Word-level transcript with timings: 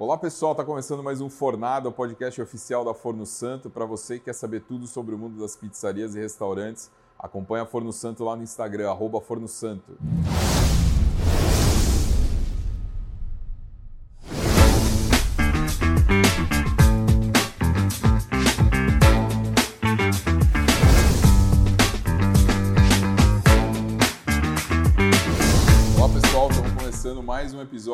Olá 0.00 0.16
pessoal, 0.16 0.52
está 0.52 0.64
começando 0.64 1.02
mais 1.02 1.20
um 1.20 1.28
Fornada, 1.28 1.90
o 1.90 1.92
podcast 1.92 2.40
oficial 2.40 2.82
da 2.82 2.94
Forno 2.94 3.26
Santo. 3.26 3.68
Para 3.68 3.84
você 3.84 4.18
que 4.18 4.24
quer 4.24 4.32
saber 4.32 4.62
tudo 4.62 4.86
sobre 4.86 5.14
o 5.14 5.18
mundo 5.18 5.38
das 5.38 5.54
pizzarias 5.54 6.14
e 6.14 6.18
restaurantes, 6.18 6.90
acompanha 7.18 7.64
a 7.64 7.66
Forno 7.66 7.92
Santo 7.92 8.24
lá 8.24 8.34
no 8.34 8.42
Instagram, 8.42 8.88
arroba 8.88 9.20
Forno 9.20 9.46
Santo. 9.46 9.98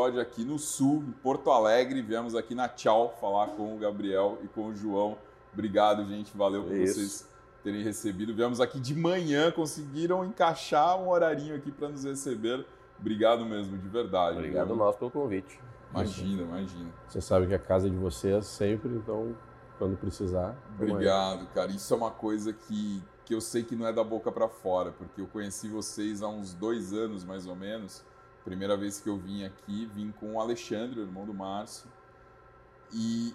Episódio 0.07 0.21
aqui 0.21 0.45
no 0.45 0.59
Sul, 0.59 1.03
em 1.07 1.13
Porto 1.13 1.51
Alegre. 1.51 2.01
Viemos 2.01 2.35
aqui 2.35 2.55
na 2.55 2.69
Tchau 2.69 3.17
falar 3.21 3.49
com 3.49 3.75
o 3.75 3.79
Gabriel 3.79 4.39
e 4.43 4.49
com 4.49 4.67
o 4.67 4.75
João. 4.75 5.19
Obrigado, 5.53 6.07
gente. 6.07 6.37
Valeu 6.37 6.63
por 6.63 6.77
Isso. 6.77 6.95
vocês 6.95 7.29
terem 7.65 7.83
recebido. 7.83 8.35
Viemos 8.35 8.61
aqui 8.61 8.79
de 8.79 8.95
manhã, 8.95 9.51
conseguiram 9.51 10.25
encaixar 10.25 10.97
um 11.01 11.09
horarinho 11.09 11.57
aqui 11.57 11.73
para 11.73 11.89
nos 11.89 12.05
receber. 12.05 12.65
Obrigado 13.01 13.45
mesmo, 13.45 13.77
de 13.77 13.89
verdade. 13.89 14.39
Obrigado 14.39 14.69
viu? 14.69 14.77
nós 14.77 14.97
pelo 14.97 15.11
convite. 15.11 15.61
Imagina, 15.91 16.43
imagina. 16.43 16.91
Você 17.09 17.21
sabe 17.21 17.47
que 17.47 17.55
a 17.55 17.59
casa 17.59 17.89
é 17.89 17.91
de 17.91 17.97
vocês 17.97 18.47
sempre, 18.47 18.91
então 18.91 19.35
quando 19.79 19.97
precisar. 19.97 20.57
Obrigado, 20.75 21.47
cara. 21.49 21.71
Isso 21.73 21.93
é 21.93 21.97
uma 21.97 22.11
coisa 22.11 22.53
que, 22.53 23.03
que 23.25 23.35
eu 23.35 23.41
sei 23.41 23.65
que 23.65 23.75
não 23.75 23.87
é 23.87 23.93
da 23.93 24.05
boca 24.05 24.31
para 24.31 24.49
fora, 24.49 24.93
porque 24.93 25.21
eu 25.21 25.27
conheci 25.27 25.69
vocês 25.69 26.23
há 26.23 26.29
uns 26.29 26.55
dois 26.55 26.93
anos 26.93 27.25
mais 27.25 27.47
ou 27.47 27.57
menos. 27.57 28.05
Primeira 28.47 28.77
vez 28.77 29.01
que 29.01 29.09
eu 29.09 29.17
vim 29.17 29.45
aqui, 29.45 29.91
vim 29.93 30.13
com 30.13 30.35
o 30.35 30.41
Alexandre, 30.41 31.01
o 31.01 31.03
irmão 31.03 31.27
do 31.27 31.35
Márcio, 31.35 31.91
e 32.93 33.35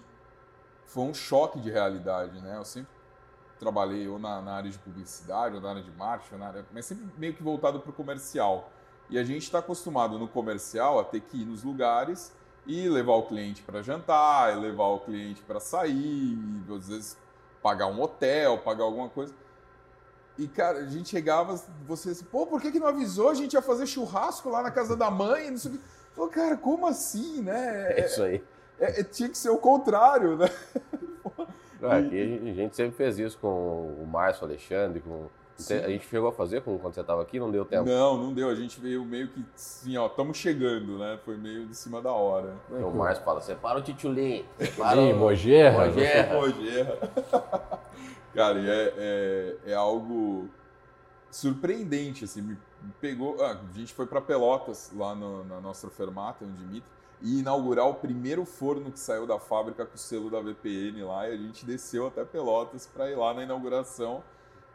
foi 0.86 1.04
um 1.04 1.12
choque 1.12 1.60
de 1.60 1.70
realidade, 1.70 2.40
né? 2.40 2.56
Eu 2.56 2.64
sempre 2.64 2.90
trabalhei 3.60 4.08
ou 4.08 4.18
na, 4.18 4.40
na 4.40 4.54
área 4.54 4.70
de 4.70 4.78
publicidade, 4.78 5.54
ou 5.54 5.60
na 5.60 5.68
área 5.68 5.82
de 5.82 5.90
marketing, 5.90 6.42
área, 6.42 6.64
mas 6.72 6.86
sempre 6.86 7.04
meio 7.18 7.34
que 7.34 7.42
voltado 7.42 7.78
para 7.78 7.90
o 7.90 7.92
comercial. 7.92 8.72
E 9.10 9.18
a 9.18 9.22
gente 9.22 9.42
está 9.42 9.58
acostumado 9.58 10.18
no 10.18 10.26
comercial 10.26 10.98
a 10.98 11.04
ter 11.04 11.20
que 11.20 11.42
ir 11.42 11.44
nos 11.44 11.62
lugares 11.62 12.34
e 12.66 12.88
levar 12.88 13.12
o 13.12 13.24
cliente 13.24 13.60
para 13.60 13.82
jantar, 13.82 14.58
levar 14.58 14.86
o 14.86 15.00
cliente 15.00 15.42
para 15.42 15.60
sair, 15.60 16.38
às 16.74 16.88
vezes 16.88 17.18
pagar 17.62 17.88
um 17.88 18.00
hotel, 18.00 18.56
pagar 18.56 18.84
alguma 18.84 19.10
coisa. 19.10 19.34
E, 20.38 20.48
cara, 20.48 20.78
a 20.78 20.86
gente 20.86 21.10
chegava, 21.10 21.60
você 21.86 22.10
assim, 22.10 22.24
pô, 22.24 22.46
por 22.46 22.60
que, 22.60 22.72
que 22.72 22.80
não 22.80 22.86
avisou? 22.86 23.28
A 23.28 23.34
gente 23.34 23.52
ia 23.52 23.62
fazer 23.62 23.86
churrasco 23.86 24.48
lá 24.48 24.62
na 24.62 24.70
casa 24.70 24.96
da 24.96 25.10
mãe, 25.10 25.50
não 25.50 25.58
sei 25.58 25.72
o 25.72 25.74
que. 25.74 25.80
Pô, 26.14 26.28
cara, 26.28 26.56
como 26.56 26.86
assim, 26.86 27.42
né? 27.42 27.92
É 27.96 28.06
isso 28.06 28.22
aí. 28.22 28.42
É, 28.78 29.00
é, 29.00 29.04
tinha 29.04 29.28
que 29.28 29.36
ser 29.36 29.50
o 29.50 29.58
contrário, 29.58 30.36
né? 30.36 30.48
Aqui 31.82 32.40
a 32.48 32.54
gente 32.54 32.76
sempre 32.76 32.96
fez 32.96 33.18
isso 33.18 33.38
com 33.38 33.48
o 33.48 34.06
Márcio, 34.06 34.44
o 34.44 34.48
Alexandre, 34.48 35.00
com... 35.00 35.26
Sim. 35.56 35.74
A 35.74 35.88
gente 35.88 36.08
chegou 36.08 36.28
a 36.28 36.32
fazer 36.32 36.62
com, 36.62 36.76
quando 36.78 36.94
você 36.94 37.02
estava 37.02 37.22
aqui, 37.22 37.38
não 37.38 37.50
deu 37.50 37.64
tempo? 37.64 37.88
Não, 37.88 38.16
não 38.16 38.32
deu. 38.32 38.48
A 38.48 38.54
gente 38.54 38.80
veio 38.80 39.04
meio 39.04 39.28
que 39.28 39.44
assim, 39.54 39.96
ó, 39.96 40.06
estamos 40.06 40.36
chegando, 40.36 40.98
né? 40.98 41.18
Foi 41.24 41.36
meio 41.36 41.66
de 41.66 41.76
cima 41.76 42.00
da 42.00 42.10
hora. 42.10 42.54
o 42.70 42.90
Márcio 42.90 43.22
fala, 43.22 43.40
separa 43.40 43.78
o 43.78 43.82
titulim. 43.82 44.44
O... 44.58 45.16
Mogerra. 45.18 45.86
Mogerra. 45.86 46.34
Mogerra. 46.34 46.98
Cara, 48.34 48.58
e 48.58 48.68
é, 48.68 48.94
é, 48.96 49.56
é, 49.72 49.74
algo 49.74 50.48
surpreendente, 51.30 52.24
assim, 52.24 52.40
me 52.40 52.58
pegou... 53.00 53.42
Ah, 53.44 53.60
a 53.68 53.78
gente 53.78 53.92
foi 53.92 54.06
para 54.06 54.20
Pelotas, 54.20 54.90
lá 54.94 55.14
no, 55.14 55.44
na 55.44 55.60
nossa 55.60 55.90
fermata, 55.90 56.44
no 56.44 56.52
Dimitri, 56.52 56.90
e 57.20 57.40
inaugurar 57.40 57.86
o 57.86 57.94
primeiro 57.94 58.44
forno 58.44 58.90
que 58.90 58.98
saiu 58.98 59.26
da 59.26 59.38
fábrica 59.38 59.84
com 59.84 59.94
o 59.94 59.98
selo 59.98 60.30
da 60.30 60.40
VPN 60.40 61.04
lá, 61.04 61.28
e 61.28 61.34
a 61.34 61.36
gente 61.36 61.64
desceu 61.66 62.06
até 62.06 62.24
Pelotas 62.24 62.86
para 62.86 63.10
ir 63.10 63.16
lá 63.16 63.34
na 63.34 63.42
inauguração, 63.42 64.22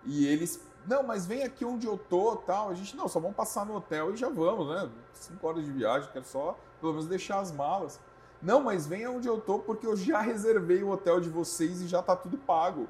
e 0.05 0.25
eles... 0.27 0.65
Não, 0.85 1.03
mas 1.03 1.25
vem 1.25 1.43
aqui 1.43 1.65
onde 1.65 1.85
eu 1.85 1.97
tô, 1.97 2.37
tal. 2.37 2.69
A 2.69 2.73
gente, 2.73 2.95
não, 2.95 3.09
só 3.09 3.19
vamos 3.19 3.35
passar 3.35 3.65
no 3.65 3.75
hotel 3.75 4.13
e 4.13 4.15
já 4.15 4.29
vamos, 4.29 4.69
né? 4.69 4.89
Cinco 5.13 5.45
horas 5.45 5.65
de 5.65 5.71
viagem, 5.71 6.09
quero 6.13 6.23
só, 6.23 6.57
pelo 6.79 6.93
menos, 6.93 7.07
deixar 7.07 7.39
as 7.39 7.51
malas. 7.51 7.99
Não, 8.41 8.61
mas 8.61 8.87
vem 8.87 9.05
onde 9.05 9.27
eu 9.27 9.41
tô 9.41 9.59
porque 9.59 9.85
eu 9.85 9.97
já 9.97 10.21
reservei 10.21 10.81
o 10.83 10.89
hotel 10.89 11.19
de 11.19 11.27
vocês 11.27 11.81
e 11.81 11.87
já 11.87 12.01
tá 12.01 12.15
tudo 12.15 12.37
pago. 12.37 12.87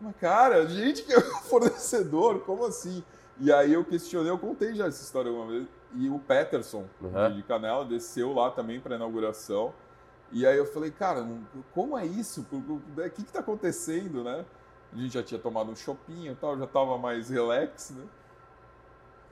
Mas, 0.00 0.16
cara, 0.16 0.66
gente 0.66 1.02
que 1.02 1.12
é 1.12 1.20
fornecedor, 1.48 2.40
como 2.40 2.64
assim? 2.64 3.02
E 3.38 3.52
aí 3.52 3.72
eu 3.72 3.84
questionei, 3.84 4.30
eu 4.30 4.38
contei 4.38 4.74
já 4.74 4.86
essa 4.86 5.02
história 5.02 5.30
alguma 5.30 5.50
vez. 5.50 5.66
E 5.94 6.08
o 6.08 6.18
Peterson, 6.18 6.84
uhum. 7.00 7.34
de 7.34 7.42
Canela, 7.42 7.84
desceu 7.84 8.32
lá 8.32 8.50
também 8.50 8.80
para 8.80 8.96
inauguração. 8.96 9.72
E 10.32 10.46
aí 10.46 10.58
eu 10.58 10.66
falei, 10.66 10.90
cara, 10.90 11.26
como 11.72 11.96
é 11.96 12.04
isso? 12.04 12.46
O 12.50 13.10
que 13.10 13.22
está 13.22 13.40
acontecendo, 13.40 14.24
né? 14.24 14.44
A 14.92 14.96
gente 14.96 15.14
já 15.14 15.22
tinha 15.22 15.40
tomado 15.40 15.70
um 15.70 15.76
chopinho 15.76 16.32
e 16.32 16.36
tal, 16.36 16.58
já 16.58 16.64
estava 16.64 16.98
mais 16.98 17.28
relax, 17.28 17.90
né? 17.90 18.04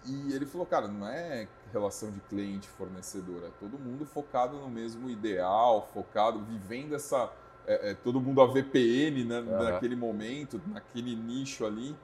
E 0.07 0.35
ele 0.35 0.45
falou, 0.45 0.67
cara, 0.67 0.87
não 0.87 1.09
é 1.09 1.49
relação 1.73 2.11
de 2.11 2.21
cliente-fornecedor, 2.21 3.43
é 3.45 3.51
todo 3.59 3.79
mundo 3.79 4.05
focado 4.05 4.59
no 4.59 4.69
mesmo 4.69 5.09
ideal, 5.09 5.89
focado, 5.93 6.39
vivendo 6.41 6.95
essa 6.95 7.33
é, 7.67 7.91
é, 7.91 7.95
todo 7.95 8.21
mundo 8.21 8.41
a 8.41 8.47
VPN 8.47 9.25
né, 9.25 9.41
uhum. 9.41 9.63
naquele 9.63 9.97
momento, 9.97 10.61
naquele 10.67 11.15
nicho 11.17 11.65
ali, 11.65 11.97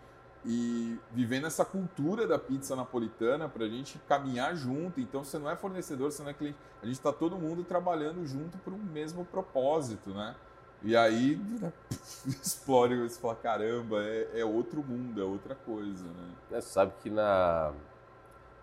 e 0.45 0.99
vivendo 1.13 1.47
essa 1.47 1.65
cultura 1.65 2.27
da 2.27 2.39
pizza 2.39 2.75
napolitana 2.75 3.47
para 3.49 3.65
a 3.65 3.69
gente 3.69 3.99
caminhar 4.09 4.55
junto. 4.57 5.01
Então 5.01 5.23
você 5.23 5.39
não 5.39 5.51
é 5.51 5.57
fornecedor, 5.57 6.11
você 6.11 6.23
não 6.23 6.31
é 6.31 6.35
cliente, 6.35 6.57
a 6.83 6.87
gente 6.87 6.95
está 6.95 7.13
todo 7.13 7.37
mundo 7.37 7.63
trabalhando 7.63 8.27
junto 8.27 8.57
para 8.59 8.73
um 8.73 8.79
mesmo 8.79 9.25
propósito, 9.25 10.11
né? 10.11 10.35
E 10.83 10.97
aí 10.97 11.37
né, 11.37 11.71
explode 12.27 12.95
e 12.95 13.09
você 13.09 13.21
fala, 13.21 13.37
caramba, 13.37 14.03
é, 14.03 14.41
é, 14.41 14.45
outro 14.45 14.83
mundo, 14.83 15.21
é 15.21 15.25
outra 15.25 15.55
coisa, 15.55 16.05
né? 16.05 16.31
É, 16.53 16.61
você 16.61 16.69
sabe 16.69 16.95
que 17.03 17.11
na, 17.11 17.75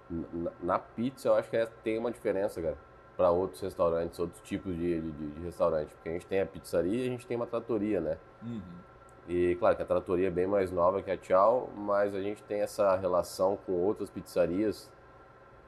na, 0.10 0.52
na, 0.64 0.80
pizza 0.80 1.28
eu 1.28 1.36
acho 1.36 1.48
que 1.48 1.58
é, 1.58 1.68
tem 1.84 2.00
uma 2.00 2.12
diferença, 2.12 2.60
cara 2.60 2.87
para 3.18 3.32
outros 3.32 3.60
restaurantes, 3.60 4.20
outros 4.20 4.40
tipos 4.44 4.76
de, 4.76 5.02
de, 5.02 5.12
de, 5.12 5.44
restaurante. 5.44 5.90
Porque 5.96 6.10
a 6.10 6.12
gente 6.12 6.28
tem 6.28 6.40
a 6.40 6.46
pizzaria 6.46 7.04
e 7.04 7.08
a 7.08 7.10
gente 7.10 7.26
tem 7.26 7.36
uma 7.36 7.48
tratoria, 7.48 8.00
né? 8.00 8.18
Uhum. 8.44 8.62
E 9.28 9.56
claro 9.56 9.76
que 9.76 9.82
a 9.82 9.86
tratoria 9.86 10.28
é 10.28 10.32
bem 10.32 10.46
mais 10.46 10.72
nova 10.72 11.02
que 11.02 11.10
a 11.10 11.18
Tchau, 11.18 11.70
mas 11.76 12.14
a 12.14 12.22
gente 12.22 12.42
tem 12.44 12.62
essa 12.62 12.96
relação 12.96 13.58
com 13.66 13.74
outras 13.74 14.10
pizzarias, 14.10 14.90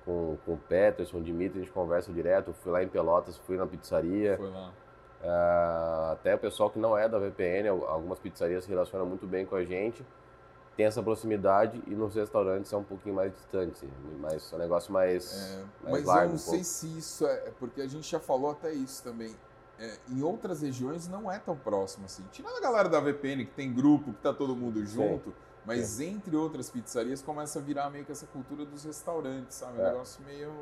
com, 0.06 0.38
com 0.46 0.54
o 0.54 0.58
Peterson, 0.58 1.18
o 1.18 1.22
Dimitri, 1.22 1.60
a 1.60 1.64
gente 1.64 1.74
conversa 1.74 2.14
direto. 2.14 2.54
fui 2.54 2.72
lá 2.72 2.84
em 2.84 2.88
Pelotas, 2.88 3.38
fui 3.40 3.58
na 3.58 3.66
pizzaria. 3.66 4.38
Foi 4.38 4.50
lá. 4.50 4.72
Uh, 5.22 6.12
até 6.14 6.36
o 6.36 6.38
pessoal 6.38 6.70
que 6.70 6.80
não 6.80 6.98
é 6.98 7.10
da 7.10 7.20
VPN, 7.20 7.68
algumas 7.68 8.20
pizzarias 8.20 8.64
se 8.64 8.70
relacionam 8.70 9.06
muito 9.06 9.28
bem 9.28 9.46
com 9.46 9.56
a 9.56 9.66
gente 9.66 10.06
tem 10.80 10.86
essa 10.86 11.04
proximidade 11.04 11.84
e 11.88 11.94
nos 11.94 12.16
restaurantes 12.16 12.72
é 12.72 12.78
um 12.78 12.86
pouquinho 12.86 13.14
mais 13.14 13.34
distante, 13.34 13.86
mas 14.18 14.54
é 14.54 14.56
um 14.56 14.60
negócio 14.60 14.94
mais, 14.94 15.34
é, 15.34 15.58
mais 15.58 15.66
mas 15.84 16.06
largo. 16.06 16.08
Mas 16.08 16.24
eu 16.24 16.28
não 16.28 16.36
um 16.36 16.38
sei 16.38 16.64
se 16.64 16.98
isso 16.98 17.28
é, 17.28 17.34
é, 17.34 17.54
porque 17.60 17.82
a 17.82 17.88
gente 17.88 18.10
já 18.10 18.18
falou 18.18 18.52
até 18.52 18.72
isso 18.72 19.04
também. 19.04 19.36
É, 19.78 19.98
em 20.08 20.24
outras 20.24 20.62
regiões 20.62 21.06
não 21.06 21.30
é 21.30 21.38
tão 21.38 21.58
próximo 21.58 22.06
assim. 22.06 22.24
Tirando 22.32 22.56
a 22.56 22.62
galera 22.62 22.88
da 22.88 22.98
VPN, 23.02 23.44
que 23.44 23.52
tem 23.52 23.74
grupo, 23.74 24.14
que 24.14 24.22
tá 24.22 24.32
todo 24.34 24.56
mundo 24.56 24.86
junto, 24.86 25.32
Sim. 25.32 25.36
mas 25.66 26.00
entre 26.00 26.34
outras 26.38 26.70
pizzarias 26.70 27.22
começa 27.22 27.60
a 27.60 27.62
virar 27.62 27.90
meio 27.90 28.06
que 28.06 28.14
essa 28.14 28.28
cultura 28.28 28.64
dos 28.64 28.86
restaurantes, 28.86 29.58
sabe? 29.58 29.80
Um 29.80 29.82
é. 29.82 29.92
negócio 29.92 30.24
meio 30.24 30.54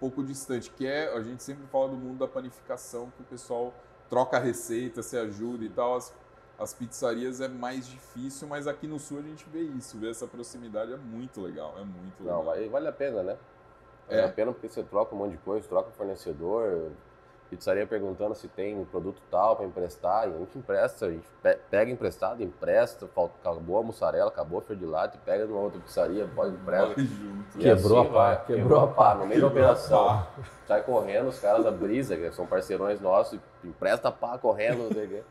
pouco 0.00 0.24
distante, 0.24 0.70
que 0.70 0.86
é, 0.86 1.14
a 1.14 1.20
gente 1.20 1.42
sempre 1.42 1.66
fala 1.66 1.88
do 1.88 1.96
mundo 1.98 2.16
da 2.16 2.26
panificação, 2.26 3.12
que 3.14 3.20
o 3.20 3.26
pessoal 3.26 3.74
troca 4.08 4.38
a 4.38 4.40
receita, 4.40 5.02
se 5.02 5.18
ajuda 5.18 5.66
e 5.66 5.68
tal. 5.68 5.96
As 5.96 6.14
as 6.58 6.72
pizzarias 6.72 7.40
é 7.40 7.48
mais 7.48 7.86
difícil, 7.86 8.46
mas 8.46 8.66
aqui 8.66 8.86
no 8.86 8.98
sul 8.98 9.18
a 9.18 9.22
gente 9.22 9.44
vê 9.50 9.60
isso, 9.60 9.98
vê 9.98 10.10
essa 10.10 10.26
proximidade 10.26 10.92
é 10.92 10.96
muito 10.96 11.40
legal, 11.40 11.74
é 11.78 11.84
muito 11.84 12.22
legal. 12.22 12.44
Não, 12.44 12.70
vale 12.70 12.88
a 12.88 12.92
pena, 12.92 13.22
né? 13.22 13.36
Vale 14.08 14.20
é. 14.20 14.24
a 14.24 14.28
pena 14.28 14.52
porque 14.52 14.68
você 14.68 14.82
troca 14.82 15.14
um 15.14 15.18
monte 15.18 15.32
de 15.32 15.38
coisa, 15.38 15.66
troca 15.66 15.90
fornecedor, 15.90 16.90
pizzaria 17.50 17.86
perguntando 17.86 18.34
se 18.34 18.48
tem 18.48 18.84
produto 18.86 19.20
tal 19.30 19.56
para 19.56 19.66
emprestar, 19.66 20.28
e 20.28 20.34
a 20.34 20.38
gente 20.38 20.58
empresta, 20.58 21.06
a 21.06 21.10
gente 21.10 21.26
pega 21.70 21.90
emprestado, 21.90 22.42
empresta, 22.42 23.06
acabou 23.06 23.78
a 23.78 23.82
mussarela, 23.82 24.28
acabou 24.28 24.58
a 24.58 24.62
ferdilato, 24.62 25.18
pega 25.18 25.46
numa 25.46 25.60
outra 25.60 25.80
pizzaria, 25.80 26.28
pode 26.34 26.54
emprestar. 26.54 26.94
Quebrou 27.58 28.00
assim, 28.00 28.08
a 28.08 28.12
pá. 28.12 28.34
Vai, 28.34 28.44
quebrou 28.46 28.80
a 28.80 28.86
pá, 28.88 29.14
no 29.14 29.26
meio 29.26 29.40
da 29.40 29.46
operação. 29.46 30.26
Sai 30.66 30.82
correndo, 30.82 31.28
os 31.28 31.38
caras 31.38 31.64
da 31.64 31.70
Brisa, 31.70 32.16
que 32.16 32.30
são 32.32 32.46
parceirões 32.46 33.00
nossos, 33.00 33.38
empresta 33.62 34.10
pá 34.10 34.38
correndo, 34.38 34.84
não 34.84 34.92
sei 34.92 35.06
o 35.06 35.08
quê. 35.08 35.22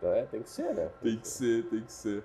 Então 0.00 0.14
é, 0.14 0.22
tem 0.22 0.42
que 0.42 0.48
ser, 0.48 0.74
né? 0.74 0.88
Tem 1.02 1.18
que 1.18 1.28
ser, 1.28 1.68
tem 1.68 1.82
que 1.82 1.92
ser. 1.92 2.24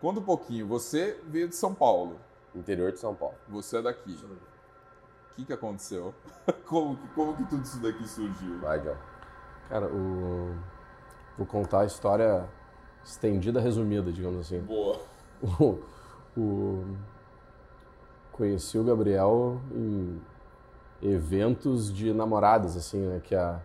Conta 0.00 0.18
um 0.18 0.24
pouquinho, 0.24 0.66
você 0.66 1.20
veio 1.28 1.46
de 1.46 1.54
São 1.54 1.74
Paulo. 1.74 2.16
Interior 2.54 2.90
de 2.90 2.98
São 2.98 3.14
Paulo. 3.14 3.34
Você 3.50 3.76
é 3.76 3.82
daqui. 3.82 4.12
O 4.12 5.34
que, 5.36 5.44
que 5.44 5.52
aconteceu? 5.52 6.14
como, 6.66 6.96
como 7.14 7.36
que 7.36 7.44
tudo 7.44 7.62
isso 7.62 7.80
daqui 7.80 8.08
surgiu? 8.08 8.58
Vai, 8.60 8.80
John. 8.80 8.96
Cara, 9.68 9.86
o... 9.86 10.56
vou 11.36 11.46
contar 11.46 11.80
a 11.80 11.84
história 11.84 12.48
estendida, 13.04 13.60
resumida, 13.60 14.10
digamos 14.10 14.40
assim. 14.40 14.60
Boa. 14.60 14.98
O... 16.34 16.40
o... 16.40 16.96
Conheci 18.30 18.78
o 18.78 18.84
Gabriel 18.84 19.60
em 19.70 20.22
eventos 21.02 21.92
de 21.92 22.14
namoradas, 22.14 22.76
assim, 22.76 23.00
né? 23.00 23.20
Que 23.22 23.34
a 23.34 23.60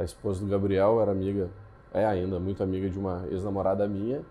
a 0.00 0.04
esposa 0.04 0.40
do 0.40 0.50
Gabriel 0.50 1.00
era 1.00 1.12
amiga, 1.12 1.50
é 1.92 2.04
ainda 2.04 2.38
muito 2.38 2.62
amiga 2.62 2.88
de 2.88 2.98
uma 2.98 3.24
ex-namorada 3.30 3.86
minha. 3.86 4.22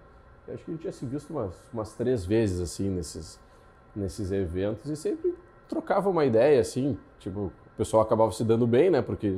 Eu 0.48 0.56
acho 0.56 0.64
que 0.64 0.72
a 0.72 0.74
gente 0.74 0.82
tinha 0.82 0.94
se 0.94 1.06
visto 1.06 1.30
umas, 1.32 1.54
umas 1.74 1.94
três 1.94 2.26
vezes, 2.26 2.60
assim, 2.60 2.90
nesses, 2.90 3.40
nesses 3.96 4.32
eventos 4.32 4.90
e 4.90 4.96
sempre 4.96 5.36
trocava 5.68 6.10
uma 6.10 6.26
ideia, 6.26 6.60
assim, 6.60 6.98
tipo, 7.20 7.40
o 7.40 7.52
pessoal 7.78 8.02
acabava 8.02 8.32
se 8.32 8.44
dando 8.44 8.66
bem, 8.66 8.90
né, 8.90 9.02
porque 9.02 9.38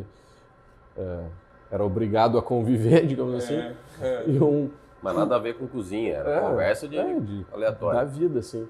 é, 0.98 1.24
era 1.70 1.84
obrigado 1.84 2.38
a 2.38 2.42
conviver, 2.42 3.06
digamos 3.08 3.36
assim. 3.36 3.56
É, 3.56 3.76
é. 4.02 4.24
E 4.28 4.40
um, 4.42 4.70
Mas 5.02 5.16
nada 5.16 5.36
a 5.36 5.40
ver 5.40 5.58
com 5.58 5.68
cozinha, 5.68 6.16
era 6.16 6.30
é, 6.30 6.40
conversa 6.40 6.88
de, 6.88 6.98
é, 6.98 7.20
de 7.20 7.46
aleatório. 7.52 8.00
Da 8.00 8.06
vida, 8.06 8.40
assim. 8.40 8.68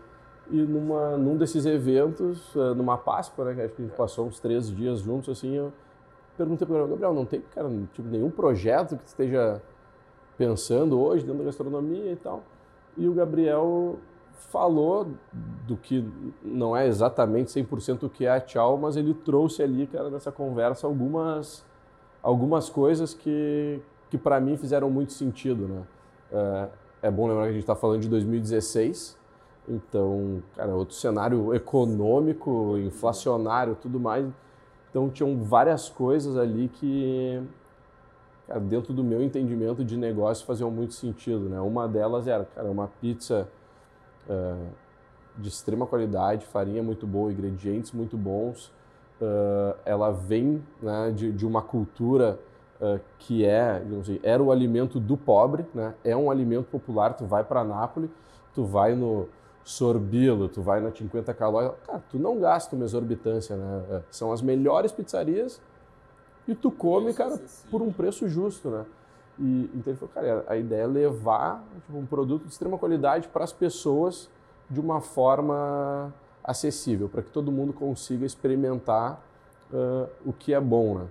E 0.50 0.58
numa, 0.58 1.18
num 1.18 1.38
desses 1.38 1.66
eventos, 1.66 2.56
é, 2.56 2.74
numa 2.74 2.98
Páscoa, 2.98 3.46
né, 3.46 3.54
que 3.54 3.62
acho 3.62 3.76
que 3.76 3.82
a 3.84 3.86
gente 3.86 3.96
passou 3.96 4.26
uns 4.26 4.40
três 4.40 4.70
dias 4.76 5.00
juntos, 5.00 5.38
assim, 5.38 5.56
eu 5.56 5.72
perguntei 6.38 6.68
para 6.68 6.84
o 6.84 6.88
Gabriel, 6.88 7.14
não 7.14 7.26
tem, 7.26 7.42
cara, 7.54 7.70
tipo, 7.94 8.08
nenhum 8.08 8.30
projeto 8.30 8.98
que 8.98 9.08
esteja 9.08 9.62
pensando 10.38 11.00
hoje 11.00 11.24
dentro 11.24 11.40
da 11.40 11.46
gastronomia 11.46 12.12
e 12.12 12.16
tal? 12.16 12.44
E 12.98 13.08
o 13.08 13.14
Gabriel 13.14 13.98
falou 14.50 15.08
do 15.68 15.78
que 15.78 16.06
não 16.44 16.76
é 16.76 16.88
exatamente 16.88 17.52
100% 17.52 18.04
o 18.04 18.10
que 18.10 18.26
é 18.26 18.32
a 18.32 18.42
Tchau, 18.42 18.78
mas 18.78 18.98
ele 18.98 19.14
trouxe 19.14 19.64
ali, 19.64 19.88
cara, 19.88 20.10
nessa 20.10 20.32
conversa 20.32 20.88
algumas, 20.88 21.66
algumas 22.22 22.70
coisas 22.70 23.14
que, 23.14 23.80
que 24.10 24.18
para 24.18 24.40
mim 24.42 24.58
fizeram 24.58 24.90
muito 24.90 25.14
sentido, 25.14 25.68
né? 25.68 25.84
É, 26.32 26.70
é 27.04 27.12
bom 27.12 27.28
lembrar 27.28 27.44
que 27.44 27.50
a 27.50 27.54
gente 27.54 27.62
está 27.62 27.76
falando 27.76 28.02
de 28.02 28.10
2016, 28.10 29.18
então, 29.68 30.42
cara, 30.56 30.76
outro 30.76 30.96
cenário 30.96 31.54
econômico, 31.54 32.78
inflacionário, 32.78 33.78
tudo 33.80 34.00
mais. 34.00 34.26
Então, 34.92 35.10
tinham 35.10 35.42
várias 35.42 35.90
coisas 35.90 36.38
ali 36.38 36.68
que, 36.68 37.42
cara, 38.46 38.60
dentro 38.60 38.94
do 38.94 39.04
meu 39.04 39.24
entendimento 39.24 39.86
de 39.86 39.96
negócio, 39.96 40.46
faziam 40.46 40.70
muito 40.70 40.94
sentido, 40.94 41.48
né? 41.48 41.60
Uma 41.62 41.88
delas 41.88 42.28
era, 42.28 42.44
cara, 42.44 42.70
uma 42.70 42.90
pizza 43.00 43.48
uh, 44.30 44.68
de 45.38 45.48
extrema 45.48 45.88
qualidade, 45.88 46.46
farinha 46.46 46.84
muito 46.84 47.08
boa, 47.08 47.32
ingredientes 47.32 47.94
muito 47.94 48.18
bons. 48.18 48.68
Uh, 49.22 49.78
ela 49.86 50.12
vem 50.12 50.62
né, 50.82 51.12
de, 51.16 51.32
de 51.32 51.46
uma 51.46 51.62
cultura 51.62 52.38
uh, 52.82 53.00
que 53.18 53.46
é, 53.46 53.82
assim, 53.98 54.20
era 54.22 54.44
o 54.44 54.52
alimento 54.52 55.00
do 55.00 55.16
pobre, 55.16 55.66
né? 55.74 55.94
É 56.04 56.18
um 56.18 56.30
alimento 56.30 56.66
popular. 56.66 57.14
Tu 57.14 57.26
vai 57.26 57.46
para 57.46 57.64
Nápoles, 57.64 58.10
tu 58.54 58.66
vai 58.66 58.94
no 58.94 59.30
Sorbilo, 59.64 60.50
tu 60.50 60.62
vai 60.62 60.82
na 60.82 60.92
50 60.92 61.34
calórias, 61.34 61.74
cara, 61.86 62.04
tu 62.10 62.18
não 62.18 62.40
gasta 62.40 62.76
uma 62.76 62.86
exorbitância, 62.86 63.56
né? 63.56 63.84
É, 63.90 64.02
são 64.10 64.32
as 64.32 64.42
melhores 64.42 64.92
pizzarias 64.92 65.62
e 66.48 66.56
tu 66.56 66.72
come, 66.72 67.14
cara, 67.14 67.40
por 67.70 67.82
um 67.82 67.92
preço 67.92 68.28
justo, 68.28 68.70
né? 68.70 68.86
E 69.40 69.70
então 69.74 69.94
ele 69.94 69.98
falou, 69.98 70.14
cara, 70.14 70.46
a 70.48 70.58
ideia 70.58 70.84
é 70.84 70.88
levar 70.88 71.64
tipo, 71.86 71.98
um 71.98 72.06
produto 72.06 72.44
de 72.44 72.52
extrema 72.52 72.78
qualidade 72.78 73.28
para 73.28 73.44
as 73.44 73.54
pessoas 73.54 74.30
de 74.70 74.80
uma 74.80 75.02
forma 75.02 76.14
acessível, 76.44 77.08
para 77.08 77.22
que 77.22 77.30
todo 77.30 77.52
mundo 77.52 77.74
consiga 77.74 78.26
experimentar 78.26 79.22
uh, 79.72 80.10
o 80.26 80.34
que 80.34 80.54
é 80.54 80.60
bom, 80.60 81.00
né? 81.00 81.08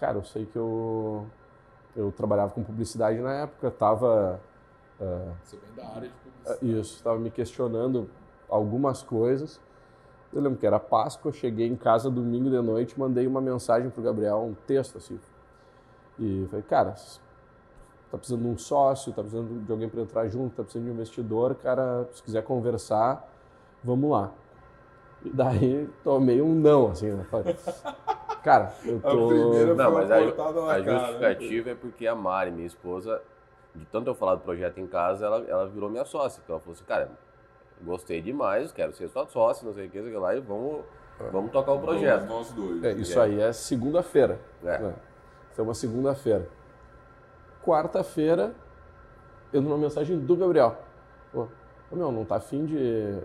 Cara, 0.00 0.18
eu 0.18 0.24
sei 0.24 0.44
que 0.44 0.56
eu, 0.56 1.26
eu 1.94 2.12
trabalhava 2.12 2.52
com 2.52 2.62
publicidade 2.62 3.18
na 3.20 3.32
época, 3.32 3.68
estava... 3.68 4.40
Uh, 5.00 5.32
Você 5.44 5.56
vem 5.56 5.74
da 5.74 5.88
área 5.88 6.08
de 6.08 6.25
isso, 6.62 6.96
estava 6.96 7.18
me 7.18 7.30
questionando 7.30 8.08
algumas 8.48 9.02
coisas. 9.02 9.60
Eu 10.32 10.40
lembro 10.40 10.58
que 10.58 10.66
era 10.66 10.78
Páscoa, 10.78 11.32
cheguei 11.32 11.66
em 11.66 11.76
casa 11.76 12.10
domingo 12.10 12.50
de 12.50 12.60
noite, 12.60 12.98
mandei 12.98 13.26
uma 13.26 13.40
mensagem 13.40 13.90
para 13.90 14.00
o 14.00 14.04
Gabriel, 14.04 14.38
um 14.38 14.54
texto 14.66 14.98
assim. 14.98 15.18
E 16.18 16.46
falei, 16.50 16.64
cara, 16.68 16.94
tá 18.10 18.18
precisando 18.18 18.42
de 18.42 18.48
um 18.48 18.58
sócio, 18.58 19.12
tá 19.12 19.22
precisando 19.22 19.64
de 19.64 19.72
alguém 19.72 19.88
para 19.88 20.00
entrar 20.00 20.28
junto, 20.28 20.54
tá 20.56 20.62
precisando 20.62 20.84
de 20.84 20.90
um 20.90 20.94
investidor, 20.94 21.54
cara, 21.56 22.06
se 22.12 22.22
quiser 22.22 22.42
conversar, 22.42 23.28
vamos 23.82 24.10
lá. 24.10 24.32
E 25.24 25.30
daí 25.30 25.88
tomei 26.04 26.40
um 26.40 26.54
não, 26.54 26.90
assim, 26.90 27.10
né? 27.10 27.24
Falei, 27.30 27.56
cara, 28.42 28.74
eu 28.84 29.00
tô... 29.00 29.74
não, 29.74 29.92
mas 29.92 30.10
a, 30.10 30.16
a 30.16 30.82
justificativa 30.82 31.70
é 31.70 31.74
porque 31.74 32.06
a 32.06 32.14
Mari, 32.14 32.50
minha 32.50 32.66
esposa, 32.66 33.22
de 33.76 33.84
tanto 33.86 34.08
eu 34.08 34.14
falar 34.14 34.36
do 34.36 34.40
projeto 34.40 34.78
em 34.78 34.86
casa, 34.86 35.26
ela, 35.26 35.44
ela 35.46 35.66
virou 35.68 35.88
minha 35.88 36.04
sócia. 36.04 36.40
Então 36.42 36.54
ela 36.54 36.60
falou 36.60 36.74
assim, 36.74 36.84
cara, 36.84 37.10
gostei 37.82 38.20
demais, 38.20 38.72
quero 38.72 38.92
ser 38.92 39.08
sua 39.08 39.26
sócia, 39.26 39.66
não 39.66 39.74
sei 39.74 39.86
o 39.86 39.90
que, 39.90 40.02
sei 40.02 40.18
lá, 40.18 40.34
e 40.34 40.40
vamos, 40.40 40.84
vamos 41.30 41.50
tocar 41.50 41.72
o 41.72 41.80
projeto. 41.80 42.26
Nós 42.26 42.50
dois. 42.52 42.82
É, 42.82 42.92
isso 42.92 43.20
aí 43.20 43.40
é 43.40 43.52
segunda-feira. 43.52 44.40
É. 44.64 44.78
Né? 44.78 44.94
Isso 45.52 45.60
é 45.60 45.64
uma 45.64 45.74
segunda-feira. 45.74 46.48
Quarta-feira, 47.62 48.54
eu 49.52 49.60
dou 49.60 49.72
uma 49.72 49.78
mensagem 49.78 50.18
do 50.18 50.36
Gabriel. 50.36 50.76
Pô, 51.32 51.48
meu, 51.92 52.10
não 52.10 52.24
tá 52.24 52.36
afim 52.36 52.64
de 52.64 53.20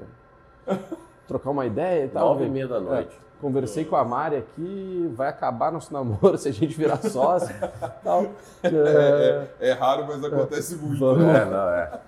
trocar 1.32 1.50
uma 1.50 1.66
ideia 1.66 2.06
e 2.06 2.10
tal? 2.10 2.30
Nove 2.30 2.46
e 2.46 2.50
meia 2.50 2.68
da 2.68 2.80
noite. 2.80 3.16
É. 3.16 3.32
Conversei 3.42 3.86
com 3.86 3.96
a 3.96 4.04
Mari 4.04 4.36
aqui, 4.36 5.12
vai 5.16 5.30
acabar 5.30 5.72
nosso 5.72 5.92
namoro 5.94 6.38
se 6.38 6.50
a 6.50 6.52
gente 6.52 6.78
virar 6.78 6.98
sócio. 6.98 7.56
tal. 8.04 8.26
É, 8.62 9.48
é, 9.60 9.70
é, 9.70 9.72
raro, 9.72 10.06
mas 10.08 10.24
acontece 10.24 10.76
muito. 10.76 11.00
Vamos, 11.00 11.24
é, 11.24 11.46
não, 11.46 11.70
é. 11.70 12.00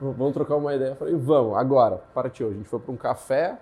vamos 0.00 0.34
trocar 0.34 0.56
uma 0.56 0.74
ideia. 0.74 0.90
Eu 0.90 0.96
falei, 0.96 1.14
vamos, 1.14 1.56
agora, 1.56 2.00
partiu. 2.12 2.48
A 2.48 2.52
gente 2.52 2.68
foi 2.68 2.80
para 2.80 2.92
um 2.92 2.96
café, 2.96 3.56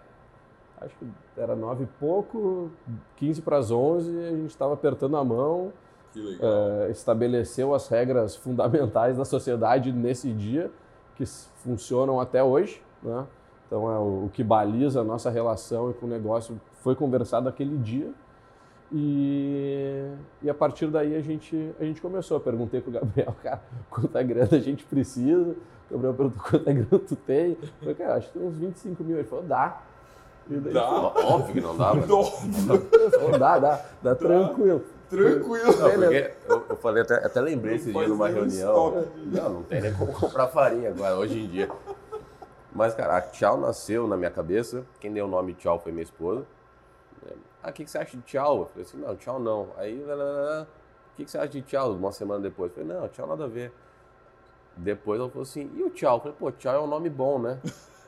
acho 0.80 0.94
que 0.96 1.06
era 1.36 1.54
nove 1.54 1.84
e 1.84 1.88
pouco, 2.00 2.70
quinze 3.16 3.42
para 3.42 3.58
as 3.58 3.70
onze, 3.70 4.10
a 4.10 4.30
gente 4.30 4.50
estava 4.50 4.74
apertando 4.74 5.16
a 5.16 5.24
mão. 5.24 5.72
Que 6.12 6.20
legal. 6.20 6.50
É, 6.50 6.90
estabeleceu 6.90 7.74
as 7.74 7.88
regras 7.88 8.34
fundamentais 8.36 9.16
da 9.18 9.24
sociedade 9.24 9.92
nesse 9.92 10.32
dia, 10.32 10.70
que 11.16 11.24
funcionam 11.62 12.20
até 12.20 12.42
hoje. 12.42 12.82
Né? 13.02 13.24
Então, 13.74 13.90
é 13.90 13.98
o, 13.98 14.26
o 14.26 14.30
que 14.32 14.44
baliza 14.44 15.00
a 15.00 15.04
nossa 15.04 15.28
relação 15.30 15.90
e 15.90 15.94
com 15.94 16.06
o 16.06 16.08
negócio 16.08 16.60
foi 16.80 16.94
conversado 16.94 17.48
aquele 17.48 17.76
dia. 17.76 18.08
E, 18.92 20.12
e 20.40 20.48
a 20.48 20.54
partir 20.54 20.86
daí 20.86 21.16
a 21.16 21.20
gente, 21.20 21.74
a 21.80 21.84
gente 21.84 22.00
começou. 22.00 22.36
Eu 22.36 22.40
perguntei 22.40 22.80
pro 22.80 22.92
Gabriel, 22.92 23.34
cara, 23.42 23.60
quanta 23.90 24.22
grana 24.22 24.50
a 24.52 24.60
gente 24.60 24.84
precisa. 24.84 25.56
O 25.90 25.94
Gabriel 25.94 26.14
perguntou 26.14 26.40
quanta 26.40 26.72
grana 26.72 26.86
tu 27.04 27.16
tem. 27.16 27.58
Eu 27.60 27.68
falei, 27.80 27.94
cara, 27.96 28.14
acho 28.14 28.28
que 28.28 28.38
tem 28.38 28.46
uns 28.46 28.54
25 28.54 29.02
mil. 29.02 29.16
Ele 29.16 29.26
falou, 29.26 29.44
dá. 29.44 29.82
Daí, 30.46 30.72
dá? 30.72 30.82
Falou, 30.82 31.12
Óbvio 31.16 31.54
que 31.54 31.60
não 31.60 31.76
dá, 31.76 31.94
mas... 31.94 33.38
Dá, 33.40 33.58
dá, 33.58 33.84
dá, 34.00 34.14
tranquilo. 34.14 34.84
Tranquilo. 35.10 35.64
Não, 35.66 35.90
porque 35.90 36.30
eu, 36.48 36.64
eu 36.68 36.76
falei, 36.76 37.02
até, 37.02 37.14
até 37.14 37.40
lembrei 37.40 37.74
esse 37.74 37.90
dia 37.90 38.06
numa 38.06 38.28
reunião. 38.28 39.04
Não, 39.26 39.48
não 39.50 39.62
tem 39.64 39.81
nem 39.81 39.93
como 39.94 40.12
comprar 40.12 40.46
farinha 40.46 40.90
agora, 40.90 41.16
hoje 41.16 41.40
em 41.40 41.48
dia. 41.48 41.69
Mas, 42.74 42.94
cara, 42.94 43.16
a 43.16 43.20
Tchau 43.20 43.58
nasceu 43.58 44.08
na 44.08 44.16
minha 44.16 44.31
cabeça. 44.31 44.84
Quem 44.98 45.12
deu 45.12 45.26
o 45.26 45.28
nome 45.28 45.54
Tchau 45.54 45.78
foi 45.78 45.93
minha 45.93 46.02
esposa. 46.02 46.44
Ah, 47.62 47.70
o 47.70 47.72
que, 47.72 47.84
que 47.84 47.90
você 47.90 47.96
acha 47.96 48.14
de 48.14 48.22
tchau? 48.24 48.58
Eu 48.58 48.66
falei 48.66 48.82
assim, 48.82 48.98
não, 48.98 49.16
tchau 49.16 49.40
não. 49.40 49.69
Aí, 49.78 49.98
o 49.98 50.66
que, 51.16 51.24
que 51.24 51.31
você 51.31 51.38
acha 51.38 51.48
de 51.48 51.62
tchau? 51.62 51.93
Uma 51.93 52.12
semana 52.12 52.43
depois. 52.43 52.70
Eu 52.76 52.84
falei, 52.84 53.00
não, 53.00 53.08
tchau 53.08 53.26
nada 53.26 53.44
a 53.44 53.48
ver. 53.48 53.72
Depois 54.76 55.19
ela 55.19 55.31
falou 55.31 55.44
assim, 55.44 55.70
e 55.74 55.82
o 55.82 55.88
tchau? 55.88 56.16
Eu 56.16 56.20
falei, 56.20 56.36
pô, 56.38 56.52
tchau 56.52 56.74
é 56.74 56.81
um 56.81 56.86
nome 56.86 57.08
bom, 57.08 57.38
né? 57.38 57.58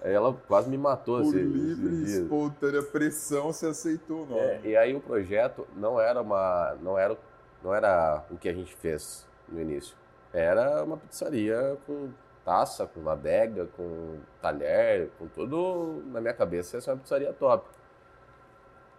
Aí 0.02 0.12
ela 0.12 0.36
quase 0.46 0.68
me 0.68 0.76
matou. 0.76 1.22
Por 1.22 1.34
livre 1.34 1.94
e 1.94 2.04
espontânea 2.04 2.82
pressão, 2.82 3.50
você 3.50 3.68
aceitou 3.68 4.24
o 4.24 4.26
nome. 4.26 4.40
É, 4.40 4.60
e 4.62 4.76
aí 4.76 4.94
o 4.94 5.00
projeto 5.00 5.66
não 5.74 5.98
era 5.98 6.20
uma, 6.20 6.76
não 6.82 6.98
era, 6.98 7.16
não 7.64 7.74
era 7.74 8.22
o 8.30 8.36
que 8.36 8.50
a 8.50 8.52
gente 8.52 8.74
fez 8.74 9.26
no 9.48 9.58
início. 9.58 9.96
Era 10.34 10.84
uma 10.84 10.98
pizzaria 10.98 11.78
com 11.86 12.10
taça, 12.46 12.86
com 12.86 13.10
adega, 13.10 13.66
com 13.76 14.20
talher, 14.40 15.10
com 15.18 15.26
tudo 15.26 16.00
na 16.06 16.20
minha 16.20 16.32
cabeça. 16.32 16.76
Essa 16.76 16.92
é 16.92 16.94
uma 16.94 17.00
pizzaria 17.00 17.32
top. 17.32 17.68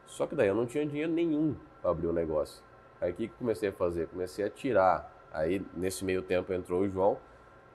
Só 0.05 0.27
que 0.27 0.35
daí 0.35 0.49
eu 0.49 0.55
não 0.55 0.65
tinha 0.65 0.85
dinheiro 0.85 1.13
nenhum 1.13 1.55
para 1.81 1.91
abrir 1.91 2.07
o 2.07 2.13
negócio. 2.13 2.61
Aí 2.99 3.11
o 3.11 3.15
que, 3.15 3.29
que 3.29 3.33
comecei 3.35 3.69
a 3.69 3.71
fazer? 3.71 4.09
Comecei 4.09 4.43
a 4.43 4.49
tirar. 4.49 5.09
Aí 5.31 5.65
nesse 5.73 6.03
meio 6.03 6.21
tempo 6.21 6.51
entrou 6.51 6.81
o 6.81 6.89
João 6.89 7.17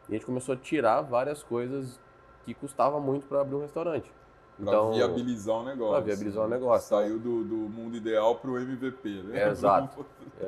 e 0.09 0.13
a 0.13 0.15
gente 0.17 0.27
começou 0.27 0.55
a 0.55 0.59
tirar 0.59 1.01
várias 1.01 1.43
coisas 1.43 1.99
que 2.45 2.53
custava 2.53 3.01
muito 3.01 3.27
para 3.27 3.41
abrir 3.41 3.55
um 3.55 3.61
restaurante. 3.61 4.13
Então, 4.61 4.89
para 4.89 4.97
viabilizar 4.97 5.57
o 5.57 5.65
negócio. 5.65 5.93
Para 5.95 6.05
viabilizar 6.05 6.45
o 6.45 6.49
negócio. 6.49 6.89
Saiu 6.89 7.19
do, 7.19 7.45
do 7.45 7.57
mundo 7.57 7.97
ideal 7.97 8.37
para 8.37 8.51
o 8.51 8.59
MVP, 8.59 9.23
né? 9.23 9.49
Exato. 9.49 10.05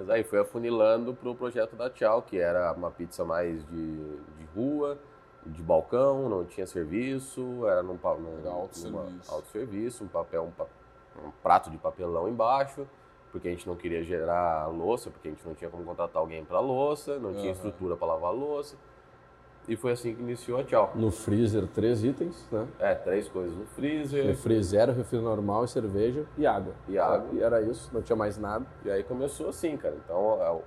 Aí 0.09 0.23
foi 0.23 0.41
afunilando 0.41 1.15
para 1.15 1.31
o 1.31 1.35
projeto 1.35 1.75
da 1.77 1.89
Tchau, 1.89 2.21
que 2.21 2.39
era 2.39 2.73
uma 2.73 2.91
pizza 2.91 3.25
mais 3.25 3.65
de, 3.67 3.97
de 3.97 4.45
rua, 4.55 4.99
de 5.47 5.63
balcão, 5.63 6.29
não 6.29 6.45
tinha 6.45 6.67
serviço, 6.67 7.67
era 7.67 7.83
num, 7.83 7.99
num 8.03 8.39
era 8.41 8.51
auto 8.51 8.79
serviço. 8.79 9.33
Auto 9.33 9.49
serviço, 9.49 10.05
um 10.05 10.09
papel, 10.09 10.45
um 10.45 10.51
um 11.23 11.31
prato 11.43 11.71
de 11.71 11.79
papelão 11.79 12.29
embaixo, 12.29 12.87
porque 13.31 13.49
a 13.49 13.51
gente 13.51 13.67
não 13.67 13.77
queria 13.77 14.03
gerar 14.03 14.67
louça, 14.69 15.11
porque 15.11 15.29
a 15.29 15.31
gente 15.31 15.47
não 15.47 15.55
tinha 15.55 15.71
como 15.71 15.85
contratar 15.85 16.21
alguém 16.21 16.45
para 16.45 16.61
louça, 16.61 17.19
não 17.19 17.31
uhum. 17.31 17.41
tinha 17.41 17.53
estrutura 17.53 17.97
para 17.97 18.07
lavar 18.07 18.33
louça. 18.33 18.77
E 19.67 19.77
foi 19.77 19.93
assim 19.93 20.15
que 20.15 20.21
iniciou 20.21 20.61
a 20.61 20.65
Tchau. 20.65 20.93
No 20.95 21.11
freezer, 21.11 21.67
três 21.69 22.05
itens, 22.05 22.47
né? 22.53 22.69
É, 22.79 22.95
três 22.95 23.29
coisas 23.29 23.57
no 23.57 23.65
freezer. 23.65 24.27
Refri 24.27 24.63
zero, 24.63 24.93
refri 24.93 25.19
normal, 25.19 25.67
cerveja 25.67 26.27
e 26.37 26.47
água. 26.47 26.75
E 26.87 26.99
água. 26.99 27.29
E 27.33 27.43
era 27.43 27.63
isso, 27.63 27.91
não 27.93 28.03
tinha 28.03 28.15
mais 28.15 28.37
nada. 28.37 28.67
E 28.85 28.91
aí 28.91 29.03
começou 29.03 29.49
assim, 29.49 29.75
cara. 29.79 29.97
Então, 30.05 30.63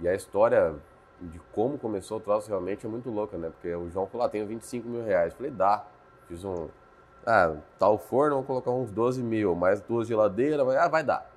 E 0.00 0.08
a 0.08 0.14
história 0.14 0.74
de 1.28 1.38
como 1.52 1.78
começou 1.78 2.18
o 2.18 2.20
troço 2.20 2.48
realmente 2.48 2.86
é 2.86 2.88
muito 2.88 3.10
louca, 3.10 3.36
né? 3.36 3.50
Porque 3.50 3.74
o 3.74 3.88
João 3.90 4.06
falou, 4.06 4.26
ah, 4.26 4.30
tenho 4.30 4.46
25 4.46 4.88
mil 4.88 5.04
reais. 5.04 5.32
Eu 5.32 5.36
falei, 5.36 5.52
dá. 5.52 5.84
Fiz 6.28 6.44
um, 6.44 6.68
ah, 7.26 7.56
tal 7.78 7.96
forno, 7.96 8.36
vamos 8.36 8.46
colocar 8.46 8.70
uns 8.70 8.90
12 8.90 9.22
mil, 9.22 9.54
mais 9.54 9.80
duas 9.80 10.06
geladeiras, 10.06 10.66
ah, 10.76 10.88
vai 10.88 11.02
dar. 11.02 11.30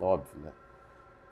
Óbvio, 0.00 0.40
né? 0.40 0.52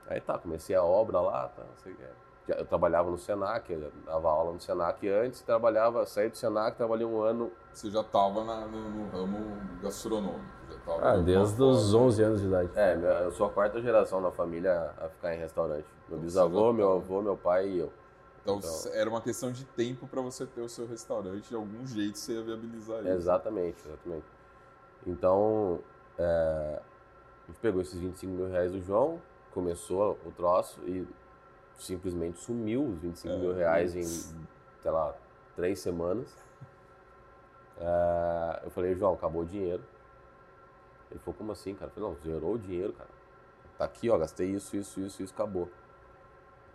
Aí 0.09 0.21
tá, 0.21 0.38
comecei 0.38 0.75
a 0.75 0.83
obra 0.83 1.21
lá, 1.21 1.49
tá, 1.49 1.62
não 1.62 1.76
sei 1.76 1.93
o 1.93 1.97
que. 1.97 2.05
Eu 2.49 2.65
trabalhava 2.65 3.11
no 3.11 3.19
Senac, 3.19 3.73
eu 3.73 3.91
dava 4.05 4.31
aula 4.31 4.53
no 4.53 4.61
Senac 4.61 5.09
antes, 5.09 5.43
trabalhava, 5.43 6.07
saí 6.07 6.29
do 6.29 6.37
Senac, 6.37 6.76
trabalhei 6.76 7.05
um 7.05 7.21
ano. 7.21 7.50
Você 7.73 7.91
já 7.91 8.00
estava 8.00 8.45
no, 8.45 8.88
no, 8.88 9.11
ramo 9.11 9.59
gastronômico? 9.83 10.45
Já 10.71 10.79
tava 10.79 11.11
ah, 11.11 11.17
desde 11.19 11.61
os 11.61 11.93
11 11.93 12.23
anos 12.23 12.41
de 12.41 12.47
idade. 12.47 12.71
É, 12.76 13.25
eu 13.25 13.33
sou 13.33 13.49
a 13.49 13.50
quarta 13.50 13.81
geração 13.81 14.23
da 14.23 14.31
família 14.31 14.93
a 14.97 15.09
ficar 15.09 15.35
em 15.35 15.38
restaurante. 15.38 15.87
Meu 16.09 16.19
bisavô, 16.19 16.73
meu 16.73 16.93
avô, 16.93 17.21
meu 17.21 17.37
pai 17.37 17.69
e 17.69 17.79
eu. 17.79 17.93
Então, 18.43 18.59
então, 18.59 18.93
era 18.93 19.11
uma 19.11 19.21
questão 19.21 19.51
de 19.51 19.65
tempo 19.65 20.07
para 20.07 20.21
você 20.21 20.47
ter 20.47 20.61
o 20.61 20.69
seu 20.69 20.87
restaurante, 20.87 21.49
de 21.49 21.55
algum 21.57 21.85
jeito 21.85 22.17
você 22.17 22.33
ia 22.33 22.43
viabilizar 22.43 23.01
isso. 23.01 23.09
Exatamente, 23.09 23.77
exatamente. 23.85 24.27
Então, 25.05 25.81
é, 26.17 26.81
a 27.43 27.47
gente 27.49 27.61
pegou 27.61 27.83
esses 27.83 27.99
25 27.99 28.33
mil 28.33 28.49
reais 28.49 28.71
do 28.71 28.81
João, 28.81 29.21
começou 29.53 30.17
o 30.25 30.31
troço 30.31 30.81
e 30.83 31.07
simplesmente 31.77 32.39
sumiu 32.39 32.85
os 32.85 32.99
25 32.99 33.35
é, 33.35 33.39
mil 33.39 33.53
reais 33.53 33.97
em, 33.97 34.05
sei 34.05 34.91
lá, 34.91 35.13
três 35.57 35.81
semanas. 35.81 36.29
É, 37.79 38.61
eu 38.65 38.71
falei, 38.71 38.95
João, 38.95 39.15
acabou 39.15 39.43
o 39.43 39.47
dinheiro. 39.47 39.83
Ele 41.11 41.19
falou, 41.21 41.35
como 41.37 41.53
assim, 41.53 41.75
cara? 41.75 41.91
Eu 41.91 41.95
falei, 41.95 42.11
não, 42.11 42.17
zerou 42.23 42.55
o 42.55 42.59
dinheiro, 42.59 42.93
cara. 42.93 43.11
Tá 43.77 43.85
aqui, 43.85 44.09
ó, 44.09 44.17
gastei 44.17 44.51
isso, 44.51 44.77
isso, 44.77 45.01
isso, 45.01 45.23
isso, 45.23 45.35
acabou. 45.35 45.69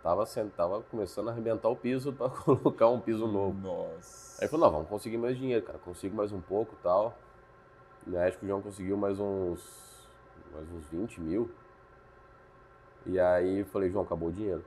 Tava, 0.02 0.26
tava 0.56 0.82
começando 0.90 1.28
a 1.28 1.30
arrebentar 1.30 1.68
o 1.68 1.76
piso 1.76 2.12
para 2.12 2.28
colocar 2.42 2.88
um 2.88 3.00
piso 3.00 3.26
novo. 3.28 3.56
Nossa. 3.60 4.42
Aí 4.42 4.48
falou, 4.48 4.66
não, 4.66 4.72
vamos 4.72 4.88
conseguir 4.88 5.16
mais 5.16 5.38
dinheiro, 5.38 5.64
cara. 5.64 5.78
Consigo 5.78 6.16
mais 6.16 6.32
um 6.32 6.40
pouco 6.40 6.74
tal. 6.82 7.16
E 8.08 8.16
acho 8.16 8.36
que 8.36 8.44
o 8.44 8.48
João 8.48 8.60
conseguiu 8.60 8.96
mais 8.96 9.20
uns. 9.20 10.08
mais 10.52 10.68
uns 10.72 10.88
20 10.88 11.20
mil. 11.20 11.48
E 13.06 13.20
aí 13.20 13.60
eu 13.60 13.66
falei, 13.66 13.90
João, 13.90 14.04
acabou 14.04 14.30
o 14.30 14.32
dinheiro. 14.32 14.64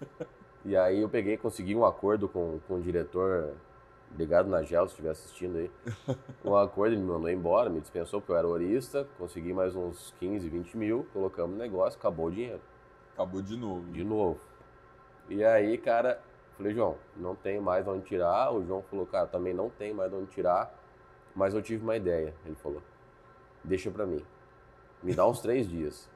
e 0.64 0.74
aí 0.74 1.00
eu 1.00 1.10
peguei, 1.10 1.36
consegui 1.36 1.76
um 1.76 1.84
acordo 1.84 2.26
com, 2.26 2.58
com 2.66 2.76
o 2.76 2.80
diretor. 2.80 3.52
Obrigado, 4.10 4.48
Nagel, 4.48 4.86
se 4.86 4.92
estiver 4.92 5.10
assistindo 5.10 5.58
aí. 5.58 5.70
Um 6.42 6.56
acordo, 6.56 6.94
ele 6.94 7.02
me 7.02 7.08
mandou 7.08 7.28
embora, 7.28 7.68
me 7.68 7.80
dispensou 7.80 8.20
porque 8.20 8.32
eu 8.32 8.36
era 8.36 8.48
horista. 8.48 9.06
Consegui 9.18 9.52
mais 9.52 9.76
uns 9.76 10.14
15, 10.20 10.48
20 10.48 10.76
mil, 10.76 11.06
colocamos 11.12 11.52
no 11.52 11.58
negócio, 11.58 11.98
acabou 11.98 12.26
o 12.26 12.30
dinheiro. 12.30 12.60
Acabou 13.12 13.42
de 13.42 13.56
novo. 13.56 13.92
De 13.92 14.04
novo. 14.04 14.53
E 15.28 15.44
aí, 15.44 15.78
cara, 15.78 16.20
falei, 16.56 16.74
João, 16.74 16.96
não 17.16 17.34
tenho 17.34 17.62
mais 17.62 17.86
onde 17.88 18.04
tirar. 18.04 18.52
O 18.52 18.64
João 18.64 18.82
falou, 18.82 19.06
cara, 19.06 19.26
também 19.26 19.54
não 19.54 19.70
tenho 19.70 19.94
mais 19.94 20.12
onde 20.12 20.30
tirar, 20.30 20.72
mas 21.34 21.54
eu 21.54 21.62
tive 21.62 21.82
uma 21.82 21.96
ideia. 21.96 22.34
Ele 22.44 22.54
falou, 22.56 22.82
deixa 23.62 23.90
pra 23.90 24.06
mim. 24.06 24.22
Me 25.02 25.14
dá 25.14 25.26
uns 25.26 25.40
três 25.40 25.68
dias. 25.68 26.08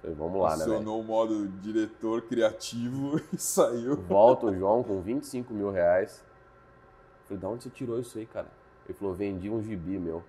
Falei, 0.00 0.16
vamos 0.16 0.40
lá, 0.40 0.48
Acionou 0.48 0.68
né? 0.68 0.74
Acionou 0.76 1.00
o 1.00 1.04
modo 1.04 1.48
diretor 1.60 2.22
criativo 2.22 3.20
e 3.32 3.38
saiu. 3.38 3.96
Volta 3.96 4.46
o 4.46 4.54
João 4.54 4.82
com 4.82 5.00
25 5.00 5.52
mil 5.52 5.70
reais. 5.70 6.24
Falei, 7.24 7.40
da 7.40 7.48
onde 7.48 7.64
você 7.64 7.70
tirou 7.70 7.98
isso 8.00 8.18
aí, 8.18 8.26
cara? 8.26 8.48
Ele 8.88 8.96
falou, 8.96 9.14
vendi 9.14 9.50
um 9.50 9.62
gibi 9.62 9.98
meu. 9.98 10.22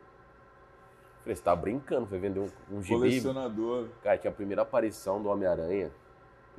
Falei, 1.24 1.36
você 1.36 1.41
tá 1.41 1.55
brincando, 1.55 2.08
foi 2.08 2.19
vender 2.19 2.39
um, 2.39 2.50
um 2.72 2.81
gibi. 2.81 2.96
Colecionador. 2.96 3.88
Cara, 4.03 4.17
tinha 4.17 4.31
a 4.31 4.34
primeira 4.34 4.62
aparição 4.62 5.22
do 5.22 5.29
Homem-Aranha 5.29 5.91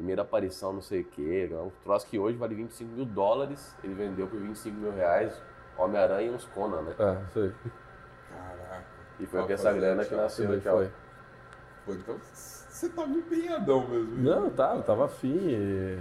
primeira 0.00 0.22
aparição, 0.22 0.72
não 0.72 0.80
sei 0.80 1.02
o 1.02 1.04
quê. 1.04 1.48
É 1.52 1.54
um 1.56 1.70
troço 1.84 2.06
que 2.06 2.18
hoje 2.18 2.38
vale 2.38 2.54
25 2.54 2.90
mil 2.90 3.04
dólares, 3.04 3.76
ele 3.84 3.92
vendeu 3.92 4.26
por 4.26 4.40
25 4.40 4.74
mil 4.76 4.92
reais 4.92 5.40
Homem-Aranha 5.76 6.30
e 6.30 6.34
uns 6.34 6.46
Conan, 6.46 6.82
né? 6.82 6.94
É, 6.98 7.32
sei. 7.32 7.52
Caraca. 8.30 8.84
E 9.18 9.26
foi 9.26 9.42
com 9.42 9.52
essa 9.52 9.72
grana 9.72 10.04
que 10.04 10.14
nasceu 10.14 10.50
o 10.50 10.60
Foi. 10.60 10.90
Pô, 11.84 11.92
então 11.92 12.18
você 12.22 12.88
tava 12.88 13.08
tá 13.08 13.14
empenhadão 13.14 13.86
mesmo. 13.86 14.16
Não, 14.16 14.50
tá, 14.50 14.74
eu 14.74 14.82
tava 14.82 15.04
afim. 15.04 15.36
E... 15.36 15.98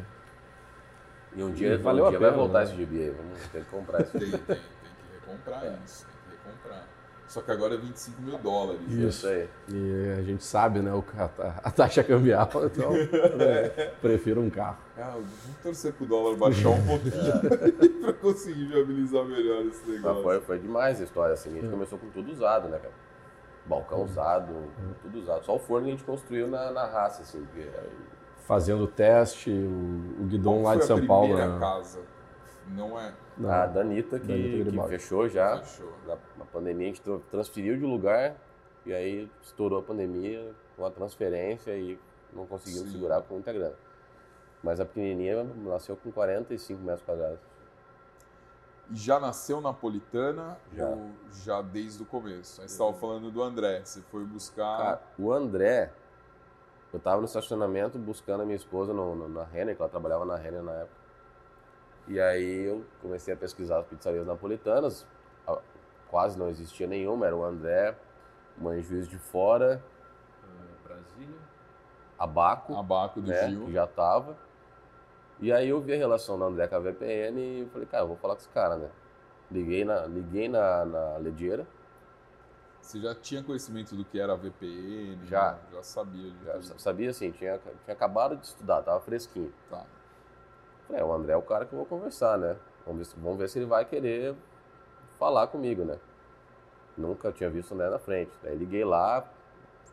e 1.36 1.44
um 1.44 1.52
dia, 1.52 1.78
valeu 1.78 2.06
um 2.06 2.10
dia 2.10 2.20
pena, 2.20 2.32
vai 2.32 2.40
voltar 2.40 2.60
né? 2.60 2.64
esse 2.66 2.76
gibi 2.76 3.02
aí, 3.02 3.10
vamos 3.10 3.48
ter 3.48 3.64
que 3.66 3.70
comprar 3.70 4.02
isso. 4.02 4.12
Tem, 4.18 4.32
tem, 4.32 4.40
tem 4.40 4.56
que 4.56 5.26
recomprar 5.26 5.80
isso, 5.84 6.06
tem 6.06 6.16
que 6.16 6.48
recomprar. 6.48 6.88
Só 7.30 7.42
que 7.42 7.52
agora 7.52 7.76
é 7.76 7.78
25 7.78 8.22
mil 8.24 8.40
dólares. 8.40 8.82
Né? 8.88 9.08
Isso 9.08 9.28
aí. 9.28 9.48
E 9.72 10.16
a 10.18 10.22
gente 10.24 10.44
sabe, 10.44 10.80
né, 10.80 10.92
a, 11.64 11.70
taxa 11.70 12.04
cambial, 12.04 12.50
então 12.66 12.92
né, 12.92 13.70
prefiro 14.02 14.42
um 14.42 14.50
carro. 14.50 14.78
Ah, 14.98 15.12
vamos 15.12 15.58
torcer 15.62 15.94
pro 15.94 16.08
dólar 16.08 16.36
baixar 16.38 16.70
um 16.70 16.88
pouquinho 16.88 18.02
para 18.02 18.14
conseguir 18.14 18.66
viabilizar 18.66 19.24
melhor 19.26 19.64
esse 19.68 19.88
negócio. 19.88 20.24
foi, 20.24 20.42
foi 20.42 20.58
demais 20.58 21.00
a 21.00 21.04
história, 21.04 21.34
assim. 21.36 21.52
A 21.52 21.54
gente 21.54 21.68
é. 21.68 21.70
começou 21.70 22.00
com 22.00 22.10
tudo 22.10 22.32
usado, 22.32 22.68
né, 22.68 22.80
cara? 22.80 22.94
Balcão 23.68 24.04
usado, 24.04 24.52
tudo 25.04 25.20
usado. 25.20 25.46
Só 25.46 25.56
o 25.56 25.60
forno 25.60 25.86
que 25.86 25.92
a 25.92 25.96
gente 25.96 26.04
construiu 26.04 26.48
na, 26.48 26.72
na 26.72 26.88
raça, 26.88 27.22
assim. 27.22 27.46
Porque... 27.46 27.70
Fazendo 28.48 28.86
o 28.86 28.88
teste, 28.88 29.52
o, 29.52 30.24
o 30.24 30.26
guidon 30.26 30.64
lá 30.64 30.76
de 30.76 30.84
São 30.84 31.06
Paulo. 31.06 31.38
Né? 31.38 31.58
casa? 31.60 32.00
Não 32.70 33.00
é. 33.00 33.14
Não. 33.38 33.50
A 33.50 33.66
Danita, 33.66 34.20
que, 34.20 34.28
Danita 34.28 34.72
que 34.72 34.88
fechou 34.90 35.28
já. 35.28 35.58
Fechou. 35.62 35.92
Na, 36.06 36.18
na, 36.38 36.46
pandemia 36.46 36.88
a 36.88 36.94
gente 36.94 37.02
transferiu 37.32 37.78
de 37.78 37.86
lugar 37.86 38.36
e 38.86 38.94
aí 38.94 39.30
estourou 39.42 39.80
a 39.80 39.84
pandemia 39.84 40.54
com 40.76 40.86
a 40.86 40.92
transferência 40.92 41.76
e 41.76 42.00
não 42.34 42.46
conseguimos 42.46 42.88
Sim. 42.88 42.94
segurar 42.94 43.22
com 43.22 43.36
muita 43.36 43.52
grana. 43.52 43.76
Mas 44.64 44.80
a 44.80 44.86
pequenininha 44.86 45.44
nasceu 45.44 45.96
com 45.96 46.12
45 46.12 46.82
metros 46.82 47.04
quadrados. 47.06 47.40
E 48.90 48.96
já 48.96 49.20
nasceu 49.20 49.62
napolitana 49.62 50.58
já. 50.74 50.88
ou 50.88 51.12
já 51.44 51.62
desde 51.62 52.04
o 52.04 52.06
começo? 52.06 52.62
Aí 52.62 52.68
você 52.68 52.74
estava 52.74 52.94
falando 52.94 53.32
do 53.32 53.42
André, 53.42 53.82
você 53.84 54.02
foi 54.02 54.26
buscar... 54.26 54.78
Cara, 54.78 55.02
o 55.18 55.32
André, 55.32 55.92
eu 56.92 56.98
estava 56.98 57.22
no 57.22 57.26
estacionamento 57.26 57.98
buscando 57.98 58.42
a 58.42 58.46
minha 58.46 58.56
esposa 58.56 58.94
no, 58.94 59.16
no, 59.16 59.30
na 59.30 59.44
Renner, 59.44 59.76
que 59.76 59.82
ela 59.82 59.90
trabalhava 59.90 60.26
na 60.26 60.36
Renner 60.36 60.64
na 60.64 60.74
época. 60.74 60.99
E 62.10 62.20
aí 62.20 62.64
eu 62.64 62.84
comecei 63.04 63.34
a 63.34 63.38
pesquisar 63.38 63.80
as 63.80 63.86
pizzarias 63.86 64.26
napolitanas. 64.26 65.06
Quase 66.10 66.40
não 66.40 66.50
existia 66.50 66.88
nenhuma, 66.88 67.28
era 67.28 67.36
o 67.36 67.44
André, 67.46 67.96
Mãe 68.58 68.82
Juiz 68.82 69.08
de 69.08 69.20
Fora. 69.20 69.80
Uh, 70.44 70.88
Brasília. 70.88 71.40
Abaco. 72.18 72.76
Abaco 72.76 73.22
do 73.22 73.30
né, 73.30 73.48
Gil. 73.48 73.66
Que 73.68 73.74
já 73.74 73.86
tava. 73.86 74.36
E 75.40 75.54
aí 75.54 75.70
eu 75.70 75.80
vi 75.80 75.94
a 75.94 75.98
relação 75.98 76.38
do 76.38 76.46
André 76.46 76.68
com 76.68 76.76
a 76.76 76.80
VPN 76.80 77.40
e 77.40 77.70
falei, 77.72 77.88
cara, 77.88 78.04
eu 78.04 78.08
vou 78.08 78.18
falar 78.18 78.34
com 78.34 78.42
esse 78.42 78.50
cara, 78.50 78.76
né? 78.76 78.90
Liguei 79.52 79.86
na, 79.86 80.08
liguei 80.08 80.50
na, 80.50 80.86
na 80.86 81.18
Ledieira. 81.18 81.66
Você 82.82 83.00
já 83.00 83.14
tinha 83.14 83.44
conhecimento 83.44 83.96
do 83.96 84.04
que 84.04 84.20
era 84.20 84.34
a 84.34 84.36
VPN? 84.36 85.28
Já. 85.28 85.52
Né? 85.52 85.60
Já 85.74 85.84
sabia. 85.84 86.34
Já 86.44 86.80
sabia, 86.80 87.14
sim. 87.14 87.30
Tinha, 87.30 87.60
tinha 87.60 87.94
acabado 87.94 88.36
de 88.36 88.48
estudar, 88.48 88.82
tava 88.82 89.00
fresquinho. 89.00 89.54
Tá. 89.70 89.86
Falei, 90.90 91.04
é, 91.04 91.06
o 91.06 91.14
André 91.14 91.34
é 91.34 91.38
o 91.38 91.42
cara 91.44 91.66
que 91.66 91.74
eu 91.74 91.78
vou 91.78 91.86
conversar, 91.86 92.36
né? 92.38 92.56
Vamos 92.86 93.14
ver, 93.14 93.22
vamos 93.22 93.38
ver 93.38 93.48
se 93.48 93.60
ele 93.60 93.68
vai 93.68 93.86
querer 93.86 94.34
falar 95.20 95.46
comigo, 95.48 95.86
né? 95.86 96.00
Nunca 96.98 97.32
tinha 97.32 97.50
visto 97.50 97.72
o 97.72 97.74
André 97.76 97.90
na 97.92 98.00
frente. 98.00 98.32
Daí 98.42 98.56
liguei 98.56 98.84
lá, 98.84 99.24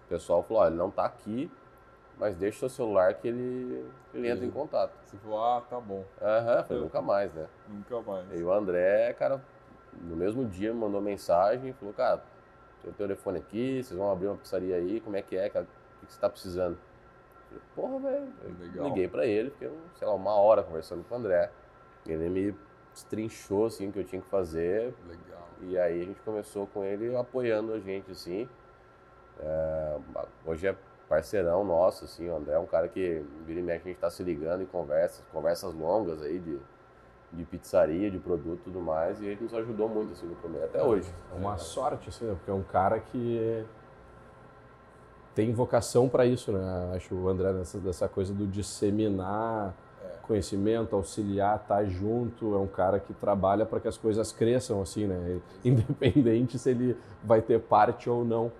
o 0.06 0.08
pessoal 0.08 0.42
falou, 0.42 0.62
olha, 0.62 0.70
ele 0.70 0.78
não 0.78 0.90
tá 0.90 1.04
aqui, 1.04 1.50
mas 2.18 2.34
deixa 2.34 2.56
o 2.56 2.60
seu 2.60 2.68
celular 2.70 3.12
que 3.12 3.28
ele, 3.28 3.86
ele 4.14 4.28
entra 4.30 4.46
em 4.46 4.50
contato. 4.50 4.92
Você 5.04 5.18
falou, 5.18 5.44
ah, 5.44 5.62
tá 5.68 5.78
bom. 5.78 6.02
Aham, 6.22 6.56
uhum, 6.56 6.64
falei, 6.64 6.82
nunca 6.82 7.02
mais, 7.02 7.34
né? 7.34 7.46
Nunca 7.68 8.00
mais. 8.00 8.26
E 8.32 8.42
o 8.42 8.50
André, 8.50 9.12
cara, 9.12 9.38
no 9.92 10.16
mesmo 10.16 10.46
dia 10.46 10.72
me 10.72 10.80
mandou 10.80 11.02
mensagem, 11.02 11.74
falou, 11.74 11.92
cara, 11.92 12.22
tem 12.82 12.90
o 12.90 12.94
telefone 12.94 13.38
aqui, 13.38 13.82
vocês 13.82 13.98
vão 13.98 14.10
abrir 14.10 14.28
uma 14.28 14.36
pizzaria 14.36 14.76
aí, 14.76 14.98
como 15.00 15.14
é 15.14 15.20
que 15.20 15.36
é, 15.36 15.50
cara? 15.50 15.66
O 16.02 16.06
que 16.06 16.12
você 16.12 16.18
tá 16.18 16.30
precisando? 16.30 16.78
Porra, 17.74 17.98
velho. 17.98 18.32
Liguei 18.84 19.08
pra 19.08 19.26
ele, 19.26 19.50
fiquei, 19.50 19.70
sei 19.98 20.06
lá, 20.06 20.14
uma 20.14 20.34
hora 20.34 20.62
conversando 20.62 21.04
com 21.04 21.14
o 21.14 21.18
André. 21.18 21.50
Ele 22.06 22.28
me 22.28 22.54
destrinchou, 22.92 23.66
assim, 23.66 23.88
o 23.88 23.92
que 23.92 23.98
eu 23.98 24.04
tinha 24.04 24.22
que 24.22 24.28
fazer. 24.28 24.94
Legal. 25.06 25.48
E 25.62 25.78
aí 25.78 26.02
a 26.02 26.04
gente 26.04 26.20
começou 26.22 26.66
com 26.66 26.84
ele 26.84 27.14
apoiando 27.16 27.72
a 27.72 27.78
gente, 27.78 28.10
assim. 28.10 28.48
É, 29.40 29.98
hoje 30.44 30.66
é 30.66 30.76
parceirão 31.08 31.64
nosso, 31.64 32.04
assim, 32.04 32.28
o 32.28 32.36
André 32.36 32.54
é 32.54 32.58
um 32.58 32.66
cara 32.66 32.88
que 32.88 33.24
vira 33.44 33.60
e 33.60 33.62
mexe, 33.62 33.82
a 33.84 33.88
gente 33.88 34.00
tá 34.00 34.10
se 34.10 34.22
ligando 34.22 34.62
e 34.62 34.66
conversas, 34.66 35.24
conversas 35.32 35.72
longas 35.72 36.20
aí 36.22 36.38
de, 36.38 36.58
de 37.32 37.44
pizzaria, 37.44 38.10
de 38.10 38.18
produto 38.18 38.60
e 38.60 38.64
tudo 38.64 38.80
mais, 38.80 39.20
e 39.20 39.26
ele 39.26 39.44
nos 39.44 39.54
ajudou 39.54 39.88
muito, 39.88 40.12
assim, 40.12 40.26
no 40.26 40.34
começo, 40.36 40.64
até 40.64 40.82
hoje. 40.82 41.08
É 41.32 41.38
uma 41.38 41.54
é. 41.54 41.58
sorte, 41.58 42.08
assim, 42.08 42.26
porque 42.26 42.50
é 42.50 42.54
um 42.54 42.62
cara 42.62 42.98
que 42.98 43.64
tem 45.36 45.52
vocação 45.52 46.08
para 46.08 46.24
isso, 46.24 46.50
né? 46.50 46.92
Acho 46.96 47.14
o 47.14 47.28
André 47.28 47.52
nessa, 47.52 47.78
dessa 47.78 48.08
coisa 48.08 48.34
do 48.34 48.46
disseminar 48.46 49.74
conhecimento, 50.26 50.96
auxiliar, 50.96 51.56
estar 51.56 51.76
tá 51.76 51.84
junto. 51.84 52.54
É 52.54 52.58
um 52.58 52.66
cara 52.66 52.98
que 52.98 53.14
trabalha 53.14 53.64
para 53.64 53.78
que 53.78 53.86
as 53.86 53.96
coisas 53.96 54.32
cresçam, 54.32 54.80
assim, 54.82 55.06
né? 55.06 55.40
Independente 55.64 56.58
se 56.58 56.70
ele 56.70 56.96
vai 57.22 57.40
ter 57.40 57.60
parte 57.60 58.10
ou 58.10 58.24
não. 58.24 58.50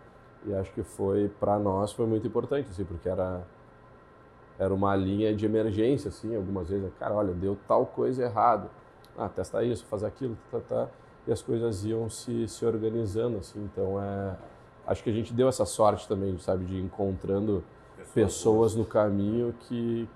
E 0.45 0.55
acho 0.55 0.71
que 0.73 0.83
foi 0.83 1.29
para 1.41 1.59
nós 1.59 1.93
foi 1.93 2.07
muito 2.07 2.27
importante, 2.27 2.69
assim, 2.71 2.85
porque 2.85 3.09
era 3.09 3.43
era 4.59 4.73
uma 4.73 4.97
linha 4.97 5.35
de 5.35 5.45
emergência, 5.45 6.09
assim, 6.09 6.35
algumas 6.35 6.71
vezes, 6.71 6.91
cara, 6.99 7.15
olha, 7.15 7.35
deu 7.35 7.59
tal 7.69 7.85
coisa 7.85 8.23
errado, 8.23 8.71
ah, 9.19 9.29
testa 9.29 9.63
isso, 9.63 9.85
faz 9.85 10.03
aquilo, 10.03 10.35
tá, 10.51 10.61
tá, 10.61 10.87
tá, 10.87 10.89
e 11.27 11.33
as 11.33 11.43
coisas 11.43 11.85
iam 11.85 12.09
se, 12.09 12.49
se 12.49 12.65
organizando, 12.65 13.37
assim, 13.37 13.63
então 13.71 14.03
é, 14.03 14.35
acho 14.87 15.03
que 15.03 15.11
a 15.11 15.13
gente 15.13 15.33
deu 15.33 15.49
essa 15.49 15.65
sorte 15.65 16.07
também, 16.07 16.39
sabe, 16.39 16.65
de 16.65 16.77
ir 16.77 16.83
encontrando 16.83 17.65
pessoas, 17.97 18.15
pessoas 18.15 18.75
no 18.75 18.85
caminho 18.85 19.55
que, 19.61 20.09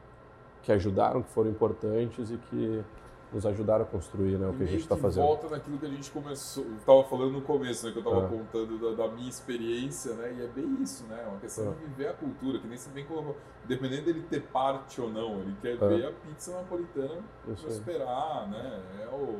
que 0.63 0.73
ajudaram, 0.73 1.23
que 1.23 1.31
foram 1.31 1.51
importantes 1.51 2.31
e 2.31 2.37
que 2.37 2.85
nos 3.33 3.47
ajudaram 3.47 3.85
a 3.85 3.87
construir 3.87 4.39
né, 4.39 4.49
o 4.49 4.53
que 4.55 4.65
a 4.65 4.67
gente 4.67 4.81
está 4.81 4.97
fazendo. 4.97 5.25
volta 5.25 5.49
naquilo 5.49 5.79
que 5.79 5.87
a 5.87 5.89
gente 5.89 6.11
começou, 6.11 6.65
estava 6.79 7.05
falando 7.05 7.33
no 7.33 7.43
começo, 7.43 7.87
né, 7.87 7.93
que 7.93 7.99
eu 7.99 8.03
estava 8.03 8.27
é. 8.27 8.29
contando 8.29 8.79
da, 8.79 9.07
da, 9.07 9.13
minha 9.13 9.29
experiência, 9.29 10.15
né, 10.15 10.35
e 10.37 10.43
é 10.43 10.49
bem 10.49 10.83
isso, 10.83 11.05
né, 11.07 11.25
uma 11.29 11.39
questão 11.39 11.71
é. 11.71 11.75
de 11.75 11.85
viver 11.87 12.09
a 12.09 12.13
cultura, 12.13 12.59
que 12.59 12.67
nem 12.67 12.77
se 12.77 12.89
bem 12.91 13.05
colocou, 13.05 13.37
dependendo 13.67 14.07
dele 14.07 14.25
ter 14.29 14.43
parte 14.43 15.01
ou 15.01 15.09
não, 15.09 15.41
ele 15.41 15.57
quer 15.63 15.75
é. 15.75 15.77
ver 15.77 16.07
a 16.07 16.13
pizza 16.13 16.53
napolitana 16.57 17.23
prosperar, 17.47 18.51
né, 18.51 18.83
é 19.01 19.15
o, 19.15 19.39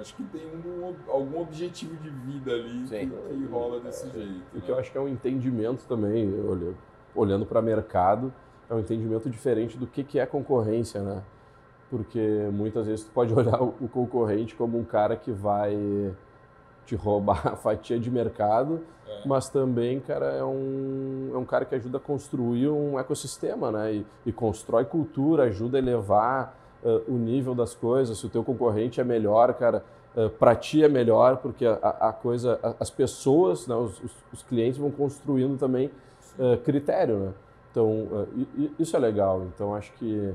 acho 0.00 0.14
que 0.14 0.22
tem 0.24 0.46
um, 0.46 0.94
algum 1.08 1.40
objetivo 1.42 1.96
de 1.96 2.10
vida 2.10 2.52
ali 2.52 2.84
que, 2.88 3.06
que, 3.06 3.46
rola 3.46 3.80
desse 3.80 4.06
é, 4.08 4.10
jeito. 4.10 4.42
O 4.52 4.56
né? 4.56 4.62
que 4.64 4.70
eu 4.70 4.78
acho 4.78 4.90
que 4.90 4.98
é 4.98 5.00
um 5.00 5.08
entendimento 5.08 5.84
também, 5.86 6.32
olhando 7.14 7.44
para 7.44 7.60
o 7.60 7.62
mercado, 7.62 8.32
é 8.68 8.74
um 8.74 8.80
entendimento 8.80 9.28
diferente 9.28 9.76
do 9.76 9.86
que, 9.86 10.02
que 10.02 10.18
é 10.18 10.26
concorrência, 10.26 11.02
né? 11.02 11.22
porque 11.90 12.48
muitas 12.52 12.86
vezes 12.86 13.04
tu 13.04 13.10
pode 13.10 13.34
olhar 13.34 13.60
o 13.60 13.88
concorrente 13.88 14.54
como 14.54 14.78
um 14.78 14.84
cara 14.84 15.16
que 15.16 15.32
vai 15.32 15.76
te 16.86 16.94
roubar 16.94 17.46
a 17.46 17.56
fatia 17.56 17.98
de 17.98 18.10
mercado, 18.10 18.80
é. 19.06 19.22
mas 19.26 19.48
também, 19.48 20.00
cara, 20.00 20.26
é 20.26 20.44
um, 20.44 21.30
é 21.34 21.36
um 21.36 21.44
cara 21.44 21.64
que 21.64 21.74
ajuda 21.74 21.98
a 21.98 22.00
construir 22.00 22.68
um 22.68 22.98
ecossistema, 22.98 23.70
né? 23.70 23.94
E, 23.94 24.06
e 24.26 24.32
constrói 24.32 24.84
cultura, 24.84 25.44
ajuda 25.44 25.78
a 25.78 25.80
elevar 25.80 26.56
uh, 26.84 27.02
o 27.08 27.18
nível 27.18 27.54
das 27.54 27.74
coisas. 27.74 28.18
Se 28.18 28.26
o 28.26 28.28
teu 28.28 28.44
concorrente 28.44 29.00
é 29.00 29.04
melhor, 29.04 29.52
cara, 29.54 29.84
uh, 30.16 30.30
para 30.30 30.54
ti 30.54 30.82
é 30.84 30.88
melhor, 30.88 31.38
porque 31.38 31.66
a, 31.66 31.74
a 32.08 32.12
coisa, 32.12 32.58
a, 32.62 32.74
as 32.80 32.90
pessoas, 32.90 33.66
né, 33.66 33.74
os, 33.74 34.02
os, 34.02 34.12
os, 34.32 34.42
clientes 34.42 34.78
vão 34.78 34.90
construindo 34.90 35.58
também 35.58 35.90
uh, 36.38 36.56
critério, 36.58 37.18
né? 37.18 37.32
Então, 37.70 38.26
isso 38.80 38.96
é 38.96 38.98
legal. 38.98 39.44
Então, 39.44 39.76
acho 39.76 39.92
que 39.92 40.34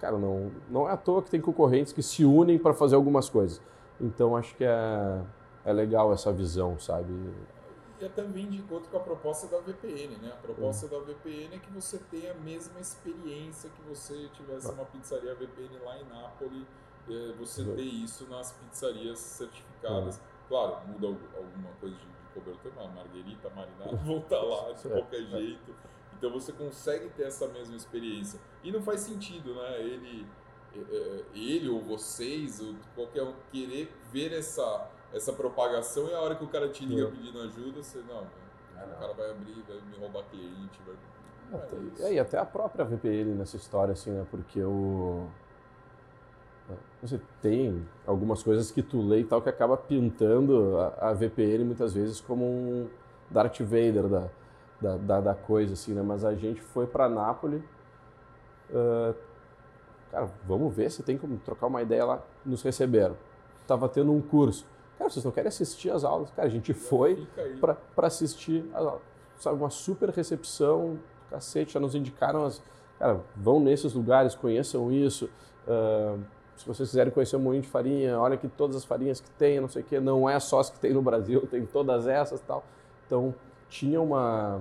cara, 0.00 0.18
não, 0.18 0.50
não 0.70 0.88
é 0.88 0.92
à 0.92 0.96
toa 0.96 1.22
que 1.22 1.30
tem 1.30 1.40
concorrentes 1.40 1.92
que 1.92 2.02
se 2.02 2.24
unem 2.24 2.58
para 2.58 2.74
fazer 2.74 2.96
algumas 2.96 3.28
coisas. 3.28 3.60
Então 4.00 4.36
acho 4.36 4.54
que 4.56 4.64
é, 4.64 5.20
é 5.64 5.72
legal 5.72 6.12
essa 6.12 6.32
visão, 6.32 6.78
sabe? 6.78 7.12
E 7.98 8.04
até 8.04 8.22
vem 8.22 8.48
de 8.50 8.58
encontro 8.58 8.90
com 8.90 8.96
a 8.98 9.00
proposta 9.00 9.46
da 9.46 9.58
VPN, 9.58 10.16
né? 10.18 10.32
A 10.32 10.42
proposta 10.42 10.86
uhum. 10.86 10.92
da 10.92 11.12
VPN 11.12 11.56
é 11.56 11.58
que 11.58 11.70
você 11.70 11.98
tenha 12.10 12.32
a 12.32 12.34
mesma 12.34 12.78
experiência 12.78 13.70
que 13.70 13.82
você 13.88 14.28
tivesse 14.34 14.70
uma 14.70 14.84
pizzaria 14.84 15.34
VPN 15.34 15.78
lá 15.82 15.98
em 15.98 16.04
Nápoles, 16.04 16.66
é, 17.08 17.32
você 17.38 17.62
uhum. 17.62 17.74
ter 17.74 17.82
isso 17.82 18.26
nas 18.28 18.52
pizzarias 18.52 19.18
certificadas. 19.18 20.16
Uhum. 20.16 20.22
Claro, 20.48 20.88
muda 20.88 21.06
alguma 21.06 21.70
coisa 21.80 21.96
de, 21.96 22.02
de 22.02 22.28
cobertura, 22.34 22.74
uma 22.80 22.88
marguerita 22.88 23.50
marinada, 23.50 23.96
voltar 24.04 24.42
lá 24.42 24.72
de 24.72 24.88
qualquer 24.88 25.22
jeito. 25.24 25.74
Então 26.18 26.30
você 26.30 26.52
consegue 26.52 27.08
ter 27.10 27.24
essa 27.24 27.46
mesma 27.48 27.76
experiência. 27.76 28.40
E 28.62 28.72
não 28.72 28.82
faz 28.82 29.00
sentido, 29.00 29.54
né? 29.54 29.80
Ele, 29.80 30.26
é, 30.74 30.78
é, 30.78 31.24
ele 31.34 31.68
ou 31.68 31.80
vocês, 31.80 32.60
ou 32.60 32.74
qualquer 32.94 33.22
um, 33.22 33.34
querer 33.50 33.92
ver 34.10 34.32
essa, 34.32 34.90
essa 35.12 35.32
propagação 35.32 36.08
e 36.08 36.14
a 36.14 36.20
hora 36.20 36.34
que 36.34 36.44
o 36.44 36.48
cara 36.48 36.68
te 36.68 36.84
liga 36.84 37.08
pedindo 37.08 37.40
ajuda, 37.40 37.82
você, 37.82 37.98
não, 38.08 38.24
ah, 38.76 38.86
não. 38.86 38.96
o 38.96 38.98
cara 38.98 39.12
vai 39.14 39.30
abrir, 39.30 39.64
vai 39.66 39.76
me 39.76 39.96
roubar 39.98 40.24
cliente, 40.30 40.80
vai... 40.86 40.94
É, 42.00 42.08
é 42.08 42.14
e 42.14 42.18
até 42.18 42.38
a 42.38 42.44
própria 42.44 42.84
VPN 42.84 43.34
nessa 43.34 43.56
história, 43.56 43.92
assim, 43.92 44.10
né? 44.10 44.26
Porque 44.30 44.60
o... 44.62 45.26
Você 47.00 47.20
tem 47.40 47.86
algumas 48.04 48.42
coisas 48.42 48.72
que 48.72 48.82
tu 48.82 49.00
lê 49.00 49.20
e 49.20 49.24
tal 49.24 49.40
que 49.40 49.48
acaba 49.48 49.76
pintando 49.76 50.76
a, 50.78 51.10
a 51.10 51.12
VPN 51.12 51.64
muitas 51.64 51.94
vezes 51.94 52.20
como 52.20 52.44
um 52.44 52.88
Darth 53.30 53.60
Vader 53.60 54.08
da, 54.08 54.28
da, 54.80 54.96
da, 54.96 55.20
da 55.20 55.34
coisa, 55.34 55.74
assim, 55.74 55.94
né? 55.94 56.02
Mas 56.02 56.24
a 56.24 56.34
gente 56.34 56.60
foi 56.60 56.86
para 56.86 57.08
Nápoles, 57.08 57.62
uh, 58.70 59.14
cara, 60.10 60.28
vamos 60.44 60.74
ver 60.74 60.90
se 60.90 61.02
tem 61.02 61.16
como 61.16 61.36
trocar 61.38 61.68
uma 61.68 61.82
ideia 61.82 62.04
lá. 62.04 62.22
Nos 62.44 62.62
receberam. 62.62 63.16
Tava 63.66 63.88
tendo 63.88 64.12
um 64.12 64.20
curso. 64.20 64.66
Cara, 64.98 65.10
vocês 65.10 65.24
não 65.24 65.32
querem 65.32 65.48
assistir 65.48 65.90
as 65.90 66.04
aulas? 66.04 66.30
Cara, 66.30 66.48
a 66.48 66.50
gente 66.50 66.72
foi 66.72 67.26
para 67.60 68.06
assistir 68.06 68.64
as 68.72 68.84
aulas. 68.84 69.02
Sabe, 69.38 69.56
uma 69.56 69.70
super 69.70 70.08
recepção, 70.10 70.98
cacete, 71.30 71.74
já 71.74 71.80
nos 71.80 71.94
indicaram 71.94 72.44
as... 72.44 72.62
Cara, 72.98 73.20
vão 73.36 73.60
nesses 73.60 73.92
lugares, 73.92 74.34
conheçam 74.34 74.90
isso. 74.90 75.28
Uh, 75.66 76.18
se 76.56 76.66
vocês 76.66 76.88
quiserem 76.88 77.12
conhecer 77.12 77.36
um 77.36 77.40
moinho 77.40 77.60
de 77.60 77.68
farinha, 77.68 78.18
olha 78.18 78.34
aqui 78.34 78.48
todas 78.48 78.74
as 78.76 78.84
farinhas 78.84 79.20
que 79.20 79.28
tem, 79.30 79.60
não 79.60 79.68
sei 79.68 79.82
o 79.82 79.84
quê. 79.84 80.00
Não 80.00 80.28
é 80.28 80.40
só 80.40 80.60
as 80.60 80.70
que 80.70 80.78
tem 80.78 80.94
no 80.94 81.02
Brasil, 81.02 81.46
tem 81.50 81.66
todas 81.66 82.06
essas 82.06 82.40
tal. 82.40 82.64
Então, 83.06 83.34
tinha 83.68 84.00
uma, 84.00 84.60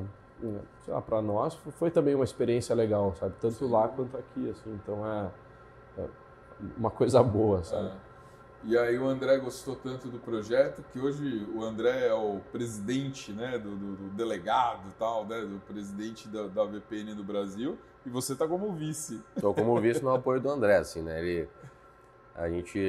sei 0.83 0.93
lá, 0.93 1.01
para 1.01 1.21
nós 1.21 1.55
foi 1.55 1.89
também 1.89 2.15
uma 2.15 2.23
experiência 2.23 2.75
legal, 2.75 3.13
sabe? 3.15 3.35
Tanto 3.39 3.65
Sim. 3.65 3.71
lá 3.71 3.87
quanto 3.87 4.17
aqui, 4.17 4.49
assim. 4.49 4.79
Então 4.83 5.05
é, 5.05 5.29
é 5.99 6.07
uma 6.77 6.91
coisa 6.91 7.23
boa, 7.23 7.63
sabe? 7.63 7.87
É. 7.87 8.14
E 8.65 8.77
aí 8.77 8.97
o 8.97 9.07
André 9.07 9.37
gostou 9.37 9.75
tanto 9.75 10.07
do 10.07 10.17
projeto 10.17 10.83
que 10.91 10.99
hoje 10.99 11.47
o 11.53 11.63
André 11.63 12.07
é 12.07 12.13
o 12.13 12.39
presidente, 12.51 13.31
né, 13.31 13.59
do, 13.59 13.75
do, 13.75 13.95
do 13.95 14.09
delegado 14.15 14.91
tal, 14.97 15.25
né, 15.25 15.41
do 15.41 15.59
presidente 15.67 16.27
da, 16.27 16.47
da 16.47 16.63
VPN 16.65 17.13
do 17.13 17.23
Brasil 17.23 17.77
e 18.05 18.09
você 18.09 18.33
está 18.33 18.47
como 18.47 18.71
vice. 18.71 19.21
Estou 19.35 19.53
como 19.53 19.79
vice 19.81 20.03
no 20.03 20.13
apoio 20.13 20.39
do 20.39 20.49
André, 20.49 20.77
assim, 20.77 21.01
né? 21.01 21.19
Ele, 21.19 21.49
a 22.35 22.47
gente 22.49 22.79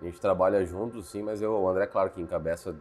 a 0.00 0.04
gente 0.04 0.20
trabalha 0.20 0.64
junto, 0.64 1.02
sim, 1.02 1.22
mas 1.22 1.40
eu, 1.40 1.52
o 1.52 1.68
André, 1.68 1.86
claro 1.86 2.10
que 2.10 2.20
encabeça 2.20 2.74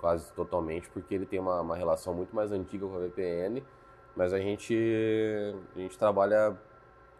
quase 0.00 0.30
totalmente, 0.32 0.88
porque 0.90 1.14
ele 1.14 1.24
tem 1.24 1.38
uma, 1.38 1.60
uma 1.60 1.76
relação 1.76 2.12
muito 2.12 2.34
mais 2.34 2.52
antiga 2.52 2.86
com 2.86 2.96
a 2.96 2.98
VPN, 2.98 3.62
mas 4.14 4.32
a 4.32 4.38
gente, 4.38 4.74
a 5.74 5.78
gente 5.78 5.96
trabalha, 5.96 6.56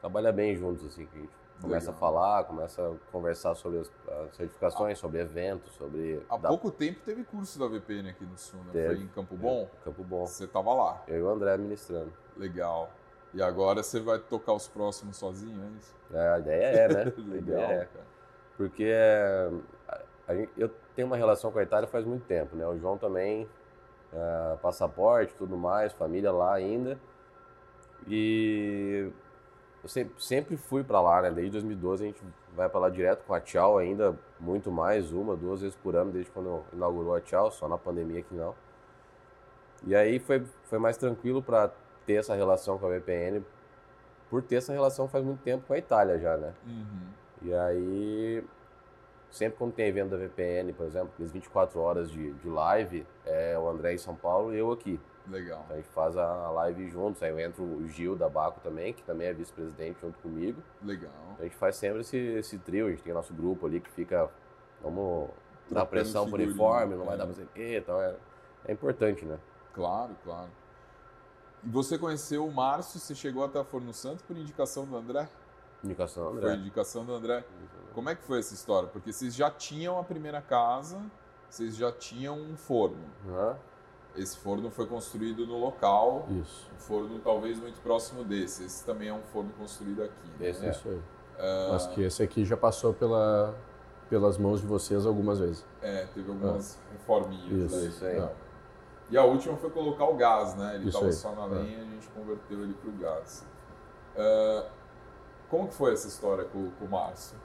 trabalha 0.01 0.33
bem 0.33 0.57
juntos, 0.57 0.85
assim, 0.85 1.07
que 1.07 1.17
a 1.17 1.21
gente 1.21 1.33
começa 1.61 1.91
Legal. 1.91 1.95
a 1.95 1.99
falar, 1.99 2.45
começa 2.45 2.83
a 2.83 3.13
conversar 3.13 3.55
sobre 3.55 3.81
as, 3.81 3.91
as 4.09 4.37
certificações, 4.37 4.99
ah, 4.99 5.01
sobre 5.01 5.21
eventos, 5.21 5.73
sobre... 5.75 6.23
Há 6.29 6.37
da... 6.37 6.49
pouco 6.49 6.71
tempo 6.71 7.01
teve 7.05 7.25
curso 7.25 7.59
da 7.59 7.67
VPN 7.67 8.11
aqui 8.11 8.25
no 8.25 8.37
Sul, 8.39 8.61
né? 8.61 8.71
Teve, 8.73 8.95
Foi 8.95 9.05
em 9.05 9.09
Campo 9.09 9.37
Bom? 9.37 9.69
Campo 9.85 10.05
Bom. 10.05 10.27
Você 10.27 10.45
estava 10.45 10.73
lá? 10.73 11.03
Eu 11.09 11.19
e 11.19 11.23
o 11.23 11.29
André 11.29 11.53
administrando. 11.53 12.13
Legal. 12.37 12.91
E 13.35 13.43
agora 13.43 13.83
você 13.83 14.01
vai 14.01 14.19
tocar 14.19 14.55
os 14.55 14.69
próximos 14.69 15.17
sozinho, 15.17 15.63
é 15.63 15.79
isso? 15.79 15.95
É, 16.13 16.29
a 16.29 16.39
ideia 16.39 16.65
é, 16.65 16.89
né? 16.89 17.13
Legal, 17.27 17.71
é. 17.71 17.85
cara. 17.85 18.07
Porque 18.57 18.93
a 20.27 20.35
gente, 20.35 20.51
eu 20.57 20.71
tenho 20.95 21.07
uma 21.07 21.17
relação 21.17 21.51
com 21.51 21.59
a 21.59 21.63
Itália 21.63 21.89
faz 21.89 22.05
muito 22.05 22.25
tempo, 22.27 22.57
né? 22.57 22.67
O 22.67 22.79
João 22.79 22.99
também, 22.99 23.49
é, 24.13 24.57
passaporte, 24.57 25.35
tudo 25.35 25.57
mais, 25.57 25.93
família 25.93 26.31
lá 26.31 26.55
ainda. 26.55 26.99
E 28.07 29.11
eu 29.83 29.89
sempre, 29.89 30.23
sempre 30.23 30.57
fui 30.57 30.83
para 30.83 31.01
lá, 31.01 31.23
né? 31.23 31.31
Desde 31.31 31.53
2012 31.53 32.05
a 32.05 32.07
gente 32.07 32.23
vai 32.55 32.69
para 32.69 32.81
lá 32.81 32.89
direto 32.89 33.25
com 33.25 33.35
a 33.35 33.41
Tchau 33.41 33.79
ainda, 33.79 34.19
muito 34.41 34.71
mais, 34.71 35.13
uma, 35.13 35.37
duas 35.37 35.61
vezes 35.61 35.77
por 35.77 35.95
ano, 35.95 36.11
desde 36.11 36.31
quando 36.31 36.63
inaugurou 36.73 37.15
a 37.15 37.21
Tchau, 37.21 37.51
só 37.51 37.69
na 37.69 37.79
pandemia 37.79 38.23
que 38.23 38.35
não. 38.35 38.55
E 39.85 39.95
aí 39.95 40.19
foi, 40.19 40.45
foi 40.65 40.79
mais 40.79 40.97
tranquilo 40.97 41.43
para 41.43 41.71
ter 42.05 42.15
essa 42.15 42.35
relação 42.35 42.79
com 42.79 42.87
a 42.87 42.91
VPN, 42.91 43.45
por 44.29 44.43
ter 44.43 44.57
essa 44.57 44.73
relação 44.73 45.09
faz 45.09 45.25
muito 45.25 45.43
tempo 45.43 45.67
com 45.67 45.73
a 45.73 45.79
Itália 45.79 46.19
já, 46.19 46.37
né? 46.37 46.53
Uhum. 46.67 47.09
E 47.43 47.55
aí 47.55 48.45
sempre 49.31 49.59
quando 49.59 49.73
tem 49.73 49.87
evento 49.87 50.11
da 50.11 50.17
VPN, 50.17 50.73
por 50.73 50.87
exemplo, 50.87 51.11
aqueles 51.15 51.33
24 51.33 51.79
horas 51.81 52.11
de, 52.11 52.33
de 52.33 52.49
live, 52.49 53.07
é 53.25 53.59
o 53.59 53.69
André 53.69 53.95
em 53.95 53.99
São 53.99 54.15
Paulo 54.15 54.55
e 54.55 54.59
eu 54.59 54.73
aqui. 54.73 54.99
Legal. 55.31 55.67
A 55.69 55.77
gente 55.77 55.89
faz 55.89 56.17
a 56.17 56.51
live 56.51 56.89
juntos, 56.91 57.23
aí 57.23 57.31
eu 57.31 57.39
entro 57.39 57.63
o 57.63 57.87
Gil 57.89 58.17
da 58.17 58.29
Baco 58.29 58.61
também, 58.61 58.93
que 58.93 59.03
também 59.03 59.29
é 59.29 59.33
vice-presidente 59.33 60.01
junto 60.01 60.19
comigo. 60.19 60.63
Legal. 60.83 61.13
Então 61.33 61.37
a 61.41 61.43
gente 61.43 61.57
faz 61.57 61.77
sempre 61.77 62.01
esse, 62.01 62.17
esse 62.17 62.59
trio, 62.59 62.87
a 62.87 62.91
gente 62.91 63.03
tem 63.03 63.13
nosso 63.13 63.35
grupo 63.35 63.67
ali 63.67 63.81
que 63.81 63.91
fica, 63.91 64.29
vamos 64.83 65.29
dar 65.71 65.85
pressão 65.87 66.29
por 66.29 66.41
uniforme, 66.41 66.95
não 66.95 67.05
vai 67.05 67.17
dar 67.17 67.27
pra 67.27 67.35
sei 67.35 67.45
o 67.45 67.49
quê, 67.49 67.79
então 67.79 68.01
é, 68.01 68.17
é 68.67 68.73
importante, 68.73 69.25
né? 69.25 69.39
Claro, 69.75 70.17
claro. 70.25 70.51
E 71.63 71.69
você 71.69 71.99
conheceu 71.99 72.47
o 72.47 72.53
Márcio, 72.53 72.99
você 72.99 73.15
chegou 73.15 73.45
até 73.45 73.59
a 73.59 73.65
Forno 73.65 73.93
Santo 73.93 74.25
por 74.25 74.37
indicação 74.37 74.87
do 74.87 74.97
André? 74.97 75.29
Indicação 75.85 76.25
do 76.25 76.31
André. 76.31 76.51
Foi 76.51 76.59
indicação 76.59 77.05
do 77.05 77.13
André. 77.13 77.45
Como 77.93 78.09
é 78.09 78.15
que 78.15 78.23
foi 78.23 78.39
essa 78.39 78.55
história? 78.55 78.89
Porque 78.89 79.13
vocês 79.13 79.35
já 79.35 79.51
tinham 79.51 79.99
a 79.99 80.05
primeira 80.05 80.41
casa, 80.41 81.01
vocês 81.49 81.77
já 81.77 81.93
tinham 81.93 82.39
um 82.39 82.57
forno. 82.57 83.05
Uhum. 83.27 83.57
Esse 84.17 84.37
forno 84.39 84.71
foi 84.71 84.87
construído 84.87 85.47
no 85.47 85.59
local. 85.59 86.27
Isso. 86.43 86.67
Um 86.75 86.79
forno 86.79 87.19
talvez 87.21 87.59
muito 87.59 87.81
próximo 87.81 88.25
desse. 88.25 88.65
Esse 88.65 88.85
também 88.85 89.09
é 89.09 89.13
um 89.13 89.23
forno 89.33 89.51
construído 89.59 90.03
aqui. 90.03 90.29
Né? 90.39 90.49
Esse 90.49 90.61
né? 90.61 90.69
é. 90.69 90.71
Isso 90.71 90.89
aí. 90.89 90.97
Uh... 90.97 91.73
Mas 91.73 91.87
que 91.89 92.03
esse 92.03 92.23
aqui 92.23 92.45
já 92.45 92.57
passou 92.57 92.93
pela, 92.93 93.55
pelas 94.11 94.37
mãos 94.37 94.61
de 94.61 94.67
vocês 94.67 95.07
algumas 95.07 95.39
vezes. 95.39 95.65
É, 95.81 96.07
teve 96.15 96.31
algumas 96.31 96.77
ah. 96.77 96.93
reforminhas. 96.93 97.73
Isso, 97.73 97.87
isso 97.87 98.05
aí. 98.05 98.29
E 99.11 99.17
a 99.17 99.25
última 99.25 99.57
foi 99.57 99.71
colocar 99.71 100.05
o 100.05 100.15
gás, 100.15 100.55
né? 100.55 100.75
Ele 100.75 100.89
estava 100.89 101.11
só 101.13 101.33
na 101.33 101.47
lenha 101.47 101.79
e 101.79 101.81
a 101.81 101.85
gente 101.85 102.09
converteu 102.09 102.63
ele 102.63 102.75
para 102.75 102.91
o 102.91 102.93
gás. 102.93 103.47
Uh, 104.15 104.69
como 105.49 105.69
que 105.69 105.75
foi 105.75 105.93
essa 105.93 106.09
história 106.09 106.45
com, 106.45 106.71
com 106.73 106.85
o 106.85 106.89
Márcio? 106.89 107.37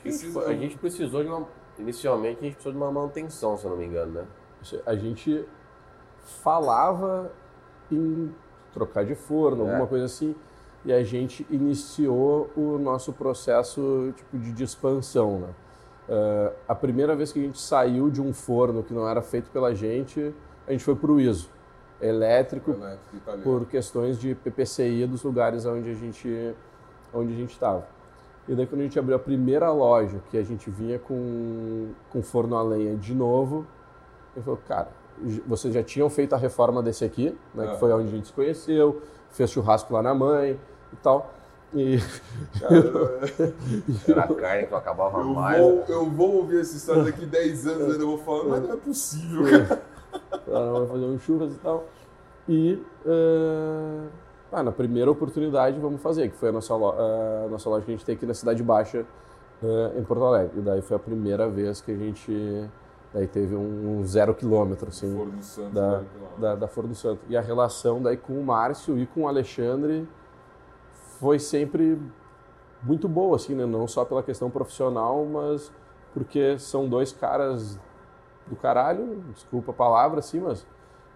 Precisa... 0.00 0.40
A 0.46 0.54
gente 0.54 0.78
precisou 0.78 1.22
de 1.22 1.28
uma. 1.28 1.46
Inicialmente 1.78 2.38
a 2.40 2.42
gente 2.42 2.54
precisou 2.54 2.72
de 2.72 2.78
uma 2.78 2.90
manutenção, 2.90 3.56
se 3.56 3.64
eu 3.64 3.70
não 3.70 3.76
me 3.76 3.86
engano, 3.86 4.12
né? 4.12 4.26
A 4.86 4.94
gente 4.94 5.44
falava 6.22 7.30
em 7.90 8.32
trocar 8.72 9.04
de 9.04 9.14
forno, 9.14 9.64
é. 9.64 9.70
alguma 9.70 9.86
coisa 9.86 10.06
assim, 10.06 10.34
e 10.84 10.92
a 10.92 11.02
gente 11.02 11.46
iniciou 11.50 12.50
o 12.56 12.78
nosso 12.78 13.12
processo 13.12 14.12
tipo 14.16 14.38
de, 14.38 14.64
expansão, 14.64 15.40
né? 15.40 15.48
Uh, 16.08 16.52
a 16.66 16.74
primeira 16.74 17.14
vez 17.14 17.32
que 17.32 17.38
a 17.38 17.42
gente 17.42 17.60
saiu 17.60 18.10
de 18.10 18.20
um 18.20 18.32
forno 18.32 18.82
que 18.82 18.92
não 18.92 19.08
era 19.08 19.22
feito 19.22 19.50
pela 19.50 19.72
gente, 19.74 20.34
a 20.66 20.72
gente 20.72 20.82
foi 20.82 20.96
para 20.96 21.10
o 21.10 21.20
ISO, 21.20 21.48
elétrico, 22.00 22.72
elétrico 22.72 23.38
por 23.44 23.66
questões 23.66 24.18
de 24.18 24.34
PPCI 24.34 25.06
dos 25.06 25.22
lugares 25.22 25.64
onde 25.64 25.90
a 25.90 25.94
gente 25.94 26.54
onde 27.14 27.32
a 27.32 27.36
gente 27.36 27.52
estava. 27.52 27.86
E 28.48 28.54
daí 28.54 28.66
quando 28.66 28.80
a 28.80 28.84
gente 28.84 28.98
abriu 28.98 29.14
a 29.14 29.20
primeira 29.20 29.70
loja, 29.70 30.20
que 30.30 30.36
a 30.36 30.42
gente 30.42 30.68
vinha 30.68 30.98
com, 30.98 31.90
com 32.10 32.20
forno 32.20 32.56
a 32.56 32.62
lenha 32.62 32.96
de 32.96 33.14
novo, 33.14 33.64
eu 34.36 34.42
falei, 34.42 34.60
cara, 34.66 34.88
vocês 35.46 35.72
já 35.74 35.82
tinham 35.82 36.08
feito 36.10 36.34
a 36.34 36.38
reforma 36.38 36.82
desse 36.82 37.04
aqui, 37.04 37.36
né, 37.54 37.68
que 37.68 37.78
foi 37.78 37.92
onde 37.92 38.08
a 38.08 38.10
gente 38.10 38.26
se 38.26 38.32
conheceu, 38.32 39.02
fez 39.30 39.50
churrasco 39.50 39.92
lá 39.92 40.02
na 40.02 40.14
mãe 40.14 40.58
e 40.92 40.96
tal. 40.96 41.32
E... 41.74 41.98
Era 44.06 44.28
carne 44.28 44.66
que 44.66 44.74
eu 44.74 44.78
acabava 44.78 45.20
eu 45.20 45.24
mais. 45.24 45.58
Vou, 45.58 45.76
né? 45.76 45.84
eu 45.88 46.10
vou 46.10 46.36
ouvir 46.36 46.60
essa 46.60 46.76
história 46.76 47.04
daqui 47.04 47.24
10 47.24 47.66
anos 47.66 47.92
ainda, 47.92 48.02
eu 48.02 48.08
vou 48.08 48.18
falar, 48.18 48.44
mas 48.44 48.62
não 48.62 48.72
é 48.74 48.76
possível, 48.76 49.44
cara. 49.44 49.82
Vai 50.46 50.86
fazer 50.86 51.04
um 51.04 51.18
churras 51.18 51.52
e 51.52 51.58
tal. 51.58 51.86
E 52.48 52.82
uh, 53.06 54.08
ah, 54.50 54.62
na 54.62 54.72
primeira 54.72 55.10
oportunidade 55.10 55.78
vamos 55.80 56.02
fazer, 56.02 56.28
que 56.28 56.36
foi 56.36 56.50
a 56.50 56.52
nossa, 56.52 56.74
loja, 56.74 56.98
a 57.46 57.48
nossa 57.48 57.70
loja 57.70 57.84
que 57.86 57.92
a 57.92 57.94
gente 57.96 58.04
tem 58.04 58.14
aqui 58.16 58.26
na 58.26 58.34
Cidade 58.34 58.62
Baixa, 58.62 59.06
uh, 59.62 59.98
em 59.98 60.04
Porto 60.04 60.24
Alegre. 60.24 60.58
E 60.58 60.60
daí 60.60 60.82
foi 60.82 60.96
a 60.96 61.00
primeira 61.00 61.48
vez 61.48 61.80
que 61.80 61.92
a 61.92 61.96
gente 61.96 62.68
daí 63.12 63.26
teve 63.26 63.54
um, 63.54 63.98
um 63.98 64.04
zero 64.04 64.34
quilômetro 64.34 64.88
assim 64.88 65.14
Forno 65.14 65.42
Santo, 65.42 65.74
da, 65.74 66.02
da, 66.38 66.54
da 66.54 66.68
Forno 66.68 66.94
Santo. 66.94 67.20
E 67.28 67.36
a 67.36 67.40
relação 67.40 68.02
daí 68.02 68.16
com 68.16 68.38
o 68.38 68.44
Márcio 68.44 68.98
e 68.98 69.06
com 69.06 69.22
o 69.22 69.28
Alexandre 69.28 70.08
foi 71.18 71.38
sempre 71.38 72.00
muito 72.82 73.08
boa, 73.08 73.36
assim, 73.36 73.54
né? 73.54 73.64
Não 73.64 73.86
só 73.86 74.04
pela 74.04 74.22
questão 74.22 74.50
profissional, 74.50 75.24
mas 75.24 75.72
porque 76.12 76.58
são 76.58 76.88
dois 76.88 77.12
caras 77.12 77.78
do 78.46 78.56
caralho, 78.56 79.22
desculpa 79.32 79.70
a 79.70 79.74
palavra, 79.74 80.18
assim, 80.18 80.40
mas 80.40 80.66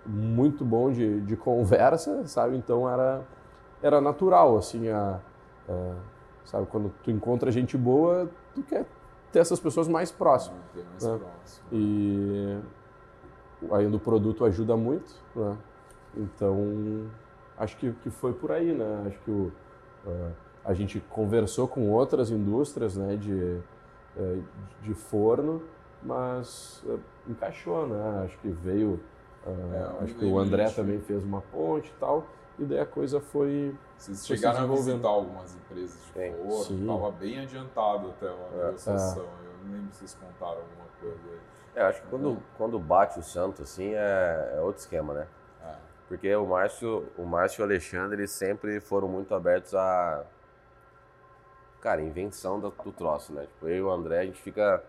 muito 0.05 0.65
bom 0.65 0.91
de, 0.93 1.21
de 1.23 1.37
conversa, 1.37 2.27
sabe? 2.27 2.57
Então 2.57 2.89
era, 2.89 3.23
era 3.83 4.01
natural, 4.01 4.57
assim, 4.57 4.89
a, 4.89 5.21
a, 5.69 5.95
sabe? 6.45 6.67
Quando 6.67 6.93
tu 7.03 7.11
encontra 7.11 7.51
gente 7.51 7.77
boa, 7.77 8.31
tu 8.55 8.63
quer 8.63 8.87
ter 9.37 9.41
essas 9.41 9.61
pessoas 9.61 9.87
mais 9.87 10.11
próximas. 10.11 10.59
mais 10.75 11.05
né? 11.05 11.19
próximo. 11.19 11.67
E 11.71 12.59
ainda 13.71 13.99
o 13.99 14.01
produto 14.01 14.47
ajuda 14.47 14.75
muito, 14.79 15.15
né? 15.35 15.59
Então, 16.17 17.07
acho 17.59 17.77
que, 17.77 17.93
que 17.93 18.09
foi 18.09 18.33
por 18.33 18.51
aí, 18.51 18.73
né? 18.73 19.05
Acho 19.07 19.19
que 19.19 19.31
o, 19.31 19.53
uh, 20.07 20.33
a 20.65 20.73
gente 20.73 21.01
conversou 21.11 21.69
com 21.69 21.91
outras 21.91 22.31
indústrias, 22.31 22.97
né, 22.97 23.17
de, 23.17 23.61
uh, 24.17 24.43
de 24.81 24.95
forno, 24.95 25.63
mas 26.03 26.83
uh, 26.87 26.99
encaixou, 27.29 27.87
né? 27.87 28.23
Acho 28.25 28.39
que 28.39 28.49
veio 28.49 28.99
Uh, 29.47 29.75
é, 29.75 30.05
acho 30.05 30.15
que 30.17 30.25
o 30.25 30.37
André 30.41 30.69
também 30.71 30.99
fez 30.99 31.23
uma 31.23 31.41
ponte 31.41 31.89
e 31.89 32.01
tal, 32.01 32.27
e 32.59 32.65
daí 32.65 32.81
a 32.81 32.87
coisa 32.87 33.21
foi. 33.21 33.73
Vocês 33.97 34.27
chegaram 34.27 34.65
a 34.65 34.77
visitar 34.77 35.09
algumas 35.09 35.55
empresas 35.55 35.99
de 36.07 36.13
Sim. 36.13 36.35
forno, 36.35 36.81
estava 36.81 37.11
bem 37.13 37.41
adiantado 37.41 38.11
até 38.11 38.29
a 38.29 38.31
é. 38.31 38.67
negociação. 38.67 39.25
É. 39.25 39.47
Eu 39.47 39.65
não 39.65 39.73
lembro 39.73 39.93
se 39.93 39.99
vocês 39.99 40.15
contaram 40.15 40.61
alguma 40.61 40.87
coisa 41.01 41.21
aí. 41.31 41.41
É, 41.75 41.83
acho 41.83 42.03
que 42.03 42.09
quando, 42.09 42.43
quando 42.57 42.79
bate 42.79 43.19
o 43.19 43.23
santo, 43.23 43.63
assim, 43.63 43.95
é, 43.95 44.55
é 44.57 44.61
outro 44.61 44.81
esquema, 44.81 45.15
né? 45.15 45.27
É. 45.63 45.75
Porque 46.09 46.35
o 46.35 46.47
Márcio, 46.47 47.07
o 47.17 47.25
Márcio 47.25 47.61
e 47.61 47.63
o 47.63 47.65
Alexandre 47.65 48.21
eles 48.21 48.31
sempre 48.31 48.81
foram 48.81 49.09
muito 49.09 49.35
abertos 49.35 49.75
a. 49.75 50.25
Cara, 51.81 52.01
invenção 52.01 52.59
do, 52.59 52.71
do 52.71 52.93
troço, 52.93 53.33
né? 53.33 53.43
Tipo, 53.47 53.69
eu 53.69 53.77
e 53.77 53.83
o 53.83 53.91
André, 53.91 54.21
a 54.21 54.25
gente 54.25 54.41
fica. 54.41 54.83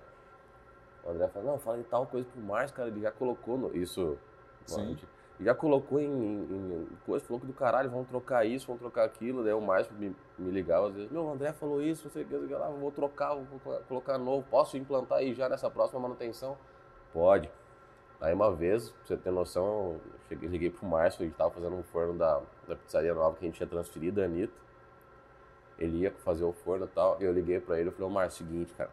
O 1.04 1.12
André 1.12 1.28
fala, 1.30 1.46
não, 1.46 1.60
fala 1.60 1.78
de 1.78 1.84
tal 1.86 2.06
coisa 2.06 2.28
pro 2.30 2.42
Márcio, 2.42 2.76
cara, 2.76 2.90
ele 2.90 3.02
já 3.02 3.12
colocou 3.12 3.58
no... 3.58 3.76
isso 3.76 4.18
Sim. 4.66 4.98
Já 5.40 5.54
colocou 5.54 6.00
em, 6.00 6.06
em, 6.06 6.88
em 6.92 6.98
coisa, 7.06 7.24
falou 7.24 7.40
que 7.40 7.46
do 7.46 7.54
caralho, 7.54 7.92
vamos 7.92 8.08
trocar 8.08 8.44
isso, 8.46 8.66
vamos 8.66 8.82
trocar 8.82 9.06
aquilo. 9.06 9.44
Daí 9.44 9.54
o 9.54 9.62
mais 9.62 9.88
me, 9.92 10.16
me 10.38 10.50
ligava 10.52 10.88
às 10.88 10.96
vezes, 10.96 11.12
meu, 11.12 11.26
o 11.26 11.32
André 11.32 11.54
falou 11.54 11.82
isso, 11.82 12.10
você 12.10 12.24
quer 12.24 12.38
lá, 12.58 12.70
vou 12.70 12.92
trocar, 12.92 13.36
vou 13.36 13.80
colocar 13.88 14.18
novo, 14.18 14.46
posso 14.50 14.78
implantar 14.78 15.20
aí 15.20 15.36
já 15.36 15.48
nessa 15.48 15.70
próxima 15.70 16.00
manutenção? 16.00 16.58
Pode. 17.14 17.50
Aí 18.20 18.34
uma 18.34 18.52
vez, 18.52 18.90
pra 18.90 19.06
você 19.06 19.18
ter 19.18 19.32
noção, 19.32 19.66
eu 19.66 20.02
cheguei, 20.28 20.50
liguei 20.50 20.70
pro 20.72 20.88
Márcio, 20.88 21.22
a 21.22 21.26
gente 21.26 21.38
tava 21.38 21.52
fazendo 21.52 21.76
um 21.76 21.84
forno 21.84 22.18
da, 22.18 22.42
da 22.68 22.76
pizzaria 22.76 23.14
nova 23.14 23.36
que 23.36 23.46
a 23.46 23.48
gente 23.48 23.58
tinha 23.58 23.70
transferido, 23.70 24.22
a 24.22 24.26
Anitta. 24.26 24.54
Ele 25.78 25.98
ia 25.98 26.12
fazer 26.12 26.44
o 26.44 26.52
forno 26.52 26.86
e 26.86 26.88
tal, 26.88 27.18
e 27.20 27.26
eu 27.26 27.32
liguei 27.32 27.60
pra 27.60 27.80
ele 27.80 27.90
e 27.90 27.92
falei, 27.92 28.08
ô 28.08 28.10
Márcio, 28.12 28.44
seguinte, 28.44 28.74
cara. 28.74 28.90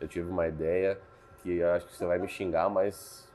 Eu 0.00 0.08
tive 0.08 0.28
uma 0.28 0.48
ideia 0.48 1.00
que 1.38 1.58
eu 1.58 1.70
acho 1.70 1.86
que 1.86 1.94
você 1.94 2.04
vai 2.04 2.18
me 2.18 2.26
xingar, 2.26 2.68
mas 2.68 3.31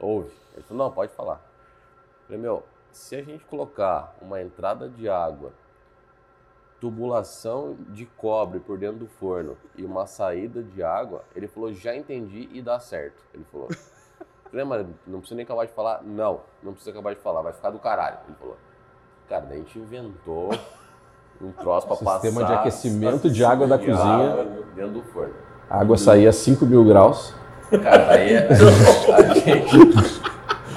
ouve. 0.00 0.32
Ele 0.54 0.62
falou, 0.62 0.84
não, 0.84 0.92
pode 0.92 1.12
falar. 1.12 1.34
Eu 1.34 2.26
falei, 2.26 2.42
meu, 2.42 2.62
se 2.92 3.16
a 3.16 3.22
gente 3.22 3.44
colocar 3.44 4.14
uma 4.20 4.40
entrada 4.40 4.88
de 4.88 5.08
água, 5.08 5.52
tubulação 6.80 7.76
de 7.88 8.06
cobre 8.06 8.60
por 8.60 8.78
dentro 8.78 8.98
do 8.98 9.06
forno 9.06 9.56
e 9.76 9.84
uma 9.84 10.06
saída 10.06 10.62
de 10.62 10.82
água, 10.82 11.22
ele 11.34 11.48
falou, 11.48 11.72
já 11.72 11.94
entendi 11.94 12.48
e 12.52 12.62
dá 12.62 12.78
certo. 12.78 13.22
Ele 13.34 13.44
falou. 13.50 13.68
Falei, 14.50 14.64
mas 14.64 14.86
não 15.06 15.18
precisa 15.18 15.36
nem 15.36 15.44
acabar 15.44 15.66
de 15.66 15.72
falar. 15.72 16.02
Não, 16.02 16.40
não 16.62 16.72
precisa 16.72 16.90
acabar 16.90 17.14
de 17.14 17.20
falar, 17.20 17.42
vai 17.42 17.52
ficar 17.52 17.70
do 17.70 17.78
caralho. 17.78 18.18
Ele 18.26 18.36
falou. 18.38 18.56
Cara, 19.28 19.44
daí 19.44 19.58
a 19.58 19.60
gente 19.60 19.78
inventou 19.78 20.50
um 21.40 21.52
troço 21.52 21.86
pra 21.86 21.96
Sistema 21.96 22.12
passar. 22.14 22.20
Sistema 22.20 22.46
de 22.46 22.52
aquecimento 22.54 23.30
de 23.30 23.44
água 23.44 23.66
da 23.66 23.76
de 23.76 23.86
cozinha. 23.86 24.32
Água 24.32 24.44
dentro 24.74 24.92
do 24.92 25.02
forno. 25.02 25.34
A 25.68 25.80
água 25.80 25.98
saía 25.98 26.30
a 26.30 26.32
5 26.32 26.64
mil 26.64 26.82
graus. 26.84 27.34
Cara, 27.82 28.12
aí 28.12 28.36
a 28.48 29.34
gente, 29.34 30.20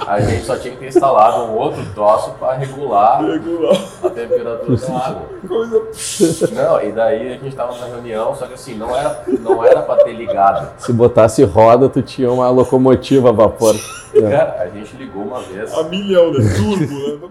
a 0.06 0.20
gente 0.20 0.44
só 0.44 0.56
tinha 0.58 0.74
que 0.74 0.80
ter 0.80 0.88
instalado 0.88 1.44
um 1.44 1.56
outro 1.56 1.82
troço 1.94 2.32
para 2.32 2.54
regular, 2.54 3.24
regular, 3.24 3.76
a 4.02 4.10
temperatura 4.10 4.76
da 4.76 4.98
água. 4.98 5.28
Coisa... 5.48 6.52
Não, 6.52 6.82
e 6.82 6.92
daí 6.92 7.28
a 7.28 7.32
gente 7.32 7.48
estava 7.48 7.76
na 7.78 7.86
reunião, 7.86 8.34
só 8.34 8.46
que 8.46 8.54
assim, 8.54 8.74
não 8.74 8.94
era, 8.94 9.24
não 9.40 9.64
era 9.64 9.80
para 9.82 10.04
ter 10.04 10.12
ligado. 10.12 10.78
Se 10.78 10.92
botasse 10.92 11.42
roda, 11.44 11.88
tu 11.88 12.02
tinha 12.02 12.30
uma 12.30 12.50
locomotiva 12.50 13.30
a 13.30 13.32
vapor. 13.32 13.74
Cara, 14.12 14.60
a 14.60 14.68
gente 14.68 14.94
ligou 14.96 15.22
uma 15.22 15.40
vez. 15.40 15.72
A 15.72 15.84
milhão, 15.84 16.30
né? 16.30 16.40
Turbo, 16.56 17.26
né? 17.26 17.30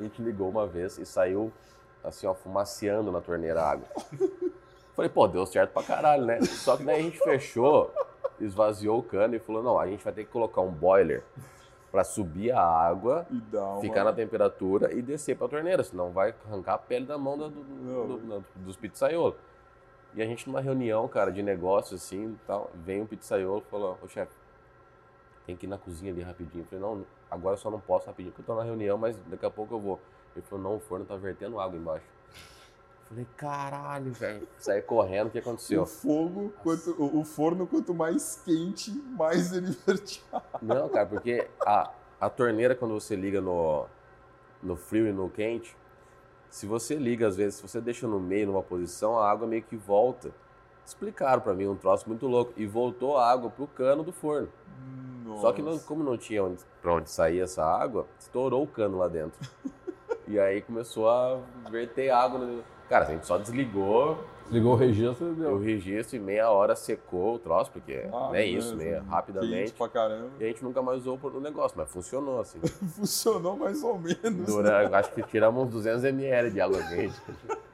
A 0.00 0.02
gente 0.02 0.22
ligou 0.22 0.48
uma 0.48 0.66
vez 0.66 0.96
e 0.96 1.04
saiu 1.04 1.52
assim, 2.02 2.26
ó, 2.26 2.32
fumaciando 2.32 3.12
na 3.12 3.20
torneira 3.20 3.60
a 3.60 3.72
água. 3.72 3.86
Falei, 4.96 5.10
pô, 5.10 5.28
deu 5.28 5.44
certo 5.44 5.72
pra 5.72 5.82
caralho, 5.82 6.24
né? 6.24 6.40
Só 6.42 6.76
que 6.76 6.84
daí 6.84 7.00
a 7.00 7.02
gente 7.02 7.18
fechou 7.18 7.90
esvaziou 8.40 8.98
o 8.98 9.02
cano 9.02 9.34
e 9.34 9.38
falou: 9.38 9.62
não, 9.62 9.78
a 9.78 9.86
gente 9.86 10.02
vai 10.02 10.12
ter 10.12 10.24
que 10.24 10.30
colocar 10.30 10.60
um 10.60 10.70
boiler 10.70 11.22
para 11.90 12.04
subir 12.04 12.52
a 12.52 12.62
água, 12.62 13.26
uma... 13.52 13.80
ficar 13.80 14.04
na 14.04 14.12
temperatura 14.12 14.92
e 14.92 15.02
descer 15.02 15.36
para 15.36 15.46
a 15.46 15.50
torneira, 15.50 15.82
senão 15.82 16.10
vai 16.10 16.34
arrancar 16.46 16.74
a 16.74 16.78
pele 16.78 17.04
da 17.04 17.18
mão 17.18 17.36
do, 17.36 17.50
do, 17.50 18.16
do, 18.16 18.44
dos 18.56 18.76
pizzaiolos. 18.76 19.34
E 20.14 20.22
a 20.22 20.26
gente 20.26 20.46
numa 20.48 20.60
reunião, 20.60 21.06
cara, 21.08 21.30
de 21.30 21.42
negócio 21.42 21.94
assim, 21.94 22.36
tal, 22.46 22.70
vem 22.74 23.00
um 23.00 23.06
pizzaiolo 23.06 23.62
e 23.66 23.70
falou: 23.70 23.98
"Ô 24.02 24.08
chefe, 24.08 24.32
tem 25.46 25.56
que 25.56 25.66
ir 25.66 25.68
na 25.68 25.78
cozinha 25.78 26.12
ali 26.12 26.22
rapidinho". 26.22 26.62
Eu 26.62 26.66
falei: 26.66 26.84
"Não, 26.84 27.06
agora 27.30 27.54
eu 27.54 27.58
só 27.58 27.70
não 27.70 27.80
posso 27.80 28.06
rapidinho, 28.06 28.32
porque 28.32 28.42
eu 28.48 28.54
tô 28.54 28.60
na 28.60 28.64
reunião, 28.64 28.96
mas 28.96 29.16
daqui 29.26 29.46
a 29.46 29.50
pouco 29.50 29.74
eu 29.74 29.80
vou". 29.80 30.00
Ele 30.34 30.44
falou: 30.46 30.64
"Não, 30.64 30.76
o 30.76 30.80
forno 30.80 31.04
tá 31.04 31.16
vertendo 31.16 31.60
água 31.60 31.78
embaixo". 31.78 32.06
Falei, 33.10 33.26
caralho, 33.36 34.12
velho. 34.12 34.46
Saí 34.56 34.80
correndo, 34.80 35.26
o 35.26 35.30
que 35.30 35.40
aconteceu? 35.40 35.82
O 35.82 35.86
fogo, 35.86 36.52
quanto, 36.62 36.94
o 36.96 37.24
forno, 37.24 37.66
quanto 37.66 37.92
mais 37.92 38.40
quente, 38.44 38.92
mais 38.92 39.52
ele 39.52 39.76
verteava. 39.84 40.44
Não, 40.62 40.88
cara, 40.88 41.06
porque 41.06 41.48
a, 41.66 41.90
a 42.20 42.30
torneira, 42.30 42.72
quando 42.72 42.94
você 42.94 43.16
liga 43.16 43.40
no, 43.40 43.84
no 44.62 44.76
frio 44.76 45.08
e 45.08 45.12
no 45.12 45.28
quente, 45.28 45.76
se 46.48 46.66
você 46.66 46.94
liga, 46.94 47.26
às 47.26 47.36
vezes, 47.36 47.56
se 47.56 47.62
você 47.62 47.80
deixa 47.80 48.06
no 48.06 48.20
meio, 48.20 48.46
numa 48.46 48.62
posição, 48.62 49.18
a 49.18 49.28
água 49.28 49.44
meio 49.44 49.64
que 49.64 49.76
volta. 49.76 50.30
Explicaram 50.86 51.42
para 51.42 51.52
mim 51.52 51.66
um 51.66 51.76
troço 51.76 52.08
muito 52.08 52.28
louco. 52.28 52.52
E 52.56 52.64
voltou 52.64 53.18
a 53.18 53.28
água 53.28 53.50
pro 53.50 53.66
cano 53.66 54.04
do 54.04 54.12
forno. 54.12 54.48
Nossa. 55.24 55.42
Só 55.42 55.52
que 55.52 55.62
não, 55.62 55.80
como 55.80 56.04
não 56.04 56.16
tinha 56.16 56.44
onde, 56.44 56.62
pra 56.80 56.94
onde 56.94 57.10
sair 57.10 57.40
essa 57.40 57.64
água, 57.64 58.06
estourou 58.20 58.62
o 58.62 58.68
cano 58.68 58.98
lá 58.98 59.08
dentro. 59.08 59.40
e 60.28 60.38
aí 60.38 60.62
começou 60.62 61.10
a 61.10 61.40
verter 61.68 62.10
água. 62.10 62.38
No... 62.38 62.64
Cara, 62.90 63.06
a 63.06 63.10
gente 63.10 63.24
só 63.26 63.38
desligou, 63.38 64.18
Ligou 64.50 64.72
o 64.72 64.76
registro 64.76 65.30
e 65.30 65.34
deu. 65.36 65.52
O 65.54 65.58
registro 65.60 66.16
em 66.16 66.20
meia 66.20 66.50
hora 66.50 66.74
secou 66.74 67.36
o 67.36 67.38
troço, 67.38 67.70
porque 67.70 68.04
Ah, 68.12 68.30
nem 68.32 68.56
isso, 68.56 68.74
meia, 68.76 69.00
rapidamente. 69.08 69.72
Pra 69.74 69.88
caramba. 69.88 70.28
E 70.40 70.44
a 70.44 70.46
gente 70.48 70.64
nunca 70.64 70.82
mais 70.82 70.98
usou 71.06 71.16
o 71.22 71.40
negócio, 71.40 71.78
mas 71.78 71.88
funcionou 71.88 72.40
assim. 72.40 72.58
Funcionou 72.96 73.56
mais 73.56 73.80
ou 73.84 73.96
menos. 73.96 74.46
Dura, 74.46 74.88
acho 74.98 75.12
que 75.12 75.22
tiramos 75.22 75.62
uns 75.66 75.70
200 75.70 76.02
ml 76.02 76.50
de 76.50 76.60
água 76.60 76.82
quente. 76.82 77.14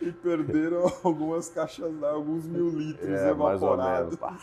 E 0.00 0.12
perderam 0.12 0.84
algumas 1.04 1.48
caixas 1.48 1.90
d'água, 1.94 2.10
alguns 2.16 2.44
mil 2.44 2.68
litros 2.68 3.08
É, 3.08 3.32
mais 3.32 3.62
ou 3.62 3.76
menos. 3.78 4.12
evaporados. 4.12 4.16
pá. 4.16 4.36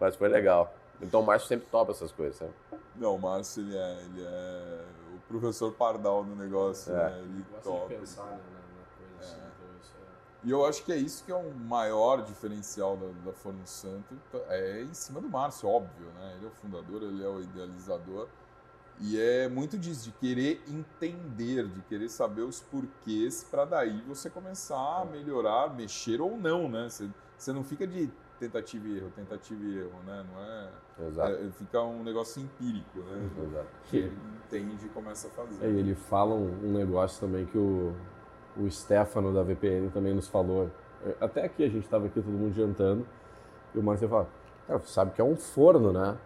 Mas 0.00 0.16
foi 0.16 0.28
legal. 0.28 0.72
Então 1.02 1.20
o 1.20 1.26
Márcio 1.26 1.48
sempre 1.48 1.66
topa 1.70 1.90
essas 1.92 2.10
coisas, 2.12 2.36
sabe? 2.36 2.50
Não, 2.96 3.14
o 3.14 3.18
Márcio, 3.20 3.62
ele 3.62 3.76
é, 3.76 3.98
ele 4.04 4.24
é 4.24 4.80
o 5.16 5.18
professor 5.28 5.70
pardal 5.72 6.24
do 6.24 6.34
negócio, 6.34 6.92
É. 6.94 6.96
né? 6.96 7.18
Ele 7.24 7.44
topa. 7.62 7.78
né, 7.80 7.86
coisa 7.98 8.02
assim, 8.04 8.20
então 8.20 8.63
E 10.44 10.50
eu 10.50 10.66
acho 10.66 10.84
que 10.84 10.92
é 10.92 10.96
isso 10.96 11.24
que 11.24 11.32
é 11.32 11.34
o 11.34 11.54
maior 11.54 12.22
diferencial 12.22 12.96
da, 12.98 13.06
da 13.24 13.32
Forno 13.32 13.66
Santo, 13.66 14.14
é 14.48 14.82
em 14.82 14.92
cima 14.92 15.20
do 15.20 15.28
Márcio, 15.28 15.68
óbvio, 15.68 16.06
né? 16.14 16.34
Ele 16.36 16.44
é 16.44 16.48
o 16.48 16.52
fundador, 16.52 17.02
ele 17.02 17.24
é 17.24 17.28
o 17.28 17.40
idealizador. 17.40 18.28
E 19.00 19.18
é 19.18 19.48
muito 19.48 19.76
disso, 19.78 20.04
de 20.04 20.12
querer 20.12 20.62
entender, 20.68 21.66
de 21.66 21.80
querer 21.82 22.08
saber 22.08 22.42
os 22.42 22.60
porquês, 22.60 23.42
para 23.42 23.64
daí 23.64 24.02
você 24.06 24.28
começar 24.28 25.00
a 25.00 25.04
melhorar, 25.04 25.74
mexer 25.74 26.20
ou 26.20 26.36
não, 26.36 26.68
né? 26.68 26.88
Você, 26.88 27.08
você 27.36 27.52
não 27.52 27.64
fica 27.64 27.86
de 27.86 28.10
tentativa 28.38 28.86
e 28.86 28.98
erro, 28.98 29.10
tentativa 29.16 29.64
e 29.64 29.78
erro, 29.78 29.98
né? 30.06 30.26
Não 30.30 30.42
é, 30.42 31.08
Exato. 31.08 31.32
é- 31.32 31.50
fica 31.52 31.82
um 31.82 32.04
negócio 32.04 32.42
empírico, 32.42 32.98
né? 33.00 33.30
Exato. 33.44 33.68
Que 33.84 33.96
ele 33.96 34.18
entende 34.44 34.86
e 34.86 34.88
começa 34.90 35.28
a 35.28 35.30
fazer. 35.30 35.64
É, 35.64 35.70
e 35.70 35.78
ele 35.78 35.94
fala 35.94 36.34
um, 36.34 36.68
um 36.68 36.72
negócio 36.72 37.18
também 37.20 37.46
que 37.46 37.58
o, 37.58 37.96
o 38.56 38.70
Stefano 38.70 39.32
da 39.32 39.42
VPN 39.42 39.90
também 39.90 40.14
nos 40.14 40.28
falou. 40.28 40.68
É, 41.06 41.14
Até 41.24 41.44
aqui 41.44 41.64
a 41.64 41.68
gente 41.68 41.84
estava 41.84 42.06
aqui 42.06 42.20
todo 42.20 42.32
mundo 42.32 42.54
jantando 42.54 43.06
e 43.74 43.78
o 43.78 43.82
Marcelo 43.82 44.10
fala, 44.10 44.26
cara, 44.66 44.78
tu 44.78 44.88
sabe 44.88 45.10
que 45.12 45.20
é 45.20 45.24
um 45.24 45.36
forno, 45.36 45.92
né? 45.92 46.16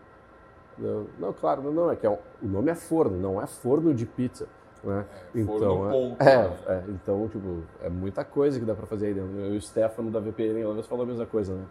Eu, 0.78 1.08
não, 1.18 1.32
claro, 1.32 1.62
não, 1.62 1.72
não, 1.72 1.90
é 1.90 1.96
que 1.96 2.06
é 2.06 2.10
um- 2.10 2.18
o 2.42 2.46
nome 2.46 2.70
é 2.70 2.74
forno, 2.74 3.16
não 3.16 3.42
é 3.42 3.46
forno 3.46 3.92
de 3.92 4.06
pizza. 4.06 4.46
Né? 4.84 5.04
É, 5.34 5.42
forno 5.44 5.56
Então, 5.56 5.88
é, 5.88 5.92
ponto, 5.92 6.22
é, 6.22 6.36
né? 6.48 6.56
é, 6.68 6.84
então, 6.90 7.28
tipo, 7.28 7.62
é 7.82 7.88
muita 7.88 8.24
coisa 8.24 8.60
que 8.60 8.64
dá 8.64 8.74
pra 8.74 8.86
fazer 8.86 9.06
aí 9.08 9.14
dentro. 9.14 9.30
E 9.40 9.56
o 9.56 9.60
Stefano 9.60 10.08
da 10.10 10.20
VPN 10.20 10.64
uma 10.64 10.74
vez 10.74 10.86
falou 10.86 11.02
a 11.04 11.06
mesma 11.08 11.26
coisa, 11.26 11.52
né? 11.54 11.64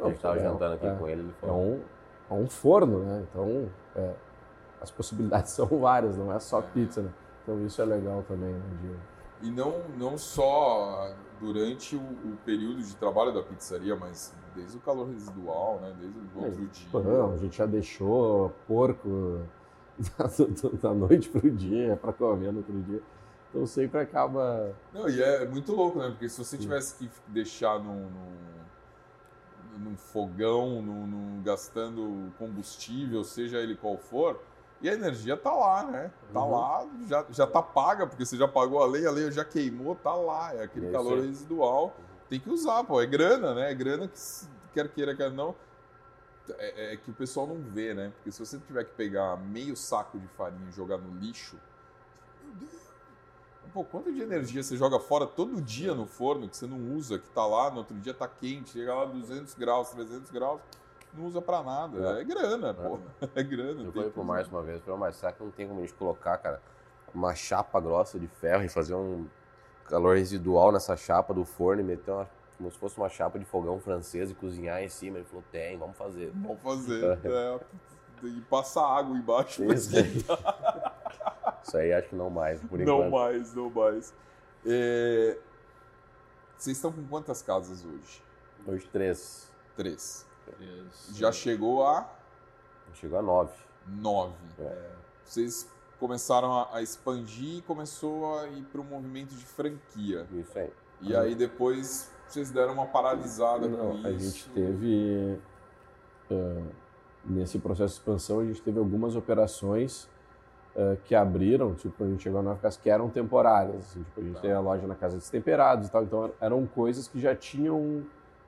A 0.00 0.08
gente 0.08 0.20
tava 0.20 0.36
é, 0.36 0.42
jantando 0.42 0.74
aqui 0.74 0.86
é, 0.86 0.94
com 0.94 1.08
ele, 1.08 1.20
ele 1.22 1.30
é 1.42 1.46
falou. 1.46 1.60
um, 1.62 1.80
é 2.30 2.34
um 2.34 2.46
forno, 2.46 2.98
né? 3.00 3.24
Então, 3.28 3.68
é, 3.96 4.12
as 4.80 4.90
possibilidades 4.90 5.50
são 5.54 5.66
várias, 5.66 6.16
não 6.16 6.32
é 6.32 6.38
só 6.38 6.62
pizza, 6.62 7.02
né? 7.02 7.10
Então 7.42 7.60
isso 7.66 7.82
é 7.82 7.84
legal 7.84 8.22
também, 8.28 8.52
né? 8.52 8.60
de- 8.82 9.13
E 9.44 9.50
não, 9.50 9.86
não 9.98 10.16
só 10.16 11.14
durante 11.38 11.94
o, 11.94 12.00
o 12.00 12.38
período 12.46 12.82
de 12.82 12.96
trabalho 12.96 13.32
da 13.32 13.42
pizzaria, 13.42 13.94
mas 13.94 14.34
desde 14.56 14.78
o 14.78 14.80
calor 14.80 15.06
residual, 15.08 15.80
né? 15.82 15.94
Desde 16.00 16.18
o 16.18 16.44
outro 16.44 16.66
dia. 16.66 16.88
Pão, 16.90 17.32
a 17.32 17.36
gente 17.36 17.58
já 17.58 17.66
deixou 17.66 18.50
porco 18.66 19.42
da, 20.82 20.94
noite 20.94 21.28
pro 21.28 21.50
dia, 21.50 21.96
para 22.00 22.12
comer 22.12 22.52
no 22.52 22.58
outro 22.58 22.80
dia. 22.82 23.02
Então 23.50 23.66
sempre 23.66 24.00
acaba. 24.00 24.74
Não, 24.92 25.08
e 25.08 25.22
é 25.22 25.46
muito 25.46 25.72
louco, 25.72 25.98
né? 25.98 26.08
Porque 26.08 26.28
se 26.28 26.42
você 26.42 26.56
tivesse 26.56 26.96
que 26.96 27.10
deixar 27.28 27.78
num, 27.78 28.08
num, 28.10 28.38
num 29.78 29.96
fogão, 29.96 30.80
num, 30.80 31.06
num- 31.06 31.42
gastando 31.44 32.32
combustível, 32.38 33.22
seja 33.22 33.58
ele 33.58 33.76
qual 33.76 33.98
for, 33.98 34.40
e 34.84 34.88
a 34.90 34.92
energia 34.92 35.34
tá 35.34 35.50
lá, 35.50 35.84
né? 35.84 36.10
Tá 36.32 36.42
Uhum. 36.42 36.50
lá, 36.50 36.86
já, 37.08 37.24
já 37.30 37.46
tá 37.46 37.62
paga, 37.62 38.06
porque 38.06 38.24
você 38.26 38.36
já 38.36 38.46
pagou 38.46 38.82
a 38.82 38.86
lei, 38.86 39.06
a 39.06 39.10
lei 39.10 39.30
já 39.32 39.44
queimou, 39.44 39.94
tá 39.96 40.12
lá. 40.14 40.52
É 40.54 40.64
aquele 40.64 40.88
É 40.88 40.92
calor 40.92 41.14
aí. 41.20 41.26
residual. 41.26 41.94
Tem 42.28 42.38
que 42.38 42.50
usar, 42.50 42.84
pô. 42.84 43.00
É 43.00 43.06
grana, 43.06 43.54
né? 43.54 43.70
É 43.70 43.74
grana 43.74 44.06
que, 44.08 44.18
quer 44.74 44.88
queira, 44.88 45.16
quer 45.16 45.30
não. 45.30 45.54
É, 46.58 46.92
é 46.92 46.96
que 46.98 47.10
o 47.10 47.14
pessoal 47.14 47.46
não 47.46 47.56
vê, 47.56 47.94
né? 47.94 48.12
Porque 48.16 48.30
se 48.30 48.44
você 48.44 48.58
tiver 48.58 48.84
que 48.84 48.92
pegar 48.92 49.36
meio 49.38 49.74
saco 49.74 50.18
de 50.18 50.26
farinha 50.28 50.68
e 50.68 50.72
jogar 50.72 50.98
no 50.98 51.18
lixo, 51.18 51.56
meu 52.42 52.52
Deus. 52.56 52.82
Pô, 53.72 53.82
quanto 53.84 54.12
de 54.12 54.20
energia 54.22 54.62
você 54.62 54.76
joga 54.76 55.00
fora 55.00 55.26
todo 55.26 55.62
dia 55.62 55.94
no 55.94 56.06
forno 56.06 56.46
que 56.46 56.56
você 56.56 56.66
não 56.66 56.94
usa, 56.94 57.18
que 57.18 57.28
tá 57.30 57.44
lá, 57.46 57.70
no 57.70 57.78
outro 57.78 57.96
dia 57.98 58.12
tá 58.12 58.28
quente, 58.28 58.70
chega 58.72 58.94
lá 58.94 59.06
200 59.06 59.54
graus, 59.54 59.88
300 59.88 60.30
graus, 60.30 60.60
não 61.16 61.26
usa 61.26 61.40
pra 61.42 61.62
nada. 61.62 62.16
É, 62.18 62.20
É. 62.20 62.24
grana, 62.24 62.74
pô. 62.74 62.98
É 63.34 63.42
grana. 63.44 63.82
Eu 63.82 63.92
falei 63.92 64.10
pro. 64.10 64.24
Márcio 64.24 64.52
uma 64.54 64.62
vez, 64.62 64.82
falei, 64.82 65.00
mas 65.00 65.16
será 65.16 65.32
que 65.32 65.42
não 65.42 65.50
tem 65.50 65.66
como 65.66 65.80
a 65.80 65.82
gente 65.82 65.94
colocar, 65.94 66.36
cara, 66.38 66.60
uma 67.14 67.34
chapa 67.34 67.80
grossa 67.80 68.18
de 68.18 68.26
ferro 68.26 68.62
e 68.64 68.68
fazer 68.68 68.94
um 68.94 69.26
calor 69.88 70.16
residual 70.16 70.72
nessa 70.72 70.96
chapa 70.96 71.32
do 71.34 71.44
forno 71.44 71.80
e 71.82 71.84
meter 71.84 72.10
uma, 72.10 72.28
como 72.58 72.70
se 72.70 72.78
fosse 72.78 72.96
uma 72.98 73.08
chapa 73.08 73.38
de 73.38 73.44
fogão 73.44 73.78
francês 73.78 74.30
e 74.30 74.34
cozinhar 74.34 74.82
em 74.82 74.88
cima? 74.88 75.18
Ele 75.18 75.26
falou, 75.26 75.44
tem, 75.52 75.78
vamos 75.78 75.96
fazer. 75.96 76.32
Vamos 76.34 76.60
fazer. 76.60 77.04
é, 77.24 77.60
e 78.24 78.40
passar 78.48 78.86
água 78.86 79.16
embaixo 79.16 79.62
Isso 79.72 79.94
aí. 79.96 80.16
Isso 81.62 81.76
aí 81.76 81.92
acho 81.92 82.08
que 82.08 82.16
não 82.16 82.30
mais, 82.30 82.60
por 82.62 82.78
Não 82.78 82.98
enquanto. 83.06 83.10
mais, 83.12 83.54
não 83.54 83.70
mais. 83.70 84.14
É, 84.66 85.38
Vocês 86.56 86.76
estão 86.76 86.90
com 86.92 87.06
quantas 87.06 87.42
casas 87.42 87.84
hoje? 87.84 88.22
Hoje 88.66 88.86
três. 88.90 89.50
Três. 89.76 90.26
Já 91.12 91.30
chegou 91.32 91.86
a 91.86 92.08
Chegou 92.94 93.18
a 93.18 93.22
nove. 93.22 93.52
nove. 93.86 94.34
É. 94.58 94.90
Vocês 95.24 95.68
começaram 95.98 96.52
a, 96.52 96.76
a 96.76 96.82
expandir 96.82 97.58
e 97.58 97.62
começou 97.62 98.38
a 98.38 98.46
ir 98.48 98.62
para 98.64 98.80
um 98.80 98.84
movimento 98.84 99.34
de 99.34 99.44
franquia. 99.44 100.26
Isso 100.32 100.58
aí. 100.58 100.70
E 101.00 101.14
aí 101.16 101.34
depois 101.34 102.10
vocês 102.28 102.50
deram 102.50 102.72
uma 102.74 102.86
paralisada 102.86 103.66
Não, 103.68 103.90
com 103.90 103.96
isso. 103.98 104.06
a 104.06 104.12
gente 104.12 104.48
teve. 104.50 105.38
eh, 106.30 106.62
nesse 107.24 107.58
processo 107.58 107.94
de 107.94 108.00
expansão, 108.00 108.40
a 108.40 108.44
gente 108.44 108.60
teve 108.62 108.78
algumas 108.78 109.16
operações 109.16 110.08
eh, 110.76 110.96
que 111.04 111.14
abriram, 111.14 111.74
tipo, 111.74 112.04
a 112.04 112.06
gente 112.06 112.22
chegou 112.22 112.40
a 112.40 112.42
nove 112.42 112.60
casas 112.60 112.80
que 112.80 112.88
eram 112.90 113.08
temporárias. 113.10 113.76
assim, 113.76 114.02
tipo, 114.02 114.20
a 114.20 114.24
gente 114.24 114.34
Tá. 114.36 114.40
tem 114.40 114.52
a 114.52 114.60
loja 114.60 114.86
na 114.86 114.94
Casa 114.94 115.16
dos 115.16 115.28
Temperados 115.30 115.88
e 115.88 115.90
tal, 115.90 116.02
então 116.04 116.32
eram 116.40 116.64
coisas 116.66 117.08
que 117.08 117.18
já 117.20 117.34
tinham 117.34 118.04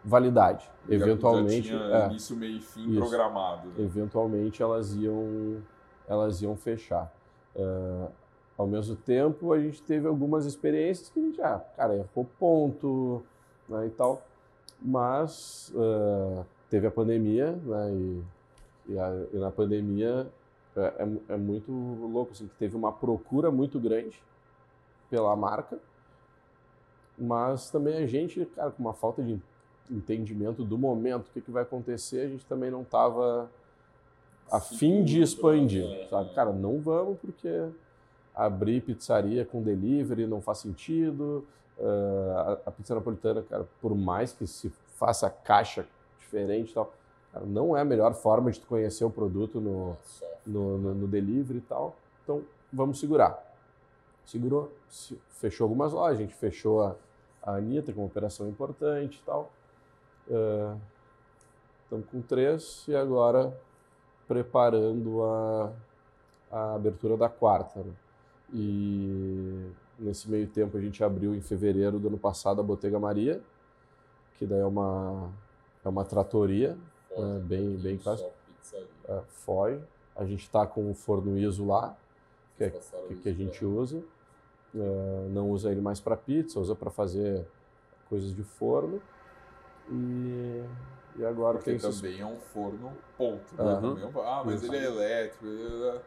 validade. 0.07 0.65
Já- 0.89 0.95
Eventualmente. 0.95 1.69
Já 1.69 1.79
tinha 1.79 1.97
é, 1.97 2.07
início, 2.07 2.37
meio 2.37 2.57
e 2.57 2.61
fim 2.61 2.89
Isso. 2.91 2.99
programado. 3.01 3.69
né? 3.69 3.75
eventualmente 3.79 4.63
elas 4.63 4.95
iam 4.95 5.61
elas 6.09 6.41
iam 6.41 6.55
fechar. 6.57 7.13
Eh, 7.57 8.07
ao 8.57 8.67
mesmo 8.67 8.95
tempo, 8.95 9.53
a 9.53 9.59
gente 9.59 9.83
teve 9.83 10.07
algumas 10.07 10.47
experiências 10.47 11.09
que 11.09 11.19
a 11.19 11.23
gente, 11.23 11.43
ah, 11.43 11.61
cara, 11.77 11.95
errou 11.97 12.25
ponto 12.39 13.23
né, 13.69 13.87
e 13.87 13.91
tal, 13.91 14.23
mas 14.81 15.73
eh, 15.77 16.45
teve 16.71 16.87
a 16.87 16.91
pandemia, 16.91 17.53
né, 17.65 17.91
e, 17.93 18.23
e, 18.93 18.99
a- 18.99 19.27
e 19.33 19.37
na 19.39 19.51
pandemia 19.51 20.29
é, 20.77 20.81
é, 20.81 21.35
é 21.35 21.37
muito 21.37 21.73
louco, 21.73 22.31
assim, 22.33 22.47
que 22.47 22.55
teve 22.55 22.77
uma 22.77 22.93
procura 22.93 23.51
muito 23.51 23.81
grande 23.81 24.23
pela 25.11 25.35
marca, 25.35 25.79
mas 27.19 27.71
também 27.71 27.97
a 27.97 28.07
gente, 28.07 28.45
cara, 28.55 28.71
com 28.71 28.83
uma 28.83 28.93
falta 28.95 29.23
de 29.23 29.41
entendimento 29.91 30.65
do 30.65 30.77
momento, 30.79 31.29
o 31.29 31.31
que, 31.33 31.41
que 31.41 31.51
vai 31.51 31.63
acontecer, 31.63 32.21
a 32.21 32.29
gente 32.29 32.45
também 32.47 32.71
não 32.71 32.83
estava 32.83 33.51
a 34.51 34.61
fim 34.61 35.03
de 35.05 35.21
expandir, 35.21 36.09
sabe? 36.09 36.33
Cara, 36.35 36.53
não 36.53 36.81
vamos 36.81 37.19
porque 37.19 37.69
abrir 38.35 38.81
pizzaria 38.83 39.45
com 39.45 39.63
delivery 39.63 40.27
não 40.27 40.41
faz 40.41 40.59
sentido. 40.59 41.45
Ah, 41.81 42.59
a, 42.67 42.71
pizza 42.71 42.95
napolitana, 42.95 43.43
cara, 43.43 43.67
por 43.81 43.95
mais 43.95 44.33
que 44.33 44.47
se 44.47 44.73
faça 44.95 45.29
caixa 45.29 45.87
diferente 46.19 46.71
e 46.71 46.75
tal, 46.75 46.93
cara, 47.33 47.45
não 47.45 47.77
é 47.77 47.81
a 47.81 47.85
melhor 47.85 48.15
forma 48.15 48.51
de 48.51 48.61
conhecer 48.61 49.05
o 49.05 49.11
produto 49.11 49.61
no, 49.61 49.97
no, 50.47 50.79
no, 50.79 50.95
no 50.95 51.07
delivery 51.07 51.59
e 51.59 51.63
tal. 51.63 51.97
Então, 52.23 52.43
vamos 52.73 52.99
segurar. 52.99 53.43
Segurou, 54.25 54.73
se- 54.89 55.19
fechou 55.33 55.65
algumas 55.65 55.93
lojas, 55.93 56.19
a 56.19 56.23
gente 56.23 56.35
fechou 56.35 56.83
a, 56.83 56.95
a 57.43 57.57
Anitta 57.57 57.93
com 57.93 58.01
uma 58.01 58.07
operação 58.07 58.49
importante 58.49 59.21
e 59.23 59.27
tal. 59.27 59.51
Estamos 60.27 62.07
com 62.11 62.21
três 62.21 62.85
e 62.89 62.97
agora 62.97 63.57
preparando 64.27 65.23
a, 65.23 65.73
a 66.51 66.75
abertura 66.75 67.17
da 67.17 67.29
quarta. 67.29 67.81
né? 67.81 67.93
E 68.53 69.71
nesse 69.99 70.29
meio 70.31 70.47
tempo 70.49 70.77
a 70.77 70.81
gente 70.81 71.03
abriu 71.03 71.35
em 71.35 71.41
fevereiro 71.41 71.99
do 71.99 72.09
ano 72.09 72.19
passado 72.19 72.61
a 72.61 72.65
Botega 72.65 72.99
Maria, 72.99 73.41
que 74.39 74.47
daí 74.47 74.61
é 74.61 74.65
uma, 74.65 75.31
é 75.85 75.89
uma 75.89 76.05
tratoria, 76.05 76.77
né, 77.17 77.41
bem, 77.45 77.77
bem 77.77 77.97
clássica, 77.97 78.31
é, 79.09 79.21
foge. 79.29 79.81
A 80.15 80.25
gente 80.25 80.43
está 80.43 80.67
com 80.67 80.91
o 80.91 80.95
forno 80.95 81.39
ISO 81.39 81.67
lá, 81.67 81.97
que, 82.57 82.65
é, 82.65 82.71
que, 82.71 83.15
que 83.17 83.29
a 83.29 83.33
gente 83.33 83.65
usa. 83.65 84.03
É, 84.75 85.29
não 85.31 85.51
usa 85.51 85.71
ele 85.71 85.81
mais 85.81 86.01
para 86.01 86.17
pizza, 86.17 86.59
usa 86.61 86.75
para 86.75 86.91
fazer 86.91 87.47
coisas 88.09 88.35
de 88.35 88.43
forno. 88.43 89.01
E, 89.89 90.65
e 91.17 91.25
agora 91.25 91.59
Porque 91.59 91.71
tem 91.77 91.79
também 91.79 92.21
é 92.21 92.27
um 92.27 92.37
forno 92.39 92.93
ponto. 93.17 93.45
Aham. 93.59 93.75
Né? 93.75 93.81
Também 93.81 94.05
é 94.05 94.07
um- 94.07 94.29
Ah, 94.29 94.43
mas 94.45 94.63
Isso. 94.63 94.75
ele 94.75 94.85
é 94.85 94.89
elétrico. 94.89 95.47
ele 95.47 95.85
é- 95.89 96.01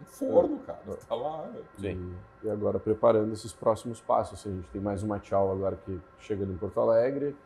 um 0.00 0.04
forno, 0.04 0.58
cara. 0.60 0.80
Tá 1.08 1.14
lá. 1.14 1.48
Sim. 1.78 2.14
E, 2.42 2.46
e 2.46 2.50
agora 2.50 2.78
preparando 2.80 3.32
esses 3.32 3.52
próximos 3.52 4.00
passos. 4.00 4.38
Assim, 4.40 4.50
a 4.50 4.54
gente 4.56 4.68
tem 4.68 4.80
mais 4.80 5.02
uma 5.02 5.18
tchau 5.20 5.52
agora 5.52 5.76
que 5.76 6.00
chega 6.18 6.44
em 6.44 6.56
Porto 6.56 6.80
Alegre 6.80 7.36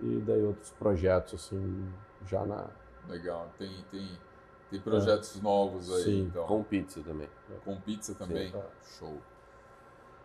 e 0.00 0.18
daí 0.26 0.42
outros 0.42 0.70
projetos 0.72 1.34
assim 1.34 1.92
já 2.26 2.44
na. 2.44 2.66
Legal. 3.08 3.48
Tem, 3.58 3.84
tem, 3.90 4.18
tem 4.70 4.80
projetos 4.80 5.38
é. 5.38 5.42
novos 5.42 5.92
aí. 5.94 6.02
Sim. 6.02 6.20
Então. 6.22 6.46
Com 6.46 6.62
pizza 6.64 7.00
também. 7.02 7.28
Com 7.64 7.80
pizza 7.80 8.14
também? 8.14 8.50
Sim. 8.50 8.62
Show. 8.98 9.18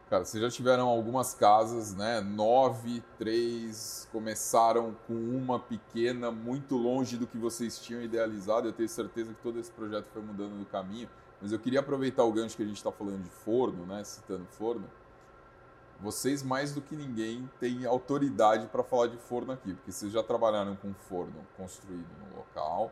Cara, 0.08 0.24
vocês 0.24 0.42
já 0.42 0.52
tiveram 0.52 0.88
algumas 0.88 1.34
casas, 1.34 1.96
né? 1.96 2.22
Nove, 2.22 3.04
três, 3.18 4.08
começaram 4.12 4.96
com 5.08 5.14
uma 5.14 5.60
pequena, 5.60 6.30
muito 6.30 6.78
longe 6.78 7.18
do 7.18 7.26
que 7.26 7.40
vocês 7.40 7.80
tinham 7.80 8.04
idealizado. 8.04 8.68
Eu 8.68 8.74
tenho 8.74 8.88
certeza 8.88 9.34
que 9.34 9.42
todo 9.42 9.60
esse 9.60 9.72
projeto 9.72 10.06
foi 10.14 10.22
mudando 10.22 10.60
do 10.60 10.66
caminho. 10.68 11.10
Mas 11.42 11.52
eu 11.52 11.58
queria 11.58 11.80
aproveitar 11.80 12.24
o 12.24 12.32
gancho 12.32 12.56
que 12.56 12.62
a 12.62 12.68
gente 12.68 12.78
está 12.78 12.92
falando 12.92 13.24
de 13.24 13.32
forno, 13.32 13.84
né? 13.88 14.04
Citando 14.04 14.46
forno. 14.46 14.88
Vocês, 16.00 16.44
mais 16.44 16.72
do 16.72 16.82
que 16.82 16.96
ninguém, 16.96 17.50
têm 17.60 17.86
autoridade 17.88 18.68
para 18.68 18.84
falar 18.84 19.08
de 19.08 19.18
forno 19.18 19.54
aqui, 19.54 19.74
porque 19.74 19.92
vocês 19.92 20.12
já 20.12 20.22
trabalharam 20.22 20.76
com 20.76 20.94
forno 20.94 21.34
construído 21.58 22.10
no 22.20 22.38
local, 22.38 22.92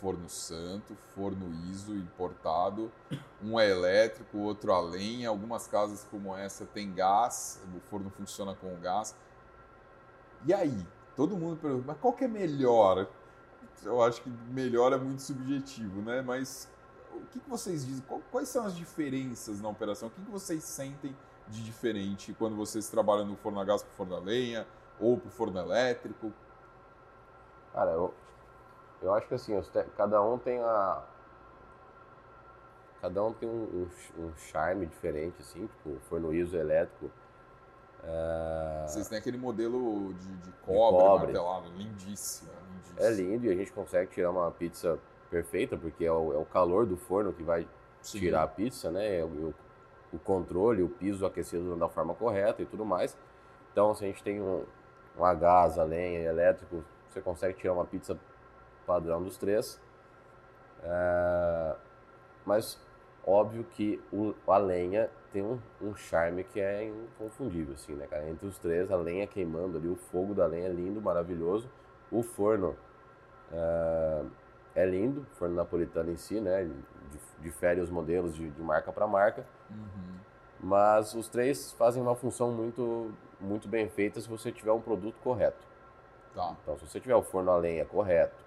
forno 0.00 0.28
santo, 0.28 0.94
forno 1.14 1.52
ISO 1.70 1.94
importado, 1.94 2.90
um 3.42 3.58
é 3.58 3.68
elétrico, 3.70 4.38
outro 4.38 4.72
a 4.72 4.80
lenha. 4.80 5.28
Algumas 5.28 5.66
casas 5.66 6.06
como 6.10 6.36
essa 6.36 6.64
tem 6.66 6.92
gás, 6.92 7.60
o 7.74 7.80
forno 7.88 8.10
funciona 8.10 8.54
com 8.54 8.74
gás. 8.80 9.14
E 10.44 10.52
aí? 10.52 10.86
Todo 11.14 11.36
mundo 11.36 11.56
pergunta, 11.56 11.84
mas 11.86 11.98
qual 11.98 12.12
que 12.12 12.24
é 12.24 12.28
melhor? 12.28 13.08
Eu 13.82 14.02
acho 14.02 14.20
que 14.22 14.28
melhor 14.50 14.92
é 14.92 14.98
muito 14.98 15.22
subjetivo, 15.22 16.02
né? 16.02 16.20
Mas 16.20 16.68
o 17.12 17.20
que, 17.26 17.40
que 17.40 17.48
vocês 17.48 17.86
dizem? 17.86 18.04
Quais 18.30 18.48
são 18.48 18.66
as 18.66 18.76
diferenças 18.76 19.60
na 19.60 19.68
operação? 19.68 20.08
O 20.08 20.10
que, 20.10 20.20
que 20.20 20.30
vocês 20.30 20.62
sentem 20.62 21.16
de 21.48 21.64
diferente 21.64 22.34
quando 22.38 22.54
vocês 22.56 22.88
trabalham 22.88 23.24
no 23.24 23.36
forno 23.36 23.60
a 23.60 23.64
gás 23.64 23.82
para 23.82 23.92
forno 23.92 24.14
a 24.14 24.18
lenha 24.18 24.66
ou 25.00 25.16
para 25.16 25.30
forno 25.30 25.58
elétrico? 25.58 26.32
Cara, 27.72 27.92
eu, 27.92 28.14
eu 29.02 29.14
acho 29.14 29.26
que 29.28 29.34
assim, 29.34 29.60
cada 29.96 30.22
um 30.22 30.38
tem 30.38 30.58
a. 30.60 31.02
Cada 33.00 33.22
um 33.22 33.32
tem 33.32 33.48
um, 33.48 33.88
um, 34.18 34.36
charme 34.36 34.86
diferente, 34.86 35.36
assim, 35.40 35.66
tipo, 35.66 35.90
o 35.90 36.00
forno 36.08 36.32
ISO 36.32 36.56
elétrico. 36.56 37.10
É... 38.02 38.84
Vocês 38.88 39.08
têm 39.08 39.18
aquele 39.18 39.36
modelo 39.36 40.14
de, 40.14 40.36
de 40.38 40.52
cobre, 40.64 40.98
de 40.98 41.04
cobre. 41.04 41.24
martelado, 41.26 41.68
lindíssimo, 41.76 42.50
lindíssimo, 42.72 43.00
É 43.00 43.10
lindo 43.10 43.46
e 43.46 43.50
a 43.50 43.54
gente 43.54 43.72
consegue 43.72 44.10
tirar 44.12 44.30
uma 44.30 44.50
pizza 44.50 44.98
perfeita, 45.30 45.76
porque 45.76 46.04
é 46.04 46.12
o, 46.12 46.32
é 46.32 46.38
o 46.38 46.44
calor 46.46 46.86
do 46.86 46.96
forno 46.96 47.32
que 47.32 47.42
vai 47.42 47.68
Sim. 48.00 48.18
tirar 48.18 48.44
a 48.44 48.48
pizza, 48.48 48.90
né? 48.90 49.22
O, 49.24 49.54
o, 50.12 50.18
controle, 50.18 50.82
o 50.82 50.88
piso 50.88 51.26
aquecido 51.26 51.76
da 51.76 51.88
forma 51.88 52.14
correta 52.14 52.62
e 52.62 52.66
tudo 52.66 52.84
mais. 52.84 53.16
Então, 53.72 53.94
se 53.94 54.04
a 54.04 54.06
gente 54.08 54.22
tem 54.22 54.40
um, 54.40 54.64
um 55.18 55.24
a 55.24 55.34
gás, 55.34 55.78
a 55.78 55.84
lenha, 55.84 56.20
elétrico, 56.20 56.82
você 57.08 57.20
consegue 57.20 57.58
tirar 57.58 57.74
uma 57.74 57.84
pizza 57.84 58.18
padrão 58.86 59.22
dos 59.22 59.36
três. 59.36 59.80
É, 60.82 61.76
mas 62.44 62.80
óbvio 63.26 63.64
que 63.64 64.00
o, 64.12 64.34
a 64.46 64.56
lenha 64.56 65.10
tem 65.32 65.42
um, 65.42 65.58
um, 65.82 65.94
charme 65.94 66.44
que 66.44 66.60
é 66.60 66.84
inconfundível, 66.84 67.74
assim, 67.74 67.94
né, 67.94 68.06
cara? 68.06 68.28
Entre 68.28 68.46
os 68.46 68.58
três, 68.58 68.90
a 68.90 68.96
lenha 68.96 69.26
queimando 69.26 69.76
ali, 69.76 69.88
o 69.88 69.96
fogo 69.96 70.32
da 70.32 70.46
lenha 70.46 70.68
é 70.68 70.72
lindo, 70.72 71.00
maravilhoso. 71.00 71.68
O 72.10 72.22
forno 72.22 72.76
é, 73.52 74.22
é 74.76 74.86
lindo, 74.86 75.26
o 75.32 75.36
forno 75.36 75.56
napolitano 75.56 76.10
em 76.10 76.16
si, 76.16 76.40
né? 76.40 76.70
Difere 77.40 77.80
os 77.80 77.90
modelos 77.90 78.34
de, 78.34 78.48
de 78.48 78.62
marca 78.62 78.92
para 78.92 79.06
marca. 79.06 79.44
Uhum. 79.70 80.16
Mas 80.60 81.14
os 81.14 81.28
três 81.28 81.72
fazem 81.72 82.02
uma 82.02 82.14
função 82.14 82.50
muito, 82.50 83.12
muito 83.40 83.68
bem 83.68 83.88
feita 83.88 84.20
se 84.20 84.28
você 84.28 84.50
tiver 84.50 84.72
um 84.72 84.80
produto 84.80 85.16
correto. 85.22 85.66
Tá. 86.34 86.56
Então, 86.62 86.78
se 86.78 86.86
você 86.86 87.00
tiver 87.00 87.14
o 87.14 87.22
forno 87.22 87.50
a 87.50 87.56
lenha 87.56 87.84
correto, 87.84 88.45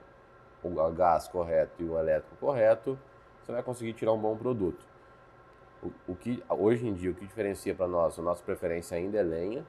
o 0.64 0.92
gás 0.92 1.28
correto 1.28 1.82
e 1.82 1.86
o 1.86 1.98
elétrico 1.98 2.36
correto, 2.38 2.98
você 3.42 3.52
vai 3.52 3.64
conseguir 3.64 3.94
tirar 3.94 4.14
um 4.14 4.20
bom 4.20 4.38
produto. 4.38 4.86
O, 5.82 5.92
o 6.12 6.16
que 6.16 6.44
hoje 6.50 6.88
em 6.88 6.94
dia 6.94 7.12
o 7.12 7.14
que 7.16 7.26
diferencia 7.26 7.74
para 7.74 7.88
nós, 7.88 8.20
a 8.20 8.22
nossa 8.22 8.44
preferência 8.44 8.98
ainda 8.98 9.18
é 9.18 9.24
lenha, 9.24 9.66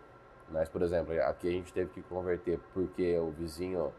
mas 0.49 0.69
por 0.69 0.83
exemplo 0.83 1.13
aqui 1.23 1.49
a 1.49 1.53
gente 1.53 1.73
teve 1.73 1.91
que 1.91 2.03
converter 2.03 2.59
porque 2.75 3.17
o 3.19 3.31
vizinho 3.31 3.93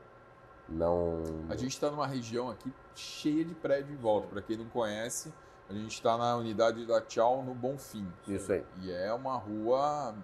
não. 0.67 1.23
A 1.49 1.55
gente 1.55 1.71
está 1.71 1.89
numa 1.89 2.07
região 2.07 2.49
aqui 2.49 2.71
cheia 2.95 3.43
de 3.45 3.53
prédio 3.53 3.93
em 3.93 3.97
volta. 3.97 4.27
Para 4.27 4.41
quem 4.41 4.57
não 4.57 4.67
conhece, 4.67 5.33
a 5.69 5.73
gente 5.73 5.93
está 5.93 6.17
na 6.17 6.35
unidade 6.35 6.85
da 6.85 7.01
Tchau 7.01 7.43
no 7.43 7.53
Bonfim. 7.53 8.07
Isso 8.27 8.51
aí. 8.51 8.63
E 8.81 8.91
é 8.91 9.13
uma 9.13 9.37
rua 9.37 10.15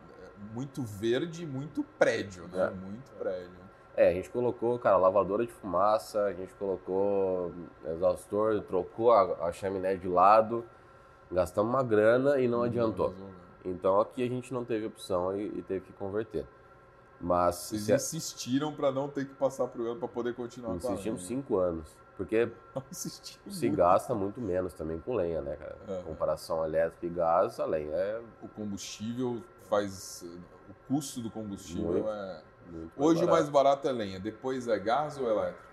muito 0.54 0.82
verde, 0.84 1.46
muito 1.46 1.84
prédio, 1.98 2.48
né? 2.48 2.68
É. 2.68 2.70
Muito 2.70 3.12
prédio. 3.12 3.67
É, 3.98 4.10
a 4.10 4.14
gente 4.14 4.30
colocou, 4.30 4.78
cara, 4.78 4.96
lavadora 4.96 5.44
de 5.44 5.52
fumaça, 5.52 6.26
a 6.26 6.32
gente 6.32 6.54
colocou 6.54 7.52
exaustor, 7.84 8.62
trocou 8.62 9.12
a, 9.12 9.48
a 9.48 9.52
chaminé 9.52 9.96
de 9.96 10.08
lado, 10.08 10.64
gastamos 11.32 11.74
uma 11.74 11.82
grana 11.82 12.40
e 12.40 12.48
não, 12.48 12.62
adiantou. 12.62 13.12
Então 13.66 14.00
aqui 14.00 14.24
a 14.24 14.30
gente 14.30 14.54
não 14.54 14.64
teve 14.64 14.86
opção 14.86 15.36
e, 15.36 15.48
e 15.48 15.64
teve 15.64 15.82
que 15.82 15.94
converter. 15.94 16.46
Mas 17.20 17.56
Vocês 17.56 17.90
insistiram 17.90 18.72
para 18.72 18.92
não 18.92 19.10
ter 19.10 19.28
que 19.28 19.34
passar 19.34 19.66
por 19.66 19.82
ano 19.82 19.96
para 19.96 20.08
poder 20.08 20.36
continuar 20.36 20.76
Insistimos 20.76 21.26
cinco 21.26 21.58
anos. 21.58 21.98
Porque 22.16 22.52
se 22.92 23.70
gasta 23.70 24.14
muito 24.14 24.40
menos 24.40 24.76
também 24.76 25.00
com 25.00 25.16
lenha, 25.16 25.42
né, 25.42 25.56
cara? 25.56 25.76
É. 25.88 26.04
Comparação 26.04 26.64
elétrica 26.64 27.08
e 27.08 27.10
gás, 27.10 27.60
a 27.60 27.66
lenha 27.66 27.96
é. 27.96 28.22
O 28.44 28.48
combustível 28.48 29.42
faz. 29.68 30.24
O 30.70 30.88
custo 30.88 31.20
do 31.20 31.32
combustível 31.32 31.94
muito. 31.94 32.10
é 32.10 32.42
muito 32.72 32.92
Hoje 32.96 33.24
o 33.24 33.28
mais 33.28 33.50
barato 33.50 33.88
é 33.88 33.92
lenha, 33.92 34.20
depois 34.20 34.68
é 34.68 34.78
gás 34.80 35.18
ou 35.18 35.30
elétrico? 35.30 35.68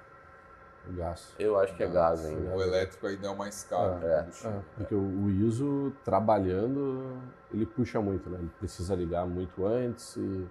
Gás. 0.90 1.34
Eu 1.38 1.58
acho 1.58 1.74
que 1.74 1.82
é 1.82 1.86
gás 1.86 2.24
ainda. 2.24 2.54
O 2.54 2.62
elétrico 2.62 3.06
ainda 3.06 3.26
é 3.26 3.30
o 3.30 3.36
mais 3.36 3.64
caro. 3.64 4.04
É, 4.04 4.26
é, 4.44 4.60
porque 4.76 4.94
o 4.94 5.30
ISO 5.30 5.92
trabalhando, 6.04 7.18
ele 7.52 7.64
puxa 7.64 8.00
muito, 8.00 8.28
né? 8.28 8.38
Ele 8.38 8.50
precisa 8.58 8.94
ligar 8.94 9.26
muito 9.26 9.66
antes 9.66 10.16
e 10.16 10.46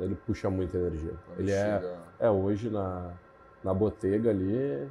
ele 0.00 0.16
puxa 0.26 0.50
muita 0.50 0.76
energia. 0.76 1.14
Quando 1.26 1.38
ele 1.38 1.52
é, 1.52 1.80
chega... 1.80 1.98
é, 2.18 2.26
é 2.26 2.30
hoje 2.30 2.68
na, 2.68 3.12
na 3.62 3.72
botega 3.72 4.30
ali, 4.30 4.90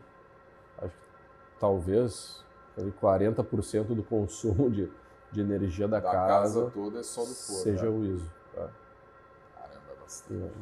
acho 0.77 0.95
que 0.95 1.59
talvez 1.59 2.43
40% 3.01 3.87
do 3.87 4.03
consumo 4.03 4.69
de, 4.69 4.89
de 5.31 5.41
energia 5.41 5.87
da, 5.87 5.99
da 5.99 6.09
casa, 6.09 6.61
casa 6.61 6.71
toda 6.71 6.99
é 6.99 7.03
só 7.03 7.21
do 7.21 7.33
forno. 7.33 7.63
Seja 7.63 7.83
né? 7.83 7.89
o 7.89 8.05
ISO. 8.05 8.31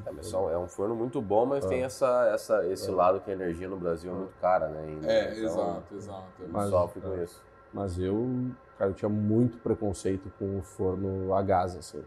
É, 0.05 0.11
mas 0.11 0.33
é 0.33 0.57
um 0.57 0.67
forno 0.67 0.95
muito 0.95 1.21
bom, 1.21 1.45
mas 1.45 1.65
tem 1.65 1.83
essa, 1.83 2.29
essa, 2.33 2.65
esse 2.67 2.89
lado 2.91 3.19
que 3.19 3.29
a 3.29 3.33
energia 3.33 3.67
no 3.67 3.77
Brasil 3.77 4.11
é 4.11 4.15
muito 4.15 4.33
cara, 4.39 4.67
né? 4.67 4.83
Ainda. 4.87 5.11
É, 5.11 5.31
então, 5.31 5.43
exato, 5.43 5.95
exato. 5.95 6.25
Mas, 6.49 6.69
sofre 6.69 7.01
com 7.01 7.23
isso. 7.23 7.41
Mas 7.73 7.99
eu, 7.99 8.51
cara, 8.77 8.91
eu 8.91 8.93
tinha 8.93 9.09
muito 9.09 9.57
preconceito 9.57 10.31
com 10.37 10.59
o 10.59 10.61
forno 10.61 11.33
a 11.33 11.41
gás, 11.41 11.75
assim. 11.75 12.03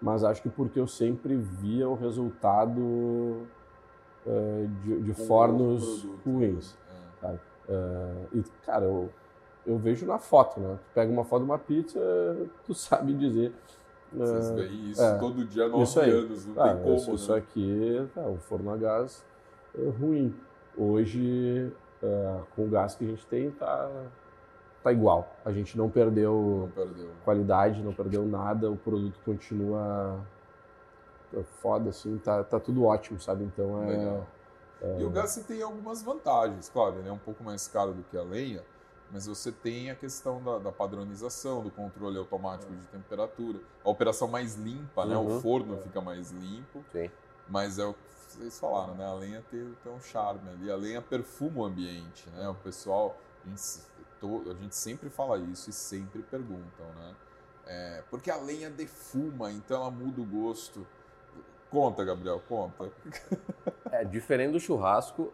Mas 0.00 0.24
acho 0.24 0.42
que 0.42 0.50
porque 0.50 0.78
eu 0.78 0.86
sempre 0.86 1.36
via 1.36 1.88
o 1.88 1.94
resultado 1.94 2.80
uh, 2.80 4.68
de, 4.82 5.02
de 5.02 5.14
fornos 5.14 6.06
ruins. 6.24 6.76
Né? 7.22 7.38
É. 7.68 7.72
Uh, 7.72 8.38
e, 8.38 8.44
cara, 8.66 8.84
eu, 8.84 9.10
eu 9.66 9.78
vejo 9.78 10.04
na 10.04 10.18
foto, 10.18 10.60
né? 10.60 10.78
Tu 10.84 10.94
pega 10.94 11.10
uma 11.10 11.24
foto 11.24 11.44
de 11.44 11.50
uma 11.50 11.58
pizza, 11.58 11.98
tu 12.66 12.74
sabe 12.74 13.14
dizer 13.14 13.52
vocês 14.16 14.50
é, 14.50 14.54
veem 14.54 14.90
isso 14.90 15.02
é, 15.02 15.18
todo 15.18 15.44
dia 15.44 15.64
há 15.64 15.68
nove 15.68 16.00
anos, 16.00 16.46
não 16.46 16.62
ah, 16.62 16.68
tem 16.68 16.82
como. 16.82 16.96
Isso, 16.96 17.10
né? 17.10 17.16
isso 17.16 17.34
aqui, 17.34 18.08
tá, 18.14 18.22
o 18.22 18.36
forno 18.36 18.70
a 18.70 18.76
gás 18.76 19.24
é 19.76 19.88
ruim. 19.88 20.34
Hoje, 20.76 21.72
é, 22.02 22.40
com 22.54 22.64
o 22.64 22.68
gás 22.68 22.94
que 22.94 23.04
a 23.04 23.08
gente 23.08 23.26
tem, 23.26 23.50
tá, 23.50 23.90
tá 24.82 24.92
igual. 24.92 25.28
A 25.44 25.52
gente 25.52 25.76
não 25.76 25.88
perdeu, 25.88 26.62
não 26.62 26.70
perdeu, 26.70 27.10
qualidade, 27.24 27.82
não 27.82 27.92
perdeu 27.92 28.26
nada, 28.26 28.70
o 28.70 28.76
produto 28.76 29.18
continua 29.24 30.20
foda, 31.60 31.90
assim, 31.90 32.18
tá, 32.18 32.44
tá 32.44 32.60
tudo 32.60 32.84
ótimo, 32.84 33.20
sabe? 33.20 33.44
Então 33.44 33.82
é. 33.82 34.22
é... 34.82 35.00
E 35.00 35.04
o 35.04 35.10
gás 35.10 35.34
tem 35.46 35.62
algumas 35.62 36.02
vantagens, 36.02 36.68
claro, 36.68 36.98
ele 36.98 37.08
é 37.08 37.12
um 37.12 37.18
pouco 37.18 37.42
mais 37.42 37.66
caro 37.66 37.92
do 37.92 38.02
que 38.04 38.16
a 38.16 38.22
lenha, 38.22 38.62
mas 39.14 39.28
você 39.28 39.52
tem 39.52 39.90
a 39.90 39.94
questão 39.94 40.42
da, 40.42 40.58
da 40.58 40.72
padronização, 40.72 41.62
do 41.62 41.70
controle 41.70 42.18
automático 42.18 42.74
de 42.74 42.84
temperatura, 42.88 43.60
a 43.84 43.88
operação 43.88 44.26
mais 44.26 44.56
limpa, 44.56 45.02
uhum. 45.02 45.08
né? 45.08 45.16
O 45.16 45.20
uhum. 45.20 45.40
forno 45.40 45.80
fica 45.82 46.00
mais 46.00 46.32
limpo. 46.32 46.84
Sim. 46.90 47.08
Mas 47.48 47.78
é 47.78 47.84
o 47.84 47.94
que 47.94 48.00
vocês 48.28 48.58
falaram, 48.58 48.96
né? 48.96 49.06
A 49.06 49.14
lenha 49.14 49.40
tem, 49.48 49.72
tem 49.84 49.92
um 49.92 50.00
charme 50.00 50.50
ali, 50.50 50.68
a 50.68 50.74
lenha 50.74 51.00
perfuma 51.00 51.60
o 51.60 51.64
ambiente, 51.64 52.28
né? 52.30 52.48
O 52.48 52.56
pessoal, 52.56 53.16
a 53.44 53.48
gente, 53.48 53.82
a 54.50 54.54
gente 54.54 54.74
sempre 54.74 55.08
fala 55.08 55.38
isso 55.38 55.70
e 55.70 55.72
sempre 55.72 56.20
perguntam, 56.22 56.86
né? 56.96 57.14
É, 57.66 58.02
porque 58.10 58.32
a 58.32 58.36
lenha 58.36 58.68
defuma, 58.68 59.52
então 59.52 59.80
ela 59.80 59.92
muda 59.92 60.20
o 60.22 60.24
gosto. 60.24 60.84
Conta, 61.70 62.04
Gabriel, 62.04 62.42
conta. 62.48 62.90
É, 63.92 64.04
diferente 64.04 64.50
do 64.50 64.58
churrasco, 64.58 65.32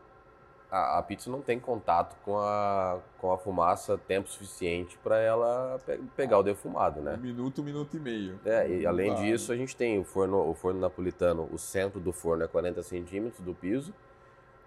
a, 0.71 0.99
a, 0.99 1.03
pizza 1.03 1.31
não 1.31 1.41
tem 1.41 1.59
contato 1.59 2.17
com 2.25 2.39
a, 2.39 2.99
com 3.19 3.33
a 3.33 3.39
fumaça 3.39 3.99
tempo 3.99 4.29
suficiente 4.29 4.97
para 4.99 5.19
ela 5.19 5.81
pe 5.85 5.99
pegar 6.17 6.39
o 6.39 6.43
defumado, 6.43 7.01
né? 7.01 7.15
Um 7.15 7.23
minuto, 7.23 7.61
um 7.61 7.65
minuto 7.65 7.97
e 7.97 8.01
meio. 8.01 8.41
É, 8.45 8.69
e 8.69 8.87
além 8.87 9.15
disso, 9.17 9.53
a 9.53 9.57
gente 9.57 9.77
tem 9.77 9.99
o 9.99 10.05
forno, 10.05 10.49
o 10.49 10.55
forno 10.55 10.81
napolitano, 10.81 11.49
o 11.53 11.59
centro 11.59 11.99
do 11.99 12.13
forno 12.13 12.45
é 12.45 12.47
40 12.47 12.83
centímetros 12.83 13.45
do 13.45 13.55
piso, 13.55 13.93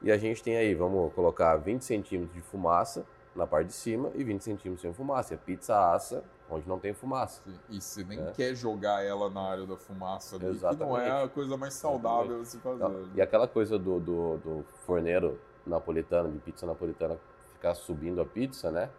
e 0.02 0.12
a 0.12 0.18
gente 0.18 0.44
tem 0.44 0.58
aí, 0.58 0.76
vamos 0.76 1.14
colocar 1.14 1.56
20 1.56 1.84
centímetros 1.84 2.34
de 2.36 2.42
fumaça 2.42 3.06
na 3.34 3.48
parte 3.48 3.68
de 3.68 3.74
cima 3.74 4.12
e 4.14 4.24
20 4.24 4.44
centímetros 4.44 4.82
sem 4.82 4.94
fumaça. 4.94 5.34
A 5.36 5.38
pizza 5.38 5.94
assa 5.94 6.24
onde 6.50 6.68
não 6.68 6.78
tem 6.78 6.94
fumaça. 6.94 7.42
E 7.70 7.82
você 7.82 8.04
nem 8.04 8.20
é. 8.20 8.32
quer 8.32 8.54
jogar 8.56 9.04
ela 9.04 9.30
na 9.30 9.42
área 9.42 9.66
da 9.66 9.78
fumaça 9.78 10.36
ali, 10.36 10.58
que 10.58 10.76
não 10.76 10.98
é 10.98 11.24
a 11.24 11.28
coisa 11.28 11.58
mais 11.58 11.74
saudável 11.74 12.42
a 12.42 12.46
se 12.46 12.58
fazer. 12.60 12.88
Né? 12.88 13.10
E 13.16 13.22
aquela 13.22 13.48
coisa 13.48 13.80
do, 13.80 14.00
do, 14.00 14.38
do 14.38 14.66
forneiro 14.86 15.40
napolitano, 15.66 16.32
de 16.32 16.40
pizza 16.40 16.66
napolitana, 16.66 17.18
ficar 17.54 17.74
subindo 17.76 18.22
a 18.22 18.26
pizza, 18.26 18.72
né? 18.72 18.90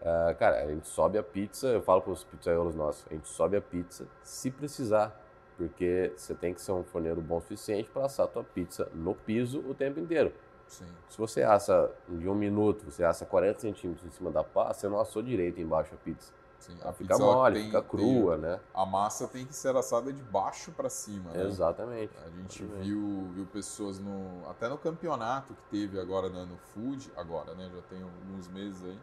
Uh, 0.00 0.34
cara, 0.36 0.62
a 0.62 0.66
gente 0.66 0.88
sobe 0.88 1.16
a 1.16 1.22
pizza, 1.22 1.68
eu 1.68 1.80
falo 1.80 2.02
para 2.02 2.12
os 2.12 2.24
pizzaiolos 2.24 2.74
nossos, 2.74 3.06
a 3.08 3.14
gente 3.14 3.28
sobe 3.28 3.56
a 3.56 3.62
pizza 3.62 4.06
se 4.22 4.50
precisar, 4.50 5.16
porque 5.56 6.12
você 6.16 6.34
tem 6.34 6.52
que 6.52 6.60
ser 6.60 6.72
um 6.72 6.82
forneiro 6.82 7.20
bom 7.20 7.36
o 7.36 7.40
suficiente 7.40 7.88
para 7.88 8.06
assar 8.06 8.26
a 8.26 8.28
tua 8.28 8.42
pizza 8.42 8.90
no 8.94 9.14
piso 9.14 9.60
o 9.60 9.74
tempo 9.74 10.00
inteiro. 10.00 10.32
Sim. 10.66 10.86
Se 11.08 11.18
você 11.18 11.42
assa 11.42 11.90
de 12.08 12.28
um 12.28 12.34
minuto, 12.34 12.84
você 12.84 13.04
assa 13.04 13.26
40 13.26 13.60
centímetros 13.60 14.06
em 14.06 14.10
cima 14.10 14.30
da 14.30 14.42
pá, 14.42 14.72
você 14.72 14.88
não 14.88 14.98
assou 14.98 15.22
direito 15.22 15.60
embaixo 15.60 15.94
a 15.94 15.98
pizza. 15.98 16.32
Sim, 16.62 16.78
a 16.84 16.92
fica 16.92 17.18
mole, 17.18 17.56
tem, 17.56 17.64
fica 17.64 17.82
crua, 17.82 18.34
tem, 18.34 18.42
né? 18.42 18.60
A 18.72 18.86
massa 18.86 19.26
tem 19.26 19.44
que 19.44 19.52
ser 19.52 19.74
assada 19.74 20.12
de 20.12 20.22
baixo 20.22 20.70
para 20.70 20.88
cima, 20.88 21.32
né? 21.32 21.44
Exatamente. 21.44 22.16
A 22.24 22.30
gente 22.30 22.62
Exatamente. 22.62 22.88
viu, 22.88 23.30
viu 23.34 23.46
pessoas 23.46 23.98
no 23.98 24.48
até 24.48 24.68
no 24.68 24.78
campeonato 24.78 25.54
que 25.54 25.62
teve 25.76 25.98
agora 25.98 26.28
né, 26.28 26.46
no 26.48 26.56
Food, 26.56 27.10
agora, 27.16 27.52
né? 27.54 27.68
Já 27.74 27.82
tem 27.82 28.00
alguns 28.00 28.46
meses 28.46 28.80
aí. 28.84 28.98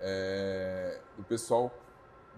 É, 0.00 1.00
o 1.18 1.22
pessoal 1.24 1.70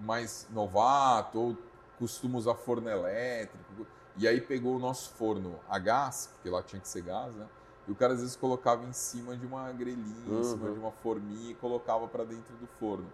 mais 0.00 0.48
novato 0.50 1.38
ou 1.38 1.56
costuma 1.96 2.36
usar 2.36 2.56
forno 2.56 2.90
elétrico 2.90 3.86
e 4.16 4.26
aí 4.26 4.40
pegou 4.40 4.74
o 4.74 4.78
nosso 4.80 5.10
forno 5.10 5.60
a 5.68 5.78
gás, 5.78 6.28
porque 6.32 6.50
lá 6.50 6.60
tinha 6.60 6.80
que 6.80 6.88
ser 6.88 7.02
gás, 7.02 7.36
né? 7.36 7.46
E 7.86 7.92
o 7.92 7.94
cara 7.94 8.14
às 8.14 8.20
vezes 8.20 8.34
colocava 8.34 8.84
em 8.84 8.92
cima 8.92 9.36
de 9.36 9.46
uma 9.46 9.70
grelhinha, 9.70 10.28
uhum. 10.28 10.40
em 10.40 10.44
cima 10.44 10.66
uhum. 10.66 10.74
de 10.74 10.80
uma 10.80 10.90
forminha 10.90 11.52
e 11.52 11.54
colocava 11.54 12.08
para 12.08 12.24
dentro 12.24 12.56
do 12.56 12.66
forno 12.66 13.06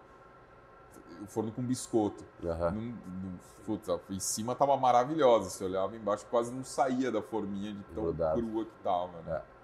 o 1.23 1.27
forno 1.27 1.51
com 1.51 1.61
biscoito. 1.61 2.23
Uhum. 2.43 2.93
puta, 3.65 3.99
em 4.09 4.19
cima 4.19 4.55
tava 4.55 4.75
maravilhosa. 4.77 5.49
Você 5.49 5.63
olhava 5.63 5.95
embaixo, 5.95 6.25
quase 6.29 6.51
não 6.51 6.63
saía 6.63 7.11
da 7.11 7.21
forminha 7.21 7.73
de 7.73 7.83
tão 7.93 8.03
Grudado. 8.03 8.41
crua 8.41 8.65
que 8.65 8.71
tava, 8.83 9.21
né? 9.25 9.35
É. 9.35 9.57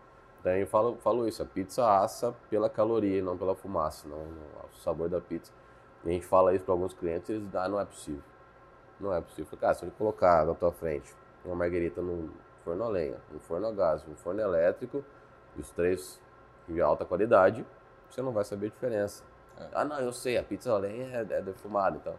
Daí 0.43 0.61
eu 0.61 0.67
falo, 0.67 0.97
falo 0.97 1.25
isso, 1.25 1.41
a 1.41 1.45
pizza 1.45 1.87
assa 1.87 2.35
pela 2.49 2.69
caloria 2.69 3.19
e 3.19 3.21
não 3.21 3.37
pela 3.37 3.55
fumaça, 3.55 4.05
não, 4.09 4.17
não, 4.17 4.65
o 4.69 4.75
sabor 4.83 5.07
da 5.07 5.21
pizza. 5.21 5.51
E 6.03 6.09
a 6.09 6.11
gente 6.11 6.25
fala 6.25 6.53
isso 6.53 6.65
para 6.65 6.73
alguns 6.73 6.93
clientes, 6.93 7.29
eles 7.29 7.45
dizem, 7.45 7.61
ah, 7.61 7.69
não 7.69 7.79
é 7.79 7.85
possível. 7.85 8.21
Não 8.99 9.13
é 9.13 9.21
possível. 9.21 9.57
Cara, 9.57 9.73
se 9.73 9.85
eu 9.85 9.91
colocar 9.91 10.45
na 10.45 10.53
tua 10.53 10.71
frente 10.71 11.15
uma 11.45 11.55
marguerita 11.55 12.01
no 12.01 12.29
forno 12.65 12.83
a 12.83 12.89
lenha, 12.89 13.17
um 13.33 13.39
forno 13.39 13.67
a 13.67 13.71
gás, 13.71 14.05
um 14.05 14.15
forno 14.15 14.41
elétrico, 14.41 15.03
os 15.57 15.69
três 15.71 16.19
de 16.67 16.81
alta 16.81 17.05
qualidade, 17.05 17.65
você 18.09 18.21
não 18.21 18.33
vai 18.33 18.43
saber 18.43 18.67
a 18.67 18.69
diferença. 18.69 19.23
É. 19.57 19.67
Ah, 19.73 19.85
não, 19.85 19.99
eu 19.99 20.11
sei, 20.11 20.37
a 20.37 20.43
pizza 20.43 20.71
a 20.71 20.77
lenha 20.77 21.05
é, 21.05 21.37
é 21.37 21.41
defumada, 21.41 21.97
então. 21.97 22.15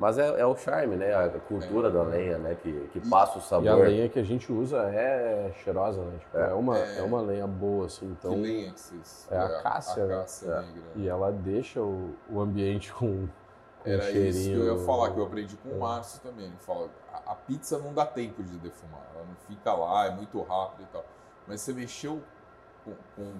Mas 0.00 0.16
é, 0.16 0.40
é, 0.40 0.46
o 0.46 0.56
charme, 0.56 0.96
né? 0.96 1.14
A 1.14 1.28
cultura 1.40 1.88
é. 1.88 1.90
da 1.90 2.02
lenha, 2.02 2.38
né? 2.38 2.56
Que, 2.62 2.88
que 2.90 3.06
passa 3.10 3.38
o 3.38 3.42
sabor. 3.42 3.66
E 3.66 3.68
a 3.68 3.74
lenha 3.74 4.08
que 4.08 4.18
a 4.18 4.22
gente 4.22 4.50
usa 4.50 4.78
é 4.78 5.52
cheirosa, 5.62 6.02
né? 6.02 6.18
Tipo, 6.18 6.38
é. 6.38 6.50
é. 6.50 6.54
uma, 6.54 6.78
é. 6.78 7.02
uma 7.02 7.20
lenha 7.20 7.46
boa, 7.46 7.84
assim. 7.84 8.06
Então, 8.06 8.32
que 8.32 8.40
lenha 8.40 8.72
que 8.72 8.80
vocês... 8.80 9.28
É 9.30 9.36
a 9.36 9.62
cássia, 9.62 10.04
a 10.06 10.08
cássia 10.08 10.48
né? 10.48 10.72
negra. 10.74 10.90
E 10.96 11.06
ela 11.06 11.30
deixa 11.30 11.82
o, 11.82 12.14
o 12.30 12.40
ambiente 12.40 12.90
com, 12.94 13.28
com 13.84 13.90
Era 13.90 13.98
um 13.98 14.06
cheirinho. 14.06 14.30
isso 14.30 14.48
que 14.48 14.56
eu 14.56 14.78
ia 14.78 14.86
falar, 14.86 15.10
que 15.10 15.18
eu 15.18 15.24
aprendi 15.26 15.56
com 15.58 15.68
o 15.68 15.80
Márcio 15.80 16.20
também. 16.22 16.46
Ele 16.46 16.56
fala, 16.60 16.88
a, 17.12 17.32
a 17.32 17.34
pizza 17.34 17.78
não 17.78 17.92
dá 17.92 18.06
tempo 18.06 18.42
de 18.42 18.56
defumar. 18.56 19.02
Ela 19.14 19.26
não 19.26 19.36
fica 19.46 19.70
lá, 19.74 20.06
é 20.06 20.10
muito 20.12 20.40
rápido 20.40 20.82
e 20.82 20.86
tal. 20.86 21.04
Mas 21.46 21.60
você 21.60 21.74
mexeu 21.74 22.22
com, 22.86 22.94
com 23.14 23.32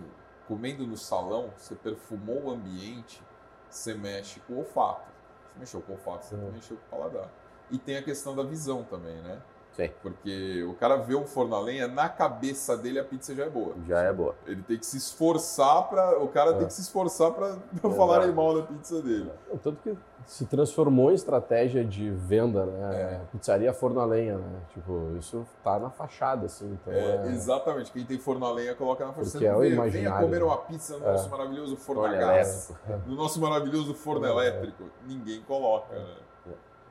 comendo 0.51 0.85
no 0.85 0.97
salão, 0.97 1.53
você 1.57 1.77
perfumou 1.77 2.47
o 2.47 2.51
ambiente 2.51 3.23
você 3.71 3.95
mexe 3.95 4.41
com 4.41 4.55
o 4.55 4.59
olfato. 4.59 5.09
Você 5.53 5.59
mexeu 5.61 5.81
com 5.81 5.93
o 5.93 5.95
olfato, 5.95 6.27
você 6.27 6.35
uhum. 6.35 6.51
mexeu 6.51 6.77
com 6.77 6.97
o 6.97 6.99
paladar. 6.99 7.31
E 7.71 7.79
tem 7.79 7.97
a 7.97 8.03
questão 8.03 8.35
da 8.35 8.43
visão 8.43 8.83
também, 8.83 9.15
né? 9.23 9.41
Sim. 9.89 9.95
Porque 10.03 10.65
o 10.65 10.75
cara 10.75 10.97
vê 10.97 11.15
um 11.15 11.27
forno 11.27 11.55
a 11.55 11.61
lenha, 11.61 11.89
na 11.89 12.09
cabeça 12.09 12.77
dele 12.77 12.99
a 12.99 13.05
pizza 13.05 13.35
já 13.35 13.45
é 13.45 13.49
boa. 13.49 13.75
Já 13.87 14.01
é 14.01 14.13
boa. 14.13 14.35
Ele 14.47 14.63
tem 14.63 14.79
que 14.79 14.87
se 14.87 14.97
esforçar 14.97 15.89
para 15.89 16.19
O 16.19 16.29
cara 16.29 16.51
é. 16.51 16.55
tem 16.55 16.67
que 16.67 16.73
se 16.73 16.83
esforçar 16.83 17.31
para 17.33 17.57
não 17.83 17.93
falar 17.93 18.27
mal 18.33 18.55
da 18.55 18.67
pizza 18.67 19.01
dele. 19.01 19.31
Tanto 19.63 19.81
que 19.83 19.97
se 20.27 20.45
transformou 20.45 21.11
em 21.11 21.15
estratégia 21.15 21.85
de 21.85 22.11
venda, 22.11 22.67
né? 22.67 22.95
É. 22.95 23.21
Pizzaria 23.33 23.73
forno 23.73 24.01
a 24.01 24.05
lenha, 24.05 24.39
né? 24.39 24.61
Tipo, 24.73 25.17
isso 25.19 25.47
tá 25.65 25.79
na 25.79 25.91
fachada, 25.91 26.47
assim. 26.47 26.73
Então 26.73 26.93
é, 26.93 27.27
é... 27.27 27.27
Exatamente. 27.29 27.91
Quem 27.91 28.05
tem 28.05 28.19
forno 28.19 28.47
a 28.47 28.53
lenha 28.53 28.75
coloca 28.75 29.05
na 29.05 29.13
fachada. 29.13 29.39
Você 29.39 29.47
é 29.47 29.55
o 29.55 29.61
vê, 29.61 29.91
venha 29.91 30.13
comer 30.13 30.43
uma 30.43 30.59
pizza 30.59 30.99
no 30.99 31.05
nosso 31.05 31.27
é. 31.27 31.31
maravilhoso 31.31 31.77
forno, 31.77 32.03
forno 32.03 32.17
a 32.17 32.19
gás. 32.19 32.73
No 33.07 33.17
nosso 33.17 33.41
maravilhoso 33.41 33.95
forno 33.95 34.27
elétrico. 34.27 34.85
Ninguém 35.07 35.41
coloca, 35.43 35.95
né? 35.95 36.15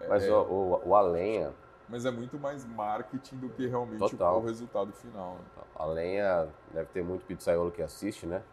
Mas 0.08 0.28
o, 0.30 0.34
o, 0.34 0.82
o 0.86 0.96
a 0.96 1.02
lenha 1.02 1.52
mas 1.90 2.06
é 2.06 2.12
muito 2.12 2.40
mais 2.40 2.66
marketing 2.66 3.38
do 3.38 3.50
que 3.50 3.66
realmente 3.68 4.16
o 4.16 4.40
resultado 4.42 4.92
final. 4.94 5.36
Né? 5.36 5.64
A 5.76 5.86
lenha 5.86 6.48
deve 6.72 6.88
ter 6.90 7.04
muito 7.04 7.26
pizzaiolo 7.26 7.72
que 7.72 7.82
assiste, 7.82 8.26
né? 8.26 8.44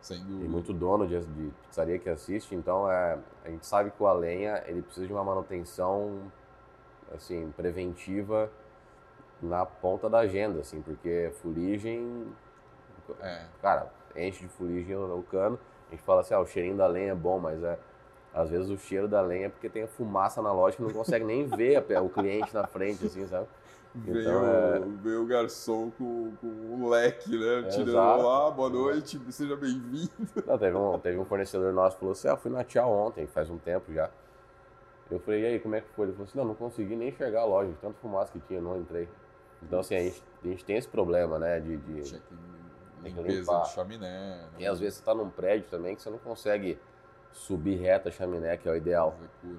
Sem 0.00 0.18
dúvida. 0.18 0.40
Tem 0.40 0.48
muito 0.48 0.72
dono 0.72 1.06
de, 1.06 1.18
de 1.20 1.52
pizzaria 1.62 1.98
que 1.98 2.10
assiste, 2.10 2.54
então 2.54 2.90
é, 2.90 3.18
a 3.44 3.48
gente 3.48 3.66
sabe 3.66 3.90
que 3.90 4.02
o 4.02 4.06
a 4.06 4.12
lenha 4.12 4.62
ele 4.66 4.82
precisa 4.82 5.06
de 5.06 5.12
uma 5.12 5.24
manutenção 5.24 6.30
assim 7.14 7.52
preventiva 7.56 8.50
na 9.40 9.64
ponta 9.64 10.08
da 10.08 10.18
agenda, 10.18 10.60
assim, 10.60 10.82
porque 10.82 11.32
fuligem, 11.40 12.32
é. 13.20 13.46
cara, 13.60 13.90
enche 14.14 14.42
de 14.42 14.48
fuligem 14.48 14.96
o 14.96 15.24
cano. 15.30 15.58
A 15.88 15.90
gente 15.90 16.02
fala 16.04 16.20
assim, 16.20 16.34
ah, 16.34 16.40
o 16.40 16.46
cheirinho 16.46 16.76
da 16.76 16.86
lenha 16.86 17.12
é 17.12 17.14
bom, 17.14 17.38
mas 17.38 17.62
é 17.62 17.78
às 18.34 18.50
vezes 18.50 18.70
o 18.70 18.78
cheiro 18.78 19.06
da 19.06 19.20
lenha 19.20 19.46
é 19.46 19.48
porque 19.48 19.68
tem 19.68 19.82
a 19.82 19.88
fumaça 19.88 20.40
na 20.40 20.52
loja 20.52 20.76
que 20.76 20.82
não 20.82 20.90
consegue 20.90 21.24
nem 21.24 21.46
ver 21.46 21.84
o 22.02 22.08
cliente 22.08 22.54
na 22.54 22.66
frente, 22.66 23.06
assim, 23.06 23.26
sabe? 23.26 23.46
Então, 23.94 24.14
veio, 24.14 24.44
é... 24.46 24.80
veio 25.02 25.22
o 25.22 25.26
garçom 25.26 25.90
com, 25.98 26.32
com 26.40 26.46
o 26.46 26.88
leque, 26.88 27.30
né? 27.30 27.68
Tirando 27.68 27.88
Exato. 27.90 28.22
lá, 28.22 28.50
boa 28.50 28.70
noite, 28.70 29.20
seja 29.30 29.54
bem-vindo. 29.54 30.10
Teve 30.58 30.76
um, 30.76 30.98
teve 30.98 31.18
um 31.18 31.26
fornecedor 31.26 31.74
nosso 31.74 31.96
que 31.96 32.00
falou 32.00 32.12
assim: 32.12 32.28
ah, 32.28 32.36
fui 32.36 32.50
na 32.50 32.64
Tchau 32.64 32.90
ontem, 32.90 33.26
faz 33.26 33.50
um 33.50 33.58
tempo 33.58 33.92
já. 33.92 34.08
Eu 35.10 35.20
falei, 35.20 35.42
e 35.42 35.46
aí, 35.46 35.58
como 35.58 35.74
é 35.74 35.82
que 35.82 35.88
foi? 35.90 36.06
Ele 36.06 36.12
falou 36.12 36.26
assim: 36.26 36.38
não, 36.38 36.46
não 36.46 36.54
consegui 36.54 36.96
nem 36.96 37.08
enxergar 37.08 37.42
a 37.42 37.44
loja, 37.44 37.70
de 37.70 37.76
tanto 37.76 37.98
fumaça 37.98 38.32
que 38.32 38.40
tinha, 38.40 38.62
não 38.62 38.80
entrei. 38.80 39.06
Então, 39.62 39.80
assim, 39.80 39.94
a 39.94 40.00
gente, 40.00 40.22
a 40.42 40.46
gente 40.46 40.64
tem 40.64 40.76
esse 40.78 40.88
problema, 40.88 41.38
né? 41.38 41.60
De, 41.60 41.76
de, 41.76 42.18
que 42.18 42.20
limpeza 43.02 43.60
de 43.60 43.68
chaminé. 43.70 44.08
Né? 44.08 44.48
E 44.58 44.66
às 44.66 44.80
vezes 44.80 44.98
você 44.98 45.04
tá 45.04 45.14
num 45.14 45.28
prédio 45.28 45.68
também 45.70 45.94
que 45.94 46.00
você 46.00 46.08
não 46.08 46.18
consegue 46.18 46.78
subir 47.32 47.76
reta 47.76 48.08
a 48.08 48.12
chaminé, 48.12 48.56
que 48.56 48.68
é 48.68 48.72
o 48.72 48.76
ideal. 48.76 49.16
Curva. 49.40 49.58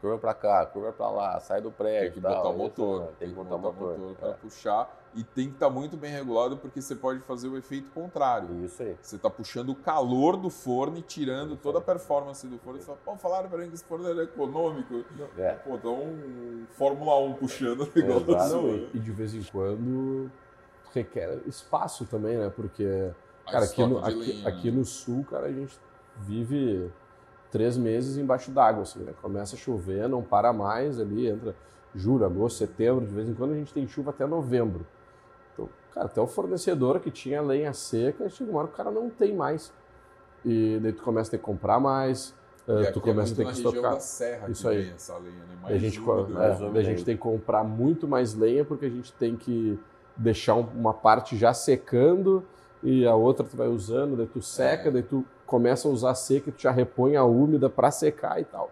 curva 0.00 0.18
para 0.18 0.34
cá, 0.34 0.66
curva 0.66 0.92
para 0.92 1.10
lá, 1.10 1.40
sai 1.40 1.60
do 1.60 1.70
prédio. 1.70 2.12
Tem 2.12 2.22
que 2.22 2.28
botar 2.28 2.48
o 2.48 2.56
motor. 2.56 3.06
Tem, 3.06 3.14
tem 3.18 3.28
que 3.28 3.34
botar 3.34 3.54
o 3.56 3.58
motor, 3.58 3.98
motor 3.98 4.16
para 4.16 4.30
é. 4.30 4.32
puxar. 4.34 5.00
E 5.12 5.24
tem 5.24 5.48
que 5.48 5.54
estar 5.54 5.66
tá 5.66 5.72
muito 5.72 5.96
bem 5.96 6.12
regulado 6.12 6.56
porque 6.56 6.80
você 6.80 6.94
pode 6.94 7.18
fazer 7.20 7.48
o 7.48 7.56
efeito 7.56 7.90
contrário. 7.90 8.64
Isso 8.64 8.82
aí. 8.82 8.96
Você 9.02 9.16
está 9.16 9.28
puxando 9.28 9.70
o 9.70 9.74
calor 9.74 10.36
do 10.36 10.48
forno 10.48 10.98
e 10.98 11.02
tirando 11.02 11.54
Isso 11.54 11.62
toda 11.62 11.78
a 11.78 11.82
performance 11.82 12.46
do 12.46 12.58
forno. 12.58 12.78
Você 12.78 12.86
fala, 12.86 12.98
pô, 13.04 13.16
falaram 13.16 13.48
para 13.48 13.58
mim 13.58 13.68
que 13.68 13.74
esse 13.74 13.84
forno 13.84 14.08
era 14.08 14.22
econômico. 14.22 15.04
É. 15.36 15.54
Pô, 15.54 15.74
então 15.74 15.94
um 15.94 16.64
Fórmula 16.70 17.18
1 17.18 17.34
puxando 17.34 17.80
o 17.82 17.90
negócio. 17.94 18.88
e 18.94 18.98
de 18.98 19.10
vez 19.10 19.34
em 19.34 19.42
quando 19.42 20.30
requer 20.94 21.40
espaço 21.46 22.04
também, 22.04 22.36
né? 22.36 22.50
Porque, 22.54 23.10
cara, 23.50 23.64
aqui 23.64 23.84
no, 23.84 23.98
aqui, 24.04 24.46
aqui 24.46 24.70
né? 24.70 24.78
no 24.78 24.84
sul, 24.84 25.24
cara, 25.24 25.46
a 25.46 25.52
gente 25.52 25.78
vive 26.18 26.90
três 27.50 27.76
meses 27.76 28.16
embaixo 28.16 28.50
d'água, 28.50 28.82
assim, 28.82 29.00
né? 29.00 29.12
Começa 29.20 29.56
a 29.56 29.58
chover, 29.58 30.08
não 30.08 30.22
para 30.22 30.52
mais 30.52 31.00
ali, 31.00 31.28
entra 31.28 31.54
julho, 31.94 32.24
agosto, 32.24 32.58
setembro, 32.58 33.04
de 33.04 33.12
vez 33.12 33.28
em 33.28 33.34
quando 33.34 33.52
a 33.52 33.56
gente 33.56 33.72
tem 33.72 33.86
chuva 33.86 34.10
até 34.10 34.26
novembro. 34.26 34.86
Então, 35.52 35.68
cara, 35.92 36.06
até 36.06 36.20
o 36.20 36.26
fornecedor 36.26 37.00
que 37.00 37.10
tinha 37.10 37.42
lenha 37.42 37.72
seca, 37.72 38.28
chega 38.28 38.50
uma 38.50 38.60
hora 38.60 38.68
que 38.68 38.74
o 38.74 38.76
cara 38.76 38.90
não 38.90 39.10
tem 39.10 39.34
mais. 39.34 39.72
E 40.44 40.78
daí 40.80 40.92
tu 40.92 41.02
começa 41.02 41.28
a 41.28 41.32
ter 41.32 41.38
que 41.38 41.44
comprar 41.44 41.80
mais, 41.80 42.34
uh, 42.66 42.92
tu 42.92 42.98
é 42.98 43.02
começa 43.02 43.32
a 43.32 43.36
ter 43.36 43.46
que 43.46 43.52
estocar. 43.52 43.94
Da 43.94 44.00
serra 44.00 44.48
Isso 44.48 44.68
aí. 44.68 44.90
Essa 44.94 45.16
lenha, 45.18 45.34
né? 45.34 45.58
mais 45.62 45.74
a 45.74 45.78
gente, 45.78 46.00
é, 46.00 46.78
a 46.78 46.82
gente 46.82 47.04
tem 47.04 47.16
que 47.16 47.22
comprar 47.22 47.64
muito 47.64 48.06
mais 48.06 48.34
lenha 48.34 48.64
porque 48.64 48.86
a 48.86 48.90
gente 48.90 49.12
tem 49.14 49.36
que 49.36 49.78
deixar 50.16 50.54
uma 50.54 50.94
parte 50.94 51.36
já 51.36 51.52
secando 51.52 52.44
e 52.82 53.06
a 53.06 53.14
outra 53.14 53.44
tu 53.44 53.56
vai 53.56 53.68
usando, 53.68 54.16
daí 54.16 54.26
tu 54.26 54.40
seca, 54.40 54.88
é. 54.88 54.92
daí 54.92 55.02
tu 55.02 55.24
começa 55.50 55.88
a 55.88 55.90
usar 55.90 56.14
seca 56.14 56.48
e 56.48 56.52
tu 56.52 56.62
já 56.62 56.70
repõe 56.70 57.16
a 57.16 57.24
úmida 57.24 57.68
para 57.68 57.90
secar 57.90 58.40
e 58.40 58.44
tal. 58.44 58.70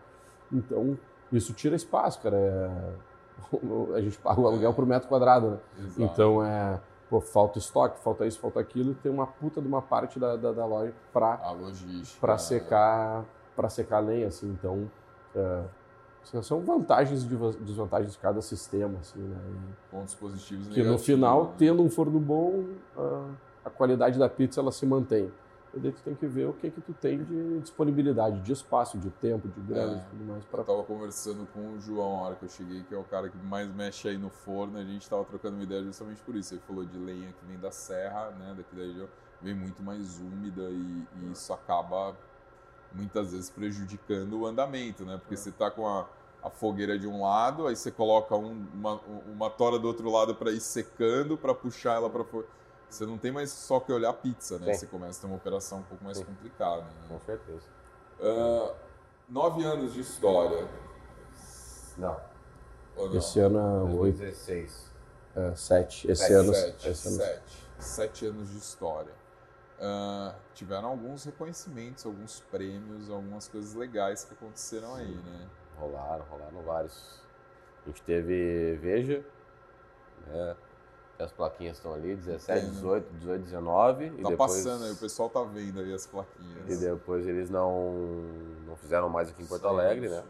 Então, 0.52 0.96
isso 1.32 1.52
tira 1.52 1.74
espaço, 1.74 2.20
cara. 2.20 2.36
É... 2.36 3.08
A 3.96 4.00
gente 4.00 4.16
paga 4.18 4.40
o 4.40 4.46
aluguel 4.46 4.72
por 4.72 4.86
metro 4.86 5.08
quadrado, 5.08 5.50
né? 5.50 5.58
Exato. 5.80 6.02
Então, 6.02 6.44
é... 6.44 6.80
pô, 7.10 7.20
falta 7.20 7.58
estoque, 7.58 7.98
falta 7.98 8.24
isso, 8.24 8.38
falta 8.38 8.60
aquilo, 8.60 8.94
tem 8.94 9.10
uma 9.10 9.26
puta 9.26 9.60
de 9.60 9.66
uma 9.66 9.82
parte 9.82 10.20
da, 10.20 10.36
da, 10.36 10.52
da 10.52 10.64
loja 10.64 10.94
para 11.12 11.40
para 12.20 12.38
secar 12.38 13.24
para 13.56 13.68
secar 13.68 13.98
lenha, 13.98 14.28
assim. 14.28 14.48
Então, 14.48 14.88
é, 15.34 15.62
são 16.42 16.60
vantagens 16.60 17.24
e 17.24 17.26
desvantagens 17.64 18.12
de 18.12 18.18
cada 18.18 18.40
sistema, 18.40 19.00
assim, 19.00 19.18
né? 19.18 19.36
E 19.50 19.90
Pontos 19.90 20.14
positivos 20.14 20.68
e 20.68 20.70
Que 20.70 20.84
no 20.84 20.96
final, 20.96 21.44
né? 21.46 21.50
tendo 21.58 21.82
um 21.82 21.90
forno 21.90 22.20
bom, 22.20 22.66
a 23.64 23.68
qualidade 23.68 24.16
da 24.16 24.28
pizza 24.28 24.60
ela 24.60 24.70
se 24.70 24.86
mantém. 24.86 25.28
E 25.74 25.78
daí 25.78 25.92
tu 25.92 26.02
tem 26.02 26.14
que 26.14 26.26
ver 26.26 26.46
o 26.46 26.52
que 26.52 26.70
que 26.70 26.80
tu 26.80 26.94
tem 26.94 27.22
de 27.22 27.60
disponibilidade, 27.60 28.40
de 28.40 28.52
espaço, 28.52 28.96
de 28.98 29.10
tempo, 29.10 29.48
de 29.48 29.60
grana 29.60 29.94
é, 29.94 29.96
e 29.96 30.10
tudo 30.10 30.24
mais. 30.24 30.44
Pra... 30.46 30.60
Eu 30.60 30.64
tava 30.64 30.82
conversando 30.84 31.46
com 31.52 31.74
o 31.74 31.80
João 31.80 32.16
na 32.16 32.22
hora 32.22 32.34
que 32.36 32.44
eu 32.44 32.48
cheguei, 32.48 32.82
que 32.84 32.94
é 32.94 32.98
o 32.98 33.04
cara 33.04 33.28
que 33.28 33.36
mais 33.38 33.72
mexe 33.74 34.08
aí 34.08 34.16
no 34.16 34.30
forno, 34.30 34.78
a 34.78 34.84
gente 34.84 35.08
tava 35.08 35.24
trocando 35.24 35.56
uma 35.56 35.64
ideia 35.64 35.82
justamente 35.84 36.22
por 36.22 36.34
isso. 36.34 36.54
Ele 36.54 36.62
falou 36.66 36.84
de 36.84 36.98
lenha 36.98 37.32
que 37.32 37.46
vem 37.46 37.58
da 37.58 37.70
serra, 37.70 38.30
né, 38.30 38.54
daqui 38.56 38.74
da 38.74 38.82
região, 38.82 39.08
vem 39.42 39.54
muito 39.54 39.82
mais 39.82 40.18
úmida 40.18 40.62
e, 40.62 41.06
e 41.22 41.32
isso 41.32 41.52
acaba 41.52 42.16
muitas 42.92 43.32
vezes 43.32 43.50
prejudicando 43.50 44.40
o 44.40 44.46
andamento, 44.46 45.04
né? 45.04 45.18
Porque 45.18 45.34
é. 45.34 45.36
você 45.36 45.52
tá 45.52 45.70
com 45.70 45.86
a, 45.86 46.06
a, 46.42 46.48
fogueira 46.48 46.98
de 46.98 47.06
um 47.06 47.22
lado, 47.22 47.66
aí 47.66 47.76
você 47.76 47.90
coloca 47.90 48.34
um, 48.34 48.66
uma, 48.72 49.00
uma 49.26 49.50
tora 49.50 49.78
do 49.78 49.86
outro 49.86 50.10
lado 50.10 50.34
para 50.34 50.50
ir 50.50 50.60
secando, 50.60 51.36
para 51.36 51.54
puxar 51.54 51.96
ela 51.96 52.08
para 52.08 52.24
fora 52.24 52.46
você 52.88 53.04
não 53.04 53.18
tem 53.18 53.30
mais 53.30 53.50
só 53.50 53.80
que 53.80 53.92
olhar 53.92 54.12
pizza, 54.14 54.58
né? 54.58 54.72
Sim. 54.72 54.80
Você 54.80 54.86
começa 54.86 55.18
a 55.18 55.20
ter 55.22 55.26
uma 55.26 55.36
operação 55.36 55.78
um 55.78 55.82
pouco 55.82 56.04
mais 56.04 56.18
Sim. 56.18 56.24
complicada. 56.24 56.82
Né? 56.82 57.08
Com 57.08 57.20
certeza. 57.20 57.66
Uh, 58.18 58.74
nove 59.28 59.64
anos 59.64 59.92
de 59.92 60.00
história. 60.00 60.66
Não. 61.96 62.20
não? 62.96 63.16
Esse 63.16 63.40
ano 63.40 63.58
é 63.58 63.94
oito. 63.94 64.18
16. 64.18 64.88
É, 65.36 65.54
sete. 65.54 66.10
Esse 66.10 66.22
sete, 66.22 66.32
ano. 66.32 66.54
Sete, 66.54 66.88
esse 66.88 67.08
ano... 67.08 67.16
sete. 67.16 67.68
Sete 67.78 68.26
anos 68.26 68.50
de 68.50 68.58
história. 68.58 69.12
Uh, 69.78 70.34
tiveram 70.54 70.88
alguns 70.88 71.24
reconhecimentos, 71.24 72.04
alguns 72.04 72.40
prêmios, 72.50 73.08
algumas 73.08 73.46
coisas 73.46 73.74
legais 73.74 74.24
que 74.24 74.34
aconteceram 74.34 74.96
Sim. 74.96 75.02
aí, 75.02 75.14
né? 75.14 75.48
Rolaram, 75.78 76.24
rolaram 76.28 76.62
vários. 76.62 77.20
A 77.84 77.88
gente 77.88 78.02
teve 78.02 78.76
Veja, 78.80 79.24
né? 80.26 80.56
As 81.18 81.32
plaquinhas 81.32 81.76
estão 81.76 81.92
ali, 81.92 82.14
17, 82.14 82.66
18, 82.66 83.12
18, 83.14 83.42
19. 83.42 84.10
Tá 84.10 84.14
e 84.14 84.16
depois... 84.16 84.36
passando 84.36 84.84
aí, 84.84 84.92
o 84.92 84.96
pessoal 84.96 85.28
tá 85.28 85.42
vendo 85.42 85.80
aí 85.80 85.92
as 85.92 86.06
plaquinhas. 86.06 86.68
E 86.68 86.76
depois 86.76 87.26
eles 87.26 87.50
não, 87.50 87.92
não 88.66 88.76
fizeram 88.76 89.08
mais 89.08 89.28
aqui 89.28 89.42
em 89.42 89.46
Porto 89.46 89.66
Alegre, 89.66 90.08
né? 90.08 90.22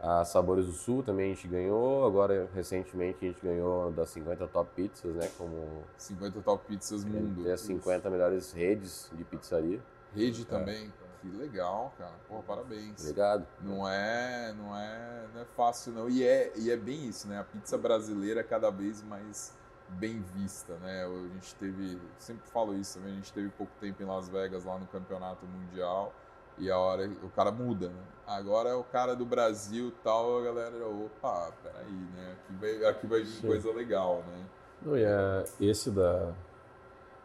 A 0.00 0.24
Sabores 0.24 0.66
do 0.66 0.72
Sul 0.72 1.02
também 1.02 1.32
a 1.32 1.34
gente 1.34 1.48
ganhou, 1.48 2.06
agora 2.06 2.48
recentemente 2.54 3.18
a 3.22 3.28
gente 3.28 3.40
ganhou 3.42 3.90
das 3.90 4.10
50 4.10 4.46
top 4.48 4.70
pizzas, 4.74 5.14
né? 5.14 5.30
Como 5.36 5.82
50 5.96 6.40
top 6.42 6.64
pizzas 6.66 7.04
mundo. 7.04 7.42
Tem 7.42 7.52
as 7.52 7.60
50 7.62 8.08
melhores 8.10 8.52
redes 8.52 9.10
de 9.12 9.24
pizzaria. 9.24 9.80
Rede 10.14 10.42
é. 10.42 10.44
também. 10.44 10.92
Que 11.20 11.28
legal, 11.36 11.92
cara. 11.98 12.14
Pô, 12.28 12.42
parabéns. 12.42 13.00
Obrigado. 13.00 13.46
Não 13.60 13.88
é, 13.88 14.54
não 14.56 14.76
é, 14.76 15.26
não 15.34 15.40
é 15.40 15.44
fácil 15.56 15.92
não. 15.92 16.08
E 16.08 16.22
é, 16.22 16.52
e 16.56 16.70
é 16.70 16.76
bem 16.76 17.08
isso, 17.08 17.26
né? 17.26 17.40
A 17.40 17.44
pizza 17.44 17.76
brasileira 17.76 18.40
é 18.40 18.44
cada 18.44 18.70
vez 18.70 19.02
mais 19.02 19.54
bem 19.90 20.22
vista, 20.34 20.74
né? 20.76 21.04
A 21.04 21.34
gente 21.34 21.54
teve, 21.54 21.98
sempre 22.18 22.46
falo 22.48 22.74
isso 22.74 22.98
também, 22.98 23.12
a 23.12 23.16
gente 23.16 23.32
teve 23.32 23.48
pouco 23.50 23.72
tempo 23.80 24.02
em 24.02 24.06
Las 24.06 24.28
Vegas 24.28 24.64
lá 24.64 24.78
no 24.78 24.86
campeonato 24.86 25.46
mundial 25.46 26.12
e 26.58 26.70
a 26.70 26.78
hora 26.78 27.08
o 27.22 27.28
cara 27.30 27.50
muda, 27.50 27.88
né? 27.88 28.02
Agora 28.26 28.70
é 28.70 28.74
o 28.74 28.82
cara 28.82 29.14
do 29.14 29.24
Brasil 29.24 29.92
tal, 30.02 30.38
a 30.38 30.42
galera, 30.42 30.86
opa, 30.86 31.52
peraí, 31.62 31.92
né? 32.14 32.32
Aqui 32.32 32.54
vai, 32.60 32.84
aqui 32.90 33.06
vai 33.06 33.22
vir 33.22 33.40
coisa 33.40 33.72
legal, 33.72 34.24
né? 34.26 34.44
Não, 34.82 34.96
e 34.96 35.04
é, 35.04 35.44
esse 35.60 35.90
da, 35.90 36.32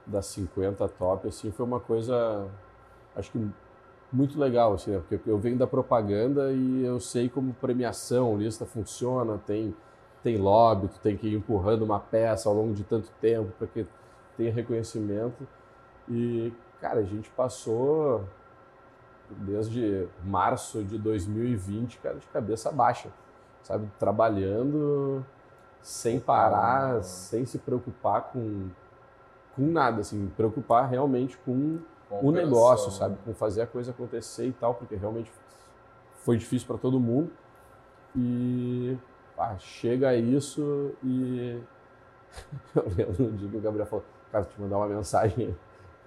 da 0.06 0.22
50 0.22 0.88
top, 0.90 1.28
assim, 1.28 1.52
foi 1.52 1.66
uma 1.66 1.80
coisa, 1.80 2.48
acho 3.16 3.32
que 3.32 3.52
muito 4.12 4.40
legal, 4.40 4.74
assim, 4.74 4.92
né? 4.92 5.02
Porque 5.08 5.30
eu 5.30 5.38
venho 5.38 5.58
da 5.58 5.66
propaganda 5.66 6.52
e 6.52 6.84
eu 6.84 7.00
sei 7.00 7.30
como 7.30 7.54
premiação, 7.54 8.38
lista 8.38 8.66
funciona, 8.66 9.38
tem 9.46 9.76
tem 10.24 10.38
lobby, 10.38 10.88
tu 10.88 11.00
tem 11.00 11.18
que 11.18 11.28
ir 11.28 11.36
empurrando 11.36 11.84
uma 11.84 12.00
peça 12.00 12.48
ao 12.48 12.56
longo 12.56 12.74
de 12.74 12.84
tanto 12.84 13.10
tempo 13.20 13.52
para 13.58 13.68
que 13.68 13.86
tenha 14.38 14.52
reconhecimento. 14.52 15.48
E, 16.08 16.54
cara, 16.80 17.00
a 17.00 17.04
gente 17.04 17.30
passou 17.32 18.24
desde 19.30 20.08
março 20.24 20.84
de 20.84 20.98
2020, 20.98 22.00
cara, 22.00 22.16
de 22.16 22.28
cabeça 22.28 22.72
baixa, 22.72 23.10
sabe? 23.64 23.90
Trabalhando 23.98 25.26
sem 25.82 26.20
parar, 26.20 27.04
sem 27.04 27.46
se 27.46 27.58
preocupar 27.58 28.24
com, 28.32 28.70
com 29.56 29.64
nada, 29.64 30.02
assim, 30.02 30.32
preocupar 30.36 30.88
realmente 30.90 31.38
com 31.40 31.80
o 32.10 32.32
negócio, 32.32 32.92
sabe? 32.92 33.18
Com 33.24 33.34
fazer 33.34 33.62
a 33.62 33.68
coisa 33.68 33.92
acontecer 33.92 34.48
e 34.48 34.52
tal, 34.52 34.76
porque 34.76 34.96
realmente 34.96 35.32
foi 36.24 36.38
difícil 36.38 36.68
para 36.68 36.78
todo 36.78 37.00
mundo. 37.00 37.32
E 38.16 38.98
ah, 39.38 39.58
chega 39.58 40.10
a 40.10 40.16
isso 40.16 40.92
e 41.04 41.60
eu 42.76 42.84
lembro 42.96 43.24
no 43.24 43.38
dia 43.38 43.50
que 43.50 43.58
o 43.58 43.62
Gabriel 43.62 43.86
falou, 43.86 44.06
cara, 44.32 44.46
te 44.46 44.60
mandar 44.60 44.78
uma 44.78 44.88
mensagem, 44.88 45.56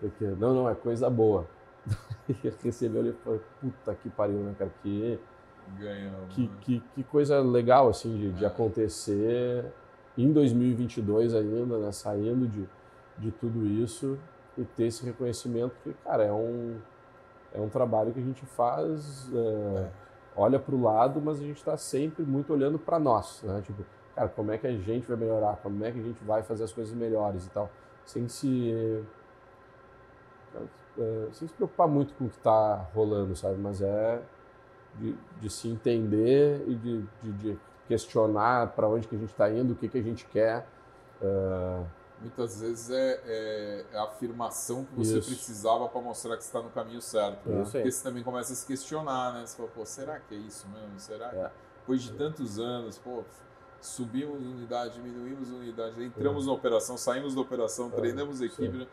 porque 0.00 0.24
não, 0.24 0.54
não, 0.54 0.70
é 0.70 0.74
coisa 0.74 1.08
boa. 1.10 1.46
E 2.26 2.50
recebeu 2.62 3.06
e 3.06 3.12
falou, 3.12 3.38
puta 3.60 3.94
que 3.96 4.08
pariu, 4.08 4.38
né, 4.38 4.54
cara, 4.58 4.70
que, 4.82 5.20
Ganhamos, 5.78 6.34
que, 6.34 6.42
né? 6.42 6.50
que, 6.62 6.82
que, 6.94 7.04
coisa 7.04 7.38
legal, 7.40 7.86
assim, 7.88 8.16
de, 8.16 8.28
é. 8.28 8.30
de 8.30 8.46
acontecer 8.46 9.66
em 10.16 10.32
2022 10.32 11.34
ainda, 11.34 11.76
né, 11.76 11.92
saindo 11.92 12.48
de, 12.48 12.66
de 13.18 13.30
tudo 13.30 13.66
isso 13.66 14.18
e 14.56 14.64
ter 14.64 14.86
esse 14.86 15.04
reconhecimento, 15.04 15.74
que, 15.84 15.92
cara, 16.02 16.24
é 16.24 16.32
um, 16.32 16.78
é 17.52 17.60
um 17.60 17.68
trabalho 17.68 18.10
que 18.10 18.20
a 18.20 18.22
gente 18.22 18.46
faz... 18.46 19.30
É, 19.34 19.38
é 19.38 19.90
olha 20.36 20.58
para 20.58 20.74
o 20.74 20.82
lado, 20.82 21.20
mas 21.20 21.38
a 21.40 21.42
gente 21.42 21.58
está 21.58 21.76
sempre 21.76 22.24
muito 22.24 22.52
olhando 22.52 22.78
para 22.78 22.98
nós, 22.98 23.42
né? 23.42 23.62
Tipo, 23.62 23.84
cara, 24.14 24.28
como 24.28 24.52
é 24.52 24.58
que 24.58 24.66
a 24.66 24.72
gente 24.72 25.06
vai 25.06 25.16
melhorar? 25.16 25.56
Como 25.62 25.84
é 25.84 25.90
que 25.90 25.98
a 25.98 26.02
gente 26.02 26.22
vai 26.24 26.42
fazer 26.42 26.64
as 26.64 26.72
coisas 26.72 26.94
melhores 26.94 27.46
e 27.46 27.50
tal, 27.50 27.70
sem 28.04 28.28
se 28.28 29.02
é, 30.98 31.28
sem 31.32 31.48
se 31.48 31.54
preocupar 31.54 31.88
muito 31.88 32.14
com 32.14 32.26
o 32.26 32.28
que 32.28 32.36
está 32.36 32.76
rolando, 32.94 33.34
sabe? 33.34 33.56
Mas 33.58 33.82
é 33.82 34.22
de, 34.96 35.16
de 35.40 35.50
se 35.50 35.68
entender 35.68 36.64
e 36.68 36.74
de, 36.74 37.02
de, 37.22 37.32
de 37.32 37.58
questionar 37.88 38.68
para 38.72 38.88
onde 38.88 39.08
que 39.08 39.16
a 39.16 39.18
gente 39.18 39.30
está 39.30 39.50
indo, 39.50 39.72
o 39.72 39.76
que 39.76 39.88
que 39.88 39.98
a 39.98 40.02
gente 40.02 40.24
quer. 40.26 40.66
Uh, 41.20 41.84
Muitas 42.20 42.60
vezes 42.60 42.90
é, 42.90 43.20
é, 43.26 43.84
é, 43.92 43.98
a 43.98 44.04
afirmação 44.04 44.84
que 44.84 44.94
você 44.94 45.18
Isso. 45.18 45.28
precisava 45.28 45.88
para 45.88 46.00
mostrar 46.00 46.36
que 46.36 46.44
você 46.44 46.48
está 46.48 46.62
no 46.62 46.70
caminho 46.70 47.02
certo. 47.02 47.48
Né? 47.48 47.62
Porque 47.62 47.90
você 47.90 48.02
também 48.02 48.22
começa 48.22 48.52
a 48.52 48.56
se 48.56 48.66
questionar, 48.66 49.34
né? 49.34 49.46
Você 49.46 49.56
fala, 49.56 49.68
pô, 49.68 49.84
será 49.84 50.20
que 50.20 50.34
é 50.34 50.38
isso 50.38 50.66
mesmo? 50.68 50.98
Será 50.98 51.28
que... 51.28 51.36
É. 51.36 51.50
Depois 51.80 52.02
de 52.02 52.12
tantos 52.12 52.58
anos, 52.58 52.96
pô, 52.98 53.24
subimos 53.80 54.42
unidade, 54.42 54.94
diminuímos 54.94 55.50
unidade, 55.50 56.02
entramos 56.02 56.44
é. 56.44 56.46
na 56.46 56.52
operação, 56.52 56.96
saímos 56.96 57.34
da 57.34 57.42
operação, 57.42 57.88
é. 57.88 57.90
treinamos 57.90 58.40
equipe. 58.40 58.74
Né? 58.74 58.86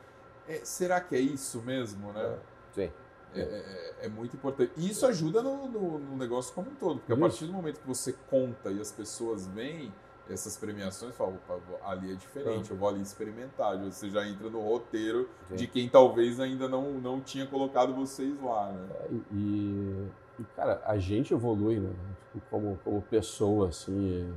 É, 0.47 0.59
será 0.65 0.99
que 0.99 1.15
é 1.15 1.19
isso 1.19 1.61
mesmo, 1.61 2.11
né? 2.11 2.37
Sim. 2.73 2.91
É, 3.33 3.93
é, 4.01 4.09
muito 4.09 4.35
importante. 4.35 4.73
E 4.75 4.89
isso 4.89 5.05
ajuda 5.05 5.41
no, 5.41 5.69
no, 5.69 5.99
no, 5.99 6.17
negócio 6.17 6.53
como 6.53 6.69
um 6.69 6.75
todo, 6.75 6.99
porque 6.99 7.13
a 7.13 7.17
partir 7.17 7.45
do 7.45 7.53
momento 7.53 7.79
que 7.79 7.87
você 7.87 8.13
conta 8.29 8.69
e 8.71 8.81
as 8.81 8.91
pessoas 8.91 9.47
vêm, 9.47 9.93
essas 10.31 10.57
premiações, 10.57 11.15
fala, 11.15 11.31
opa, 11.31 11.59
ali 11.83 12.11
é 12.11 12.15
diferente, 12.15 12.71
eu 12.71 12.77
vou 12.77 12.89
ali 12.89 13.01
experimentar. 13.01 13.77
Você 13.79 14.09
já 14.09 14.27
entra 14.27 14.49
no 14.49 14.61
roteiro 14.61 15.29
Sim. 15.49 15.55
de 15.55 15.67
quem 15.67 15.89
talvez 15.89 16.39
ainda 16.39 16.67
não, 16.67 16.93
não 16.93 17.21
tinha 17.21 17.45
colocado 17.45 17.93
vocês 17.93 18.39
lá, 18.41 18.71
né? 18.71 18.87
É, 18.91 19.13
e, 19.33 20.07
e, 20.39 20.43
cara, 20.55 20.81
a 20.85 20.97
gente 20.97 21.33
evolui, 21.33 21.79
né? 21.79 21.93
Tipo, 22.31 22.45
como, 22.49 22.79
como 22.83 23.01
pessoa, 23.01 23.69
assim, 23.69 24.35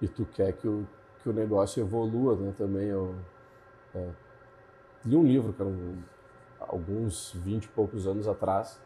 e, 0.00 0.04
e, 0.04 0.08
tu 0.08 0.24
quer 0.24 0.52
que 0.52 0.66
o, 0.66 0.86
que 1.22 1.28
o 1.28 1.32
negócio 1.32 1.80
evolua, 1.80 2.36
né? 2.36 2.54
Também 2.56 2.88
eu 2.88 3.14
é, 3.94 4.08
li 5.04 5.16
um 5.16 5.24
livro, 5.24 5.52
cara, 5.52 5.68
um, 5.68 6.02
alguns 6.58 7.32
vinte 7.34 7.64
e 7.64 7.68
poucos 7.68 8.06
anos 8.06 8.26
atrás, 8.26 8.80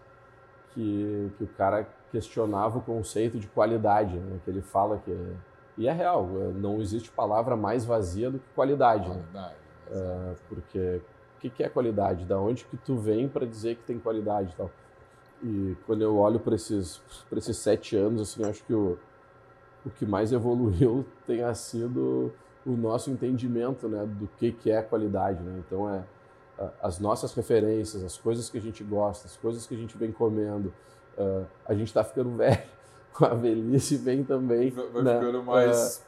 que, 0.72 1.32
que 1.38 1.44
o 1.44 1.48
cara 1.48 1.86
questionava 2.10 2.78
o 2.78 2.82
conceito 2.82 3.38
de 3.38 3.46
qualidade, 3.48 4.16
né? 4.16 4.40
Que 4.44 4.50
ele 4.50 4.62
fala 4.62 4.98
que 4.98 5.10
e 5.76 5.88
é 5.88 5.92
real, 5.92 6.28
é, 6.36 6.52
não 6.52 6.80
existe 6.80 7.10
palavra 7.10 7.56
mais 7.56 7.84
vazia 7.84 8.30
do 8.30 8.38
que 8.38 8.48
qualidade. 8.54 9.08
Né? 9.08 9.22
Qualidade. 9.32 9.54
Né? 9.54 10.34
porque 10.48 11.00
o 11.36 11.50
que, 11.50 11.62
é 11.62 11.68
qualidade? 11.68 12.24
Da 12.24 12.38
onde 12.38 12.64
que 12.64 12.76
tu 12.76 12.96
vem 12.96 13.28
para 13.28 13.46
dizer 13.46 13.76
que 13.76 13.82
tem 13.82 13.98
qualidade 13.98 14.52
e 14.52 14.56
tal? 14.56 14.70
E 15.42 15.76
quando 15.86 16.02
eu 16.02 16.16
olho 16.16 16.40
para 16.40 16.54
esses, 16.54 17.02
esses 17.36 17.56
sete 17.58 17.96
anos, 17.96 18.22
assim, 18.22 18.48
acho 18.48 18.64
que 18.64 18.72
o, 18.72 18.98
o 19.84 19.90
que 19.90 20.06
mais 20.06 20.32
evoluiu 20.32 21.04
tenha 21.26 21.52
sido 21.54 22.32
o 22.64 22.70
nosso 22.70 23.10
entendimento 23.10 23.88
né, 23.88 24.06
do 24.06 24.26
que, 24.38 24.52
que 24.52 24.70
é 24.70 24.80
qualidade. 24.80 25.42
Né? 25.42 25.62
Então, 25.66 25.88
é 25.88 26.02
as 26.82 26.98
nossas 26.98 27.34
referências, 27.34 28.02
as 28.04 28.16
coisas 28.16 28.48
que 28.48 28.58
a 28.58 28.60
gente 28.60 28.84
gosta, 28.84 29.26
as 29.26 29.36
coisas 29.36 29.66
que 29.66 29.74
a 29.74 29.78
gente 29.78 29.96
vem 29.96 30.12
comendo. 30.12 30.72
Uh, 31.18 31.46
a 31.66 31.74
gente 31.74 31.88
está 31.88 32.02
ficando 32.02 32.30
velho 32.36 32.73
com 33.14 33.24
a 33.24 33.34
velhice 33.34 33.96
vem 33.96 34.24
também. 34.24 34.70
Vai 34.70 35.02
né? 35.02 35.18
ficando 35.18 35.42
mais. 35.42 36.04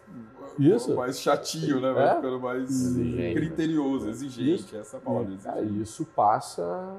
Uh, 0.59 0.63
isso. 0.63 0.95
Mais 0.95 1.21
chatinho, 1.21 1.81
né? 1.81 1.93
Vai 1.93 2.09
é? 2.09 2.15
ficando 2.17 2.41
mais 2.41 2.65
exigente, 2.65 3.35
criterioso, 3.35 4.11
exigente. 4.11 4.65
Isso. 4.65 4.77
Essa 4.77 4.97
é 4.97 5.01
palavra. 5.01 5.33
E, 5.33 5.37
cara, 5.39 5.63
isso 5.63 6.05
passa 6.17 6.97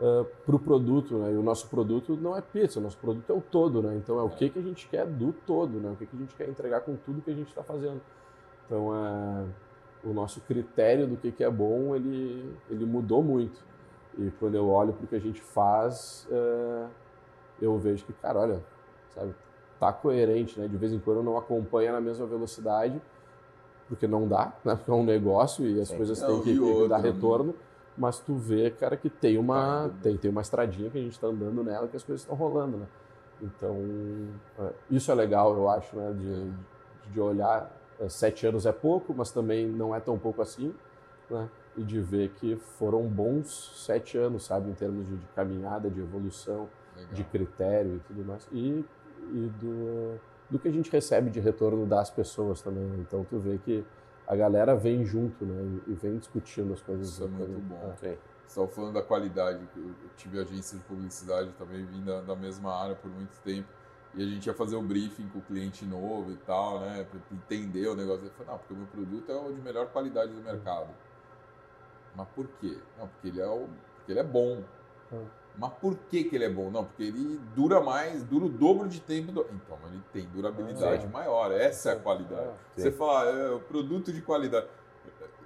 uh, 0.00 0.24
para 0.46 0.54
o 0.54 0.58
produto, 0.58 1.18
né? 1.18 1.32
E 1.32 1.36
o 1.36 1.42
nosso 1.42 1.66
produto 1.68 2.16
não 2.16 2.36
é 2.36 2.40
pizza, 2.40 2.78
o 2.78 2.82
nosso 2.82 2.96
produto 2.96 3.28
é 3.28 3.34
o 3.34 3.40
todo, 3.40 3.82
né? 3.82 3.96
Então 3.96 4.18
é 4.18 4.22
o 4.22 4.30
que, 4.30 4.48
que 4.48 4.58
a 4.58 4.62
gente 4.62 4.86
quer 4.86 5.04
do 5.04 5.32
todo, 5.32 5.80
né? 5.80 5.90
O 5.90 5.96
que, 5.96 6.06
que 6.06 6.16
a 6.16 6.18
gente 6.20 6.34
quer 6.36 6.48
entregar 6.48 6.82
com 6.82 6.94
tudo 6.94 7.20
que 7.20 7.30
a 7.30 7.34
gente 7.34 7.48
está 7.48 7.64
fazendo. 7.64 8.00
Então 8.66 8.94
é, 8.94 9.44
o 10.04 10.12
nosso 10.12 10.40
critério 10.42 11.08
do 11.08 11.16
que, 11.16 11.32
que 11.32 11.42
é 11.42 11.50
bom, 11.50 11.96
ele, 11.96 12.54
ele 12.70 12.86
mudou 12.86 13.22
muito. 13.22 13.64
E 14.16 14.30
quando 14.38 14.54
eu 14.54 14.68
olho 14.68 14.92
para 14.92 15.04
o 15.04 15.08
que 15.08 15.16
a 15.16 15.20
gente 15.20 15.40
faz, 15.40 16.28
uh, 16.30 16.88
eu 17.60 17.76
vejo 17.78 18.04
que, 18.04 18.12
cara, 18.12 18.38
olha, 18.38 18.73
sabe, 19.14 19.34
tá 19.80 19.92
coerente, 19.92 20.58
né? 20.58 20.68
De 20.68 20.76
vez 20.76 20.92
em 20.92 20.98
quando 20.98 21.22
não 21.22 21.36
acompanha 21.36 21.92
na 21.92 22.00
mesma 22.00 22.26
velocidade, 22.26 23.00
porque 23.88 24.06
não 24.06 24.26
dá, 24.26 24.52
né? 24.64 24.74
Porque 24.76 24.90
é 24.90 24.94
um 24.94 25.04
negócio 25.04 25.66
e 25.66 25.80
as 25.80 25.88
Sim. 25.88 25.96
coisas 25.96 26.20
Não, 26.20 26.40
têm 26.40 26.56
que, 26.56 26.88
dar 26.88 27.00
né? 27.02 27.10
retorno. 27.10 27.54
Mas 27.96 28.18
tu 28.18 28.34
vê, 28.34 28.70
cara, 28.70 28.96
que 28.96 29.08
tem 29.08 29.38
uma, 29.38 29.88
Tá. 29.88 29.94
tem, 30.02 30.16
tem 30.16 30.30
uma 30.30 30.40
estradinha 30.40 30.90
que 30.90 30.98
a 30.98 31.00
gente 31.00 31.12
está 31.12 31.28
andando 31.28 31.62
nela, 31.62 31.86
que 31.86 31.96
as 31.96 32.02
coisas 32.02 32.22
estão 32.22 32.34
rolando, 32.36 32.76
né? 32.78 32.86
Então, 33.40 33.76
é, 34.58 34.72
isso 34.90 35.10
é 35.12 35.14
legal, 35.14 35.54
eu 35.56 35.68
acho, 35.68 35.94
né? 35.96 36.12
De, 36.12 37.12
de 37.12 37.20
olhar, 37.20 37.70
é, 38.00 38.08
sete 38.08 38.46
anos 38.46 38.66
é 38.66 38.72
pouco, 38.72 39.14
mas 39.14 39.30
também 39.30 39.66
não 39.66 39.94
é 39.94 40.00
tão 40.00 40.18
pouco 40.18 40.42
assim, 40.42 40.74
né? 41.30 41.48
E 41.76 41.82
de 41.82 42.00
ver 42.00 42.30
que 42.30 42.56
foram 42.56 43.02
bons 43.02 43.72
sete 43.84 44.16
anos, 44.18 44.44
sabe? 44.44 44.70
Em 44.70 44.74
termos 44.74 45.06
de, 45.06 45.16
de 45.16 45.26
caminhada, 45.34 45.88
de 45.90 46.00
evolução, 46.00 46.68
Legal. 46.96 47.12
de 47.12 47.24
critério 47.24 47.96
e 47.96 47.98
tudo 48.00 48.24
mais. 48.24 48.48
E, 48.52 48.84
e 49.32 49.48
do, 49.60 50.20
do 50.50 50.58
que 50.58 50.68
a 50.68 50.72
gente 50.72 50.90
recebe 50.90 51.30
de 51.30 51.40
retorno 51.40 51.86
das 51.86 52.10
pessoas 52.10 52.60
também. 52.62 52.84
né? 52.84 52.98
Então, 53.00 53.24
tu 53.24 53.38
vê 53.38 53.58
que 53.58 53.84
a 54.26 54.34
galera 54.36 54.74
vem 54.74 55.04
junto, 55.04 55.44
né? 55.44 55.80
E, 55.86 55.92
vem 55.94 56.18
discutindo 56.18 56.72
as 56.72 56.80
coisas. 56.80 57.08
Isso 57.08 57.24
é 57.24 57.26
muito 57.26 57.46
coisas- 57.46 57.64
bom. 57.64 57.94
Você 57.96 58.18
estava 58.46 58.68
falando 58.68 58.94
da 58.94 59.02
qualidade. 59.02 59.66
Eu 59.76 59.90
tive 60.16 60.38
agência 60.40 60.78
de 60.78 60.84
publicidade 60.84 61.50
também, 61.58 61.84
vim 61.86 62.02
da, 62.04 62.20
da 62.20 62.36
mesma 62.36 62.74
área 62.74 62.94
por 62.94 63.10
muito 63.10 63.38
tempo. 63.42 63.68
E 64.14 64.22
a 64.22 64.26
gente 64.26 64.46
ia 64.46 64.54
fazer 64.54 64.76
o 64.76 64.82
briefing 64.82 65.28
com 65.28 65.40
o 65.40 65.42
cliente 65.42 65.84
novo 65.84 66.30
e 66.30 66.36
tal, 66.36 66.78
né? 66.80 67.04
Pra 67.10 67.18
entender 67.32 67.88
o 67.88 67.96
negócio. 67.96 68.22
Ele 68.24 68.30
falou, 68.30 68.52
não, 68.52 68.58
porque 68.58 68.72
o 68.74 68.76
meu 68.76 68.86
produto 68.86 69.32
é 69.32 69.34
o 69.34 69.52
de 69.52 69.60
melhor 69.60 69.86
qualidade 69.88 70.32
do 70.32 70.40
mercado. 70.40 70.88
Mas 72.14 72.28
por 72.28 72.46
quê? 72.60 72.78
Não, 72.98 73.08
porque 73.08 73.28
ele 73.28 73.40
é, 73.40 73.46
o, 73.48 73.66
porque 73.96 74.12
ele 74.12 74.20
é 74.20 74.24
bom. 74.24 74.62
Hum. 75.12 75.24
Mas 75.56 75.70
por 75.80 75.94
que, 76.10 76.24
que 76.24 76.34
ele 76.34 76.44
é 76.44 76.50
bom? 76.50 76.70
Não, 76.70 76.84
porque 76.84 77.04
ele 77.04 77.40
dura 77.54 77.80
mais, 77.80 78.22
dura 78.24 78.46
o 78.46 78.48
dobro 78.48 78.88
de 78.88 79.00
tempo. 79.00 79.30
Do... 79.30 79.42
Então, 79.52 79.78
ele 79.90 80.02
tem 80.12 80.26
durabilidade 80.26 81.06
Ah, 81.06 81.10
maior. 81.12 81.52
Essa 81.52 81.90
é 81.90 81.92
a 81.92 81.96
qualidade. 81.96 82.42
É. 82.76 82.80
Você 82.80 82.90
fala, 82.90 83.24
é, 83.30 83.50
o 83.50 83.60
produto 83.60 84.12
de 84.12 84.20
qualidade. 84.20 84.66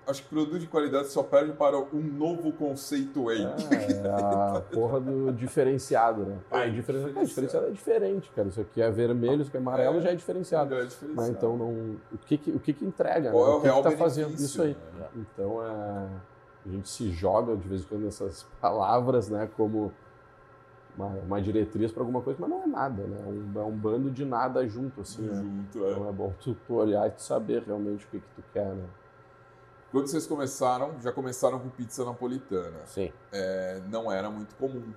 Acho 0.06 0.22
que 0.22 0.28
produto 0.30 0.59
de 0.59 0.66
qualidade 0.66 1.09
só 1.09 1.22
perde 1.22 1.52
para 1.52 1.76
um 1.78 2.00
novo 2.00 2.50
conceito 2.52 3.24
Whey. 3.24 3.42
É, 3.44 4.09
a 4.09 4.62
porra 4.72 4.98
do 4.98 5.30
diferenciado, 5.34 6.24
né? 6.24 6.38
Ah, 6.50 6.66
É, 6.66 6.70
diferenciado. 6.70 7.12
diferenciado. 7.12 7.18
É, 7.20 7.24
diferenciado 7.26 7.66
é 7.66 7.70
diferente, 7.72 8.30
cara. 8.34 8.48
Isso 8.48 8.61
aqui 8.62 8.80
é 8.80 8.90
vermelho, 8.90 9.42
isso 9.42 9.48
aqui 9.48 9.59
é 9.59 9.61
amarelo, 9.61 9.98
É. 9.98 10.00
já 10.00 10.11
é 10.12 10.14
diferenciado. 10.14 10.74
É 10.74 10.78
Né? 10.80 10.86
diferenciado. 10.86 11.30
Então, 11.30 11.56
não, 11.59 11.68
o, 12.11 12.18
que, 12.24 12.38
que, 12.38 12.50
o 12.50 12.59
que, 12.59 12.72
que 12.72 12.86
entrega? 12.86 13.30
Qual 13.30 13.44
né? 13.44 13.50
é 13.50 13.52
o 13.52 13.59
o 13.59 13.61
que, 13.61 13.66
real 13.66 13.76
que 13.76 13.82
tá 13.82 13.88
benefício? 13.90 14.22
fazendo 14.24 14.40
isso 14.42 14.62
aí? 14.62 14.76
né? 14.98 15.06
Então, 15.16 15.62
é, 15.62 16.06
a 16.68 16.72
gente 16.72 16.88
se 16.88 17.10
joga 17.10 17.56
de 17.56 17.66
vez 17.68 17.82
em 17.82 17.84
quando 17.84 18.02
nessas 18.02 18.44
palavras, 18.60 19.28
né? 19.28 19.48
Como 19.56 19.92
uma, 20.96 21.06
uma 21.06 21.42
diretriz 21.42 21.92
para 21.92 22.02
alguma 22.02 22.20
coisa, 22.20 22.38
mas 22.40 22.50
não 22.50 22.62
é 22.62 22.66
nada, 22.66 23.02
né? 23.04 23.20
É 23.20 23.28
um, 23.28 23.60
é 23.62 23.64
um 23.64 23.76
bando 23.76 24.10
de 24.10 24.24
nada 24.24 24.66
junto, 24.66 25.00
assim. 25.00 25.22
né? 25.22 25.42
Junto, 25.42 25.84
é. 25.86 25.92
Então 25.92 26.08
é 26.08 26.12
bom 26.12 26.32
tu, 26.40 26.56
tu 26.66 26.74
olhar 26.74 27.06
e 27.06 27.10
tu 27.12 27.22
saber 27.22 27.62
realmente 27.62 28.04
o 28.06 28.08
que, 28.08 28.18
que 28.20 28.28
tu 28.36 28.42
quer, 28.52 28.74
né? 28.74 28.84
Quando 29.90 30.06
vocês 30.06 30.26
começaram, 30.26 31.00
já 31.00 31.10
começaram 31.10 31.58
com 31.58 31.68
pizza 31.70 32.04
napolitana. 32.04 32.78
Sim. 32.84 33.10
É, 33.32 33.80
não 33.88 34.12
era 34.12 34.28
muito 34.30 34.54
comum. 34.56 34.92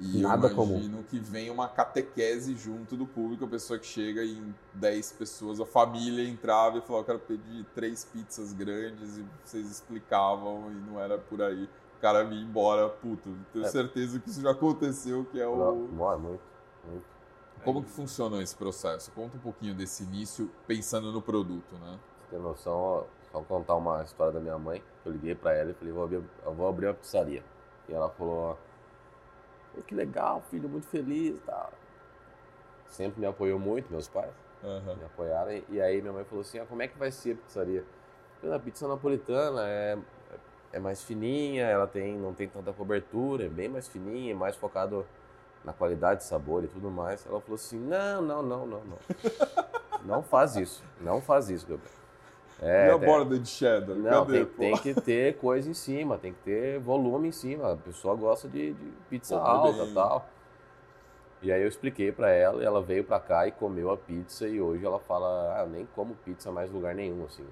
E 0.00 0.20
Nada 0.22 0.46
eu 0.48 0.52
imagino 0.52 1.02
que 1.02 1.18
vem 1.18 1.50
uma 1.50 1.68
catequese 1.68 2.54
junto 2.56 2.96
do 2.96 3.04
público, 3.04 3.44
a 3.44 3.48
pessoa 3.48 3.78
que 3.78 3.86
chega 3.86 4.22
e 4.22 4.38
em 4.38 4.54
10 4.74 5.12
pessoas, 5.12 5.60
a 5.60 5.66
família 5.66 6.28
entrava 6.28 6.78
e 6.78 6.80
falava, 6.80 7.00
eu 7.00 7.04
quero 7.06 7.18
pedir 7.18 7.64
três 7.74 8.04
pizzas 8.04 8.52
grandes, 8.52 9.18
e 9.18 9.24
vocês 9.44 9.68
explicavam 9.68 10.70
e 10.70 10.74
não 10.90 11.00
era 11.00 11.18
por 11.18 11.42
aí. 11.42 11.64
O 11.64 12.00
cara 12.00 12.22
vinha 12.22 12.40
embora, 12.42 12.88
puto. 12.88 13.36
Tenho 13.52 13.64
É. 13.64 13.68
certeza 13.68 14.20
que 14.20 14.30
isso 14.30 14.40
já 14.40 14.52
aconteceu, 14.52 15.24
que 15.24 15.40
é 15.40 15.46
o... 15.48 15.56
Não, 15.56 15.74
muito, 15.76 16.40
muito. 16.88 17.04
Como 17.64 17.82
que 17.82 17.90
funciona 17.90 18.40
esse 18.40 18.54
processo? 18.54 19.10
Conta 19.10 19.36
um 19.36 19.40
pouquinho 19.40 19.74
desse 19.74 20.04
início, 20.04 20.48
pensando 20.64 21.10
no 21.10 21.20
produto, 21.20 21.74
né? 21.74 21.98
Você 22.20 22.36
tem 22.36 22.38
noção, 22.38 22.72
ó, 22.72 23.04
só 23.32 23.40
contar 23.42 23.74
uma 23.74 24.00
história 24.04 24.32
da 24.34 24.38
minha 24.38 24.56
mãe. 24.56 24.80
Eu 25.04 25.10
liguei 25.10 25.34
pra 25.34 25.52
ela 25.54 25.72
e 25.72 25.74
falei, 25.74 25.92
vou 25.92 26.04
abrir, 26.04 26.22
eu 26.46 26.54
vou 26.54 26.68
abrir 26.68 26.86
uma 26.86 26.94
pizzaria. 26.94 27.42
E 27.88 27.92
ela 27.92 28.08
falou, 28.10 28.52
"Pô, 28.54 28.58
que 29.82 29.94
legal, 29.94 30.42
filho, 30.50 30.68
muito 30.68 30.86
feliz 30.86 31.34
e 31.34 31.40
tal. 31.46 31.72
Sempre 32.88 33.20
me 33.20 33.26
apoiou 33.26 33.58
muito, 33.58 33.90
meus 33.90 34.08
pais 34.08 34.32
Aham. 34.64 34.94
me 34.96 35.04
apoiaram. 35.04 35.52
E, 35.52 35.64
e 35.68 35.80
aí 35.80 36.00
minha 36.00 36.12
mãe 36.12 36.24
falou 36.24 36.40
assim, 36.42 36.58
ah, 36.58 36.66
como 36.66 36.82
é 36.82 36.88
que 36.88 36.98
vai 36.98 37.10
ser 37.10 37.32
a 37.32 37.36
pizzaria? 37.36 37.84
Falei, 38.40 38.56
a 38.56 38.58
pizza 38.58 38.88
napolitana 38.88 39.62
é, 39.66 39.98
é 40.72 40.78
mais 40.78 41.02
fininha, 41.02 41.66
ela 41.66 41.86
tem, 41.86 42.16
não 42.16 42.32
tem 42.32 42.48
tanta 42.48 42.72
cobertura, 42.72 43.44
é 43.46 43.48
bem 43.48 43.68
mais 43.68 43.88
fininha, 43.88 44.32
é 44.32 44.34
mais 44.34 44.56
focado 44.56 45.06
na 45.64 45.72
qualidade 45.72 46.20
de 46.20 46.26
sabor 46.26 46.64
e 46.64 46.68
tudo 46.68 46.90
mais. 46.90 47.26
Ela 47.26 47.40
falou 47.40 47.56
assim, 47.56 47.78
não, 47.78 48.22
não, 48.22 48.42
não, 48.42 48.66
não, 48.66 48.84
não. 48.84 48.98
Não 50.04 50.22
faz 50.22 50.54
isso, 50.54 50.82
não 51.00 51.20
faz 51.20 51.50
isso, 51.50 51.66
Gabriel. 51.66 51.92
É, 52.60 52.88
e 52.88 52.90
a 52.90 52.98
tem- 52.98 53.08
borda 53.08 53.38
de 53.38 53.48
cheddar? 53.48 53.96
não, 53.96 54.26
Cadê, 54.26 54.44
tem, 54.44 54.46
tem 54.46 54.78
que 54.78 54.94
ter 55.00 55.36
coisa 55.38 55.70
em 55.70 55.74
cima, 55.74 56.18
tem 56.18 56.32
que 56.32 56.40
ter 56.40 56.80
volume 56.80 57.28
em 57.28 57.32
cima. 57.32 57.72
A 57.72 57.76
pessoa 57.76 58.14
gosta 58.16 58.48
de, 58.48 58.72
de 58.72 58.92
pizza 59.08 59.38
Pô, 59.38 59.44
alta 59.46 59.84
e 59.84 59.94
tal. 59.94 60.28
E 61.40 61.52
aí 61.52 61.62
eu 61.62 61.68
expliquei 61.68 62.10
pra 62.10 62.30
ela, 62.30 62.60
e 62.62 62.66
ela 62.66 62.82
veio 62.82 63.04
pra 63.04 63.20
cá 63.20 63.46
e 63.46 63.52
comeu 63.52 63.90
a 63.92 63.96
pizza 63.96 64.48
e 64.48 64.60
hoje 64.60 64.84
ela 64.84 64.98
fala, 64.98 65.54
ah, 65.56 65.60
eu 65.62 65.68
nem 65.68 65.86
como 65.94 66.16
pizza 66.24 66.50
mais 66.50 66.68
em 66.68 66.74
lugar 66.74 66.94
nenhum, 66.96 67.24
assim. 67.26 67.46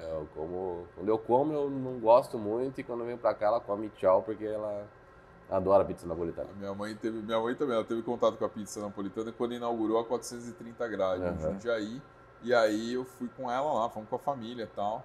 É, 0.00 0.10
Eu 0.12 0.26
como, 0.34 0.86
quando 0.94 1.08
eu 1.08 1.18
como 1.18 1.52
eu 1.52 1.68
não 1.68 1.98
gosto 1.98 2.38
muito 2.38 2.80
e 2.80 2.84
quando 2.84 3.00
eu 3.00 3.06
venho 3.06 3.18
pra 3.18 3.34
cá 3.34 3.46
ela 3.48 3.60
come 3.60 3.90
tchau 3.90 4.22
porque 4.22 4.44
ela 4.46 4.86
adora 5.50 5.84
pizza 5.84 6.06
napolitana. 6.06 6.48
Minha 6.58 6.74
mãe 6.74 6.94
teve, 6.94 7.18
minha 7.18 7.38
mãe 7.38 7.54
também, 7.54 7.74
ela 7.74 7.84
teve 7.84 8.00
contato 8.02 8.38
com 8.38 8.44
a 8.46 8.48
pizza 8.48 8.80
napolitana 8.80 9.30
quando 9.32 9.52
inaugurou 9.52 9.98
a 9.98 10.04
430 10.04 10.88
graus 10.88 11.20
em 11.20 11.26
Aham. 11.26 11.52
Jundiaí. 11.52 12.00
E 12.46 12.54
aí 12.54 12.94
eu 12.94 13.04
fui 13.04 13.28
com 13.36 13.50
ela 13.50 13.72
lá, 13.72 13.88
fomos 13.88 14.08
com 14.08 14.14
a 14.14 14.18
família 14.20 14.62
e 14.62 14.68
tal. 14.68 15.04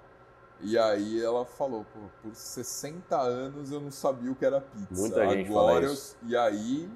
E 0.59 0.77
aí 0.77 1.19
ela 1.23 1.43
falou, 1.43 1.83
pô, 1.91 1.99
por 2.21 2.35
60 2.35 3.19
anos 3.19 3.71
eu 3.71 3.81
não 3.81 3.89
sabia 3.89 4.31
o 4.31 4.35
que 4.35 4.45
era 4.45 4.61
pizza. 4.61 5.01
Muita 5.01 5.27
gente 5.29 5.47
fala 5.51 5.71
Agora 5.71 5.85
eu- 5.85 5.93
isso. 5.93 6.15
E 6.21 6.37
aí, 6.37 6.87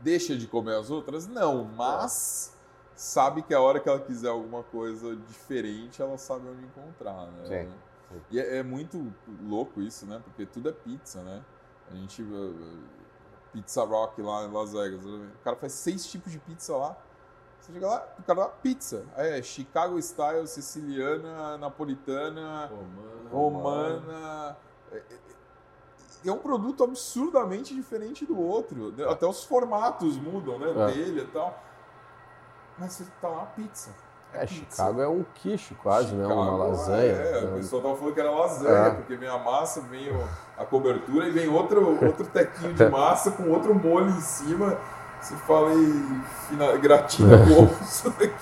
deixa 0.00 0.36
de 0.36 0.48
comer 0.48 0.74
as 0.74 0.90
outras? 0.90 1.28
Não, 1.28 1.62
mas 1.64 2.52
sabe 2.96 3.42
que 3.42 3.54
a 3.54 3.60
hora 3.60 3.78
que 3.78 3.88
ela 3.88 4.00
quiser 4.00 4.30
alguma 4.30 4.64
coisa 4.64 5.14
diferente, 5.28 6.02
ela 6.02 6.18
sabe 6.18 6.48
onde 6.48 6.64
encontrar, 6.64 7.28
né? 7.28 7.44
Sim. 7.46 7.72
E 8.30 8.40
é, 8.40 8.56
é 8.58 8.62
muito 8.64 9.14
louco 9.44 9.80
isso, 9.80 10.04
né? 10.04 10.20
Porque 10.24 10.44
tudo 10.44 10.68
é 10.68 10.72
pizza, 10.72 11.22
né? 11.22 11.44
A 11.90 11.94
gente. 11.94 12.22
uh, 12.22 12.26
uh, 12.26 12.78
Pizza 13.52 13.84
Rock 13.84 14.20
lá 14.22 14.44
em 14.46 14.50
Las 14.50 14.72
Vegas. 14.72 15.04
O 15.04 15.26
cara 15.44 15.54
faz 15.56 15.72
seis 15.74 16.06
tipos 16.06 16.32
de 16.32 16.38
pizza 16.38 16.74
lá. 16.74 16.96
Você 17.62 17.72
chega 17.74 17.86
lá, 17.86 18.04
o 18.18 18.22
cara 18.24 18.40
dá 18.40 18.46
pizza. 18.48 19.04
Aí 19.16 19.38
é 19.38 19.42
Chicago 19.42 19.96
Style, 20.02 20.46
siciliana, 20.48 21.56
napolitana, 21.58 22.68
romana. 23.30 24.56
É, 24.90 24.96
é- 24.96 26.28
é 26.28 26.32
um 26.32 26.38
produto 26.38 26.82
absurdamente 26.84 27.72
diferente 27.74 28.24
do 28.26 28.38
outro. 28.40 28.92
Até 29.08 29.26
os 29.26 29.44
formatos 29.44 30.16
mudam, 30.18 30.58
né? 30.58 30.70
É. 30.70 30.86
Dele 30.92 31.20
e 31.22 31.26
tal. 31.26 31.56
Mas 32.78 32.92
você 32.94 33.04
tá 33.20 33.28
lá, 33.28 33.46
pizza. 33.46 33.90
É, 34.32 34.40
pizza. 34.46 34.54
Chicago 34.54 35.00
é 35.00 35.08
um 35.08 35.24
quiche 35.34 35.74
quase, 35.76 36.14
né? 36.14 36.24
Uma 36.26 36.44
Chicago, 36.44 36.56
lasanha. 36.58 37.12
É, 37.12 37.38
o 37.44 37.46
né? 37.50 37.56
pessoal 37.58 37.82
tava 37.82 37.96
falando 37.96 38.14
que 38.14 38.20
era 38.20 38.30
lasanha, 38.30 38.86
É. 38.86 38.90
porque 38.94 39.16
vem 39.16 39.28
a 39.28 39.38
massa, 39.38 39.80
vem 39.82 40.08
a 40.58 40.64
cobertura 40.64 41.28
e 41.28 41.30
vem 41.30 41.48
outro, 41.48 42.04
outro 42.04 42.26
tequinho 42.26 42.72
de 42.74 42.88
massa 42.88 43.30
com 43.32 43.50
outro 43.50 43.72
molho 43.74 44.08
em 44.10 44.20
cima. 44.20 44.78
Você 45.22 45.36
fala 45.46 45.72
e 45.72 46.20
fina, 46.48 46.76
gratina 46.78 47.38
com 47.38 47.64
isso 47.84 48.10
daqui. 48.10 48.34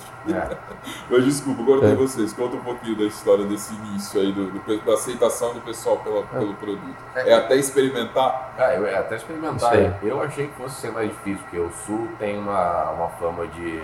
Mas 1.11 1.24
desculpa, 1.24 1.62
cortei 1.62 1.93
É. 1.93 1.95
vocês. 1.95 2.33
Conta 2.33 2.57
um 2.57 2.61
pouquinho 2.61 2.97
da 2.97 3.05
história 3.05 3.45
desse 3.45 3.74
início 3.74 4.18
aí, 4.18 4.33
do, 4.33 4.51
do- 4.51 4.81
da 4.87 4.95
aceitação 4.95 5.53
do 5.53 5.61
pessoal 5.61 5.99
pela- 5.99 6.22
pelo 6.22 6.55
produto. 6.55 6.97
É 7.14 7.35
até 7.35 7.57
experimentar? 7.57 8.55
Ah, 8.59 8.74
eu 8.74 8.99
até 8.99 9.16
experimentar. 9.16 9.74
Eu 10.03 10.22
achei 10.22 10.47
que 10.47 10.55
fosse 10.55 10.81
ser 10.81 10.91
mais 10.91 11.11
difícil, 11.11 11.41
porque 11.43 11.59
o 11.59 11.70
Sul 11.85 12.09
tem 12.18 12.39
uma, 12.39 12.91
uma 12.93 13.09
fama 13.11 13.47
de, 13.49 13.83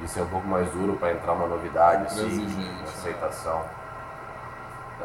de 0.00 0.08
ser 0.08 0.22
um 0.22 0.26
pouco 0.28 0.46
mais 0.46 0.68
duro 0.70 0.94
para 0.94 1.12
entrar 1.12 1.32
uma 1.32 1.48
novidade, 1.48 2.04
assim, 2.06 2.46
uma 2.46 2.62
né? 2.62 2.84
aceitação. 2.86 3.62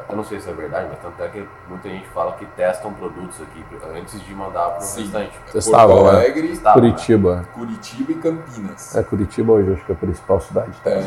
Eu 0.10 0.16
não 0.16 0.24
sei 0.24 0.40
se 0.40 0.50
é 0.50 0.54
verdade, 0.54 0.88
mas 0.90 1.00
tanto 1.00 1.22
é 1.22 1.30
que 1.30 1.48
muita 1.68 1.90
gente 1.90 2.08
fala 2.10 2.34
que 2.34 2.46
testam 2.46 2.94
produtos 2.94 3.42
aqui 3.42 3.64
antes 3.96 4.22
de 4.22 4.34
mandar 4.34 4.70
para 4.72 4.84
o 4.84 4.96
restante. 4.96 5.40
Testava, 5.52 5.94
Porto 5.94 6.16
Alegre, 6.16 6.60
né? 6.60 6.74
Curitiba. 6.74 7.48
Curitiba 7.54 8.12
e 8.12 8.16
Campinas. 8.16 8.96
É, 8.96 9.04
Curitiba 9.04 9.54
hoje 9.54 9.74
acho 9.74 9.86
que 9.86 9.92
é 9.92 9.96
a 9.96 9.98
principal 9.98 10.40
cidade 10.42 10.72
é, 10.86 11.02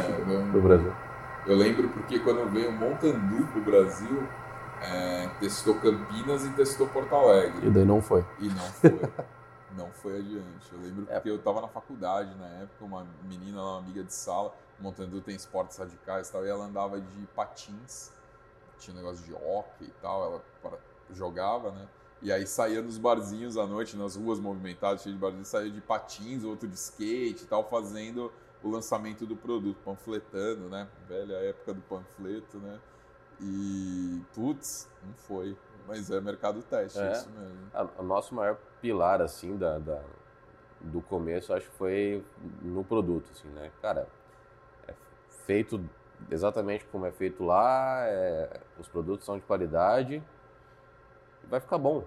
do 0.53 0.61
Brasil. 0.61 0.93
Eu 1.47 1.57
lembro 1.57 1.89
porque 1.89 2.19
quando 2.21 2.49
veio 2.51 2.71
Montandu 2.73 3.47
pro 3.47 3.61
Brasil, 3.63 4.23
é, 4.83 5.29
testou 5.41 5.75
Campinas 5.77 6.45
e 6.45 6.51
testou 6.51 6.87
Porto 6.89 7.15
Alegre. 7.15 7.67
E 7.67 7.71
daí 7.71 7.85
não 7.85 8.01
foi. 8.01 8.25
E 8.39 8.49
não 8.49 8.57
foi. 8.57 9.01
não 9.77 9.91
foi 9.91 10.19
adiante. 10.19 10.73
Eu 10.73 10.81
lembro 10.81 11.07
é. 11.09 11.15
porque 11.15 11.31
eu 11.31 11.37
estava 11.37 11.61
na 11.61 11.69
faculdade 11.69 12.35
na 12.39 12.47
época, 12.47 12.85
uma 12.85 13.07
menina, 13.29 13.61
uma 13.61 13.79
amiga 13.79 14.03
de 14.03 14.15
sala, 14.15 14.53
Montandu 14.79 15.21
tem 15.21 15.35
esportes 15.35 15.77
radicais 15.79 16.29
e 16.29 16.33
tal, 16.33 16.45
e 16.45 16.49
ela 16.49 16.65
andava 16.65 17.01
de 17.01 17.27
patins, 17.35 18.11
tinha 18.83 18.95
um 18.95 18.99
negócio 18.99 19.25
de 19.25 19.33
hockey 19.33 19.85
e 19.85 19.95
tal, 20.01 20.25
ela 20.25 20.79
jogava, 21.11 21.71
né? 21.71 21.89
E 22.21 22.31
aí 22.31 22.47
saía 22.47 22.81
nos 22.81 22.99
barzinhos 22.99 23.57
à 23.57 23.67
noite, 23.67 23.97
nas 23.97 24.15
ruas 24.15 24.39
movimentadas, 24.39 25.03
cheio 25.03 25.15
de 25.15 25.21
barzinhos, 25.21 25.49
saía 25.49 25.71
de 25.71 25.81
patins, 25.81 26.45
outro 26.45 26.69
de 26.69 26.77
skate 26.77 27.43
e 27.43 27.47
tal, 27.47 27.69
fazendo 27.69 28.33
o 28.63 28.71
lançamento 28.71 29.27
do 29.27 29.35
produto, 29.35 29.77
panfletando, 29.85 30.69
né? 30.69 30.89
Velha 31.09 31.35
época 31.35 31.75
do 31.75 31.81
panfleto, 31.83 32.59
né? 32.59 32.79
E, 33.41 34.23
putz, 34.35 34.89
não 35.05 35.15
foi. 35.15 35.57
Mas 35.89 36.11
é 36.13 36.21
mercado 36.21 36.63
teste, 36.63 37.01
é, 37.01 37.11
isso 37.11 37.29
mesmo. 37.31 37.91
o 37.99 38.03
nosso 38.05 38.33
maior 38.35 38.57
pilar, 38.81 39.21
assim, 39.21 39.57
da, 39.57 39.81
da, 39.81 40.01
do 40.81 41.03
começo, 41.03 41.53
acho 41.53 41.69
que 41.69 41.77
foi 41.77 42.25
no 42.63 42.85
produto, 42.85 43.29
assim, 43.33 43.49
né? 43.49 43.73
Cara, 43.81 44.07
é 44.87 44.95
feito 45.45 45.85
exatamente 46.31 46.85
como 46.87 47.07
é 47.07 47.13
feito 47.13 47.45
lá, 47.45 48.05
é, 48.07 48.61
os 48.79 48.89
produtos 48.89 49.25
são 49.25 49.37
de 49.37 49.43
qualidade, 49.43 50.23
vai 51.49 51.61
ficar 51.61 51.79
bom 51.79 52.05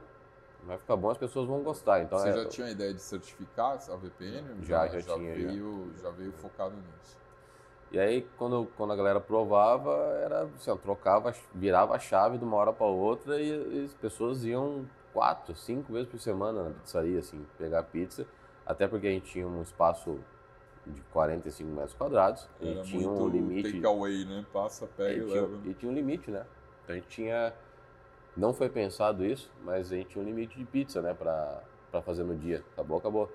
vai 0.65 0.77
ficar 0.77 0.95
bom, 0.95 1.09
as 1.09 1.17
pessoas 1.17 1.47
vão 1.47 1.61
gostar. 1.61 2.01
Então, 2.01 2.17
Você 2.17 2.29
é... 2.29 2.33
já 2.33 2.45
tinha 2.45 2.69
ideia 2.69 2.93
de 2.93 3.01
certificar 3.01 3.77
a 3.77 3.95
VPN? 3.95 4.63
Já, 4.63 4.87
já, 4.87 4.99
já 4.99 5.15
tinha. 5.15 5.35
Veio, 5.35 5.91
já. 5.97 6.03
já 6.03 6.09
veio 6.09 6.31
focado 6.33 6.75
nisso. 6.75 7.17
E 7.91 7.99
aí, 7.99 8.27
quando, 8.37 8.67
quando 8.75 8.91
a 8.91 8.95
galera 8.95 9.21
provava, 9.21 9.91
era 10.21 10.49
assim, 10.55 10.75
trocava, 10.77 11.33
virava 11.53 11.95
a 11.95 11.99
chave 11.99 12.37
de 12.37 12.43
uma 12.43 12.57
hora 12.57 12.73
para 12.73 12.87
outra 12.87 13.39
e, 13.39 13.49
e, 13.49 13.85
as 13.85 13.93
pessoas 13.93 14.43
iam 14.43 14.85
quatro, 15.13 15.55
cinco 15.55 15.93
vezes 15.93 16.09
por 16.09 16.19
semana 16.19 16.63
na 16.63 16.69
pizzaria, 16.71 17.19
assim, 17.19 17.45
pegar 17.57 17.83
pizza. 17.83 18.25
Até 18.65 18.87
porque 18.87 19.07
a 19.07 19.11
gente 19.11 19.31
tinha 19.31 19.47
um 19.47 19.61
espaço 19.61 20.19
de 20.91 21.01
45 21.11 21.69
metros 21.69 21.93
quadrados. 21.93 22.47
Era 22.61 22.69
e 22.71 22.83
tinha 22.83 23.09
um 23.09 23.27
limite. 23.27 23.73
Take 23.73 23.85
away, 23.85 24.25
né? 24.25 24.45
Passa, 24.51 24.87
pega 24.87 25.13
e, 25.13 25.21
leva. 25.21 25.57
Tinha, 25.57 25.71
e 25.71 25.73
tinha 25.73 25.91
um 25.91 25.95
limite, 25.95 26.31
né? 26.31 26.45
Então 26.83 26.95
a 26.95 26.99
gente 26.99 27.07
tinha 27.07 27.53
não 28.35 28.53
foi 28.53 28.67
pensado 28.69 29.25
isso, 29.25 29.49
mas 29.63 29.91
a 29.91 29.95
gente 29.95 30.09
tinha 30.09 30.21
um 30.23 30.27
limite 30.27 30.57
de 30.57 30.65
pizza, 30.65 31.01
né, 31.01 31.13
pra, 31.13 31.63
pra 31.89 32.01
fazer 32.01 32.23
no 32.23 32.35
dia. 32.35 32.63
Acabou, 32.73 32.97
acabou. 32.97 33.31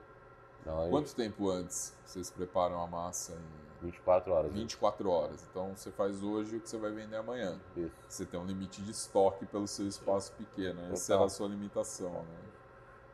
Então, 0.61 0.91
Quanto 0.91 1.15
tempo 1.15 1.49
antes 1.49 1.97
vocês 2.05 2.31
preparam 2.31 2.83
a 2.83 2.87
massa? 2.87 3.33
Em... 3.33 3.71
24 3.83 4.31
horas. 4.31 4.53
24 4.53 5.09
né? 5.09 5.11
horas. 5.11 5.49
Então 5.51 5.75
você 5.75 5.91
faz 5.91 6.23
hoje 6.23 6.57
o 6.57 6.61
que 6.61 6.69
você 6.69 6.77
vai 6.77 6.91
vender 6.91 7.17
amanhã. 7.17 7.59
Isso. 7.75 7.95
Você 8.07 8.27
tem 8.27 8.39
um 8.39 8.45
limite 8.45 8.83
de 8.83 8.91
estoque 8.91 9.47
pelo 9.47 9.67
seu 9.67 9.89
espaço 9.89 10.33
pequeno. 10.33 10.83
Essa 10.93 11.15
era 11.15 11.25
a 11.25 11.29
sua 11.31 11.49
limitação, 11.49 12.13
né? 12.13 12.39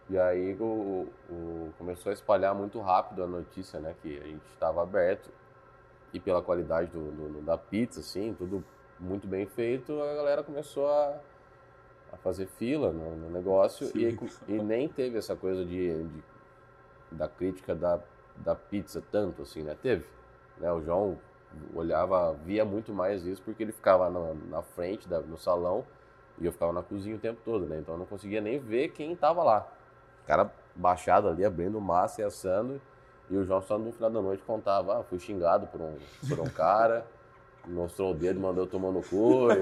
E 0.09 0.19
aí 0.19 0.57
o, 0.61 1.09
o, 1.29 1.73
começou 1.79 2.11
a 2.11 2.13
espalhar 2.13 2.55
muito 2.55 2.81
rápido 2.81 3.25
a 3.25 3.27
notícia, 3.27 3.81
né? 3.81 3.95
Que 4.03 4.19
a 4.19 4.25
gente 4.25 4.47
estava 4.53 4.83
aberto 4.83 5.31
e 6.13 6.21
pela 6.21 6.41
qualidade 6.41 6.91
do, 6.91 7.11
do, 7.11 7.43
da 7.43 7.59
pizza, 7.59 8.01
assim, 8.01 8.35
tudo 8.39 8.65
muito 8.99 9.27
bem 9.27 9.47
feito, 9.47 10.01
a 10.01 10.15
galera 10.15 10.43
começou 10.43 10.89
a 10.89 11.19
a 12.13 12.17
fazer 12.17 12.47
fila 12.47 12.93
no, 12.93 13.17
no 13.17 13.31
negócio 13.31 13.91
e, 13.95 14.19
e, 14.49 14.63
nem 14.63 14.89
teve 14.89 15.19
essa 15.19 15.37
coisa 15.37 15.65
de, 15.65 16.05
de, 16.05 16.25
da 17.13 17.29
crítica 17.29 17.75
da, 17.75 18.01
da 18.37 18.55
pizza 18.55 19.03
tanto 19.11 19.43
assim, 19.43 19.63
né? 19.63 19.77
Teve. 19.81 20.05
Né? 20.59 20.71
O 20.73 20.81
João 20.83 21.19
olhava, 21.75 22.33
via 22.45 22.65
muito 22.65 22.93
mais 22.93 23.25
isso 23.25 23.43
porque 23.43 23.63
ele 23.63 23.73
ficava 23.73 24.11
na, 24.11 24.35
na 24.51 24.63
frente 24.63 25.09
da, 25.09 25.21
no 25.21 25.37
salão 25.37 25.85
e 26.39 26.47
eu 26.47 26.53
ficava 26.53 26.73
na 26.73 26.83
cozinha 26.83 27.17
o 27.17 27.19
tempo 27.19 27.41
todo, 27.45 27.67
né? 27.67 27.79
Então 27.79 27.95
eu 27.95 27.99
não 27.99 28.07
conseguia 28.07 28.41
nem 28.41 28.59
ver 28.59 28.89
quem 28.89 29.13
estava 29.13 29.43
lá. 29.43 29.67
Cara 30.27 30.51
baixado 30.75 31.29
ali, 31.29 31.45
abrindo 31.45 31.81
massa 31.81 32.21
e 32.21 32.25
assando. 32.25 32.81
E 33.31 33.37
o 33.37 33.45
João 33.45 33.61
só 33.61 33.79
no 33.79 33.93
final 33.93 34.11
da 34.11 34.23
noite 34.23 34.43
contava, 34.45 35.01
ah, 35.01 35.03
fui 35.03 35.19
xingado 35.19 35.67
por 35.67 35.81
um, 35.81 35.95
por 36.29 36.41
um 36.41 36.49
cara, 36.49 37.07
mostrou 37.67 38.13
o 38.13 38.15
dedo, 38.15 38.39
mandou 38.39 38.67
tomar 38.67 38.93
no 38.93 39.03
cu. 39.03 39.49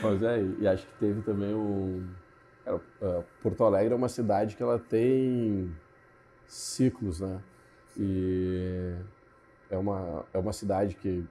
Pois 0.00 0.20
é, 0.22 0.42
e 0.58 0.66
acho 0.66 0.84
que 0.86 0.92
teve 0.98 1.22
também 1.22 1.54
um. 1.54 2.04
Porto 3.42 3.62
Alegre 3.62 3.92
é 3.92 3.96
uma 3.96 4.08
cidade 4.08 4.56
que 4.56 4.62
ela 4.62 4.76
tem 4.78 5.72
ciclos, 6.46 7.20
né? 7.20 7.40
E 7.96 8.96
é 9.70 9.76
uma, 9.78 10.24
é 10.32 10.38
uma 10.38 10.52
cidade 10.52 10.96
que 10.96 11.24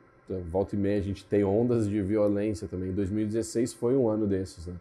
volta 0.49 0.75
e 0.75 0.79
meia 0.79 0.97
a 0.97 1.01
gente 1.01 1.25
tem 1.25 1.43
ondas 1.43 1.89
de 1.89 2.01
violência 2.01 2.67
também. 2.67 2.93
2016 2.93 3.73
foi 3.73 3.95
um 3.95 4.07
ano 4.07 4.25
desses, 4.25 4.67
né? 4.67 4.75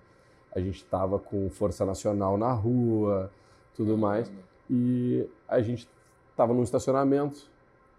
A 0.54 0.60
gente 0.60 0.76
estava 0.76 1.18
com 1.18 1.48
Força 1.50 1.84
Nacional 1.84 2.36
na 2.36 2.52
rua, 2.52 3.30
tudo 3.74 3.96
mais, 3.96 4.30
e 4.70 5.26
a 5.48 5.60
gente 5.60 5.88
estava 6.30 6.52
num 6.52 6.62
estacionamento 6.62 7.50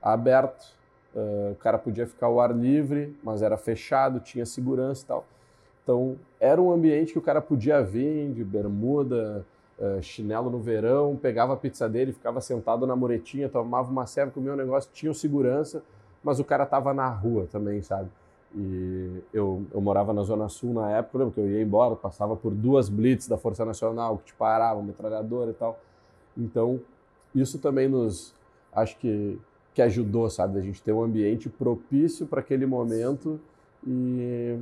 aberto, 0.01 0.66
uh, 1.16 1.51
o 1.51 1.56
cara 1.56 1.78
podia 1.78 2.06
ficar 2.06 2.28
ao 2.28 2.39
ar 2.39 2.56
livre, 2.56 3.18
mas 3.24 3.41
era 3.41 3.58
fechado, 3.58 4.20
tinha 4.20 4.45
segurança 4.45 5.04
e 5.04 5.08
tal. 5.08 5.26
Então, 5.84 6.18
era 6.39 6.62
um 6.62 6.72
ambiente 6.72 7.14
que 7.14 7.20
o 7.20 7.22
cara 7.22 7.41
podia 7.41 7.82
vir 7.82 8.32
de 8.32 8.43
bermuda, 8.43 9.45
uh, 9.80 10.01
chinelo 10.01 10.49
no 10.49 10.60
verão, 10.60 11.16
pegava 11.16 11.54
a 11.54 11.58
pizza 11.58 11.88
dele, 11.88 12.14
ficava 12.14 12.41
sentado 12.41 12.86
na 12.86 12.95
muretinha, 12.95 13.49
tomava 13.49 13.91
uma 13.91 14.06
serva, 14.06 14.32
comia 14.32 14.54
um 14.54 14.58
negócio, 14.58 14.89
tinha 14.93 15.14
segurança, 15.14 15.84
mas 16.24 16.39
o 16.39 16.43
cara 16.43 16.64
estava 16.64 16.93
na 16.93 17.08
rua 17.10 17.47
também, 17.51 17.82
sabe? 17.82 18.10
E 18.56 19.24
eu, 19.34 19.66
eu 19.74 19.82
morava 19.82 20.14
na 20.14 20.22
Zona 20.24 20.47
Sul 20.47 20.74
na 20.74 20.91
época, 20.91 21.18
lembro 21.18 21.34
que 21.34 21.39
eu 21.39 21.49
ia 21.49 21.62
embora, 21.62 21.95
passava 21.95 22.36
por 22.36 22.54
duas 22.54 22.88
blitz 22.88 23.28
da 23.28 23.38
Força 23.38 23.66
Nacional 23.66 24.18
que 24.18 24.26
te 24.26 24.34
paravam, 24.34 24.84
metralhadora 24.84 25.51
e 25.51 25.54
tal. 25.54 25.80
Então, 26.38 26.80
isso 27.34 27.58
também 27.58 27.88
nos, 27.88 28.34
acho 28.72 28.97
que, 28.97 29.39
que 29.74 29.82
ajudou, 29.82 30.30
sabe? 30.30 30.60
A 30.60 30.62
gente 30.62 30.82
ter 30.84 30.91
um 30.91 31.04
ambiente 31.04 31.49
propício 31.49 32.28
para 32.28 32.41
aquele 32.41 32.66
momento 32.66 33.39
e 33.86 34.60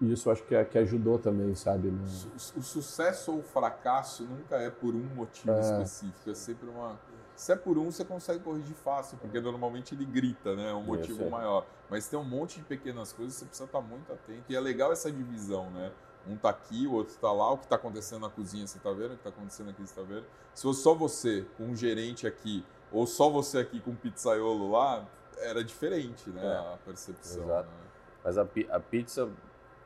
e 0.00 0.12
isso 0.12 0.30
acho 0.30 0.42
que, 0.44 0.64
que 0.66 0.78
ajudou 0.78 1.18
também, 1.18 1.54
sabe? 1.54 1.88
No... 1.88 2.02
O, 2.04 2.62
sucesso 2.62 3.32
ou 3.32 3.38
o 3.38 3.42
fracasso 3.42 4.24
nunca 4.24 4.56
é 4.56 4.70
por 4.70 4.94
um 4.94 5.04
motivo 5.14 5.52
é. 5.52 5.60
específico, 5.60 6.30
é 6.30 6.34
sempre 6.34 6.68
uma. 6.68 6.98
Se 7.36 7.52
é 7.52 7.56
por 7.56 7.76
um, 7.78 7.90
você 7.90 8.04
consegue 8.04 8.40
corrigir 8.40 8.76
fácil, 8.76 9.18
porque 9.18 9.40
normalmente 9.40 9.94
ele 9.94 10.04
grita, 10.04 10.54
né? 10.54 10.70
É 10.70 10.74
um 10.74 10.82
motivo 10.82 11.28
maior. 11.28 11.66
Mas 11.90 12.08
tem 12.08 12.18
um 12.18 12.24
monte 12.24 12.58
de 12.58 12.64
pequenas 12.64 13.12
coisas, 13.12 13.34
você 13.34 13.44
precisa 13.44 13.64
estar 13.64 13.80
muito 13.80 14.12
atento. 14.12 14.44
E 14.48 14.54
é 14.54 14.60
legal 14.60 14.92
essa 14.92 15.10
divisão, 15.10 15.70
né? 15.70 15.92
Um 16.26 16.36
tá 16.36 16.50
aqui, 16.50 16.86
o 16.86 16.92
outro 16.92 17.14
tá 17.16 17.30
lá, 17.32 17.50
o 17.52 17.58
que 17.58 17.66
tá 17.66 17.76
acontecendo 17.76 18.22
na 18.22 18.30
cozinha 18.30 18.66
você 18.66 18.78
tá 18.78 18.90
vendo, 18.92 19.12
o 19.12 19.16
que 19.16 19.22
tá 19.24 19.28
acontecendo 19.28 19.70
aqui 19.70 19.82
você 19.82 19.94
tá 19.94 20.02
vendo. 20.02 20.24
Se 20.54 20.62
fosse 20.62 20.82
só 20.82 20.94
você 20.94 21.44
com 21.56 21.64
um 21.64 21.76
gerente 21.76 22.26
aqui, 22.26 22.64
ou 22.90 23.06
só 23.06 23.28
você 23.28 23.58
aqui 23.58 23.80
com 23.80 23.90
um 23.90 23.96
pizzaiolo 23.96 24.70
lá, 24.70 25.04
era 25.38 25.62
diferente, 25.62 26.30
né? 26.30 26.42
É. 26.44 26.74
A 26.74 26.78
percepção. 26.84 27.42
Exato. 27.42 27.68
Né? 27.68 27.84
Mas 28.22 28.38
a, 28.38 28.48
a 28.70 28.80
pizza 28.80 29.28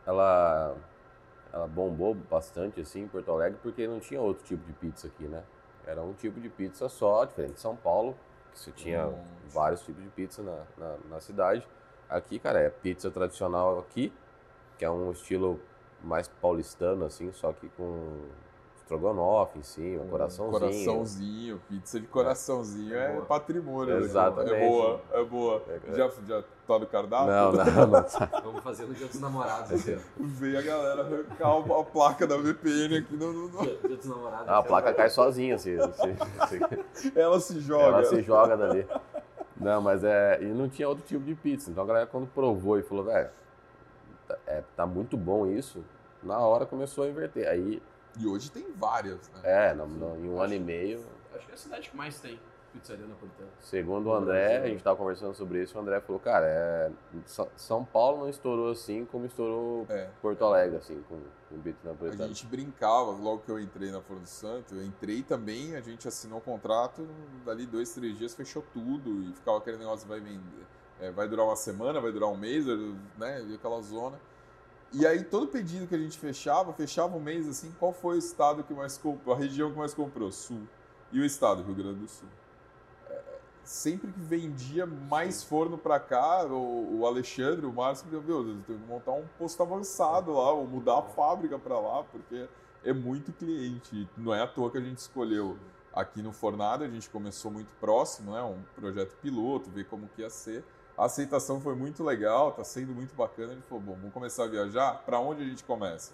ela, 0.07 0.77
ela 1.53 1.67
bombou 1.67 2.15
bastante 2.15 2.81
assim 2.81 3.03
em 3.03 3.09
Porto 3.09 3.31
Alegre 3.33 3.59
porque 3.63 3.89
não 3.89 3.99
tinha 3.99 4.21
outro 4.21 4.45
tipo 4.45 4.65
de 4.65 4.73
pizza 4.75 5.07
aqui, 5.09 5.25
né? 5.25 5.43
Era 5.89 6.03
um 6.03 6.13
tipo 6.13 6.39
de 6.39 6.51
pizza 6.51 6.87
só, 6.87 7.25
diferente 7.25 7.55
de 7.55 7.61
São 7.61 7.75
Paulo, 7.75 8.15
que 8.53 8.59
você 8.61 8.71
tinha 8.71 9.11
vários 9.49 9.81
tipos 9.81 10.03
de 10.03 10.11
pizza 10.11 10.43
na, 10.43 10.63
na, 10.77 10.97
na 11.09 11.21
cidade. 11.21 11.67
Aqui, 12.11 12.39
cara, 12.39 12.61
é 12.61 12.69
pizza 12.69 13.11
tradicional 13.11 13.79
aqui, 13.79 14.13
que 14.77 14.85
é 14.85 14.91
um 14.91 15.11
estilo 15.11 15.59
mais 16.05 16.29
paulistano, 16.29 17.07
assim, 17.07 17.33
só 17.33 17.55
que 17.55 17.71
com 17.71 18.21
estrogonofe 18.89 19.59
em 19.59 19.63
cima, 19.63 20.03
um 20.03 20.09
coraçãozinho. 20.09 20.61
Coraçãozinho, 20.61 21.61
pizza 21.69 22.01
de 22.01 22.07
coraçãozinho 22.07 22.95
é, 22.97 23.19
é 23.19 23.21
patrimônio. 23.21 23.95
Né, 23.95 24.01
Exatamente. 24.01 24.55
É 24.55 24.69
boa, 24.69 25.01
é 25.13 25.25
boa. 25.25 25.63
É, 25.69 25.95
já, 25.95 26.11
já 26.27 26.43
tá 26.67 26.79
no 26.79 26.87
cardápio? 26.87 27.27
Não, 27.27 27.53
não, 27.53 27.87
não 27.87 28.03
tá. 28.03 28.41
Vamos 28.43 28.63
fazer 28.63 28.87
no 28.87 28.95
Dia 28.95 29.07
dos 29.07 29.21
Namorados. 29.21 29.73
Assim. 29.73 29.99
Veio 30.19 30.59
a 30.59 30.63
galera 30.63 31.03
arrancar 31.03 31.79
a 31.79 31.85
placa 31.85 32.27
da 32.27 32.39
VPN 32.39 32.99
aqui 32.99 33.15
no... 33.15 33.33
no, 33.33 33.49
no... 33.49 33.61
Dia, 33.61 33.97
dos 33.97 34.07
Namorados. 34.07 34.49
Ah, 34.49 34.59
a 34.59 34.63
placa 34.63 34.95
cai 34.95 35.11
sozinha, 35.11 35.57
assim, 35.57 35.77
assim, 35.79 36.17
assim. 36.39 37.13
Ela 37.15 37.39
se 37.41 37.61
joga. 37.61 37.85
Ela 37.85 38.05
se 38.05 38.23
joga 38.23 38.57
dali. 38.57 38.87
Não, 39.57 39.83
mas 39.83 40.03
é... 40.03 40.39
E 40.41 40.47
não 40.47 40.69
tinha 40.69 40.89
outro 40.89 41.05
tipo 41.05 41.25
de 41.25 41.35
pizza. 41.35 41.71
Então 41.71 41.85
a 41.85 41.87
galera 41.87 42.07
quando 42.07 42.27
provou 42.29 42.79
e 42.79 42.83
falou, 42.83 43.05
velho, 43.05 43.29
é, 44.47 44.63
tá 44.75 44.87
muito 44.87 45.17
bom 45.17 45.47
isso, 45.47 45.85
na 46.23 46.39
hora 46.39 46.65
começou 46.65 47.05
a 47.05 47.09
inverter. 47.09 47.49
Aí 47.49 47.83
e 48.19 48.27
hoje 48.27 48.51
tem 48.51 48.71
várias, 48.73 49.29
né? 49.31 49.41
É, 49.45 49.75
no, 49.75 49.87
no, 49.87 50.17
em 50.17 50.29
um 50.29 50.35
acho, 50.35 50.45
ano 50.45 50.55
e 50.55 50.61
meio. 50.61 51.05
Acho 51.35 51.47
que 51.47 51.53
é 51.53 51.55
a 51.55 51.59
cidade 51.59 51.91
que 51.91 51.97
mais 51.97 52.21
tem 52.21 52.39
pizzaria 52.73 53.07
napolitana. 53.07 53.49
Segundo 53.61 54.07
o 54.09 54.15
André, 54.15 54.59
a 54.59 54.67
gente 54.67 54.79
estava 54.79 54.97
conversando 54.97 55.35
sobre 55.35 55.63
isso, 55.63 55.77
o 55.77 55.81
André 55.81 56.01
falou, 56.01 56.21
cara, 56.21 56.47
é, 56.47 56.91
São 57.57 57.85
Paulo 57.85 58.21
não 58.21 58.29
estourou 58.29 58.71
assim 58.71 59.05
como 59.07 59.27
estourou 59.27 59.87
é. 59.89 60.09
Porto 60.21 60.45
Alegre, 60.45 60.77
assim, 60.77 61.03
com, 61.09 61.21
com 61.49 61.61
pizza 61.61 61.89
napolitana. 61.89 62.25
A 62.25 62.29
gente 62.29 62.47
brincava, 62.47 63.11
logo 63.11 63.39
que 63.39 63.51
eu 63.51 63.59
entrei 63.59 63.91
na 63.91 64.01
Forno 64.01 64.27
Santo, 64.27 64.75
eu 64.75 64.85
entrei 64.85 65.23
também, 65.23 65.77
a 65.77 65.81
gente 65.81 66.07
assinou 66.07 66.39
o 66.39 66.43
contrato, 66.43 67.07
dali 67.45 67.67
dois, 67.67 67.93
três 67.95 68.17
dias 68.17 68.35
fechou 68.35 68.65
tudo 68.73 69.23
e 69.23 69.33
ficava 69.35 69.59
aquele 69.59 69.79
negócio, 69.79 70.07
vai 70.07 70.21
vender, 70.21 70.67
é, 71.01 71.11
vai 71.11 71.29
durar 71.29 71.47
uma 71.47 71.57
semana, 71.57 72.01
vai 72.01 72.13
durar 72.13 72.29
um 72.29 72.37
mês, 72.37 72.67
né, 73.17 73.43
e 73.49 73.55
aquela 73.55 73.81
zona. 73.81 74.19
E 74.93 75.07
aí 75.07 75.23
todo 75.23 75.49
pedido 75.49 75.87
que 75.87 75.95
a 75.95 75.99
gente 75.99 76.19
fechava, 76.19 76.73
fechava 76.73 77.15
um 77.17 77.21
mês 77.21 77.47
assim, 77.47 77.71
qual 77.79 77.93
foi 77.93 78.17
o 78.17 78.19
estado 78.19 78.63
que 78.63 78.73
mais 78.73 78.97
comprou, 78.97 79.35
a 79.35 79.39
região 79.39 79.71
que 79.71 79.79
mais 79.79 79.93
comprou? 79.93 80.33
Sul. 80.33 80.63
E 81.13 81.21
o 81.21 81.25
estado, 81.25 81.63
Rio 81.63 81.75
Grande 81.75 82.01
do 82.01 82.09
Sul. 82.09 82.29
É, 83.09 83.23
sempre 83.65 84.11
que 84.11 84.21
vendia 84.21 84.87
mais 84.87 85.43
forno 85.43 85.77
para 85.77 86.01
cá, 86.01 86.45
o, 86.47 87.01
o, 87.01 87.07
Alexandre, 87.07 87.67
o 87.67 87.73
Márcio, 87.73 88.07
meu 88.09 88.23
Deus, 88.23 88.47
tem 88.67 88.79
que 88.79 88.87
montar 88.87 89.13
um 89.13 89.27
posto 89.39 89.63
avançado 89.63 90.33
lá, 90.33 90.53
ou 90.53 90.67
mudar 90.67 90.99
a 90.99 91.03
fábrica 91.03 91.59
para 91.59 91.79
lá, 91.79 92.03
porque 92.05 92.49
é 92.83 92.93
muito 92.93 93.31
cliente. 93.33 94.09
Não 94.17 94.35
é 94.35 94.43
à 94.43 94.47
toa 94.47 94.71
que 94.71 94.79
a 94.79 94.83
gente 94.83 94.99
escolheu 94.99 95.59
aqui 95.93 96.23
no 96.23 96.33
Fornado, 96.33 96.85
a 96.85 96.89
gente 96.89 97.11
começou 97.11 97.51
muito 97.51 97.71
próximo, 97.81 98.33
né, 98.33 98.43
um 98.43 98.63
projeto 98.75 99.17
piloto, 99.17 99.71
ver 99.71 99.85
como 99.85 100.09
que 100.09 100.23
ia 100.23 100.31
ser. 100.31 100.65
A 100.99 101.05
aceitação 101.05 101.61
foi 101.61 101.77
muito 101.77 102.03
legal, 102.03 102.51
tá 102.51 102.65
sendo 102.65 102.93
muito 102.93 103.15
bacana. 103.15 103.53
Ele 103.53 103.63
falou: 103.63 103.85
bom, 103.85 103.95
vamos 103.95 104.13
começar 104.13 104.45
a 104.45 104.47
viajar. 104.49 105.05
Para 105.07 105.21
onde 105.21 105.43
a 105.43 105.47
gente 105.47 105.63
começa? 105.63 106.13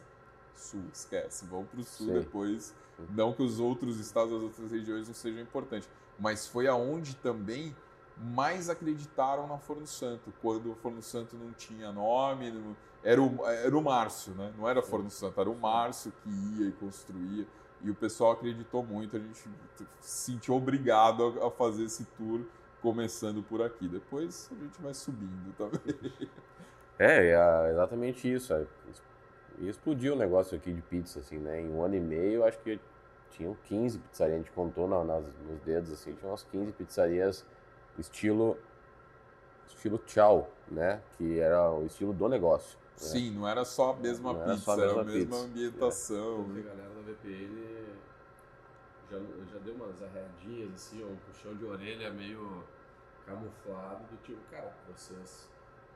Sul, 0.55 0.85
esquece. 0.93 1.47
Vamos 1.47 1.69
para 1.71 1.81
o 1.81 1.85
sul 1.85 2.13
depois. 2.13 2.75
Não 3.09 3.33
que 3.33 3.43
os 3.43 3.59
outros 3.59 3.99
estados, 3.99 4.33
as 4.35 4.43
outras 4.43 4.71
regiões 4.71 5.09
não 5.09 5.15
sejam 5.15 5.41
importantes, 5.41 5.89
mas 6.19 6.47
foi 6.47 6.69
aonde 6.69 7.17
também 7.17 7.75
mais 8.17 8.69
acreditaram 8.69 9.49
na 9.49 9.59
Forno 9.59 9.87
Santo, 9.87 10.33
quando 10.41 10.71
o 10.71 10.75
Forno 10.77 11.03
Santo 11.03 11.35
não 11.37 11.53
tinha 11.53 11.91
nome, 11.91 12.53
não... 12.53 12.77
era, 13.03 13.21
o, 13.21 13.45
era 13.45 13.77
o 13.77 13.83
Márcio, 13.83 14.33
né? 14.35 14.53
não 14.57 14.69
era 14.69 14.81
Forno 14.81 15.11
Santo, 15.11 15.41
era 15.41 15.51
o 15.51 15.59
Márcio 15.59 16.13
que 16.23 16.31
ia 16.31 16.69
e 16.69 16.73
construía, 16.73 17.45
e 17.83 17.91
o 17.91 17.95
pessoal 17.95 18.31
acreditou 18.31 18.85
muito, 18.85 19.17
a 19.17 19.19
gente 19.19 19.37
se 19.37 19.49
sentiu 20.01 20.55
obrigado 20.55 21.43
a 21.45 21.51
fazer 21.51 21.83
esse 21.83 22.05
tour 22.17 22.43
começando 22.85 23.43
por 23.43 23.63
aqui. 23.63 23.89
Depois 23.89 24.51
a 24.53 24.63
gente 24.63 24.83
vai 24.83 24.93
subindo 24.93 25.55
também. 25.57 26.29
É, 26.99 27.31
é 27.31 27.71
exatamente 27.73 28.31
isso. 28.31 28.53
É, 28.53 28.67
explodiu 29.63 30.13
o 30.13 30.17
negócio 30.17 30.57
aqui 30.57 30.71
de 30.71 30.83
pizza, 30.83 31.21
assim, 31.21 31.39
né? 31.39 31.63
Em 31.63 31.71
um 31.71 31.83
ano 31.83 31.97
e 31.97 32.01
meio, 32.01 32.45
acho 32.45 32.59
que 32.59 32.79
tinham 33.31 33.57
15 33.65 33.99
pizzarias. 33.99 34.37
A 34.37 34.39
gente 34.43 34.53
contou 34.53 34.87
nas, 34.87 35.25
nos 35.25 35.61
dedos, 35.65 35.93
assim, 35.93 36.13
tinha 36.13 36.31
umas 36.31 36.45
15 36.45 36.73
pizzarias 36.73 37.45
estilo 37.99 38.57
estilo 39.67 39.99
tchau, 40.07 40.51
né? 40.71 41.01
Que 41.17 41.41
era 41.41 41.73
o 41.73 41.87
estilo 41.87 42.13
do 42.13 42.29
negócio. 42.29 42.79
Né? 42.79 43.09
Sim, 43.09 43.31
não 43.33 43.49
era 43.49 43.65
só 43.65 43.91
a 43.93 43.97
mesma 43.97 44.33
não 44.33 44.45
pizza, 44.45 44.73
era, 44.73 44.83
a 44.83 44.87
mesma, 44.87 45.01
era 45.01 45.01
a 45.01 45.05
mesma 45.05 45.37
pizza. 45.37 45.45
ambientação. 45.47 46.47
É. 46.55 46.61
A 46.61 46.63
galera 46.63 46.91
da 46.91 47.03
VPN 47.03 47.74
já, 49.15 49.53
já 49.53 49.59
deu 49.59 49.75
umas 49.75 50.03
arreadinhas, 50.03 50.75
assim, 50.75 51.05
um 51.05 51.17
puxão 51.17 51.55
de 51.55 51.65
orelha 51.65 52.11
meio 52.13 52.65
camuflado 53.27 54.05
do 54.05 54.23
tipo, 54.23 54.41
cara, 54.51 54.75
vocês 54.89 55.49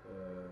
é, 0.07 0.49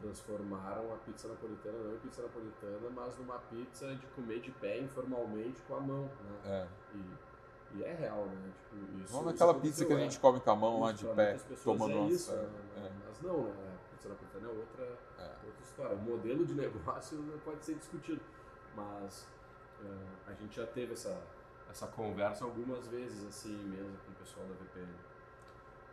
transformaram 0.00 0.92
a 0.92 0.96
pizza 0.98 1.28
napolitana 1.28 1.78
não 1.78 1.94
em 1.94 1.98
pizza 1.98 2.22
napolitana, 2.22 2.90
mas 2.90 3.16
numa 3.18 3.38
pizza 3.38 3.94
de 3.94 4.06
comer 4.08 4.40
de 4.40 4.50
pé 4.50 4.80
informalmente 4.80 5.60
com 5.62 5.76
a 5.76 5.80
mão, 5.80 6.04
né? 6.04 6.40
É. 6.44 6.66
E, 6.94 7.78
e 7.78 7.84
é 7.84 7.94
real, 7.94 8.26
né? 8.26 8.52
Tipo, 8.54 9.02
isso, 9.02 9.12
não 9.14 9.24
naquela 9.24 9.54
pizza 9.54 9.84
que 9.84 9.92
a 9.92 9.98
gente 9.98 10.18
come 10.20 10.40
com 10.40 10.50
a 10.50 10.56
mão 10.56 10.80
lá 10.80 10.92
de 10.92 11.06
pé, 11.06 11.36
tomando 11.62 11.92
é 11.92 12.08
isso, 12.08 12.32
né? 12.32 12.48
é. 12.76 12.90
Mas 13.06 13.20
não, 13.22 13.44
né? 13.44 13.52
A 13.52 13.92
pizza 13.92 14.08
napolitana 14.08 14.48
é 14.48 14.50
outra, 14.50 14.98
é. 15.18 15.46
outra 15.46 15.62
história. 15.62 15.96
O 15.96 16.02
modelo 16.02 16.44
de 16.44 16.54
negócio 16.54 17.40
pode 17.44 17.64
ser 17.64 17.74
discutido, 17.76 18.20
mas 18.76 19.26
uh, 19.82 20.06
a 20.26 20.32
gente 20.34 20.56
já 20.56 20.66
teve 20.66 20.92
essa, 20.92 21.20
essa 21.70 21.86
conversa 21.86 22.44
algumas 22.44 22.86
vezes 22.86 23.26
assim 23.26 23.56
mesmo 23.64 23.96
com 24.04 24.12
o 24.12 24.14
pessoal 24.14 24.46
da 24.46 24.54
VPN. 24.54 24.92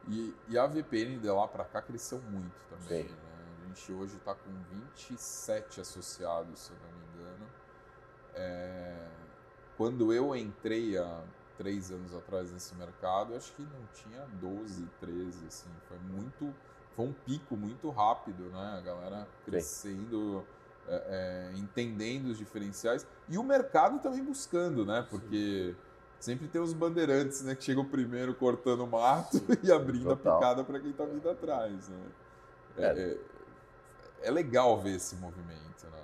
E, 0.08 0.36
e 0.50 0.58
a 0.58 0.66
VPN 0.68 1.20
de 1.20 1.30
lá 1.30 1.48
para 1.48 1.64
cá 1.64 1.82
cresceu 1.82 2.20
muito 2.20 2.56
também. 2.70 3.04
Né? 3.04 3.18
A 3.64 3.68
gente 3.68 3.92
hoje 3.92 4.16
está 4.16 4.34
com 4.34 4.52
27 4.72 5.82
associados, 5.82 6.60
se 6.60 6.72
eu 6.72 6.78
não 6.80 7.00
me 7.00 7.06
engano. 7.14 7.48
É... 8.34 9.08
Quando 9.78 10.12
eu 10.14 10.36
entrei 10.36 10.98
há 10.98 11.24
três 11.58 11.92
anos 11.92 12.14
atrás 12.16 12.52
nesse 12.52 12.76
mercado, 12.76 13.36
acho 13.36 13.54
que 13.54 13.62
não 13.62 13.86
tinha 13.94 14.26
12, 14.40 14.88
13, 15.00 15.48
assim. 15.48 15.70
Foi 15.88 15.98
muito... 16.00 16.54
Foi 16.96 17.06
um 17.06 17.14
pico 17.14 17.56
muito 17.56 17.90
rápido, 17.90 18.44
né? 18.50 18.78
A 18.78 18.82
galera 18.82 19.28
crescendo... 19.46 20.46
É, 20.88 21.52
é, 21.54 21.58
entendendo 21.58 22.28
os 22.28 22.38
diferenciais 22.38 23.08
e 23.30 23.38
o 23.38 23.44
mercado 23.44 24.00
também 24.00 24.22
buscando, 24.24 24.84
né? 24.86 25.06
Porque 25.10 25.74
Sim 25.74 25.92
sempre 26.22 26.48
tem 26.48 26.62
os 26.62 26.72
bandeirantes, 26.72 27.42
né? 27.42 27.56
Que 27.56 27.64
chegam 27.64 27.84
primeiro 27.84 28.34
cortando 28.36 28.82
o 28.84 28.88
mato 28.88 29.42
e 29.64 29.72
abrindo 29.72 30.16
Total. 30.16 30.34
a 30.34 30.38
picada 30.38 30.64
para 30.64 30.80
quem 30.80 30.92
está 30.92 31.04
vindo 31.04 31.30
atrás, 31.30 31.90
né? 31.90 31.98
É, 32.78 32.84
é. 32.84 32.90
É, 32.90 34.28
é, 34.28 34.32
legal 34.32 34.80
ver 34.80 34.96
esse 34.96 35.16
movimento, 35.16 35.88
né? 35.92 36.04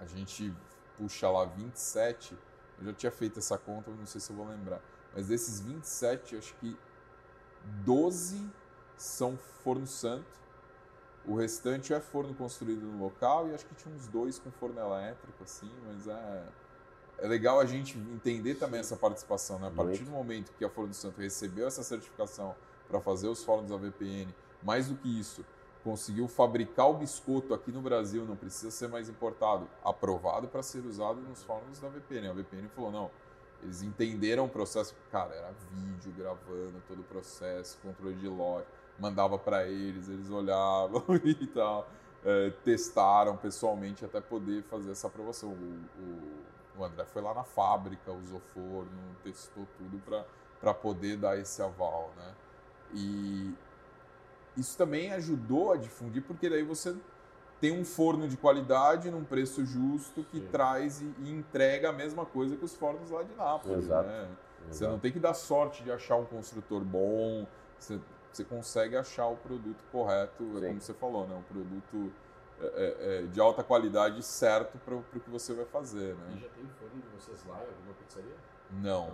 A 0.00 0.04
gente 0.04 0.52
puxa 0.98 1.30
lá 1.30 1.44
27, 1.44 2.36
eu 2.78 2.86
já 2.86 2.92
tinha 2.92 3.12
feito 3.12 3.38
essa 3.38 3.56
conta, 3.56 3.90
não 3.90 4.04
sei 4.04 4.20
se 4.20 4.30
eu 4.30 4.36
vou 4.36 4.46
lembrar, 4.46 4.80
mas 5.14 5.28
desses 5.28 5.60
27, 5.60 6.36
acho 6.36 6.54
que 6.56 6.76
12 7.84 8.50
são 8.96 9.38
forno 9.62 9.86
santo, 9.86 10.40
o 11.26 11.36
restante 11.36 11.92
é 11.92 12.00
forno 12.00 12.34
construído 12.34 12.82
no 12.86 13.02
local 13.02 13.48
e 13.48 13.54
acho 13.54 13.66
que 13.66 13.74
tinha 13.74 13.94
uns 13.94 14.06
dois 14.06 14.38
com 14.38 14.50
forno 14.50 14.80
elétrico, 14.80 15.42
assim, 15.42 15.70
mas 15.86 16.06
é 16.06 16.44
é 17.22 17.28
legal 17.28 17.60
a 17.60 17.66
gente 17.66 17.98
entender 17.98 18.54
também 18.54 18.80
essa 18.80 18.96
participação, 18.96 19.58
né? 19.58 19.68
A 19.68 19.70
partir 19.70 20.02
do 20.04 20.10
momento 20.10 20.52
que 20.58 20.64
a 20.64 20.70
Forno 20.70 20.90
do 20.90 20.96
Santo 20.96 21.20
recebeu 21.20 21.66
essa 21.66 21.82
certificação 21.82 22.54
para 22.88 23.00
fazer 23.00 23.28
os 23.28 23.44
fornos 23.44 23.70
da 23.70 23.76
VPN, 23.76 24.34
mais 24.62 24.88
do 24.88 24.96
que 24.96 25.20
isso, 25.20 25.44
conseguiu 25.84 26.26
fabricar 26.26 26.88
o 26.88 26.94
biscoito 26.94 27.54
aqui 27.54 27.70
no 27.70 27.80
Brasil, 27.80 28.24
não 28.24 28.36
precisa 28.36 28.70
ser 28.70 28.88
mais 28.88 29.08
importado, 29.08 29.68
aprovado 29.84 30.48
para 30.48 30.62
ser 30.62 30.84
usado 30.84 31.20
nos 31.20 31.42
fornos 31.42 31.78
da 31.78 31.88
VPN. 31.88 32.28
A 32.28 32.32
VPN 32.32 32.68
falou, 32.68 32.90
não, 32.90 33.10
eles 33.62 33.82
entenderam 33.82 34.46
o 34.46 34.48
processo, 34.48 34.94
cara, 35.12 35.34
era 35.34 35.52
vídeo 35.72 36.12
gravando 36.16 36.82
todo 36.88 37.00
o 37.00 37.04
processo, 37.04 37.78
controle 37.82 38.14
de 38.16 38.28
loja, 38.28 38.66
mandava 39.00 39.38
para 39.38 39.66
eles, 39.66 40.08
eles 40.08 40.30
olhavam 40.30 41.02
e 41.24 41.46
tal, 41.48 41.88
é, 42.24 42.50
testaram 42.64 43.36
pessoalmente 43.36 44.04
até 44.04 44.20
poder 44.20 44.62
fazer 44.64 44.92
essa 44.92 45.06
aprovação. 45.06 45.50
O, 45.50 45.52
o, 45.98 46.80
o 46.80 46.84
André 46.84 47.04
foi 47.06 47.22
lá 47.22 47.34
na 47.34 47.44
fábrica, 47.44 48.12
usou 48.12 48.40
forno, 48.54 49.16
testou 49.24 49.66
tudo 49.78 50.00
para 50.60 50.74
poder 50.74 51.16
dar 51.16 51.38
esse 51.38 51.62
aval, 51.62 52.12
né? 52.16 52.34
E 52.92 53.54
isso 54.56 54.76
também 54.76 55.12
ajudou 55.12 55.72
a 55.72 55.76
difundir, 55.76 56.22
porque 56.22 56.50
daí 56.50 56.62
você 56.62 56.94
tem 57.60 57.78
um 57.78 57.84
forno 57.84 58.26
de 58.26 58.36
qualidade 58.36 59.10
num 59.10 59.22
preço 59.22 59.64
justo 59.64 60.24
que 60.24 60.40
Sim. 60.40 60.48
traz 60.50 61.00
e, 61.00 61.14
e, 61.18 61.30
entrega 61.30 61.90
a 61.90 61.92
mesma 61.92 62.24
coisa 62.24 62.56
que 62.56 62.64
os 62.64 62.74
fornos 62.74 63.10
lá 63.10 63.22
de 63.22 63.34
Nápoles, 63.34 63.84
Exato. 63.84 64.08
né? 64.08 64.22
Exato. 64.22 64.74
Você 64.74 64.86
não 64.86 64.98
tem 64.98 65.12
que 65.12 65.18
dar 65.18 65.34
sorte 65.34 65.82
de 65.82 65.92
achar 65.92 66.16
um 66.16 66.24
construtor 66.24 66.82
bom, 66.82 67.46
você, 67.78 68.00
você 68.32 68.44
consegue 68.44 68.96
achar 68.96 69.26
o 69.26 69.36
produto 69.36 69.82
correto, 69.90 70.44
é 70.62 70.68
como 70.68 70.80
você 70.80 70.94
falou, 70.94 71.26
né? 71.26 71.34
Um 71.34 71.42
produto 71.42 72.12
é, 72.60 72.64
é, 72.64 73.18
é, 73.18 73.22
de 73.22 73.40
alta 73.40 73.62
qualidade 73.64 74.22
certo 74.22 74.78
para 74.78 74.94
o 74.94 75.02
que 75.02 75.30
você 75.30 75.54
vai 75.54 75.64
fazer, 75.64 76.14
né? 76.14 76.34
E 76.36 76.40
já 76.40 76.48
tem 76.48 76.66
forno 76.78 77.00
de 77.00 77.08
vocês 77.08 77.44
lá 77.46 77.56
em 77.56 77.66
alguma 77.66 77.94
pizzaria? 77.94 78.36
Não. 78.70 79.12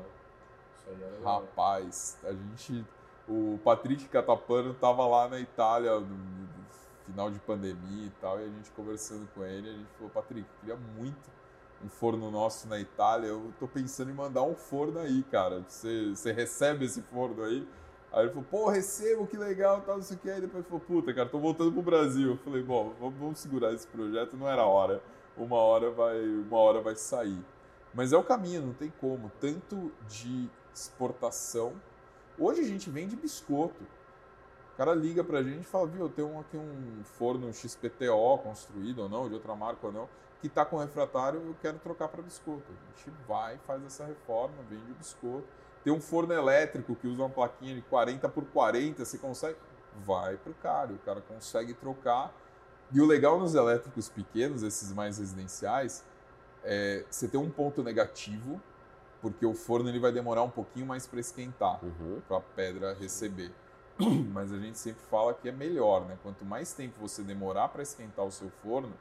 Rapaz, 1.24 2.18
a 2.24 2.32
gente... 2.32 2.84
O 3.28 3.58
Patrick 3.64 4.06
Catapano 4.08 4.70
estava 4.70 5.04
lá 5.04 5.28
na 5.28 5.40
Itália 5.40 5.98
no 5.98 6.48
final 7.06 7.30
de 7.30 7.38
pandemia 7.40 8.06
e 8.06 8.12
tal, 8.20 8.38
e 8.38 8.44
a 8.44 8.48
gente 8.48 8.70
conversando 8.70 9.28
com 9.34 9.44
ele, 9.44 9.68
a 9.68 9.72
gente 9.72 9.88
falou, 9.96 10.10
Patrick, 10.10 10.48
queria 10.60 10.76
muito 10.76 11.30
um 11.84 11.88
forno 11.88 12.30
nosso 12.30 12.68
na 12.68 12.78
Itália, 12.78 13.28
eu 13.28 13.52
tô 13.58 13.68
pensando 13.68 14.10
em 14.10 14.14
mandar 14.14 14.42
um 14.42 14.54
forno 14.54 14.98
aí, 14.98 15.22
cara. 15.24 15.60
Você, 15.68 16.10
você 16.10 16.32
recebe 16.32 16.84
esse 16.84 17.02
forno 17.02 17.42
aí? 17.42 17.66
Aí 18.12 18.22
ele 18.22 18.30
falou, 18.30 18.46
pô, 18.50 18.68
recebo, 18.70 19.26
que 19.26 19.36
legal, 19.36 19.82
tal, 19.82 19.96
não 19.96 20.02
sei 20.02 20.16
o 20.16 20.20
que. 20.20 20.30
Aí 20.30 20.40
depois 20.40 20.64
ele 20.64 20.68
falou, 20.68 20.80
puta, 20.80 21.12
cara, 21.12 21.28
tô 21.28 21.38
voltando 21.38 21.72
pro 21.72 21.82
Brasil. 21.82 22.30
Eu 22.30 22.36
falei, 22.38 22.62
bom, 22.62 22.94
vamos 22.98 23.38
segurar 23.38 23.72
esse 23.72 23.86
projeto, 23.86 24.36
não 24.36 24.48
era 24.48 24.64
hora. 24.64 25.02
Uma 25.36 25.56
hora 25.56 25.90
vai, 25.90 26.18
uma 26.24 26.56
hora 26.56 26.80
vai 26.80 26.96
sair. 26.96 27.44
Mas 27.92 28.12
é 28.12 28.16
o 28.16 28.22
caminho, 28.22 28.62
não 28.62 28.72
tem 28.72 28.92
como. 29.00 29.30
Tanto 29.40 29.92
de 30.08 30.48
exportação. 30.74 31.74
Hoje 32.38 32.60
a 32.60 32.64
gente 32.64 32.88
vende 32.90 33.16
biscoito. 33.16 33.82
O 34.74 34.76
cara 34.76 34.94
liga 34.94 35.24
pra 35.24 35.42
gente 35.42 35.60
e 35.60 35.64
fala, 35.64 35.86
viu, 35.86 36.02
eu 36.02 36.08
tenho 36.08 36.38
aqui 36.38 36.56
um 36.56 37.02
forno 37.04 37.52
XPTO 37.52 38.38
construído 38.42 39.00
ou 39.00 39.08
não, 39.08 39.26
de 39.26 39.34
outra 39.34 39.54
marca 39.54 39.86
ou 39.86 39.92
não, 39.92 40.08
que 40.40 40.50
tá 40.50 40.66
com 40.66 40.76
refratário, 40.76 41.40
eu 41.40 41.56
quero 41.62 41.78
trocar 41.78 42.08
para 42.08 42.22
biscoito. 42.22 42.64
A 42.70 42.98
gente 42.98 43.10
vai, 43.26 43.56
faz 43.66 43.82
essa 43.86 44.04
reforma, 44.04 44.54
vende 44.68 44.92
o 44.92 44.94
biscoito 44.94 45.48
Tem 45.86 45.92
um 45.92 46.00
forno 46.00 46.32
elétrico 46.34 46.96
que 46.96 47.06
usa 47.06 47.22
uma 47.22 47.30
plaquinha 47.30 47.72
de 47.72 47.80
40 47.80 48.28
por 48.28 48.44
40, 48.46 49.04
você 49.04 49.16
consegue. 49.18 49.56
Vai 50.04 50.36
pro 50.36 50.52
cara, 50.54 50.92
o 50.92 50.98
cara 50.98 51.20
consegue 51.20 51.74
trocar. 51.74 52.34
E 52.90 53.00
o 53.00 53.06
legal 53.06 53.38
nos 53.38 53.54
elétricos 53.54 54.08
pequenos, 54.08 54.64
esses 54.64 54.92
mais 54.92 55.18
residenciais, 55.18 56.04
é 56.64 57.04
você 57.08 57.28
tem 57.28 57.38
um 57.38 57.48
ponto 57.48 57.84
negativo, 57.84 58.60
porque 59.22 59.46
o 59.46 59.54
forno 59.54 59.88
ele 59.88 60.00
vai 60.00 60.10
demorar 60.10 60.42
um 60.42 60.50
pouquinho 60.50 60.86
mais 60.86 61.06
para 61.06 61.20
esquentar, 61.20 61.78
Uhum. 61.84 62.20
para 62.26 62.38
a 62.38 62.40
pedra 62.40 62.92
receber. 62.92 63.52
Mas 64.32 64.52
a 64.52 64.58
gente 64.58 64.78
sempre 64.80 65.02
fala 65.08 65.34
que 65.34 65.48
é 65.48 65.52
melhor, 65.52 66.04
né? 66.04 66.18
Quanto 66.20 66.44
mais 66.44 66.72
tempo 66.72 66.98
você 67.00 67.22
demorar 67.22 67.68
para 67.68 67.84
esquentar 67.84 68.24
o 68.24 68.32
seu 68.32 68.50
forno, 68.60 68.92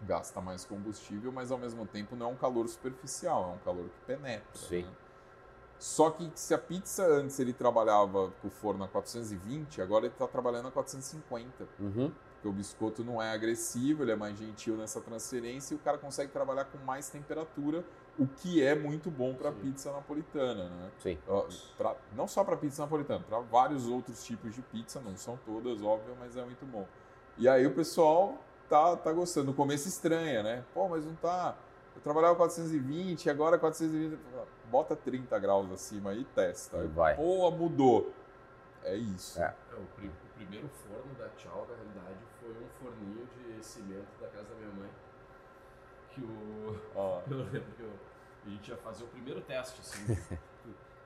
gasta 0.00 0.40
mais 0.40 0.64
combustível, 0.64 1.30
mas 1.30 1.52
ao 1.52 1.58
mesmo 1.58 1.86
tempo 1.86 2.16
não 2.16 2.30
é 2.30 2.30
um 2.30 2.36
calor 2.36 2.66
superficial, 2.66 3.50
é 3.50 3.54
um 3.56 3.58
calor 3.58 3.84
que 3.90 4.06
penetra. 4.06 4.48
Sim. 4.54 4.84
né? 4.84 5.09
Só 5.80 6.10
que 6.10 6.30
se 6.34 6.52
a 6.52 6.58
pizza 6.58 7.06
antes 7.06 7.40
ele 7.40 7.54
trabalhava 7.54 8.30
com 8.42 8.48
o 8.48 8.50
forno 8.50 8.84
a 8.84 8.88
420, 8.88 9.80
agora 9.80 10.04
ele 10.04 10.12
está 10.12 10.26
trabalhando 10.28 10.68
a 10.68 10.70
450. 10.70 11.66
Uhum. 11.80 12.12
Porque 12.34 12.48
o 12.48 12.52
biscoito 12.52 13.02
não 13.02 13.20
é 13.20 13.32
agressivo, 13.32 14.02
ele 14.04 14.12
é 14.12 14.16
mais 14.16 14.38
gentil 14.38 14.76
nessa 14.76 15.00
transferência 15.00 15.74
e 15.74 15.76
o 15.76 15.80
cara 15.80 15.96
consegue 15.96 16.30
trabalhar 16.30 16.66
com 16.66 16.76
mais 16.84 17.08
temperatura, 17.08 17.82
o 18.18 18.26
que 18.26 18.62
é 18.62 18.74
muito 18.74 19.10
bom 19.10 19.34
para 19.34 19.50
pizza 19.52 19.90
napolitana, 19.90 20.68
né? 20.68 20.90
Sim. 21.02 21.18
Pra- 21.78 21.96
não 22.14 22.28
só 22.28 22.44
para 22.44 22.56
pizza 22.58 22.82
napolitana, 22.82 23.24
para 23.26 23.40
vários 23.40 23.86
outros 23.86 24.22
tipos 24.22 24.54
de 24.54 24.60
pizza, 24.60 25.00
não 25.00 25.16
são 25.16 25.38
todas, 25.46 25.82
óbvio, 25.82 26.14
mas 26.20 26.36
é 26.36 26.44
muito 26.44 26.64
bom. 26.66 26.86
E 27.38 27.48
aí 27.48 27.66
o 27.66 27.74
pessoal 27.74 28.36
tá, 28.68 28.96
tá 28.96 29.12
gostando. 29.12 29.46
No 29.46 29.54
começo 29.54 29.88
estranha, 29.88 30.42
né? 30.42 30.62
Pô, 30.74 30.88
mas 30.90 31.06
não 31.06 31.14
tá. 31.14 31.56
Eu 31.96 32.02
trabalhava 32.02 32.36
420, 32.36 33.28
agora 33.30 33.58
420. 33.58 34.18
Bota 34.70 34.94
30 34.94 35.38
graus 35.38 35.70
acima 35.72 36.10
aí 36.10 36.20
e 36.20 36.24
testa. 36.24 36.78
Aí, 36.78 36.86
vai. 36.88 37.16
Pô, 37.16 37.50
mudou. 37.50 38.12
É 38.84 38.94
isso. 38.94 39.40
É. 39.42 39.54
É, 39.72 39.74
o, 39.74 39.84
pri- 39.96 40.08
o 40.08 40.34
primeiro 40.36 40.68
forno 40.68 41.12
da 41.18 41.28
Tchau, 41.30 41.66
na 41.68 41.74
realidade, 41.76 42.18
foi 42.40 42.50
um 42.50 42.68
forninho 42.80 43.26
de 43.36 43.64
cimento 43.64 44.08
da 44.20 44.28
casa 44.28 44.48
da 44.48 44.54
minha 44.54 44.70
mãe. 44.74 44.90
Que 46.10 46.22
o. 46.22 46.80
Ó, 46.94 47.20
Eu 47.30 47.38
lembro 47.38 47.72
que 47.76 47.82
eu- 47.82 47.98
a 48.46 48.48
gente 48.48 48.70
ia 48.70 48.76
fazer 48.78 49.04
o 49.04 49.08
primeiro 49.08 49.40
teste, 49.42 49.80
assim. 49.82 50.16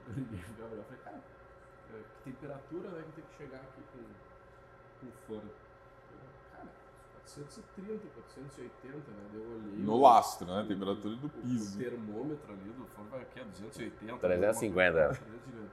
eu 0.07 0.15
liguei 0.15 0.39
pro 0.39 0.55
Gabriel 0.63 0.83
e 0.83 0.85
falei, 0.85 1.01
cara, 1.03 1.17
é, 1.95 2.03
que 2.23 2.31
temperatura 2.31 2.89
né, 2.91 3.03
que 3.07 3.13
tem 3.21 3.25
que 3.25 3.37
chegar 3.37 3.57
aqui 3.61 3.83
com, 3.93 3.99
com 5.01 5.07
o 5.09 5.13
forno? 5.27 5.51
Eu, 7.37 7.45
Cara, 7.45 7.55
430, 7.55 8.07
480, 8.15 8.97
né? 9.11 9.31
Eu 9.35 9.41
olhei. 9.41 9.85
no 9.85 9.93
o- 9.95 10.01
lastro, 10.03 10.47
né? 10.47 10.65
Temperatura 10.69 11.17
do 11.17 11.29
piso. 11.29 11.75
O 11.77 11.79
termômetro 11.83 12.53
ali 12.53 12.71
do 12.71 12.85
forno 12.87 13.11
vai 13.11 13.23
aqui 13.23 13.41
a 13.41 13.45
280. 13.45 14.19
350. 14.19 15.09
350. 15.09 15.71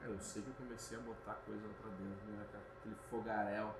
Cara, 0.00 0.12
eu 0.12 0.18
sei 0.18 0.42
que 0.42 0.48
eu 0.48 0.54
comecei 0.54 0.96
a 0.98 1.00
botar 1.00 1.34
coisa 1.46 1.62
lá 1.66 1.72
pra 1.82 1.90
dentro, 1.90 2.26
né? 2.32 2.44
Aquele 2.80 2.94
fogaréu. 3.10 3.70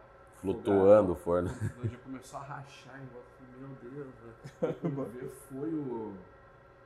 Flutuando 0.41 1.13
o 1.13 1.17
forno. 1.17 1.49
Já 1.49 1.99
começou 1.99 2.39
a 2.39 2.43
rachar 2.43 3.03
em 3.03 3.07
volta. 3.07 3.29
Meu 3.59 3.69
Deus, 3.91 4.15
velho. 4.61 4.75
Quando 4.81 5.13
ver, 5.13 5.29
foi 5.51 5.75
o. 5.75 6.15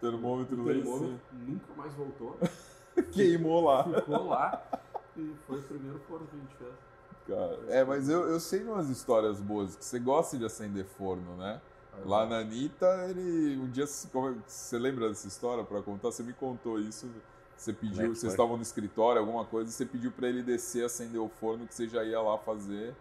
Termômetro 0.01 0.63
O 0.63 0.65
termômetro 0.65 1.19
nunca 1.33 1.75
mais 1.77 1.93
voltou. 1.95 2.39
Queimou 3.13 3.65
lá. 3.65 3.85
Ficou 3.85 4.27
lá. 4.29 4.63
E 5.17 5.35
foi 5.47 5.59
o 5.59 5.63
primeiro 5.63 5.99
forno 6.01 6.27
que 6.27 6.37
a 6.37 6.39
gente 6.39 6.55
fez. 6.57 6.73
Cara. 7.35 7.59
É, 7.69 7.85
mas 7.85 8.09
eu, 8.09 8.29
eu 8.29 8.39
sei 8.41 8.63
umas 8.65 8.89
histórias 8.89 9.41
boas, 9.41 9.77
que 9.77 9.85
você 9.85 9.99
gosta 9.99 10.37
de 10.37 10.45
acender 10.45 10.85
forno, 10.85 11.37
né? 11.37 11.61
Lá 12.05 12.25
na 12.27 12.39
Anitta, 12.39 12.87
ele. 13.11 13.59
Um 13.59 13.69
dia. 13.71 13.85
como- 14.13 14.35
Você 14.47 14.79
lembra 14.79 15.09
dessa 15.09 15.29
história 15.29 15.63
pra 15.63 15.83
contar? 15.83 16.11
Você 16.11 16.23
me 16.23 16.33
contou 16.33 16.79
isso. 16.81 17.07
Você 17.57 17.71
é 17.71 17.75
pediu, 17.75 18.11
que 18.13 18.19
vocês 18.19 18.33
estavam 18.33 18.57
no 18.57 18.63
escritório, 18.63 19.21
alguma 19.21 19.45
coisa, 19.45 19.69
e 19.71 19.73
você 19.73 19.85
pediu 19.85 20.11
pra 20.11 20.27
ele 20.27 20.43
descer, 20.43 20.85
acender 20.85 21.21
o 21.21 21.29
forno, 21.29 21.67
que 21.67 21.75
você 21.75 21.87
já 21.87 22.03
ia 22.03 22.21
lá 22.21 22.37
fazer. 22.39 22.95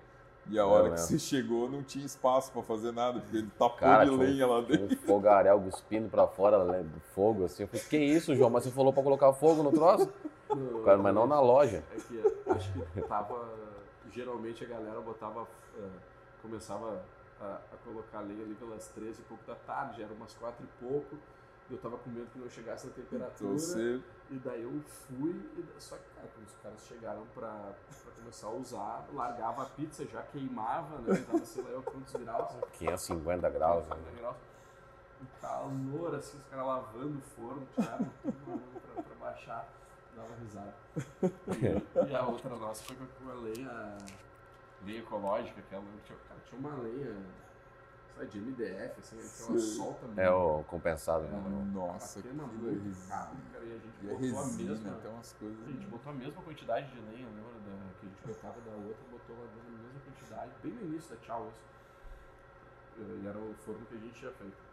E 0.50 0.60
a 0.60 0.62
É, 0.62 0.66
hora 0.66 0.92
que 0.92 1.00
você 1.00 1.18
chegou, 1.18 1.70
não 1.70 1.82
tinha 1.84 2.06
espaço 2.06 2.52
pra 2.52 2.62
fazer 2.64 2.92
nada, 2.92 3.20
porque 3.22 3.38
ele 3.38 3.50
tapou 3.58 3.78
Cara, 3.78 4.04
de 4.04 4.12
tinha 4.12 4.22
um- 4.22 4.24
lenha 4.30 4.46
lá 4.48 4.62
dentro. 4.62 4.86
Um 4.96 4.98
fogaréu 5.08 5.60
cuspindo 5.62 6.10
pra 6.10 6.28
fora 6.28 6.64
né, 6.66 6.84
do 6.84 7.00
fogo, 7.16 7.46
assim. 7.46 7.64
Eu 7.64 7.68
falei, 7.70 7.86
que 7.86 7.98
isso, 7.98 8.36
João? 8.36 8.50
Mas 8.50 8.64
você 8.66 8.72
falou 8.72 8.92
pra 8.92 9.02
colocar 9.02 9.32
fogo 9.34 9.64
no 9.64 9.72
troço? 9.72 10.10
No- 10.54 10.84
Cara, 10.84 10.98
mas 10.98 11.16
não 11.16 11.26
na 11.26 11.40
loja. 11.40 11.82
É 11.92 11.96
que 11.96 12.22
acho 12.52 12.74
que 12.74 13.02
tava. 13.04 13.40
Geralmente 14.12 14.64
a 14.64 14.68
galera 14.68 15.00
botava. 15.02 15.48
eh, 15.78 15.90
começava 16.42 17.04
a, 17.40 17.46
a 17.72 17.78
colocar 17.86 18.20
lenha 18.22 18.44
ali 18.44 18.56
pelas 18.56 18.88
13 18.90 19.22
e 19.22 19.26
pouco 19.26 19.44
da 19.46 19.56
tarde, 19.56 20.02
era 20.02 20.12
umas 20.14 20.34
4 20.34 20.64
e 20.64 20.84
pouco. 20.84 21.18
Eu 21.70 21.78
tava 21.78 21.98
com 22.00 22.10
medo 22.10 22.28
que 22.34 22.40
não 22.40 22.50
chegasse 22.50 22.88
na 22.88 22.94
temperatura. 22.94 23.54
Então. 24.00 24.04
E 24.32 24.36
daí 24.40 24.64
eu 24.64 24.82
fui, 25.08 25.32
e 25.58 25.66
só 25.82 25.96
que, 25.96 26.04
cara, 26.16 26.28
quando 26.34 26.48
os 26.48 26.54
caras 26.62 26.82
chegaram 26.88 27.26
pra, 27.34 27.50
pra 28.04 28.12
começar 28.18 28.48
a 28.48 28.52
usar, 28.52 29.06
largava 29.14 29.64
a 29.64 29.66
pizza, 29.68 30.06
já 30.06 30.22
queimava, 30.24 30.98
né? 31.00 31.24
Tava 31.26 31.46
sei 31.46 31.64
lá 31.64 31.70
eu 31.70 31.84
quantos 31.84 32.14
graus. 32.14 32.52
550 32.74 33.50
graus. 33.52 33.88
né? 33.88 33.96
50 33.96 34.20
graus. 34.20 34.36
Um 35.22 35.40
calor, 35.40 36.16
assim, 36.16 36.38
os 36.38 36.46
caras 36.48 36.66
lavando 36.66 37.18
o 37.20 37.22
forno, 37.22 37.68
tiraram 37.76 38.12
tudo 38.24 38.82
pra, 38.96 39.04
pra 39.04 39.16
baixar, 39.16 39.68
dava 40.22 40.36
risada. 40.42 40.74
E, 42.06 42.08
e 42.12 42.16
a 42.16 42.26
outra 42.26 42.56
nossa 42.56 42.84
foi 42.84 42.96
com 42.96 43.30
a 43.30 43.34
lenha, 43.34 43.98
lenha 44.86 45.00
ecológica, 45.00 45.60
aquela, 45.60 45.84
tinha, 46.04 46.18
cara, 46.28 46.40
tinha 46.46 46.60
uma 46.60 46.76
lenha, 46.82 47.16
sabe, 48.16 48.28
de 48.28 48.40
MDF, 48.40 49.00
assim, 49.00 49.18
que 49.18 49.44
ela 49.52 49.60
solta 49.60 50.06
muito. 50.06 50.20
É 50.20 50.30
o 50.30 50.64
compensado, 50.64 51.24
né? 51.24 51.44
Nossa, 51.74 52.20
Ela 52.20 52.48
resina. 52.48 53.16
rápido, 53.16 53.52
cara, 53.52 53.66
e 53.66 53.72
a 53.72 53.78
gente 53.78 53.96
E 54.02 54.08
botou 54.08 54.40
a 54.40 54.44
resina, 54.44 54.72
mesma... 54.72 54.92
tem 55.00 55.12
umas 55.12 55.34
coisas. 55.34 55.68
A 55.68 55.72
gente 55.72 55.88
botou 55.88 56.12
a 56.12 56.16
mesma 56.16 56.42
quantidade 56.42 56.92
de 56.92 57.00
lenha, 57.02 57.28
lembra 57.28 57.60
da, 57.60 57.94
que 58.00 58.06
a 58.06 58.10
gente 58.10 58.28
botava 58.28 58.62
da 58.62 58.72
outra, 58.72 59.04
botou 59.12 59.36
lá 59.38 59.46
dentro 59.54 59.68
a 59.68 59.78
mesma 59.84 60.00
quantidade, 60.06 60.52
bem 60.64 60.72
no 60.74 60.82
início 60.86 61.16
da 61.16 61.22
tchau 61.22 61.48
isso. 61.50 61.72
E 63.24 63.26
era 63.28 63.38
o 63.38 63.54
forno 63.66 63.86
que 63.88 63.96
a 63.96 63.98
gente 63.98 64.14
tinha 64.14 64.32
feito. 64.34 64.71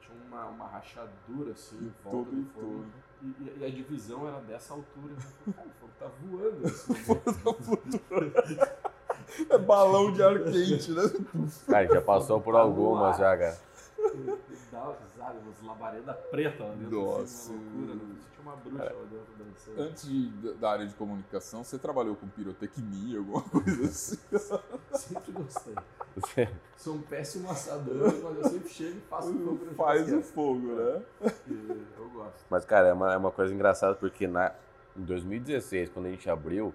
Tinha 0.00 0.16
uma, 0.28 0.44
uma 0.46 0.66
rachadura 0.66 1.52
assim 1.52 1.76
em 1.76 1.92
volta 2.04 2.18
todo 2.18 2.30
do 2.30 2.40
e 2.40 2.44
forno. 2.52 2.68
todo. 2.70 3.06
E, 3.22 3.26
e- 3.26 3.58
e 3.60 3.64
a 3.64 3.70
divisão 3.70 4.28
era 4.28 4.40
dessa 4.40 4.74
altura. 4.74 5.14
Cara, 5.54 5.66
o 5.66 5.70
forno 5.80 5.94
tá 5.98 6.10
voando 6.22 6.66
assim. 8.42 8.58
É 9.50 9.58
balão 9.58 10.12
de 10.12 10.22
ar 10.22 10.38
quente, 10.44 10.92
né? 10.92 11.02
Cara, 11.66 11.78
a 11.78 11.82
gente 11.82 11.94
já 11.94 12.00
passou 12.02 12.40
por 12.40 12.54
algumas 12.54 13.16
já, 13.18 13.36
cara. 13.36 13.58
Dá 14.72 14.94
risada, 15.00 15.38
umas 15.38 15.62
labaredas 15.62 16.16
pretas 16.30 16.60
lá 16.66 16.74
dentro. 16.74 17.00
Nossa. 17.02 17.22
Assim, 17.22 17.54
uma 17.54 17.86
loucura. 17.86 17.94
Né? 17.94 18.14
Tinha 18.32 18.42
uma 18.42 18.56
bruxa 18.56 18.84
lá 18.84 19.02
dentro 19.10 19.34
dançando. 19.38 19.80
Antes 19.82 20.06
de- 20.08 20.54
da 20.54 20.70
área 20.70 20.86
de 20.86 20.94
comunicação, 20.94 21.64
você 21.64 21.78
trabalhou 21.78 22.14
com 22.16 22.28
pirotecnia, 22.28 23.18
alguma 23.18 23.42
coisa 23.48 23.84
assim? 23.84 24.18
Sempre 24.92 25.32
gostei. 25.32 25.74
Sou 26.76 26.94
um 26.94 27.02
péssimo 27.02 27.50
assador, 27.50 28.12
mas 28.22 28.36
eu 28.38 28.44
sempre 28.44 28.68
chego 28.68 28.98
e 28.98 29.00
faço 29.02 29.32
fogo 29.32 29.64
na 29.64 29.72
Faz 29.74 30.12
o 30.12 30.22
fogo, 30.22 30.66
né? 30.74 31.02
E 31.48 31.84
Eu 31.98 32.08
gosto. 32.10 32.44
Mas, 32.50 32.64
cara, 32.64 32.88
é 32.88 32.92
uma, 32.92 33.12
é 33.12 33.16
uma 33.16 33.30
coisa 33.30 33.52
engraçada 33.54 33.94
porque 33.96 34.26
na, 34.26 34.52
em 34.96 35.02
2016, 35.02 35.90
quando 35.90 36.06
a 36.06 36.10
gente 36.10 36.28
abriu, 36.30 36.74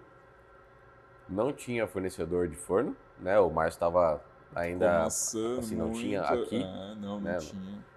não 1.27 1.51
tinha 1.53 1.87
fornecedor 1.87 2.47
de 2.47 2.55
forno, 2.55 2.95
né? 3.19 3.39
O 3.39 3.49
Márcio 3.49 3.77
estava 3.77 4.21
ainda. 4.55 5.03
Assim, 5.03 5.75
não 5.75 5.87
muito, 5.87 5.99
tinha 5.99 6.21
aqui, 6.21 6.63
É, 6.63 6.95
não, 6.95 7.19
não 7.19 7.19
né? 7.19 7.37
tinha. 7.37 7.91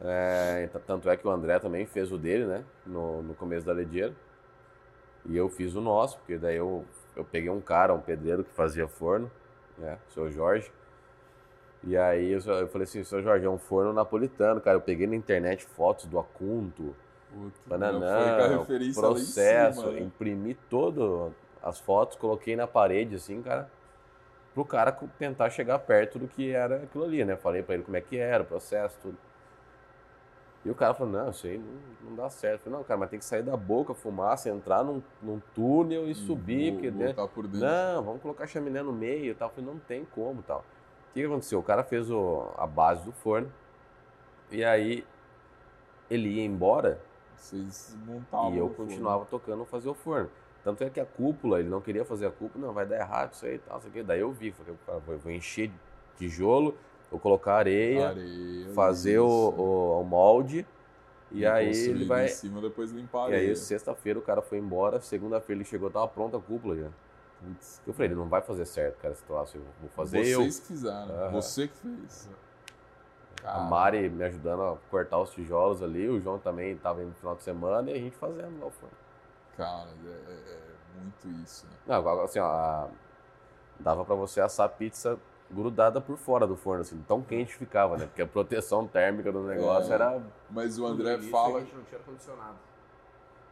É, 0.00 0.68
tanto 0.86 1.08
é 1.08 1.16
que 1.16 1.26
o 1.26 1.30
André 1.30 1.58
também 1.58 1.86
fez 1.86 2.10
o 2.10 2.18
dele, 2.18 2.44
né? 2.44 2.64
No, 2.84 3.22
no 3.22 3.34
começo 3.34 3.64
da 3.64 3.72
Ledeira. 3.72 4.12
E 5.26 5.36
eu 5.36 5.48
fiz 5.48 5.74
o 5.74 5.80
nosso, 5.80 6.18
porque 6.18 6.36
daí 6.36 6.56
eu, 6.56 6.84
eu 7.14 7.24
peguei 7.24 7.50
um 7.50 7.60
cara, 7.60 7.94
um 7.94 8.00
pedreiro 8.00 8.42
que 8.42 8.50
fazia 8.52 8.88
forno, 8.88 9.30
né? 9.78 9.98
O 10.08 10.12
seu 10.12 10.30
Jorge. 10.30 10.72
E 11.84 11.96
aí 11.96 12.32
eu, 12.32 12.40
eu 12.40 12.68
falei 12.68 12.84
assim, 12.84 13.04
seu 13.04 13.22
Jorge, 13.22 13.44
é 13.44 13.50
um 13.50 13.58
forno 13.58 13.92
napolitano, 13.92 14.60
cara. 14.60 14.76
Eu 14.76 14.80
peguei 14.80 15.06
na 15.06 15.14
internet 15.14 15.64
fotos 15.64 16.06
do 16.06 16.18
Acunto, 16.18 16.94
Puta, 17.32 17.60
bananã, 17.66 18.58
referência 18.58 19.00
processo, 19.00 19.80
cima, 19.80 19.92
né? 19.92 20.00
imprimi 20.00 20.54
todo 20.68 21.32
as 21.62 21.78
fotos, 21.78 22.16
coloquei 22.16 22.56
na 22.56 22.66
parede, 22.66 23.14
assim, 23.14 23.40
cara, 23.40 23.70
pro 24.54 24.64
cara 24.64 24.92
tentar 25.18 25.50
chegar 25.50 25.78
perto 25.78 26.18
do 26.18 26.28
que 26.28 26.50
era 26.52 26.76
aquilo 26.76 27.04
ali, 27.04 27.24
né? 27.24 27.36
Falei 27.36 27.62
pra 27.62 27.74
ele 27.74 27.84
como 27.84 27.96
é 27.96 28.00
que 28.00 28.16
era, 28.18 28.42
o 28.42 28.46
processo, 28.46 28.96
tudo. 29.00 29.16
E 30.64 30.70
o 30.70 30.74
cara 30.76 30.94
falou, 30.94 31.12
não, 31.12 31.30
isso 31.30 31.46
aí 31.46 31.58
não, 31.58 32.10
não 32.10 32.16
dá 32.16 32.30
certo. 32.30 32.60
Eu 32.60 32.64
falei, 32.64 32.78
não, 32.78 32.84
cara, 32.84 33.00
mas 33.00 33.10
tem 33.10 33.18
que 33.18 33.24
sair 33.24 33.42
da 33.42 33.56
boca, 33.56 33.94
fumaça, 33.94 34.48
entrar 34.48 34.84
num, 34.84 35.02
num 35.20 35.40
túnel 35.54 36.08
e 36.08 36.14
subir, 36.14 36.70
Vou 36.70 36.80
porque 36.80 36.90
botar 36.90 37.26
por 37.26 37.48
dentro. 37.48 37.66
Não, 37.66 38.02
vamos 38.04 38.22
colocar 38.22 38.46
chaminé 38.46 38.80
no 38.82 38.92
meio 38.92 39.32
e 39.32 39.34
tal. 39.34 39.48
Eu 39.48 39.54
falei, 39.54 39.70
não 39.70 39.78
tem 39.80 40.04
como 40.14 40.40
tal. 40.42 40.60
O 40.60 41.14
que, 41.14 41.20
que 41.20 41.26
aconteceu? 41.26 41.58
O 41.58 41.62
cara 41.64 41.82
fez 41.82 42.10
o- 42.10 42.46
a 42.56 42.66
base 42.66 43.04
do 43.04 43.10
forno 43.12 43.50
e 44.50 44.64
aí 44.64 45.04
ele 46.08 46.28
ia 46.28 46.44
embora 46.44 47.00
Vocês 47.36 47.96
montavam 48.06 48.52
e 48.54 48.58
eu 48.58 48.66
o 48.66 48.68
forno. 48.68 48.84
continuava 48.88 49.24
tocando 49.24 49.64
fazer 49.64 49.88
o 49.88 49.94
forno. 49.94 50.30
Tanto 50.64 50.84
é 50.84 50.90
que 50.90 51.00
a 51.00 51.06
cúpula, 51.06 51.58
ele 51.58 51.68
não 51.68 51.80
queria 51.80 52.04
fazer 52.04 52.26
a 52.26 52.30
cúpula, 52.30 52.66
não, 52.66 52.72
vai 52.72 52.86
dar 52.86 52.96
errado 52.96 53.32
isso 53.32 53.44
aí 53.44 53.56
e 53.56 53.58
tal, 53.58 53.78
isso 53.78 53.88
aqui. 53.88 54.02
Daí 54.02 54.20
eu 54.20 54.30
vi, 54.30 54.52
falei, 54.52 54.74
cara, 54.86 54.98
vou, 55.00 55.32
encher 55.32 55.68
de 55.68 55.74
tijolo, 56.16 56.76
vou 57.10 57.18
colocar 57.18 57.56
areia, 57.56 58.10
Areia, 58.10 58.68
fazer 58.74 59.18
o, 59.18 59.26
o, 59.26 60.00
o 60.00 60.04
molde 60.04 60.64
E 61.32 61.44
aí 61.44 61.74
ele 61.74 62.04
vai. 62.04 62.26
em 62.26 62.28
cima, 62.28 62.60
depois 62.60 62.92
limpar 62.92 63.30
E 63.30 63.34
aí, 63.34 63.56
sexta-feira 63.56 64.18
o 64.18 64.22
cara 64.22 64.40
foi 64.40 64.58
embora, 64.58 65.00
segunda-feira 65.00 65.60
ele 65.60 65.68
chegou, 65.68 65.90
tava 65.90 66.06
pronta 66.06 66.36
a 66.36 66.40
cúpula 66.40 66.76
já. 66.76 66.88
Putz, 67.40 67.82
Eu 67.84 67.92
falei, 67.92 68.08
ele 68.08 68.14
não 68.14 68.28
vai 68.28 68.40
fazer 68.40 68.64
certo, 68.64 68.98
cara, 69.00 69.14
esse 69.14 69.24
troço. 69.24 69.56
Eu 69.56 69.62
vou 69.80 69.90
fazer 69.90 70.24
eu. 70.24 70.42
Vocês 70.42 70.60
que 70.60 70.66
fizeram, 70.66 71.10
Aham. 71.10 71.30
você 71.32 71.66
que 71.66 71.76
fez. 71.76 72.28
A 73.44 73.58
Mari 73.58 74.08
me 74.08 74.22
ajudando 74.22 74.62
a 74.62 74.76
cortar 74.88 75.18
os 75.18 75.30
tijolos 75.30 75.82
ali, 75.82 76.08
o 76.08 76.20
João 76.20 76.38
também 76.38 76.76
tava 76.76 77.00
indo 77.02 77.08
no 77.08 77.14
final 77.14 77.34
de 77.34 77.42
semana 77.42 77.90
e 77.90 77.94
a 77.94 77.98
gente 77.98 78.16
fazendo 78.16 78.60
lá 78.60 78.66
o 78.66 78.70
forno. 78.70 79.01
Cara, 79.64 79.90
é, 80.06 80.32
é- 80.32 80.74
é 80.96 81.00
muito 81.00 81.42
isso, 81.42 81.66
né? 81.66 81.72
Não, 81.86 82.22
assim, 82.22 82.38
ó, 82.38 82.88
dava 83.80 84.04
pra 84.04 84.14
você 84.14 84.40
assar 84.40 84.68
pizza 84.68 85.18
grudada 85.50 86.00
por 86.00 86.16
fora 86.16 86.46
do 86.46 86.56
forno, 86.56 86.80
assim, 86.80 87.02
tão 87.06 87.22
quente 87.22 87.54
ficava, 87.54 87.96
né? 87.96 88.06
Porque 88.06 88.22
a 88.22 88.26
proteção 88.26 88.86
térmica 88.86 89.30
do 89.30 89.42
negócio 89.42 89.92
É. 89.92 89.94
era. 89.94 90.22
Mas 90.50 90.78
o 90.78 90.86
André 90.86 91.14
início, 91.14 91.30
fala. 91.30 91.58
A 91.58 91.60
gente 91.60 91.74
não 91.74 91.84
tinha 91.84 91.98
ar-condicionado. 91.98 92.56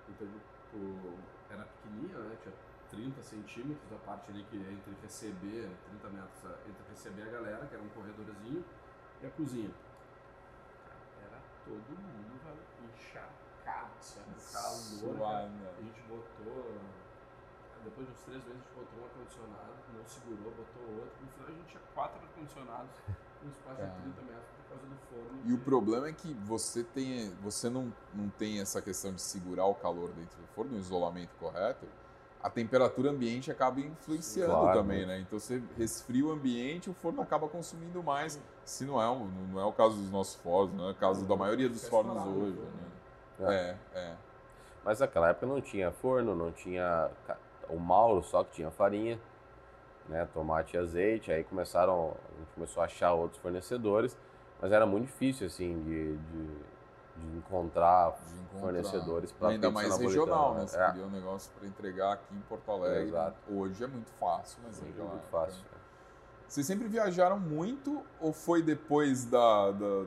Então, 0.08 0.26
o- 0.74 1.18
era 1.50 1.64
pequenininha, 1.64 2.18
né? 2.18 2.36
Tinha 2.42 2.54
30 2.90 3.22
centímetros 3.22 3.88
da 3.90 3.96
parte 3.98 4.30
ali 4.30 4.44
que 4.50 4.56
é 4.56 4.72
entre 4.72 4.96
receber, 5.02 5.68
30 5.88 6.08
metros, 6.08 6.44
a- 6.44 6.58
entre 6.68 6.82
receber 6.90 7.22
a 7.22 7.30
galera, 7.32 7.66
que 7.66 7.74
era 7.74 7.82
um 7.84 7.88
corredorzinho, 7.88 8.64
e 9.22 9.26
a 9.26 9.30
cozinha. 9.30 9.70
Cara, 10.86 10.96
era 11.28 11.38
todo 11.64 11.98
mundo 11.98 12.40
velho, 12.44 12.58
assim, 13.98 14.20
calor. 14.52 15.16
Suar, 15.16 15.30
cara. 15.32 15.48
né? 15.48 15.70
A 15.78 15.82
gente 15.82 16.00
botou. 16.08 16.74
Depois 17.84 18.06
de 18.06 18.12
uns 18.12 18.20
três 18.20 18.44
meses 18.44 18.50
a 18.50 18.54
gente 18.60 18.68
botou 18.76 19.00
um 19.00 19.04
ar-condicionado, 19.04 19.72
não 19.96 20.04
segurou, 20.06 20.52
botou 20.52 20.82
outro. 21.00 21.12
No 21.22 21.28
final 21.32 21.48
a 21.48 21.52
gente 21.52 21.66
tinha 21.66 21.82
quatro 21.94 22.20
ar-condicionados 22.20 22.90
no 23.42 23.50
espaço 23.50 23.80
de 23.80 24.02
30 24.02 24.22
metros 24.22 24.50
por 24.56 24.68
causa 24.68 24.86
do 24.86 24.96
forno. 25.08 25.40
E 25.46 25.52
o 25.54 25.58
problema 25.58 26.08
é 26.08 26.12
que 26.12 26.34
você 26.44 26.84
tem, 26.84 27.30
você 27.42 27.70
não, 27.70 27.90
não 28.14 28.28
tem 28.28 28.60
essa 28.60 28.82
questão 28.82 29.14
de 29.14 29.22
segurar 29.22 29.64
o 29.64 29.74
calor 29.74 30.10
dentro 30.10 30.38
do 30.38 30.46
forno, 30.48 30.76
o 30.76 30.78
isolamento 30.78 31.30
correto. 31.40 31.86
A 32.42 32.48
temperatura 32.50 33.10
ambiente 33.10 33.50
acaba 33.50 33.80
influenciando 33.80 34.52
Claro, 34.52 34.78
também, 34.78 35.04
né? 35.06 35.20
Então 35.20 35.38
você 35.38 35.62
resfria 35.76 36.24
o 36.26 36.32
ambiente, 36.32 36.88
o 36.88 36.94
forno 36.94 37.20
acaba 37.22 37.48
consumindo 37.48 38.02
mais. 38.02 38.38
Se 38.64 38.84
não 38.84 39.00
é, 39.00 39.08
o- 39.08 39.24
não 39.52 39.60
é 39.60 39.64
o 39.64 39.72
caso 39.72 39.96
dos 39.96 40.10
nossos 40.10 40.34
fornos, 40.36 40.74
não 40.74 40.88
é 40.88 40.92
o 40.92 40.94
caso 40.94 41.24
da 41.26 41.36
maioria 41.36 41.68
dos 41.68 41.86
fornos 41.88 42.16
hoje. 42.26 42.56
Né? 42.58 42.89
É, 43.48 43.76
é. 43.94 44.14
Mas 44.84 45.00
naquela 45.00 45.28
época 45.28 45.46
não 45.46 45.60
tinha 45.60 45.90
forno, 45.92 46.34
não 46.34 46.50
tinha. 46.52 47.10
O 47.68 47.78
Mauro 47.78 48.22
só 48.22 48.42
que 48.44 48.52
tinha 48.52 48.70
farinha, 48.70 49.18
né? 50.08 50.26
Tomate 50.32 50.76
e 50.76 50.78
azeite. 50.80 51.30
Aí 51.32 51.44
começaram. 51.44 52.16
A 52.34 52.38
gente 52.38 52.50
começou 52.54 52.82
a 52.82 52.86
achar 52.86 53.12
outros 53.12 53.40
fornecedores, 53.40 54.16
mas 54.60 54.72
era 54.72 54.86
muito 54.86 55.06
difícil, 55.06 55.46
assim, 55.46 55.82
de, 55.82 56.16
de, 56.16 56.46
de 57.16 57.36
encontrar 57.36 58.12
De 58.26 58.34
encontrar. 58.40 58.60
fornecedores 58.60 59.32
para 59.32 59.48
Ainda 59.48 59.70
mais 59.70 59.96
regional, 59.98 60.54
né? 60.54 60.66
Você 60.66 60.80
É, 60.80 60.86
queria 60.86 61.04
um 61.04 61.10
negócio 61.10 61.52
para 61.58 61.68
entregar 61.68 62.12
aqui 62.14 62.34
em 62.34 62.40
Porto 62.40 62.70
Alegre. 62.70 63.08
Exato. 63.08 63.36
Hoje 63.50 63.84
é 63.84 63.86
muito 63.86 64.10
fácil, 64.18 64.58
mas 64.64 64.80
Hoje 64.82 64.98
é 64.98 65.02
muito 65.04 65.26
fácil. 65.30 65.64
Vocês 66.50 66.66
sempre 66.66 66.88
viajaram 66.88 67.38
muito 67.38 68.02
ou 68.20 68.32
foi 68.32 68.60
depois 68.60 69.24
da, 69.24 69.70
da- 69.70 70.04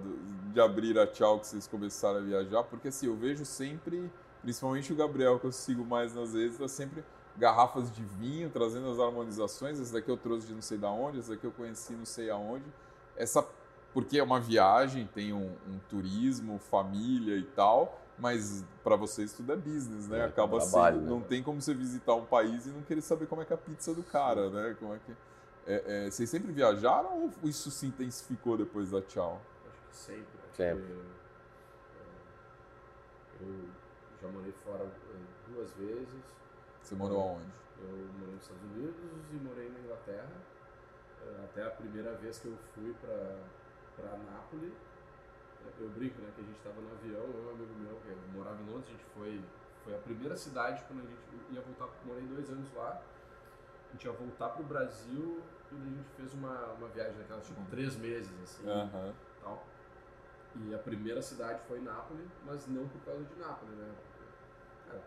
de 0.52 0.60
abrir 0.60 1.00
a 1.00 1.08
Tchau 1.08 1.40
que 1.40 1.48
vocês 1.48 1.66
começaram 1.68 2.18
a 2.18 2.22
viajar? 2.22 2.64
Porque 2.64 2.90
assim, 2.90 3.06
eu 3.08 3.16
vejo 3.16 3.46
sempre, 3.46 4.12
principalmente 4.42 4.92
o 4.92 4.96
Gabriel, 4.98 5.40
que 5.40 5.46
eu 5.46 5.54
sigo 5.54 5.86
mais 5.86 6.14
nas 6.14 6.34
redes, 6.34 6.58
tá 6.58 6.68
sempre 6.68 7.02
garrafas 7.38 7.90
de 7.90 8.04
vinho, 8.04 8.50
trazendo 8.50 8.92
as 8.92 9.00
harmonizações. 9.00 9.80
Essa 9.80 9.94
daqui 9.94 10.10
eu 10.12 10.18
trouxe 10.18 10.46
de 10.46 10.54
não 10.54 10.62
sei 10.62 10.78
da 10.78 10.92
onde, 10.92 11.20
essa 11.20 11.32
daqui 11.32 11.46
eu 11.46 11.52
conheci 11.52 11.94
não 11.94 12.06
sei 12.06 12.30
aonde. 12.30 12.66
Essa, 13.16 13.48
porque 13.94 14.20
é 14.20 14.24
uma 14.24 14.42
viagem, 14.42 15.08
tem 15.16 15.32
um, 15.32 15.46
um 15.70 15.80
turismo, 15.90 16.60
família 16.60 17.38
e 17.38 17.44
tal, 17.44 18.02
mas 18.20 18.66
para 18.84 18.98
vocês 18.98 19.32
tudo 19.32 19.54
é 19.54 19.56
business, 19.56 20.10
né? 20.10 20.20
É, 20.20 20.24
Acaba 20.26 20.60
trabalho, 20.60 20.98
sendo, 20.98 21.06
né? 21.06 21.10
não 21.10 21.22
tem 21.22 21.42
como 21.42 21.62
você 21.62 21.74
visitar 21.74 22.16
um 22.16 22.26
país 22.26 22.66
e 22.66 22.70
não 22.70 22.82
querer 22.82 23.02
saber 23.02 23.28
como 23.28 23.42
é 23.42 23.46
que 23.46 23.54
é 23.54 23.56
a 23.56 23.60
pizza 23.60 23.94
do 23.94 24.04
cara, 24.04 24.50
né? 24.50 24.76
Como 24.78 24.94
é 24.94 24.98
que 24.98 25.14
é, 25.66 26.06
é, 26.08 26.12
vocês 26.12 26.30
sempre 26.30 26.52
viajaram 26.52 27.24
ou 27.24 27.32
isso 27.44 27.72
se 27.72 27.86
intensificou 27.86 28.58
depois 28.58 28.92
da 28.92 29.02
Tchau? 29.02 29.42
Acho 29.70 29.82
que 29.90 29.96
sempre. 29.96 30.40
Acho 30.44 30.56
Sempre. 30.56 30.84
que, 30.84 30.92
é, 33.42 33.46
eu 33.46 33.70
já 34.22 34.28
morei 34.28 34.52
fora 34.64 34.84
é, 34.84 35.52
duas 35.52 35.72
vezes. 35.74 36.24
Você 36.82 36.96
morou 36.96 37.22
aonde? 37.22 37.54
Eu 37.80 37.88
morei 38.20 38.34
nos 38.34 38.44
Estados 38.44 38.64
Unidos 38.64 38.96
e 39.32 39.36
morei 39.36 39.70
na 39.70 39.80
Inglaterra. 39.80 40.32
É, 41.22 41.46
Até 41.46 41.66
a 41.66 41.70
primeira 41.72 42.14
vez 42.16 42.40
que 42.40 42.48
eu 42.48 42.58
fui 42.76 42.94
para 43.02 44.18
Nápoles. 44.18 44.74
Eu 45.80 45.90
brinco, 45.92 46.22
né? 46.22 46.30
Que 46.36 46.42
a 46.42 46.44
gente 46.44 46.58
estava 46.58 46.82
no 46.82 46.92
avião, 46.92 47.24
eu 47.24 47.42
e 47.42 47.48
um 47.48 47.50
amigo 47.52 47.74
meu, 47.80 47.96
que 48.02 48.38
morava 48.38 48.62
em 48.62 48.66
Londres, 48.66 48.90
a 48.90 48.92
gente 48.92 49.06
foi. 49.16 49.42
Foi 49.86 49.96
a 49.96 49.98
primeira 49.98 50.36
cidade 50.38 50.84
quando 50.88 51.00
a 51.00 51.08
gente 51.08 51.54
ia 51.54 51.62
voltar. 51.62 51.90
Morei 52.06 52.24
dois 52.24 52.50
anos 52.50 52.74
lá. 52.74 53.02
A 53.94 53.96
gente 53.96 54.06
ia 54.08 54.12
voltar 54.12 54.50
pro 54.50 54.64
Brasil 54.64 55.40
e 55.72 55.76
daí 55.76 55.88
a 55.88 55.98
gente 55.98 56.10
fez 56.18 56.34
uma, 56.34 56.66
uma 56.74 56.88
viagem 56.88 57.16
daquelas, 57.16 57.46
tipo, 57.46 57.62
três 57.70 57.96
meses, 57.96 58.32
assim 58.42 58.68
Aham. 58.68 59.14
tal. 59.44 59.64
E 60.56 60.74
a 60.74 60.80
primeira 60.80 61.22
cidade 61.22 61.62
foi 61.68 61.80
Nápoles, 61.80 62.28
mas 62.44 62.68
não 62.68 62.88
por 62.88 63.00
causa 63.02 63.24
de 63.24 63.36
Nápoles, 63.40 63.76
né? 63.76 63.92
Cara, 64.88 65.02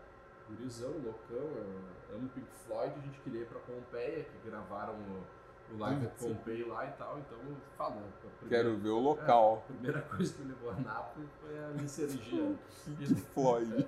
gurizão, 0.49 0.91
loucão, 0.91 1.37
eu 1.37 2.15
amo 2.15 2.29
Pink 2.29 2.47
Floyd, 2.65 2.93
a 2.97 3.01
gente 3.01 3.19
queria 3.19 3.41
ir 3.41 3.45
pra 3.47 3.59
Pompeia, 3.59 4.23
que 4.23 4.49
gravaram 4.49 4.93
o, 4.93 5.73
o 5.73 5.77
Live 5.79 6.07
Putz. 6.07 6.25
Pompeii 6.25 6.63
lá 6.63 6.85
e 6.85 6.91
tal, 6.93 7.19
então 7.19 7.37
eu 7.39 7.57
falo, 7.77 7.95
né? 7.95 8.07
a 8.23 8.39
primeira- 8.39 8.63
Quero 8.63 8.77
ver 8.77 8.89
o 8.89 8.99
local. 8.99 9.55
é, 9.55 9.57
a 9.57 9.73
primeira 9.73 10.01
coisa 10.01 10.33
que 10.33 10.41
me 10.43 10.47
levou 10.53 10.71
a 10.71 10.75
Nápoles 10.75 11.29
foi 11.41 11.59
a 11.61 11.67
licergia. 11.71 12.55
Pink 12.97 13.15
Floyd. 13.33 13.87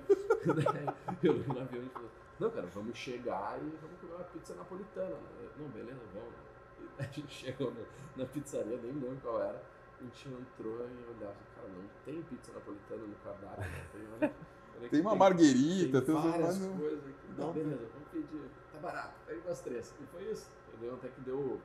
eu 1.22 1.34
no 1.38 1.60
avião 1.60 1.84
e 1.84 1.88
falei, 1.88 2.10
não, 2.40 2.50
cara, 2.50 2.66
vamos 2.68 2.96
chegar 2.98 3.58
e 3.58 3.68
vamos 3.82 4.00
comer 4.00 4.14
uma 4.14 4.24
pizza 4.24 4.54
napolitana. 4.54 5.14
Né? 5.14 5.48
Não, 5.58 5.68
beleza, 5.68 6.00
vamos. 6.14 6.34
E 6.80 6.88
a 7.02 7.04
gente 7.04 7.28
chegou 7.32 7.70
no- 7.72 7.86
na 8.16 8.24
pizzaria, 8.26 8.76
nem 8.78 8.92
lembro 8.92 9.18
qual 9.22 9.40
era. 9.42 9.62
A 10.00 10.02
gente 10.02 10.28
entrou 10.28 10.76
e 10.76 11.04
olhava, 11.16 11.36
cara, 11.54 11.68
não 11.68 11.84
tem 12.06 12.22
pizza 12.22 12.50
napolitana 12.52 13.02
no 13.06 13.14
cardápio. 13.16 13.60
né? 13.60 13.86
Tem, 13.92 14.02
olha, 14.14 14.32
olha 14.80 14.88
Tem 14.88 15.00
uma 15.02 15.14
marguerita, 15.14 16.00
tem 16.00 16.06
tem 16.06 16.14
uns- 16.16 16.30
várias 16.30 16.58
coisas 16.58 16.98
aqui. 17.06 17.28
Não, 17.36 17.46
não 17.48 17.52
beleza, 17.52 17.86
vamos 17.92 18.08
pedir. 18.10 18.50
Tá 18.72 18.78
barato, 18.78 19.14
pega 19.26 19.40
umas 19.46 19.60
três. 19.60 19.94
E 20.00 20.06
foi 20.06 20.22
isso. 20.30 20.50
Entendeu? 20.68 20.94
Até 20.94 21.08
que 21.08 21.20
deu. 21.20 21.60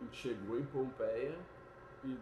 A 0.00 0.04
gente 0.04 0.16
chegou 0.16 0.58
em 0.58 0.64
Pompeia 0.66 1.38
e 2.04 2.18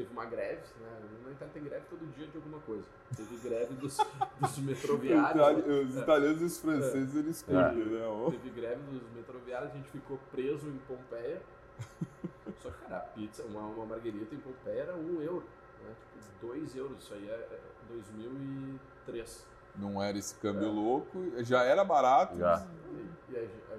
teve 0.00 0.12
uma 0.12 0.24
greve, 0.24 0.62
né? 0.80 1.00
Na 1.24 1.30
Itália 1.32 1.52
tem 1.54 1.62
greve 1.62 1.84
todo 1.90 2.06
dia 2.14 2.26
de 2.26 2.36
alguma 2.36 2.58
coisa. 2.60 2.84
Teve 3.16 3.36
greve 3.48 3.74
dos, 3.74 3.98
dos 4.40 4.58
metroviários. 4.58 5.30
Itali- 5.58 5.70
Os 5.84 5.96
É. 5.96 6.00
italianos 6.00 6.40
e 6.40 6.44
os 6.44 6.58
franceses, 6.58 7.14
eles 7.16 7.42
curtem, 7.42 7.84
né? 7.84 8.06
ó. 8.06 8.30
Teve 8.30 8.50
greve 8.50 8.82
dos 8.90 9.10
metroviários, 9.14 9.70
a 9.72 9.74
gente 9.76 9.90
ficou 9.90 10.18
preso 10.30 10.68
em 10.68 10.78
Pompeia. 10.88 11.42
Só 12.60 12.70
que, 12.70 12.78
cara, 12.84 12.96
a 12.96 13.00
pizza, 13.00 13.42
uma, 13.44 13.60
uma 13.60 13.86
marguerita 13.86 14.34
em 14.34 14.38
Pompeia 14.38 14.80
era 14.82 14.94
um 14.96 15.20
euro. 15.20 15.44
Né? 15.82 15.94
Tipo, 16.18 16.46
dois 16.46 16.74
euros. 16.76 16.98
Isso 17.02 17.14
aí 17.14 17.28
é 17.28 17.32
é 17.32 17.60
2003. 17.88 19.46
Não 19.76 20.02
era 20.02 20.18
esse 20.18 20.34
câmbio 20.36 20.70
louco, 20.70 21.30
já 21.44 21.62
era 21.62 21.84
barato. 21.84 22.36
Já. 22.36 22.66
E, 22.90 23.32
e 23.32 23.36
aí, 23.36 23.44
aí, 23.70 23.78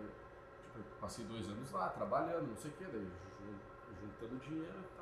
tipo, 0.63 0.79
eu 0.79 0.83
passei 0.99 1.25
dois 1.25 1.47
anos 1.47 1.71
lá, 1.71 1.89
trabalhando, 1.89 2.47
não 2.47 2.55
sei 2.55 2.71
o 2.71 2.73
que, 2.75 2.85
daí 2.85 3.07
jun- 3.45 4.01
juntando 4.01 4.39
dinheiro 4.39 4.73
e 4.79 5.00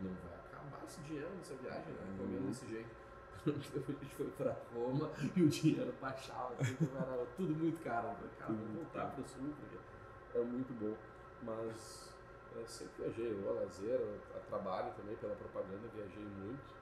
não 0.00 0.14
vai 0.22 0.38
acabar 0.50 0.84
esse 0.84 1.00
dinheiro 1.02 1.30
nessa 1.36 1.54
viagem, 1.54 1.92
né? 1.92 2.14
Comendo 2.18 2.48
desse 2.48 2.66
jeito. 2.66 3.06
Depois 3.44 3.96
a 3.98 4.02
gente 4.02 4.14
foi 4.14 4.26
pra 4.30 4.56
Roma 4.74 5.10
e 5.36 5.42
o 5.42 5.48
dinheiro 5.48 5.94
baixava, 6.00 6.54
assim, 6.60 6.76
então 6.80 7.00
era 7.00 7.26
tudo 7.36 7.54
muito 7.54 7.82
caro. 7.82 8.08
Eu 8.08 8.14
falei, 8.14 8.30
cara, 8.38 8.46
Tudo 8.46 8.58
muito 8.58 8.82
voltar 8.82 9.10
pro 9.12 9.24
sul, 9.28 9.54
porque 9.60 10.38
é 10.38 10.42
muito 10.42 10.72
bom. 10.74 10.96
Mas 11.42 12.12
eu 12.56 12.66
sempre 12.66 13.04
viajei, 13.04 13.32
eu 13.32 13.50
a 13.50 13.60
lazer, 13.60 14.00
a 14.34 14.38
trabalho 14.48 14.92
também, 14.94 15.16
pela 15.16 15.34
propaganda, 15.36 15.88
viajei 15.94 16.24
muito. 16.24 16.74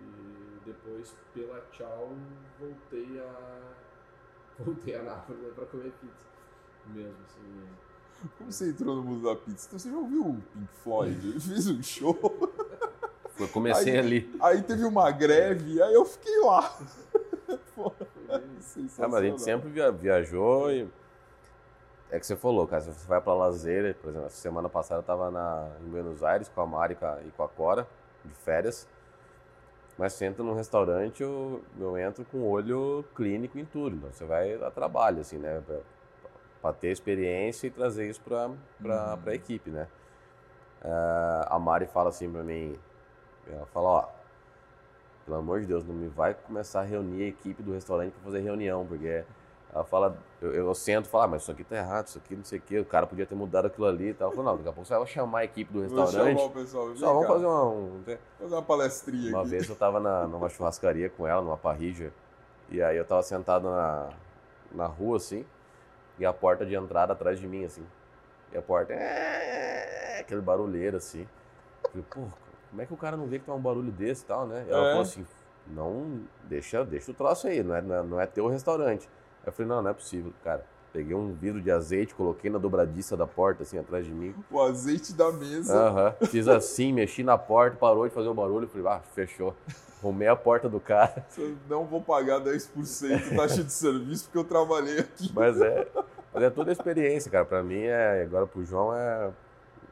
E 0.00 0.60
depois, 0.64 1.14
pela 1.32 1.60
Tchau, 1.72 2.16
voltei 2.58 3.20
a. 3.20 3.74
Voltei 4.60 4.94
a 4.94 5.02
Nápoles 5.02 5.40
né, 5.40 5.52
pra 5.54 5.64
comer 5.64 5.90
pizza. 6.02 6.26
Mesmo, 6.86 7.16
assim. 7.24 7.66
Como 8.38 8.52
você 8.52 8.68
entrou 8.70 8.96
no 8.96 9.02
mundo 9.02 9.28
da 9.28 9.36
pizza? 9.36 9.66
Então, 9.66 9.78
você 9.78 9.90
já 9.90 9.96
ouviu 9.96 10.22
o 10.22 10.34
Pink 10.34 10.68
Floyd? 10.82 11.28
Ele 11.28 11.40
fez 11.40 11.68
um 11.68 11.82
show, 11.82 12.18
Eu 13.38 13.48
comecei 13.48 13.92
Aí- 13.94 13.98
ali. 13.98 14.36
aí 14.40 14.62
teve 14.62 14.84
uma 14.84 15.10
greve, 15.10 15.80
aí 15.82 15.94
eu 15.94 16.04
fiquei 16.04 16.38
lá. 16.40 16.76
Pô, 17.74 17.90
É, 18.28 18.40
sensacional. 18.60 19.10
mas 19.10 19.20
a 19.20 19.24
gente 19.24 19.40
sempre 19.42 19.70
via- 19.70 19.90
viajou 19.90 20.70
e. 20.70 20.86
É 22.10 22.18
que 22.18 22.26
você 22.26 22.36
falou, 22.36 22.66
cara, 22.66 22.82
se 22.82 22.90
você 22.92 23.06
vai 23.06 23.20
pra 23.20 23.32
lazer, 23.34 23.94
por 23.96 24.10
exemplo, 24.10 24.28
semana 24.30 24.68
passada 24.68 24.98
eu 25.00 25.04
tava 25.04 25.30
na, 25.30 25.70
em 25.80 25.88
Buenos 25.88 26.22
Aires 26.24 26.48
com 26.48 26.60
a 26.60 26.66
Mari 26.66 26.92
e 26.94 26.96
com 26.96 27.06
a- 27.06 27.18
e 27.24 27.30
com 27.30 27.42
a 27.44 27.48
Cora, 27.48 27.86
de 28.24 28.34
férias. 28.34 28.86
Mas 29.96 30.12
você 30.14 30.24
entra 30.26 30.42
num 30.42 30.54
restaurante, 30.54 31.22
eu, 31.22 31.62
eu 31.78 31.96
entro 31.96 32.24
com 32.24 32.42
olho 32.48 33.04
clínico 33.14 33.58
em 33.58 33.64
tudo. 33.64 33.96
Então 33.96 34.10
você 34.12 34.24
vai 34.24 34.54
a 34.62 34.70
trabalho, 34.70 35.20
assim, 35.20 35.38
né? 35.38 35.62
Pra 36.60 36.72
ter 36.72 36.88
experiência 36.88 37.66
e 37.66 37.70
trazer 37.70 38.08
isso 38.08 38.20
pra, 38.20 38.50
pra, 38.82 39.12
Uhum. 39.14 39.22
pra 39.22 39.34
equipe, 39.34 39.70
né? 39.70 39.88
Ah, 40.82 41.48
a 41.50 41.58
Mari 41.58 41.86
fala 41.86 42.08
assim 42.10 42.30
pra 42.30 42.42
mim, 42.42 42.78
ela 43.50 43.66
fala, 43.66 43.88
ó, 43.88 44.08
pelo 45.24 45.38
amor 45.38 45.60
de 45.60 45.66
Deus, 45.66 45.84
não 45.84 45.94
me 45.94 46.08
vai 46.08 46.34
começar 46.34 46.80
a 46.80 46.84
reunir 46.84 47.22
a 47.24 47.26
equipe 47.28 47.62
do 47.62 47.72
restaurante 47.72 48.12
para 48.12 48.22
fazer 48.24 48.40
reunião, 48.40 48.86
porque 48.86 49.24
ela 49.72 49.84
fala, 49.84 50.16
eu, 50.40 50.52
eu 50.54 50.74
sento 50.74 51.06
e 51.06 51.08
falo, 51.08 51.24
ah, 51.24 51.28
mas 51.28 51.42
isso 51.42 51.50
aqui 51.52 51.62
tá 51.64 51.76
errado, 51.76 52.06
isso 52.08 52.18
aqui 52.18 52.34
não 52.34 52.44
sei 52.44 52.58
o 52.58 52.62
quê, 52.62 52.78
o 52.80 52.84
cara 52.84 53.06
podia 53.06 53.24
ter 53.26 53.34
mudado 53.34 53.66
aquilo 53.66 53.86
ali 53.86 54.08
e 54.10 54.14
tal. 54.14 54.30
Eu 54.30 54.36
falo, 54.36 54.48
não, 54.48 54.56
daqui 54.56 54.68
a 54.68 54.72
pouco 54.72 54.86
você 54.88 54.96
vai 54.96 55.06
chamar 55.06 55.38
a 55.40 55.44
equipe 55.44 55.72
do 55.72 55.86
Vou 55.88 56.04
restaurante. 56.04 56.36
chamar 56.38 56.46
o 56.46 56.50
pessoal. 56.50 56.86
vem 56.88 56.96
Só 56.96 57.12
vamos 57.12 57.26
fazer 57.28 57.46
uma, 57.46 57.64
um, 57.68 58.02
fazer 58.38 58.54
uma 58.54 58.62
palestrinha 58.62 59.30
uma 59.30 59.40
aqui. 59.40 59.50
vez 59.50 59.68
eu 59.68 59.76
tava 59.76 60.00
na, 60.00 60.26
numa 60.26 60.48
churrascaria 60.48 61.08
com 61.10 61.26
ela, 61.26 61.40
numa 61.42 61.56
parrija, 61.58 62.12
e 62.70 62.82
aí 62.82 62.96
eu 62.96 63.04
tava 63.04 63.22
sentado 63.22 63.68
na, 63.70 64.10
na 64.72 64.86
rua, 64.86 65.18
assim, 65.18 65.44
e 66.20 66.26
a 66.26 66.32
porta 66.32 66.64
de 66.66 66.74
entrada 66.74 67.14
atrás 67.14 67.40
de 67.40 67.48
mim, 67.48 67.64
assim. 67.64 67.84
E 68.52 68.58
a 68.58 68.62
porta 68.62 68.92
é 68.92 70.20
aquele 70.20 70.42
barulheiro, 70.42 70.98
assim. 70.98 71.26
Eu 71.84 71.90
falei, 71.90 72.06
pô, 72.10 72.36
como 72.68 72.82
é 72.82 72.86
que 72.86 72.92
o 72.94 72.96
cara 72.96 73.16
não 73.16 73.26
vê 73.26 73.38
que 73.38 73.46
tem 73.46 73.54
um 73.54 73.58
barulho 73.58 73.90
desse 73.90 74.22
e 74.22 74.26
tal, 74.26 74.46
né? 74.46 74.64
E 74.68 74.70
ela 74.70 74.86
É. 74.86 74.90
falou 74.90 75.02
assim, 75.02 75.26
não, 75.66 76.20
deixa, 76.44 76.84
deixa 76.84 77.10
o 77.10 77.14
troço 77.14 77.46
aí, 77.48 77.62
não 77.62 77.74
é, 77.74 77.80
não 77.80 77.94
é, 77.96 78.02
não 78.02 78.20
é 78.20 78.26
teu 78.26 78.46
restaurante. 78.48 79.08
Aí 79.42 79.46
eu 79.48 79.52
falei, 79.52 79.68
não, 79.68 79.80
não 79.82 79.90
é 79.90 79.94
possível, 79.94 80.32
cara. 80.44 80.64
Peguei 80.92 81.14
um 81.14 81.32
vidro 81.32 81.60
de 81.60 81.70
azeite, 81.70 82.14
coloquei 82.14 82.50
na 82.50 82.58
dobradiça 82.58 83.16
da 83.16 83.26
porta, 83.26 83.62
assim, 83.62 83.78
atrás 83.78 84.04
de 84.04 84.12
mim. 84.12 84.34
O 84.50 84.60
azeite 84.60 85.12
da 85.12 85.30
mesa. 85.30 85.72
Aham. 85.72 86.14
Fiz 86.26 86.48
assim, 86.48 86.92
mexi 86.94 87.22
na 87.22 87.38
porta, 87.38 87.76
parou 87.76 88.08
de 88.08 88.14
fazer 88.14 88.28
o 88.28 88.34
barulho. 88.34 88.66
Falei, 88.66 88.86
ah, 88.88 89.00
fechou. 89.14 89.54
Arrumei 90.02 90.26
a 90.26 90.34
porta 90.34 90.68
do 90.68 90.80
cara. 90.80 91.24
Eu 91.38 91.56
não 91.68 91.84
vou 91.84 92.00
pagar 92.00 92.40
10% 92.40 93.36
taxa 93.36 93.62
de 93.62 93.72
serviço 93.72 94.24
porque 94.24 94.38
eu 94.38 94.44
trabalhei 94.44 95.00
aqui. 95.00 95.30
Mas 95.34 95.60
é, 95.60 95.86
mas 96.32 96.42
é 96.42 96.50
toda 96.50 96.70
a 96.70 96.72
experiência, 96.72 97.30
cara. 97.30 97.44
Pra 97.44 97.62
mim, 97.62 97.82
é, 97.82 98.22
agora 98.22 98.46
pro 98.46 98.64
João, 98.64 98.94
é, 98.94 99.30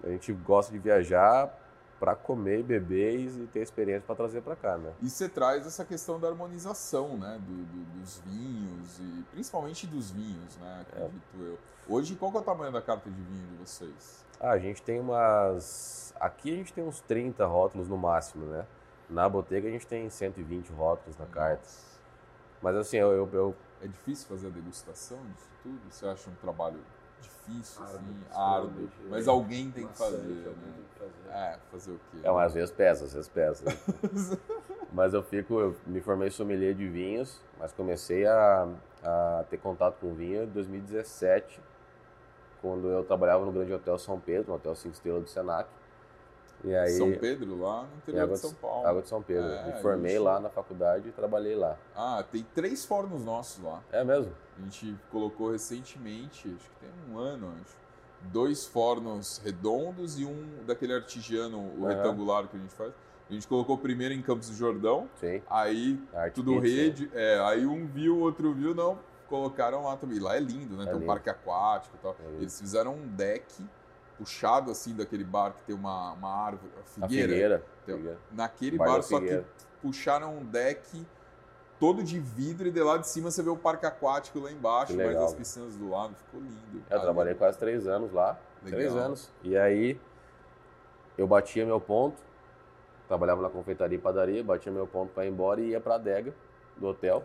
a 0.03 0.09
gente 0.09 0.33
gosta 0.33 0.73
de 0.73 0.79
viajar 0.79 1.53
pra 1.99 2.15
comer, 2.15 2.63
beber 2.63 3.19
e 3.19 3.47
ter 3.49 3.61
experiência 3.61 4.03
pra 4.07 4.15
trazer 4.15 4.41
pra 4.43 4.55
cá, 4.55 4.77
né? 4.79 4.93
E 5.03 5.11
você 5.11 5.29
traz 5.29 5.67
essa 5.67 5.85
questão 5.85 6.19
da 6.21 6.29
harmonização, 6.29 7.17
né? 7.19 7.39
do- 7.45 7.65
do- 7.65 8.01
dos 8.01 8.19
vinhos, 8.25 8.99
e 9.01 9.25
principalmente 9.33 9.87
dos 9.87 10.11
vinhos, 10.11 10.57
né? 10.59 10.81
Acredito 10.83 11.37
eu. 11.41 11.59
Hoje, 11.89 12.15
qual 12.17 12.33
é 12.35 12.39
o 12.39 12.43
tamanho 12.43 12.73
da 12.73 12.83
carta 12.83 13.11
de 13.11 13.21
vinho 13.21 13.47
de 13.49 13.57
vocês? 13.57 14.25
Ah, 14.41 14.51
a 14.51 14.59
gente 14.59 14.81
tem 14.83 15.01
umas. 15.01 16.15
Aqui 16.21 16.53
a 16.53 16.57
gente 16.57 16.73
tem 16.73 16.85
uns 16.85 17.01
30 17.01 17.47
rótulos 17.47 17.89
no 17.89 17.97
máximo, 17.97 18.45
né? 18.47 18.65
Na 19.11 19.29
botega 19.29 19.67
a 19.69 19.71
gente 19.71 19.87
tem 19.87 20.09
120 20.11 20.71
rótulos 20.73 21.17
na 21.19 21.27
carta. 21.27 21.67
Mas 22.63 22.77
assim, 22.77 22.97
eu, 22.99 23.11
eu, 23.13 23.29
eu- 23.33 23.55
É 23.81 23.87
difícil 23.87 24.27
fazer 24.29 24.49
a 24.49 24.51
degustação 24.51 25.19
disso 25.35 25.47
tudo? 25.63 25.79
Você 25.89 26.05
acha 26.05 26.29
um 26.29 26.35
trabalho 26.35 26.81
difícil, 27.49 27.83
Árduo, 27.83 27.99
assim, 27.99 28.41
árduo? 28.41 28.91
Mas 29.11 29.29
alguém 29.29 29.71
tem 29.71 29.87
que 29.87 29.97
fazer, 29.97 30.17
né? 30.19 30.45
tem 30.45 30.85
que 30.93 30.99
fazer. 30.99 31.31
É, 31.31 31.59
fazer 31.71 31.93
o 31.93 32.01
quê? 32.11 32.19
É, 32.23 32.31
mas 32.31 32.47
às 32.47 32.55
vezes 32.55 32.71
pesa, 32.71 33.05
às 33.05 33.15
vezes 33.15 33.29
pesa. 33.29 33.65
mas 34.93 35.15
eu 35.15 35.23
fico, 35.23 35.59
eu 35.61 35.77
me 35.87 36.01
formei 36.01 36.31
sommelier 36.31 36.75
de 36.75 36.89
vinhos, 36.89 37.41
mas 37.59 37.73
comecei 37.73 38.27
a, 38.27 38.69
a 39.03 39.45
ter 39.49 39.59
contato 39.59 39.97
com 40.01 40.15
vinho 40.15 40.45
em 40.45 40.47
2017, 40.47 41.61
quando 42.61 42.89
eu 42.89 43.05
trabalhava 43.05 43.45
no 43.45 43.53
Grande 43.53 43.73
Hotel 43.73 43.99
São 43.99 44.19
Pedro, 44.19 44.49
no 44.49 44.55
Hotel 44.57 44.75
5 44.75 44.95
Estrelas 44.95 45.23
do 45.23 45.29
Senac. 45.29 45.69
E 46.65 46.75
aí, 46.75 46.91
São 46.91 47.13
Pedro, 47.13 47.61
lá 47.61 47.83
no 47.83 47.97
interior 47.99 48.23
Água 48.23 48.35
de 48.35 48.41
São 48.41 48.55
Paulo. 48.55 48.87
Água 48.87 49.03
de 49.03 49.09
São 49.09 49.23
Pedro. 49.23 49.51
É, 49.51 49.67
me 49.67 49.81
formei 49.81 50.13
gente. 50.13 50.23
lá 50.23 50.41
na 50.41 50.51
faculdade 50.51 51.09
e 51.09 51.13
trabalhei 51.13 51.55
lá. 51.55 51.77
Ah, 51.95 52.25
tem 52.31 52.45
três 52.55 52.85
fornos 52.85 53.25
nossos 53.25 53.63
lá. 53.63 53.83
É 53.93 54.03
mesmo? 54.03 54.33
A 54.59 54.63
gente 54.63 54.97
colocou 55.11 55.53
recentemente, 55.53 56.49
acho 56.49 56.71
que 56.71 56.77
tem 56.81 56.91
um 57.11 57.19
ano, 57.19 57.53
acho. 57.63 57.77
Dois 58.33 58.67
fornos 58.67 59.41
redondos 59.45 60.19
e 60.19 60.25
um 60.25 60.65
daquele 60.67 60.93
artesiano, 60.93 61.59
o 61.79 61.87
retangular 61.87 62.49
que 62.49 62.57
a 62.57 62.61
gente 62.61 62.75
faz. 62.75 62.93
A 63.31 63.33
gente 63.33 63.47
colocou 63.47 63.79
primeiro 63.79 64.13
em 64.13 64.23
Campos 64.23 64.49
do 64.49 64.57
Jordão, 64.57 65.09
Sim. 65.21 65.41
aí 65.49 66.01
tudo 66.35 66.61
Pizza. 66.61 66.67
rede, 66.67 67.11
é, 67.15 67.39
aí 67.41 67.67
um 67.67 67.87
viu, 67.87 68.17
o 68.17 68.21
outro 68.21 68.53
viu, 68.55 68.75
não, 68.75 68.99
colocaram 69.29 69.85
lá 69.85 69.97
também. 69.97 70.19
Lá 70.19 70.37
é 70.37 70.41
lindo, 70.41 70.77
né? 70.77 70.85
É 70.85 70.87
tem 70.87 70.95
um 70.95 70.99
lindo. 71.01 71.07
parque 71.07 71.31
aquático 71.31 71.95
e 71.97 72.03
tal. 72.03 72.17
É. 72.19 72.41
Eles 72.41 72.59
fizeram 72.59 72.95
um 72.95 73.07
deck 73.07 73.65
puxado 74.19 74.71
assim 74.71 74.95
daquele 74.95 75.25
bar 75.25 75.53
que 75.53 75.63
tem 75.63 75.75
uma, 75.75 76.13
uma 76.13 76.29
árvore, 76.47 76.71
a 76.77 76.81
A 76.81 76.85
figueira. 76.85 77.29
Figueira. 77.33 77.65
Tem- 77.87 77.97
Figueira. 77.97 78.19
Naquele 78.33 78.77
Bar 78.77 78.87
bar, 78.89 79.03
só 79.03 79.17
que 79.19 79.25
Figueira. 79.27 79.45
puxaram 79.81 80.37
um 80.37 80.45
deck 80.45 81.07
todo 81.79 82.03
de 82.03 82.19
vidro 82.19 82.67
e 82.67 82.71
de 82.73 82.83
lá 82.83 82.97
de 82.99 83.07
cima 83.07 83.31
você 83.31 83.41
vê 83.43 83.49
o 83.51 83.57
parque 83.57 83.87
aquático 83.87 84.41
lá 84.41 84.51
embaixo, 84.51 84.97
mais 84.97 85.17
as 85.17 85.33
piscinas 85.35 85.77
do 85.77 85.89
lado, 85.89 86.15
ficou 86.17 86.41
lindo. 86.41 86.83
Eu 86.91 87.01
trabalhei 87.01 87.35
quase 87.35 87.57
três 87.57 87.87
anos 87.87 88.13
lá. 88.13 88.37
Legal. 88.65 88.81
Três 88.81 88.97
anos. 88.97 89.31
E 89.45 89.57
aí 89.57 89.99
eu 91.17 91.27
batia 91.27 91.65
meu 91.65 91.81
ponto, 91.81 92.21
trabalhava 93.07 93.41
na 93.43 93.49
confeitaria 93.49 93.97
e 93.97 94.01
padaria, 94.01 94.43
batia 94.43 94.73
meu 94.73 94.87
ponto 94.87 95.13
para 95.13 95.25
ir 95.25 95.29
embora 95.31 95.61
e 95.61 95.69
ia 95.69 95.81
para 95.81 95.95
a 95.95 95.97
adega 95.97 96.35
do 96.77 96.89
hotel, 96.89 97.25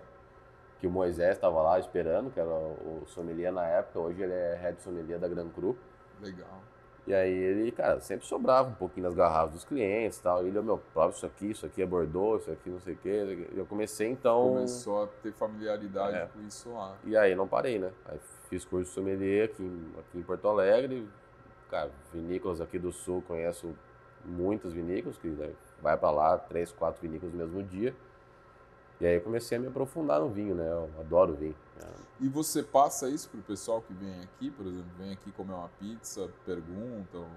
que 0.79 0.85
o 0.87 0.91
Moisés 0.91 1.35
estava 1.35 1.61
lá 1.61 1.79
esperando, 1.79 2.29
que 2.31 2.39
era 2.39 2.49
o 2.49 3.01
o 3.03 3.07
sommelier 3.07 3.51
na 3.51 3.65
época, 3.65 3.99
hoje 3.99 4.21
ele 4.21 4.33
é 4.33 4.55
head 4.61 4.81
sommelier 4.81 5.17
da 5.19 5.27
Gran 5.27 5.49
Cru. 5.49 5.75
Legal. 6.21 6.61
E 7.05 7.13
aí 7.13 7.33
ele, 7.33 7.71
cara, 7.71 7.99
sempre 7.99 8.25
sobrava 8.25 8.69
um 8.69 8.73
pouquinho 8.73 9.05
nas 9.05 9.13
garrafas 9.13 9.51
dos 9.53 9.65
clientes 9.65 10.19
e 10.19 10.23
tal. 10.23 10.43
E 10.45 10.47
ele, 10.47 10.61
meu, 10.61 10.79
prova 10.93 11.11
isso 11.11 11.25
aqui, 11.25 11.51
isso 11.51 11.65
aqui 11.65 11.81
é 11.81 11.85
Bordeaux, 11.85 12.41
isso 12.43 12.51
aqui 12.51 12.69
não 12.69 12.79
sei 12.79 12.93
o 12.93 12.97
quê. 12.97 13.47
Eu 13.53 13.65
comecei 13.65 14.07
então... 14.07 14.53
Começou 14.53 15.03
a 15.03 15.07
ter 15.21 15.33
familiaridade 15.33 16.15
É. 16.15 16.27
com 16.27 16.41
isso 16.47 16.71
lá. 16.71 16.95
E 17.03 17.17
aí 17.17 17.35
não 17.35 17.45
parei, 17.47 17.77
né? 17.77 17.91
Aí 18.05 18.17
fiz 18.49 18.63
curso 18.63 18.85
de 18.85 18.95
sommelier 18.95 19.45
aqui 19.45 19.61
em, 19.63 19.91
aqui 19.99 20.17
em 20.17 20.23
Porto 20.23 20.47
Alegre. 20.47 21.05
Cara, 21.69 21.91
vinícolas 22.13 22.61
aqui 22.61 22.79
do 22.79 22.91
sul, 22.93 23.21
conheço 23.27 23.75
muitas 24.23 24.71
vinícolas, 24.71 25.17
que 25.17 25.27
né, 25.27 25.51
vai 25.81 25.97
pra 25.97 26.09
lá, 26.09 26.37
três, 26.37 26.71
quatro 26.71 27.01
vinícolas 27.01 27.33
no 27.33 27.39
mesmo 27.39 27.63
dia. 27.63 27.93
E 29.01 29.05
aí 29.05 29.15
eu 29.15 29.21
comecei 29.21 29.57
a 29.57 29.61
me 29.61 29.67
aprofundar 29.67 30.21
no 30.21 30.29
vinho, 30.29 30.55
né? 30.55 30.65
Eu 30.71 30.89
adoro 31.01 31.33
vinho. 31.33 31.55
E 32.19 32.27
você 32.29 32.63
passa 32.63 33.09
isso 33.09 33.29
pro 33.29 33.41
pessoal 33.41 33.81
que 33.81 33.93
vem 33.93 34.21
aqui, 34.23 34.49
por 34.51 34.65
exemplo, 34.65 34.89
vem 34.97 35.11
aqui 35.11 35.31
comer 35.31 35.53
uma 35.53 35.69
pizza, 35.79 36.29
perguntam 36.45 37.27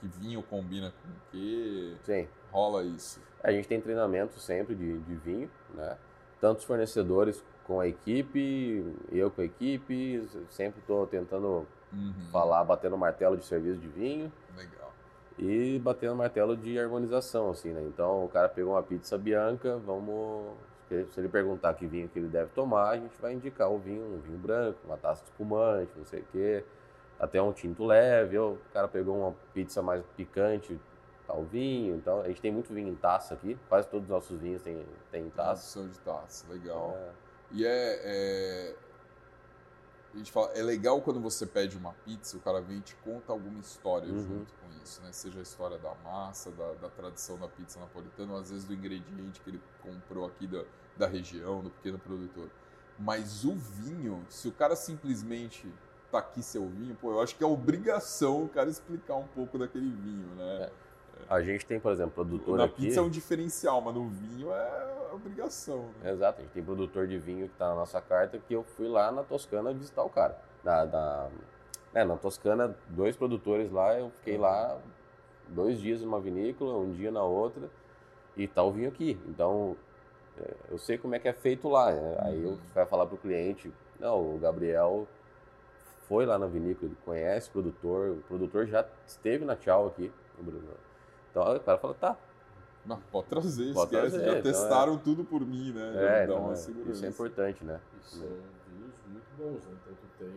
que 0.00 0.08
vinho 0.08 0.42
combina 0.42 0.90
com 1.02 1.08
o 1.08 1.14
quê? 1.30 1.94
Sim. 2.04 2.28
Rola 2.50 2.82
isso. 2.84 3.20
A 3.42 3.52
gente 3.52 3.68
tem 3.68 3.80
treinamento 3.80 4.38
sempre 4.40 4.74
de, 4.74 4.98
de 5.00 5.14
vinho, 5.16 5.50
né? 5.74 5.96
Tanto 6.40 6.58
os 6.58 6.64
fornecedores 6.64 7.42
com 7.64 7.80
a 7.80 7.86
equipe, 7.86 8.94
eu 9.12 9.30
com 9.30 9.40
a 9.40 9.44
equipe, 9.44 10.28
sempre 10.50 10.80
estou 10.80 11.06
tentando 11.06 11.66
Uhum. 11.92 12.12
falar, 12.32 12.64
batendo 12.64 12.98
martelo 12.98 13.36
de 13.36 13.44
serviço 13.44 13.78
de 13.78 13.88
vinho. 13.88 14.30
Legal. 14.56 14.92
e 15.38 15.78
batendo 15.78 16.16
martelo 16.16 16.56
de 16.56 16.78
harmonização, 16.78 17.50
assim, 17.50 17.70
né? 17.72 17.82
Então 17.82 18.24
o 18.24 18.28
cara 18.28 18.48
pegou 18.48 18.72
uma 18.72 18.82
pizza 18.82 19.16
bianca, 19.18 19.76
vamos. 19.78 20.52
Se 20.88 21.18
ele 21.18 21.28
perguntar 21.28 21.74
que 21.74 21.86
vinho 21.86 22.08
que 22.08 22.18
ele 22.18 22.28
deve 22.28 22.50
tomar, 22.50 22.90
a 22.90 22.96
gente 22.96 23.20
vai 23.20 23.32
indicar 23.32 23.70
o 23.70 23.78
vinho, 23.78 24.02
um 24.02 24.20
vinho 24.20 24.38
branco, 24.38 24.78
uma 24.84 24.96
taça 24.96 25.22
de 25.24 25.30
espumante, 25.30 25.90
não 25.96 26.04
sei 26.04 26.20
o 26.20 26.24
quê, 26.30 26.64
até 27.18 27.42
um 27.42 27.52
tinto 27.52 27.84
leve. 27.84 28.38
Ou 28.38 28.52
o 28.54 28.58
cara 28.72 28.86
pegou 28.86 29.18
uma 29.18 29.34
pizza 29.52 29.82
mais 29.82 30.04
picante, 30.16 30.78
tal 31.26 31.42
vinho. 31.44 31.96
Então 31.96 32.20
a 32.20 32.28
gente 32.28 32.40
tem 32.40 32.52
muito 32.52 32.72
vinho 32.72 32.88
em 32.88 32.94
taça 32.94 33.34
aqui, 33.34 33.58
quase 33.68 33.88
todos 33.88 34.04
os 34.04 34.10
nossos 34.10 34.38
vinhos 34.40 34.62
têm, 34.62 34.84
têm 35.10 35.28
taça. 35.30 35.80
Tradução 35.80 35.88
de 35.88 35.98
taça, 36.00 36.52
legal. 36.52 36.96
É, 36.96 37.10
E 37.52 37.66
é, 37.66 38.00
é- 38.04 38.74
A 40.16 40.18
gente 40.18 40.32
fala, 40.32 40.50
é 40.54 40.62
legal 40.62 41.02
quando 41.02 41.20
você 41.20 41.44
pede 41.44 41.76
uma 41.76 41.92
pizza, 41.92 42.38
o 42.38 42.40
cara 42.40 42.58
vem 42.62 42.78
e 42.78 42.80
te 42.80 42.96
conta 43.04 43.32
alguma 43.32 43.60
história 43.60 44.08
Uhum. 44.08 44.22
junto 44.26 44.52
com 44.54 44.82
isso, 44.82 45.02
né? 45.02 45.12
Seja 45.12 45.40
a 45.40 45.42
história 45.42 45.76
da 45.76 45.94
massa, 45.96 46.50
da, 46.52 46.72
da 46.72 46.88
tradição 46.88 47.36
da 47.36 47.46
pizza 47.46 47.78
napolitana, 47.78 48.32
ou 48.32 48.40
às 48.40 48.48
vezes 48.48 48.64
do 48.64 48.72
ingrediente 48.72 49.38
que 49.42 49.50
ele 49.50 49.60
comprou 49.82 50.24
aqui 50.24 50.46
da, 50.46 50.64
da 50.96 51.06
região, 51.06 51.62
do 51.62 51.68
pequeno 51.68 51.98
produtor. 51.98 52.48
Mas 52.98 53.44
o 53.44 53.54
vinho, 53.54 54.24
se 54.30 54.48
o 54.48 54.52
cara 54.52 54.74
simplesmente 54.74 55.70
tá 56.10 56.20
aqui 56.20 56.42
seu 56.42 56.66
vinho, 56.66 56.94
pô, 56.94 57.10
eu 57.10 57.20
acho 57.20 57.36
que 57.36 57.44
é 57.44 57.46
obrigação 57.46 58.44
o 58.44 58.48
cara 58.48 58.70
explicar 58.70 59.16
um 59.16 59.26
pouco 59.28 59.58
daquele 59.58 59.90
vinho, 59.90 60.34
né? 60.34 60.70
A 61.28 61.40
gente 61.42 61.66
tem, 61.66 61.80
por 61.80 61.90
exemplo, 61.92 62.12
produtor 62.12 62.56
Na 62.58 62.64
aqui. 62.64 62.82
pizza 62.86 63.00
é 63.00 63.02
um 63.02 63.10
diferencial, 63.10 63.80
mas 63.80 63.94
no 63.94 64.08
vinho 64.08 64.52
é 64.52 65.08
obrigação. 65.12 65.86
Né? 66.02 66.12
Exato, 66.12 66.40
a 66.40 66.42
gente 66.44 66.52
tem 66.52 66.62
produtor 66.62 67.06
de 67.08 67.18
vinho 67.18 67.46
que 67.48 67.54
está 67.54 67.68
na 67.70 67.74
nossa 67.74 68.00
carta 68.00 68.38
que 68.38 68.54
eu 68.54 68.62
fui 68.62 68.86
lá 68.88 69.10
na 69.10 69.22
Toscana 69.22 69.72
visitar 69.72 70.02
o 70.04 70.10
cara. 70.10 70.38
Na, 70.62 70.84
na, 70.84 71.28
é, 71.94 72.04
na 72.04 72.16
Toscana, 72.16 72.76
dois 72.88 73.16
produtores 73.16 73.70
lá, 73.72 73.98
eu 73.98 74.10
fiquei 74.18 74.36
lá 74.38 74.78
dois 75.48 75.80
dias 75.80 76.00
numa 76.02 76.20
vinícola, 76.20 76.76
um 76.78 76.92
dia 76.92 77.10
na 77.10 77.22
outra, 77.24 77.68
e 78.36 78.46
tá 78.46 78.62
o 78.62 78.70
vinho 78.70 78.88
aqui. 78.88 79.18
Então, 79.26 79.76
é, 80.38 80.54
eu 80.70 80.78
sei 80.78 80.96
como 80.98 81.14
é 81.14 81.18
que 81.18 81.26
é 81.28 81.32
feito 81.32 81.68
lá. 81.68 81.90
né? 81.92 82.16
Aí 82.20 82.42
eu 82.42 82.50
Uhum. 82.50 82.58
vai 82.74 82.86
falar 82.86 83.06
pro 83.06 83.16
cliente, 83.16 83.72
não, 83.98 84.34
o 84.34 84.38
Gabriel 84.38 85.08
foi 86.08 86.24
lá 86.26 86.38
na 86.38 86.46
vinícola, 86.46 86.86
ele 86.90 86.98
conhece 87.04 87.48
o 87.48 87.52
produtor, 87.52 88.10
o 88.10 88.22
produtor 88.28 88.66
já 88.66 88.86
esteve 89.06 89.44
na 89.44 89.56
Tchau 89.56 89.88
aqui. 89.88 90.12
Então 91.36 91.54
o 91.56 91.60
cara 91.60 91.78
fala, 91.78 91.94
tá, 91.94 92.16
Não, 92.86 93.00
pode 93.12 93.26
trazer, 93.26 93.74
Pode 93.74 93.94
esquece. 93.94 94.10
trazer, 94.16 94.24
Já 94.24 94.38
então 94.38 94.42
testaram 94.52 94.96
tudo 94.98 95.22
por 95.24 95.40
mim, 95.44 95.72
né? 95.72 95.92
Já 95.92 96.00
é, 96.00 96.24
então, 96.24 96.38
uma 96.44 96.52
é, 96.52 96.56
segurança. 96.56 96.92
isso 96.92 97.04
é 97.04 97.08
importante, 97.08 97.64
né? 97.64 97.80
E 98.00 98.08
são 98.08 98.20
vinhos 98.68 98.94
muito 99.06 99.26
bons, 99.36 99.64
né? 99.66 99.76
Então 99.82 99.94
tu 99.94 100.06
tem. 100.24 100.30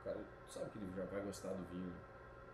O 0.00 0.04
cara 0.04 0.18
sabe 0.48 0.70
que 0.70 0.78
ele 0.78 0.92
já 0.96 1.04
vai 1.04 1.20
gostar 1.22 1.48
do 1.48 1.64
vinho. 1.72 1.86
né? 1.86 1.92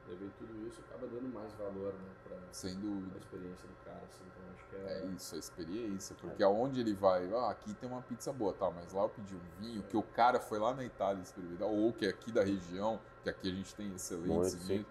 Daí 0.08 0.16
vem 0.16 0.30
tudo 0.36 0.66
isso 0.66 0.80
acaba 0.88 1.06
dando 1.06 1.32
mais 1.32 1.52
valor, 1.54 1.92
né? 1.92 2.10
Pra, 2.24 2.36
Sem 2.50 2.72
pra 2.72 2.80
dúvida. 2.80 3.18
experiência 3.18 3.68
do 3.68 3.84
cara, 3.84 4.00
assim. 4.08 4.24
Então 4.26 4.42
acho 4.54 4.64
que 4.66 4.76
É 4.76 4.98
é. 4.98 5.06
isso, 5.14 5.34
a 5.34 5.38
experiência. 5.38 6.16
Porque 6.20 6.42
aonde 6.42 6.80
ele 6.80 6.94
vai, 6.94 7.30
ah, 7.34 7.50
aqui 7.50 7.72
tem 7.74 7.88
uma 7.88 8.00
pizza 8.02 8.32
boa, 8.32 8.52
tá, 8.54 8.68
mas 8.70 8.92
lá 8.92 9.02
eu 9.02 9.08
pedi 9.10 9.34
um 9.36 9.60
vinho 9.60 9.82
que 9.84 9.96
o 9.96 10.02
cara 10.02 10.40
foi 10.40 10.58
lá 10.58 10.74
na 10.74 10.82
Itália 10.82 11.22
experimentar, 11.22 11.68
ou 11.68 11.92
que 11.92 12.06
é 12.06 12.08
aqui 12.08 12.32
da 12.32 12.42
região, 12.42 12.98
que 13.22 13.28
aqui 13.30 13.48
a 13.48 13.54
gente 13.54 13.72
tem 13.76 13.94
excelentes 13.94 14.28
Muito, 14.56 14.64
sim. 14.66 14.84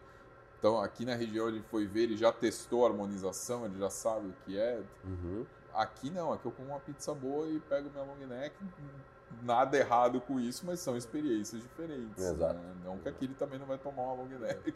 Então, 0.61 0.79
aqui 0.79 1.03
na 1.05 1.15
região 1.15 1.47
ele 1.47 1.59
foi 1.71 1.87
ver, 1.87 2.03
ele 2.03 2.15
já 2.15 2.31
testou 2.31 2.85
a 2.85 2.89
harmonização, 2.89 3.65
ele 3.65 3.79
já 3.79 3.89
sabe 3.89 4.27
o 4.27 4.33
que 4.45 4.59
é. 4.59 4.79
Uhum. 5.03 5.43
Aqui 5.73 6.11
não, 6.11 6.31
aqui 6.31 6.45
eu 6.45 6.51
como 6.51 6.67
uma 6.67 6.79
pizza 6.79 7.15
boa 7.15 7.47
e 7.47 7.59
pego 7.61 7.89
minha 7.89 8.03
long 8.03 8.27
neck. 8.27 8.55
Nada 9.41 9.75
errado 9.75 10.21
com 10.21 10.39
isso, 10.39 10.63
mas 10.63 10.79
são 10.79 10.95
experiências 10.95 11.63
diferentes. 11.63 12.23
Exato. 12.23 12.59
né? 12.59 12.75
Não 12.85 12.99
que 12.99 13.09
aqui 13.09 13.25
ele 13.25 13.33
também 13.33 13.57
não 13.57 13.65
vai 13.65 13.79
tomar 13.79 14.03
uma 14.03 14.13
long 14.13 14.27
neck. 14.27 14.71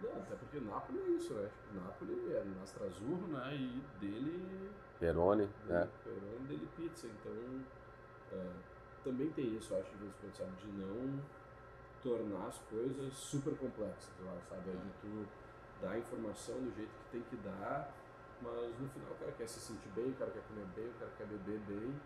Não, 0.00 0.22
até 0.22 0.36
porque 0.36 0.60
Nápoles 0.60 1.02
é 1.02 1.10
isso, 1.10 1.34
né? 1.34 1.50
Nápoles 1.74 2.30
é 2.30 2.44
Nastra 2.60 2.86
Azzurro, 2.86 3.26
né? 3.26 3.56
E 3.56 3.82
dele 3.98 4.70
Perone, 5.00 5.48
né? 5.66 5.88
Peroni 6.04 6.46
dele 6.46 6.68
pizza, 6.76 7.08
então 7.08 7.32
é, 8.30 8.50
também 9.02 9.30
tem 9.30 9.56
isso, 9.56 9.74
eu 9.74 9.80
acho, 9.80 9.90
de 9.90 9.96
vez 9.96 10.12
em 10.12 10.14
quando, 10.20 10.36
sabe, 10.36 10.52
de 10.62 10.68
não 10.78 11.20
tornar 12.04 12.48
as 12.48 12.58
coisas 12.70 13.12
super 13.14 13.56
complexas, 13.56 14.12
sabe, 14.48 14.70
é 14.70 14.72
de 14.72 14.90
tu 15.00 15.26
dar 15.80 15.92
a 15.92 15.98
informação 15.98 16.54
do 16.56 16.70
jeito 16.76 16.90
que 16.90 17.10
tem 17.10 17.22
que 17.22 17.36
dar, 17.36 17.90
mas 18.42 18.78
no 18.78 18.88
final 18.90 19.10
o 19.10 19.14
cara 19.16 19.32
quer 19.32 19.48
se 19.48 19.58
sentir 19.58 19.88
bem, 19.96 20.10
o 20.10 20.14
cara 20.14 20.30
quer 20.30 20.42
comer 20.42 20.66
bem, 20.76 20.86
o 20.86 20.94
cara 21.00 21.10
quer 21.16 21.26
beber 21.26 21.58
bem 21.60 22.00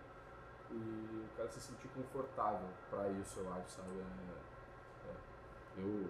e 0.70 1.26
o 1.26 1.36
cara 1.36 1.48
se 1.50 1.60
sentir 1.60 1.88
confortável 1.88 2.68
para 2.88 3.08
isso, 3.08 3.40
eu 3.40 3.52
acho, 3.54 3.70
sabe, 3.70 3.98
é, 3.98 5.10
é, 5.10 5.82
eu 5.82 6.08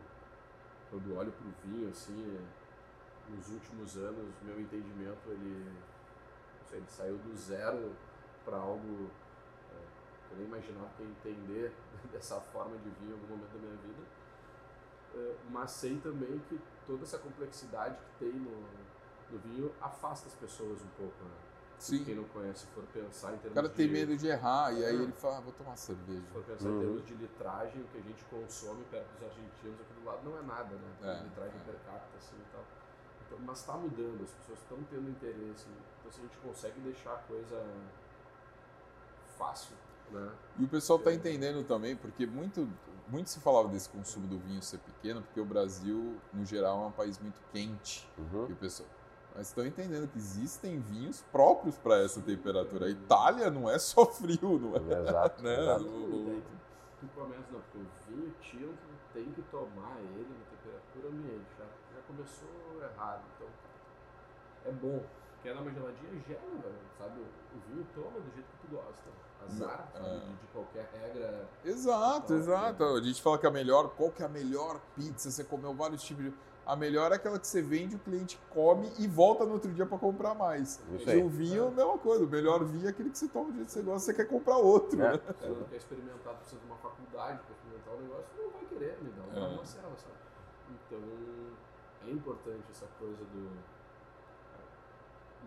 quando 0.90 1.16
olho 1.16 1.32
pro 1.32 1.51
vinho, 1.65 1.89
assim, 1.90 2.39
nos 3.28 3.48
últimos 3.48 3.97
anos, 3.97 4.35
meu 4.43 4.59
entendimento, 4.60 5.28
ele 5.28 5.77
sei, 6.69 6.78
ele 6.78 6.86
saiu 6.89 7.19
do 7.19 7.36
zero 7.36 7.93
para 8.44 8.56
algo 8.56 9.10
eu 10.30 10.36
nem 10.38 10.46
imaginava 10.46 10.88
que 10.96 11.02
ia 11.02 11.09
entender 11.09 11.72
dessa 12.12 12.40
forma 12.40 12.76
de 12.78 12.90
vir 12.90 13.10
em 13.10 13.12
algum 13.12 13.26
momento 13.28 13.52
da 13.52 13.59
minha 13.59 13.76
vida. 13.76 14.02
É, 15.14 15.34
mas 15.50 15.70
sei 15.70 15.98
também 15.98 16.38
que 16.48 16.60
toda 16.86 17.02
essa 17.02 17.18
complexidade 17.18 17.96
que 17.96 18.24
tem 18.26 18.32
no, 18.32 18.60
no 19.30 19.38
vinho 19.38 19.72
afasta 19.80 20.28
as 20.28 20.34
pessoas 20.34 20.80
um 20.82 20.88
pouco. 20.96 21.24
Né? 21.24 21.30
Sim. 21.78 22.05
Quem 22.05 22.14
não 22.16 22.24
conhece, 22.24 22.66
for 22.74 22.82
pensar 22.92 23.32
em 23.32 23.36
O 23.36 23.38
termos 23.38 23.55
cara 23.55 23.68
de... 23.68 23.74
tem 23.74 23.88
medo 23.88 24.16
de 24.16 24.26
errar, 24.26 24.72
e 24.72 24.84
aí 24.84 24.96
É. 24.96 25.02
ele 25.02 25.12
fala, 25.12 25.38
ah, 25.38 25.40
vou 25.40 25.52
tomar 25.52 25.76
cerveja. 25.76 26.20
Se 26.26 26.32
for 26.32 26.42
pensar 26.42 26.68
Uhum. 26.68 26.76
em 26.76 26.80
termos 26.80 27.06
de 27.06 27.14
litragem, 27.14 27.82
o 27.82 27.84
que 27.86 27.98
a 27.98 28.00
gente 28.02 28.24
consome 28.24 28.84
perto 28.90 29.09
dos 29.14 29.22
argentinos 29.22 29.80
aqui 29.80 29.92
do 30.00 30.05
lado 30.05 30.20
não 30.28 30.38
é 30.38 30.42
nada, 30.42 30.74
né? 30.74 30.90
É, 31.02 31.22
litragem 31.24 31.60
é. 31.60 31.64
per 31.64 31.74
capita, 31.86 32.16
assim 32.18 32.36
e 32.36 32.52
tal. 32.52 32.64
Então, 33.26 33.38
mas 33.46 33.59
está 33.60 33.72
mudando, 33.74 34.24
as 34.24 34.30
pessoas 34.30 34.59
estão 34.59 34.78
tendo 34.90 35.09
interesse. 35.09 35.66
Então, 36.00 36.10
se 36.12 36.18
a 36.20 36.22
gente 36.24 36.36
consegue 36.38 36.80
deixar 36.80 37.14
a 37.14 37.18
coisa 37.18 37.64
fácil, 39.38 39.76
né? 40.10 40.30
E 40.59 40.64
o 40.64 40.68
pessoal 40.68 40.98
está 40.98 41.12
entendendo 41.12 41.64
também, 41.64 41.97
porque 41.97 42.26
muito, 42.26 42.68
muito 43.09 43.30
se 43.30 43.40
falava 43.40 43.68
desse 43.68 43.89
consumo 43.89 44.26
do 44.26 44.39
vinho 44.39 44.62
ser 44.62 44.78
pequeno, 44.78 45.22
porque 45.22 45.40
o 45.40 45.44
Brasil, 45.44 46.16
no 46.32 46.44
geral, 46.44 46.85
é 46.85 46.86
um 46.86 46.93
país 46.93 47.18
muito 47.18 47.40
quente. 47.52 48.09
Uhum. 48.18 48.47
E 48.48 48.52
o 48.52 48.56
pessoal. 48.56 48.89
Mas 49.36 49.48
estão 49.48 49.64
entendendo 49.64 50.09
que 50.10 50.18
existem 50.18 50.80
vinhos 50.80 51.22
próprios 51.30 51.76
para 51.78 52.02
essa 52.02 52.20
temperatura. 52.20 52.86
A 52.86 52.90
Itália 52.90 53.51
não 53.51 53.70
é 53.70 53.78
só 53.78 54.05
frio, 54.10 54.59
não 54.59 54.74
é? 54.74 55.01
Exato, 55.01 55.43
Né? 55.43 55.60
exato. 55.60 55.85
O- 55.85 56.43
tu 57.01 57.06
começa, 57.14 57.44
não, 57.52 57.60
porque 57.60 57.78
o 57.78 57.86
vinho 58.09 58.35
tinto 58.40 58.78
tem 59.14 59.24
que 59.32 59.43
tomar 59.43 59.97
ele 60.01 60.26
na 60.28 60.44
temperatura 60.56 61.09
ambiente. 61.09 61.47
Já, 61.56 61.64
já 61.64 62.02
começou 62.09 62.82
errado. 62.82 63.22
Então, 63.36 63.48
é 64.66 64.72
bom. 64.72 65.05
Quer 65.43 65.55
dar 65.55 65.60
uma 65.60 65.70
geladinha? 65.70 66.20
Gela, 66.26 66.60
velho. 66.60 66.74
Sabe? 66.98 67.20
O 67.20 67.59
vinho 67.70 67.86
toma 67.94 68.18
do 68.18 68.35
jeito 68.35 68.47
que 68.60 68.66
tu 68.66 68.74
gosta. 68.74 69.09
Azar, 69.44 69.89
É. 69.94 69.98
sabe? 69.98 70.19
De, 70.20 70.35
de 70.36 70.47
qualquer 70.52 70.90
regra. 70.93 71.48
Exato, 71.65 72.24
Então, 72.35 72.36
exato. 72.36 72.85
A 72.85 73.01
gente 73.02 73.23
fala 73.23 73.39
que 73.39 73.47
a 73.47 73.51
melhor, 73.51 73.90
qual 73.97 74.10
que 74.10 74.23
é 74.23 74.27
a 74.27 74.28
melhor 74.28 74.81
pizza? 74.94 75.31
Você 75.31 75.44
comeu 75.44 75.74
vários 75.74 76.02
tipos 76.02 76.24
de. 76.24 76.32
A 76.66 76.77
melhor 76.77 77.10
é 77.12 77.15
aquela 77.15 77.39
que 77.39 77.47
você 77.47 77.62
vende, 77.62 77.97
o 77.97 77.98
cliente 77.98 78.39
come 78.51 78.93
e 78.98 79.06
volta 79.06 79.43
no 79.47 79.55
outro 79.55 79.73
dia 79.73 79.86
para 79.86 79.97
comprar 79.97 80.35
mais. 80.35 80.78
Isso 80.93 81.09
E 81.09 81.12
aí. 81.12 81.23
o 81.23 81.28
vinho, 81.28 81.69
a 81.69 81.70
mesma 81.70 81.97
coisa. 81.97 82.24
O 82.24 82.28
melhor 82.28 82.62
vinho 82.62 82.86
é 82.86 82.90
aquele 82.90 83.09
que 83.09 83.16
você 83.16 83.27
toma 83.28 83.47
do 83.47 83.55
jeito 83.55 83.66
que 83.69 83.73
você 83.73 83.81
gosta, 83.81 84.01
você 84.01 84.12
quer 84.15 84.27
comprar 84.27 84.59
outro. 84.59 85.01
É. 85.02 85.12
Né? 85.15 85.20
Se 85.40 85.48
não 85.48 85.65
quer 85.65 85.77
experimentar, 85.77 86.35
precisa 86.35 86.60
de 86.60 86.66
uma 86.66 86.77
faculdade 86.77 87.39
para 87.40 87.55
experimentar 87.55 87.94
o 87.94 88.01
negócio, 88.02 88.27
não 88.36 88.51
vai 88.51 88.65
querer, 88.66 88.98
me 89.02 89.10
dá 89.12 89.23
uma 89.40 89.47
É. 89.52 89.56
marcela, 89.56 89.97
sabe? 89.97 90.15
Então, 90.70 90.98
é 92.06 92.10
importante 92.10 92.65
essa 92.70 92.86
coisa 92.98 93.16
do. 93.24 93.51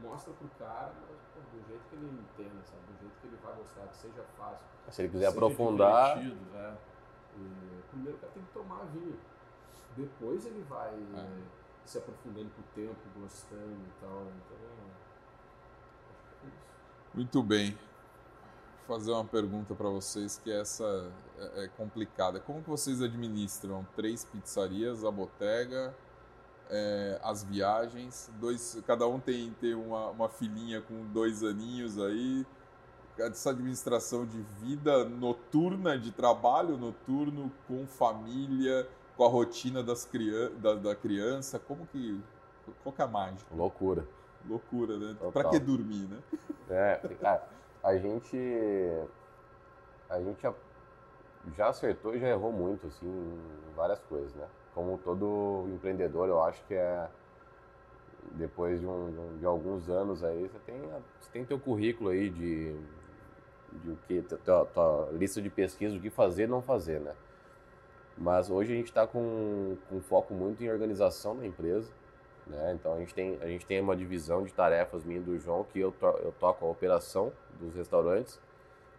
Mostra 0.02 0.34
pro 0.34 0.48
cara, 0.58 0.92
mas 1.02 1.18
pô, 1.34 1.40
do 1.56 1.68
jeito 1.68 1.82
que 1.90 1.96
ele 1.96 2.06
entenda, 2.08 2.64
sabe? 2.64 2.82
Do 2.94 3.00
jeito 3.00 3.14
que 3.22 3.28
ele 3.28 3.38
vai 3.44 3.56
gostar, 3.56 3.88
que 3.88 3.98
seja 3.98 4.24
fácil. 4.38 4.66
Se 4.90 5.02
ele 5.04 5.10
quiser 5.10 5.28
aprofundar, 5.28 6.18
divertido, 6.20 6.56
é. 6.58 6.74
E, 7.38 7.82
primeiro 7.90 8.18
o 8.18 8.20
cara 8.20 8.34
tem 8.34 8.44
que 8.44 8.52
tomar 8.52 8.84
vinho. 8.86 9.20
Depois 9.96 10.46
ele 10.46 10.64
vai 10.70 10.94
É. 10.94 11.28
se 11.86 11.98
aprofundando 11.98 12.50
com 12.52 12.62
o 12.62 12.66
tempo, 12.76 12.96
gostando 13.20 13.62
e 13.62 13.92
tal. 14.02 14.22
Então, 14.22 14.58
acho 16.12 16.40
que 16.40 16.46
é 16.46 16.50
isso. 16.50 16.58
Muito 17.14 17.44
bem. 17.44 17.78
Vou 18.88 18.98
fazer 18.98 19.12
uma 19.12 19.26
pergunta 19.26 19.74
para 19.76 19.88
vocês 19.90 20.38
que 20.44 20.52
essa 20.52 21.12
é, 21.38 21.66
é 21.66 21.68
complicada. 21.70 22.40
Como 22.40 22.62
que 22.64 22.70
vocês 22.70 23.02
administram 23.02 23.86
três 23.96 24.26
pizzarias, 24.26 25.04
a 25.06 25.12
botega, 25.12 25.94
é, 26.72 27.20
as 27.22 27.44
viagens? 27.44 28.32
Dois, 28.40 28.82
cada 28.88 29.06
um 29.08 29.20
tem, 29.20 29.52
tem 29.60 29.76
uma, 29.76 30.10
uma 30.10 30.30
filhinha 30.30 30.82
com 30.82 31.06
dois 31.14 31.44
aninhos 31.44 32.00
aí. 32.00 32.46
Essa 33.20 33.52
administração 33.52 34.26
de 34.26 34.42
vida 34.60 35.04
noturna, 35.06 36.00
de 36.00 36.12
trabalho 36.12 36.78
noturno, 36.78 37.52
com 37.68 37.86
família, 37.86 38.88
com 39.16 39.24
a 39.26 39.28
rotina 39.28 39.84
das 39.84 40.06
crian 40.06 40.50
da, 40.58 40.74
da 40.74 40.96
criança. 40.96 41.60
Como 41.60 41.86
que. 41.88 42.20
Qual 42.82 42.94
que 42.96 43.02
é 43.02 43.06
a 43.06 43.08
mágica? 43.08 43.54
loucura. 43.54 44.08
Loucura, 44.50 44.98
né? 44.98 45.14
Total. 45.20 45.32
Pra 45.32 45.50
que 45.52 45.60
dormir, 45.60 46.08
né? 46.10 46.18
É, 46.70 46.96
cara, 47.20 47.48
a 47.84 47.96
gente. 47.98 48.36
A 50.10 50.20
gente 50.22 50.42
já- 50.42 50.54
já 51.56 51.68
acertou 51.70 52.16
e 52.16 52.20
já 52.20 52.28
errou 52.28 52.52
muito, 52.52 52.88
assim, 52.88 53.08
em 53.08 53.74
várias 53.76 54.00
coisas, 54.00 54.34
né? 54.34 54.48
Como 54.74 54.98
todo 55.00 55.68
empreendedor, 55.74 56.28
eu 56.30 56.42
acho 56.44 56.64
que 56.66 56.74
é. 56.74 57.08
Depois 58.34 58.80
de, 58.80 58.86
um- 58.86 59.38
de 59.40 59.46
alguns 59.46 59.90
anos 59.90 60.24
aí, 60.24 60.48
você 60.48 60.60
tem, 60.60 60.80
você 61.20 61.32
tem 61.34 61.46
teu 61.46 61.60
currículo 61.60 62.10
aí 62.12 62.30
de, 62.30 62.74
de 63.84 63.92
o 63.92 63.98
que, 64.08 64.22
tua, 64.22 64.66
tua 64.66 65.10
lista 65.12 65.42
de 65.42 65.50
pesquisa, 65.50 65.96
do 65.96 66.02
que 66.02 66.10
fazer 66.10 66.44
e 66.44 66.48
não 66.48 66.62
fazer, 66.62 67.00
né? 67.00 67.14
Mas 68.18 68.50
hoje 68.50 68.74
a 68.74 68.76
gente 68.76 68.88
está 68.88 69.08
com, 69.08 69.78
com 69.90 70.02
foco 70.02 70.34
muito 70.34 70.64
em 70.64 70.70
organização 70.70 71.36
da 71.36 71.46
empresa, 71.46 71.92
né? 72.46 72.74
Então 72.74 72.94
a 72.94 73.00
gente 73.00 73.14
tem 73.14 73.38
a 73.42 73.48
gente 73.48 73.66
tem 73.66 73.80
uma 73.82 73.96
divisão 73.96 74.44
de 74.44 74.54
tarefas 74.54 75.04
minha 75.04 75.20
e 75.20 75.24
do 75.24 75.38
João 75.40 75.64
que 75.64 75.80
eu 75.80 75.92
to, 75.92 76.06
eu 76.24 76.34
toco 76.40 76.66
a 76.66 76.70
operação 76.70 77.32
dos 77.60 77.74
restaurantes, 77.76 78.40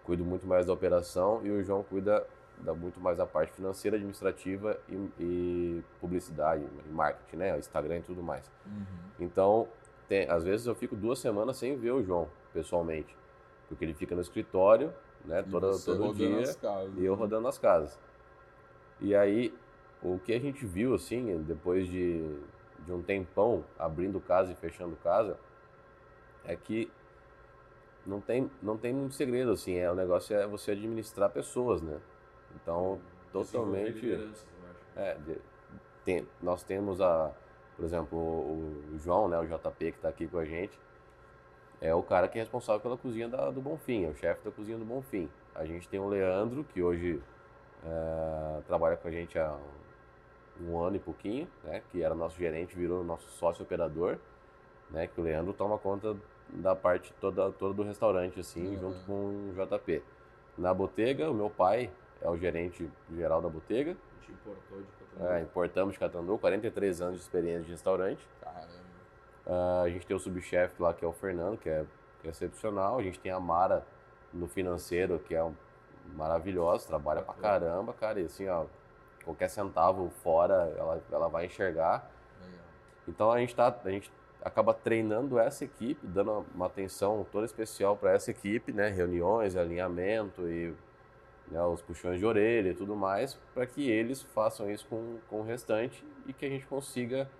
cuido 0.04 0.24
muito 0.24 0.46
mais 0.46 0.66
da 0.66 0.72
operação 0.72 1.40
e 1.44 1.50
o 1.50 1.62
João 1.62 1.82
cuida 1.82 2.26
da 2.62 2.72
muito 2.72 3.00
mais 3.00 3.18
da 3.18 3.26
parte 3.26 3.52
financeira, 3.52 3.96
administrativa 3.96 4.78
e, 4.88 4.94
e 5.18 5.84
publicidade, 6.00 6.64
e 6.86 6.92
marketing, 6.92 7.36
né? 7.36 7.58
Instagram 7.58 7.98
e 7.98 8.02
tudo 8.02 8.22
mais. 8.22 8.50
Então 9.18 9.68
tem, 10.08 10.28
às 10.28 10.44
vezes 10.44 10.66
eu 10.66 10.74
fico 10.74 10.94
duas 10.94 11.18
semanas 11.18 11.56
sem 11.56 11.76
ver 11.76 11.92
o 11.92 12.02
João 12.02 12.28
pessoalmente, 12.52 13.16
porque 13.68 13.84
ele 13.84 13.94
fica 13.94 14.14
no 14.14 14.20
escritório, 14.20 14.92
né? 15.24 15.44
E 15.46 15.50
Toda, 15.50 15.78
todo 15.78 16.14
dia 16.14 16.40
as 16.40 16.56
casas, 16.56 16.94
e 16.96 17.04
eu 17.04 17.12
né? 17.14 17.18
rodando 17.18 17.48
as 17.48 17.58
casas. 17.58 17.98
E 19.00 19.14
aí, 19.14 19.52
o 20.02 20.18
que 20.18 20.32
a 20.32 20.38
gente 20.38 20.64
viu, 20.64 20.94
assim, 20.94 21.42
depois 21.42 21.88
de, 21.88 22.22
de 22.80 22.92
um 22.92 23.02
tempão 23.02 23.64
abrindo 23.78 24.20
casa 24.20 24.52
e 24.52 24.54
fechando 24.54 24.96
casa, 25.02 25.36
é 26.44 26.54
que 26.54 26.90
não 28.06 28.20
tem, 28.20 28.50
não 28.62 28.76
tem 28.76 28.92
muito 28.92 29.14
segredo, 29.14 29.52
assim, 29.52 29.76
é, 29.76 29.90
o 29.90 29.94
negócio 29.94 30.36
é 30.36 30.46
você 30.46 30.72
administrar 30.72 31.30
pessoas, 31.30 31.80
né? 31.82 31.98
Então, 32.56 33.00
totalmente... 33.32 34.00
É, 34.96 35.16
tem- 36.04 36.26
nós 36.42 36.62
temos 36.62 37.00
a, 37.00 37.30
por 37.76 37.84
exemplo, 37.84 38.18
o, 38.18 38.92
o 38.94 38.98
João, 38.98 39.28
né, 39.28 39.38
o 39.38 39.44
JP 39.46 39.92
que 39.92 39.98
está 39.98 40.08
aqui 40.08 40.26
com 40.26 40.38
a 40.38 40.44
gente, 40.44 40.78
é 41.80 41.94
o 41.94 42.02
cara 42.02 42.28
que 42.28 42.38
é 42.38 42.42
responsável 42.42 42.80
pela 42.80 42.96
cozinha 42.96 43.28
da- 43.28 43.50
do 43.50 43.60
Bonfim, 43.60 44.04
é 44.04 44.08
o 44.08 44.14
chefe 44.14 44.44
da 44.44 44.50
cozinha 44.50 44.76
do 44.78 44.84
Bonfim. 44.84 45.28
A 45.54 45.64
gente 45.64 45.88
tem 45.88 45.98
o 46.00 46.08
Leandro, 46.08 46.64
que 46.64 46.82
hoje 46.82 47.20
é, 47.84 48.60
trabalha 48.66 48.96
com 48.96 49.08
a 49.08 49.10
gente 49.10 49.38
há 49.38 49.56
um 50.60 50.78
ano 50.78 50.96
e 50.96 51.00
pouquinho, 51.00 51.48
né, 51.64 51.82
que 51.90 52.02
era 52.02 52.14
nosso 52.14 52.36
gerente, 52.38 52.76
virou 52.76 53.02
nosso 53.02 53.28
sócio 53.30 53.62
operador, 53.64 54.18
né, 54.90 55.06
que 55.06 55.20
o 55.20 55.24
Leandro 55.24 55.52
toma 55.52 55.78
conta 55.78 56.16
da 56.48 56.76
parte 56.76 57.12
toda, 57.20 57.50
toda 57.52 57.72
do 57.74 57.82
restaurante, 57.82 58.38
assim, 58.38 58.74
Uhum. 58.76 58.80
junto 58.80 59.06
com 59.06 59.12
o 59.50 59.52
JP. 59.54 60.02
Na 60.58 60.74
botega, 60.74 61.30
o 61.30 61.34
meu 61.34 61.48
pai 61.48 61.90
é 62.22 62.30
o 62.30 62.36
gerente 62.36 62.88
geral 63.14 63.42
da 63.42 63.48
botega. 63.48 63.92
A 63.92 64.20
gente 64.20 64.32
importou 64.32 64.78
de 64.80 64.86
Catanduva. 64.86 65.34
É, 65.34 65.42
importamos 65.42 65.92
de 65.94 65.98
Catanduva, 65.98 66.38
43 66.38 67.00
anos 67.00 67.16
de 67.16 67.22
experiência 67.22 67.64
de 67.64 67.70
restaurante. 67.70 68.26
Caramba. 68.40 68.82
Uh, 69.44 69.84
a 69.84 69.88
gente 69.88 70.06
tem 70.06 70.16
o 70.16 70.20
subchefe 70.20 70.80
lá, 70.80 70.94
que 70.94 71.04
é 71.04 71.08
o 71.08 71.12
Fernando, 71.12 71.58
que 71.58 71.68
é, 71.68 71.84
que 72.20 72.28
é 72.28 72.30
excepcional. 72.30 72.98
A 72.98 73.02
gente 73.02 73.18
tem 73.18 73.32
a 73.32 73.40
Mara 73.40 73.84
no 74.32 74.46
financeiro, 74.46 75.18
que 75.18 75.34
é 75.34 75.42
um, 75.42 75.52
maravilhosa, 76.14 76.86
trabalha 76.86 77.22
pra 77.22 77.34
caramba, 77.34 77.92
cara. 77.92 78.20
E 78.20 78.26
assim, 78.26 78.48
ó, 78.48 78.66
qualquer 79.24 79.48
centavo 79.48 80.10
fora, 80.22 80.72
ela, 80.78 81.02
ela 81.10 81.28
vai 81.28 81.46
enxergar. 81.46 82.08
Legal. 82.40 82.64
Então 83.08 83.32
a 83.32 83.38
gente, 83.38 83.54
tá, 83.54 83.76
a 83.84 83.90
gente 83.90 84.10
acaba 84.42 84.72
treinando 84.72 85.38
essa 85.38 85.64
equipe, 85.64 86.06
dando 86.06 86.46
uma 86.54 86.66
atenção 86.66 87.26
toda 87.30 87.44
especial 87.44 87.96
para 87.96 88.12
essa 88.12 88.30
equipe, 88.30 88.72
né? 88.72 88.88
Reuniões, 88.88 89.56
alinhamento 89.56 90.48
e 90.48 90.72
né, 91.52 91.62
os 91.62 91.82
puxões 91.82 92.18
de 92.18 92.24
orelha 92.24 92.70
e 92.70 92.74
tudo 92.74 92.96
mais, 92.96 93.38
para 93.54 93.66
que 93.66 93.88
eles 93.90 94.22
façam 94.22 94.70
isso 94.70 94.86
com, 94.88 95.18
com 95.28 95.40
o 95.40 95.44
restante 95.44 96.04
e 96.26 96.32
que 96.32 96.46
a 96.46 96.48
gente 96.48 96.66
consiga 96.66 97.30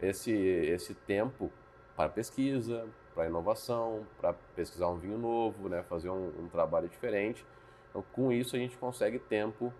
esse, 0.00 0.32
esse 0.32 0.94
tempo 0.94 1.50
para 1.96 2.08
pesquisa, 2.08 2.86
para 3.14 3.26
inovação, 3.26 4.06
para 4.20 4.32
pesquisar 4.54 4.86
um 4.88 4.96
vinho 4.96 5.18
novo, 5.18 5.68
né, 5.68 5.82
fazer 5.82 6.08
um, 6.08 6.28
um 6.44 6.48
trabalho 6.48 6.88
diferente. 6.88 7.44
Então, 7.90 8.04
com 8.12 8.32
isso, 8.32 8.54
a 8.54 8.58
gente 8.58 8.78
consegue 8.78 9.18
tempo 9.18 9.72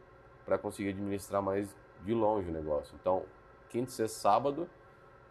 para 0.45 0.59
conseguir 0.59 0.91
administrar 0.91 1.41
mais 1.41 1.75
de 2.05 2.13
longe 2.13 2.49
o 2.49 2.53
negócio. 2.53 2.97
Então, 3.01 3.25
quinta, 3.71 3.91
sexta, 3.91 4.19
sábado, 4.19 4.69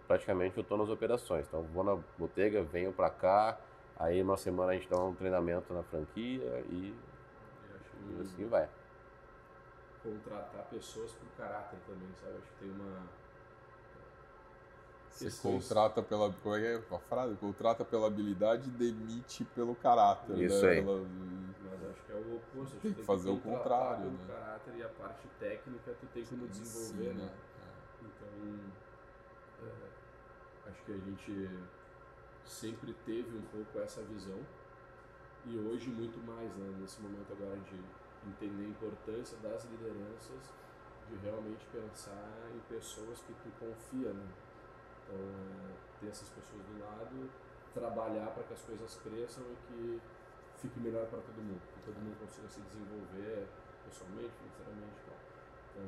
praticamente 0.07 0.55
eu 0.57 0.61
estou 0.61 0.77
nas 0.77 0.89
operações. 0.89 1.45
Então, 1.47 1.63
vou 1.63 1.83
na 1.83 1.97
botega, 2.17 2.63
venho 2.63 2.93
para 2.93 3.09
cá, 3.09 3.57
aí 3.99 4.21
uma 4.21 4.37
semana 4.37 4.71
a 4.71 4.75
gente 4.75 4.87
dá 4.89 4.97
um 4.97 5.13
treinamento 5.13 5.73
na 5.73 5.83
franquia 5.83 6.63
e, 6.69 6.93
e 8.17 8.21
assim 8.21 8.47
vai. 8.47 8.69
Contratar 10.03 10.63
pessoas 10.69 11.11
por 11.13 11.27
caráter 11.37 11.77
também, 11.85 12.09
sabe? 12.21 12.37
Acho 12.37 12.47
que 12.47 12.55
tem 12.59 12.71
uma 12.71 13.03
Você 15.09 15.25
Questões- 15.25 15.67
contrata 15.67 16.03
pela. 16.03 16.31
Como 16.31 16.55
é 16.55 16.59
que 16.59 16.65
é 16.67 16.95
a 16.95 16.99
frase? 16.99 17.35
Contrata 17.37 17.83
pela 17.83 18.05
habilidade 18.07 18.69
e 18.69 18.71
demite 18.71 19.43
pelo 19.55 19.73
caráter. 19.75 20.37
Isso 20.37 20.63
né? 20.63 20.71
aí. 20.73 20.83
Pela- 20.83 20.99
Mas 20.99 21.89
acho 21.89 22.01
que 22.05 22.11
é 22.11 22.15
o 22.15 22.35
oposto. 22.35 22.61
Acho 22.61 22.79
Tem 22.81 22.93
que 22.93 22.99
que 22.99 23.05
fazer 23.05 23.29
o 23.31 23.39
contrário, 23.39 24.05
né? 24.11 24.25
caráter 24.27 24.75
e 24.75 24.83
a 24.83 24.89
parte 24.89 25.27
técnica 25.39 25.95
tu 25.99 26.05
tem 26.13 26.23
como 26.25 26.47
desenvolver, 26.47 27.09
Ensina. 27.13 27.25
né? 27.25 27.35
Então, 28.03 29.67
é, 29.67 30.69
acho 30.69 30.83
que 30.83 30.91
a 30.91 30.97
gente 30.97 31.49
sempre 32.45 32.93
teve 33.05 33.35
um 33.37 33.41
pouco 33.51 33.79
essa 33.79 34.01
visão 34.03 34.39
e 35.47 35.57
hoje 35.57 35.89
muito 35.89 36.19
mais, 36.27 36.51
né? 36.55 36.75
Nesse 36.79 36.99
momento 37.01 37.31
agora 37.31 37.55
de 37.55 37.79
entender 38.27 38.65
a 38.65 38.67
importância 38.67 39.37
das 39.37 39.63
lideranças, 39.65 40.51
de 41.07 41.15
realmente 41.23 41.65
pensar 41.71 42.51
em 42.53 42.59
pessoas 42.67 43.21
que 43.21 43.33
tu 43.33 43.49
confia, 43.57 44.11
né? 44.11 44.27
Então, 45.03 45.15
é, 45.15 45.99
ter 46.01 46.07
essas 46.07 46.27
pessoas 46.29 46.61
do 46.67 46.83
lado, 46.83 47.29
trabalhar 47.73 48.27
para 48.35 48.43
que 48.43 48.53
as 48.53 48.61
coisas 48.61 48.99
cresçam 48.99 49.43
e 49.47 49.55
que 49.67 50.01
fique 50.59 50.79
melhor 50.81 51.07
para 51.07 51.19
todo 51.19 51.39
mundo, 51.39 51.61
que 51.73 51.81
todo 51.85 51.95
mundo 51.95 52.19
consiga 52.19 52.49
se 52.49 52.59
desenvolver 52.67 53.47
pessoalmente, 53.87 54.35
financeiramente, 54.35 54.99
e 54.99 55.03
tal. 55.07 55.19
Então, 55.71 55.87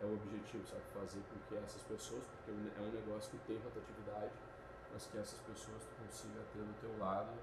é, 0.00 0.04
é 0.04 0.06
o 0.08 0.14
objetivo, 0.14 0.64
sabe? 0.64 0.82
Fazer 0.96 1.20
com 1.28 1.36
que 1.44 1.54
essas 1.60 1.82
pessoas, 1.82 2.24
porque 2.24 2.50
é 2.50 2.80
um 2.80 2.92
negócio 2.96 3.28
que 3.30 3.38
tem 3.44 3.60
rotatividade, 3.60 4.32
mas 4.90 5.04
que 5.04 5.18
essas 5.18 5.38
pessoas 5.40 5.84
tu 5.84 5.92
consiga 6.00 6.40
ter 6.54 6.64
do 6.64 6.74
teu 6.80 6.96
lado 6.96 7.36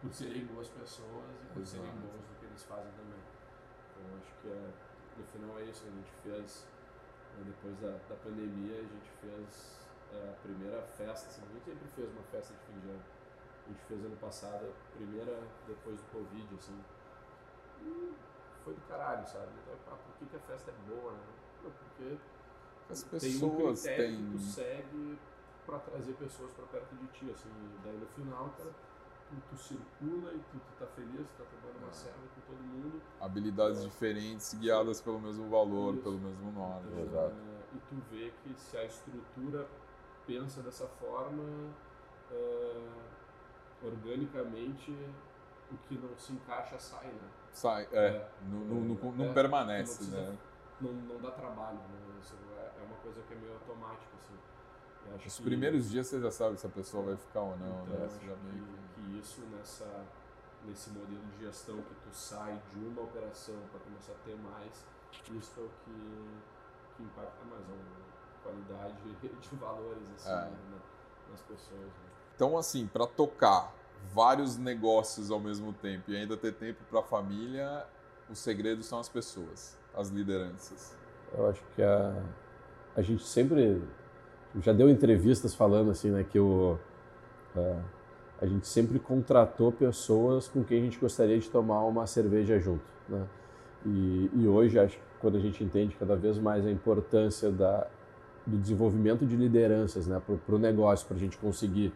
por 0.00 0.12
serem 0.12 0.46
boas 0.46 0.68
pessoas 0.68 1.30
e 1.42 1.46
por 1.52 1.66
serem 1.66 1.90
bons 1.90 2.22
no 2.22 2.34
que 2.38 2.46
eles 2.46 2.64
fazem 2.64 2.92
também. 2.92 3.20
Então, 3.90 4.18
acho 4.18 4.32
que 4.40 4.48
é, 4.48 4.70
no 5.18 5.24
final 5.24 5.58
é 5.58 5.64
isso. 5.64 5.84
A 5.86 5.90
gente 5.90 6.12
fez, 6.22 6.66
né, 7.36 7.44
depois 7.46 7.76
da, 7.78 7.98
da 8.08 8.16
pandemia, 8.22 8.78
a 8.78 8.82
gente 8.82 9.10
fez 9.20 9.80
é, 10.12 10.30
a 10.30 10.42
primeira 10.42 10.82
festa. 10.82 11.28
Assim, 11.28 11.42
a 11.42 11.52
gente 11.52 11.64
sempre 11.64 11.88
fez 11.88 12.10
uma 12.10 12.22
festa 12.30 12.54
de 12.54 12.60
fim 12.60 12.78
de 12.80 12.88
ano. 12.90 13.04
A 13.66 13.68
gente 13.70 13.84
fez 13.84 14.04
ano 14.04 14.16
passado, 14.16 14.64
a 14.64 14.96
primeira 14.96 15.42
depois 15.66 16.00
do 16.00 16.06
Covid, 16.12 16.54
assim. 16.54 16.80
E 17.82 18.14
foi 18.64 18.74
do 18.74 18.80
caralho, 18.88 19.26
sabe? 19.26 19.48
Então, 19.62 19.74
ah, 19.92 19.96
por 19.96 20.14
que, 20.16 20.26
que 20.26 20.36
a 20.36 20.40
festa 20.40 20.70
é 20.70 20.74
boa, 20.88 21.12
né? 21.12 21.26
Porque 21.62 22.16
As 22.88 23.02
tem 23.02 23.08
um 23.08 23.20
pessoas 23.20 23.82
critério 23.82 24.16
que 24.16 24.30
tu 24.30 24.38
segue 24.38 25.18
pra 25.66 25.78
trazer 25.80 26.12
pessoas 26.14 26.52
pra 26.52 26.64
perto 26.66 26.94
de 26.94 27.06
ti, 27.08 27.30
assim. 27.30 27.50
E 27.50 27.78
daí 27.84 27.98
no 27.98 28.06
final, 28.06 28.48
cara, 28.56 28.72
tu, 29.28 29.34
tu 29.50 29.56
circula 29.56 30.32
e 30.32 30.38
tu, 30.38 30.58
tu 30.58 30.72
tá 30.78 30.86
feliz, 30.86 31.26
tu 31.30 31.42
tá 31.42 31.44
tomando 31.50 31.78
uma 31.78 31.88
Ah. 31.88 31.92
serva 31.92 32.18
com 32.34 32.40
todo 32.52 32.62
mundo. 32.62 33.02
habilidades 33.20 33.82
diferentes 33.82 34.54
guiadas 34.54 35.00
pelo 35.00 35.20
mesmo 35.20 35.48
valor, 35.48 35.94
Isso. 35.94 36.02
pelo 36.02 36.18
mesmo 36.18 36.52
nome. 36.52 36.88
Então, 36.90 37.02
Exato. 37.04 37.34
é, 37.34 37.76
e 37.76 37.78
tu 37.88 37.96
vê 38.10 38.32
que 38.42 38.54
se 38.60 38.76
a 38.76 38.84
estrutura 38.84 39.66
pensa 40.26 40.62
dessa 40.62 40.86
forma, 40.86 41.42
é, 42.30 42.88
organicamente 43.82 44.90
o 45.70 45.76
que 45.88 45.94
não 45.98 46.16
se 46.18 46.32
encaixa 46.32 46.78
sai, 46.78 47.06
né? 47.06 47.28
Sai, 47.52 47.88
é, 47.92 48.06
É. 48.06 48.30
não, 48.48 48.58
não, 48.60 48.80
não, 48.94 49.12
não 49.12 49.24
É, 49.26 49.32
permanece, 49.32 49.90
não 49.92 49.96
precisa- 50.10 50.30
né? 50.32 50.38
Não, 50.80 50.92
não 50.92 51.20
dá 51.20 51.30
trabalho, 51.32 51.76
né? 51.78 52.18
Isso 52.22 52.34
é, 52.56 52.80
é 52.80 52.84
uma 52.86 52.96
coisa 52.96 53.20
que 53.22 53.34
é 53.34 53.36
meio 53.36 53.52
automática, 53.54 54.12
assim. 54.16 54.34
Os 55.26 55.36
que- 55.36 55.42
primeiros 55.42 55.90
dias 55.90 56.06
você 56.06 56.20
já 56.20 56.30
sabe 56.30 56.58
se 56.60 56.66
a 56.66 56.70
pessoa 56.70 57.04
vai 57.04 57.16
ficar 57.16 57.40
ou 57.40 57.56
não, 57.58 57.82
Então, 57.84 57.98
né? 57.98 58.06
acho 58.06 58.20
já 58.26 58.36
meio 58.36 58.64
que, 58.94 59.00
que 59.02 59.18
isso 59.18 59.40
nessa, 59.56 60.04
nesse 60.64 60.90
modelo 60.90 61.20
de 61.36 61.44
gestão 61.44 61.76
que 61.76 61.94
tu 61.94 62.14
sai 62.14 62.60
de 62.72 62.78
uma 62.78 63.02
operação 63.02 63.54
para 63.70 63.80
começar 63.80 64.12
a 64.12 64.16
ter 64.24 64.36
mais, 64.36 64.86
isso 65.30 65.52
é 65.58 65.62
o 65.62 65.68
que, 65.84 66.28
que 66.96 67.02
impacta 67.02 67.44
mais 67.50 67.62
a 67.62 68.42
qualidade 68.42 68.96
de 69.40 69.56
valores 69.56 70.02
assim, 70.16 70.30
É. 70.30 70.34
né, 70.44 70.56
na- 70.70 71.30
nas 71.32 71.40
pessoas. 71.42 71.80
né. 71.80 72.08
Então, 72.34 72.56
assim, 72.56 72.86
para 72.86 73.06
tocar 73.06 73.74
vários 74.12 74.56
negócios 74.56 75.30
ao 75.30 75.40
mesmo 75.40 75.72
tempo 75.72 76.10
e 76.10 76.16
ainda 76.16 76.36
ter 76.36 76.52
tempo 76.54 76.82
para 76.88 77.00
a 77.00 77.02
família, 77.02 77.84
os 78.30 78.38
segredos 78.38 78.86
são 78.86 78.98
as 79.00 79.08
pessoas, 79.08 79.76
as 79.94 80.08
lideranças. 80.08 80.96
Eu 81.32 81.48
acho 81.48 81.62
que 81.74 81.82
a, 81.82 82.22
a 82.96 83.02
gente 83.02 83.24
sempre 83.24 83.82
já 84.62 84.72
deu 84.72 84.88
entrevistas 84.88 85.54
falando 85.54 85.90
assim, 85.90 86.10
né, 86.10 86.24
que 86.28 86.38
o, 86.38 86.78
a, 87.56 87.76
a 88.42 88.46
gente 88.46 88.66
sempre 88.66 88.98
contratou 88.98 89.72
pessoas 89.72 90.48
com 90.48 90.62
quem 90.62 90.80
a 90.80 90.84
gente 90.84 90.98
gostaria 90.98 91.38
de 91.38 91.48
tomar 91.48 91.84
uma 91.84 92.06
cerveja 92.06 92.58
junto, 92.58 92.84
né? 93.08 93.24
E, 93.86 94.30
e 94.34 94.46
hoje 94.46 94.78
acho 94.78 94.96
que 94.96 95.02
quando 95.20 95.36
a 95.36 95.40
gente 95.40 95.62
entende 95.62 95.96
cada 95.96 96.16
vez 96.16 96.38
mais 96.38 96.66
a 96.66 96.70
importância 96.70 97.50
da, 97.50 97.86
do 98.46 98.56
desenvolvimento 98.56 99.24
de 99.24 99.36
lideranças, 99.36 100.06
né, 100.06 100.20
para 100.46 100.54
o 100.54 100.58
negócio, 100.58 101.06
para 101.06 101.16
a 101.16 101.20
gente 101.20 101.36
conseguir 101.38 101.92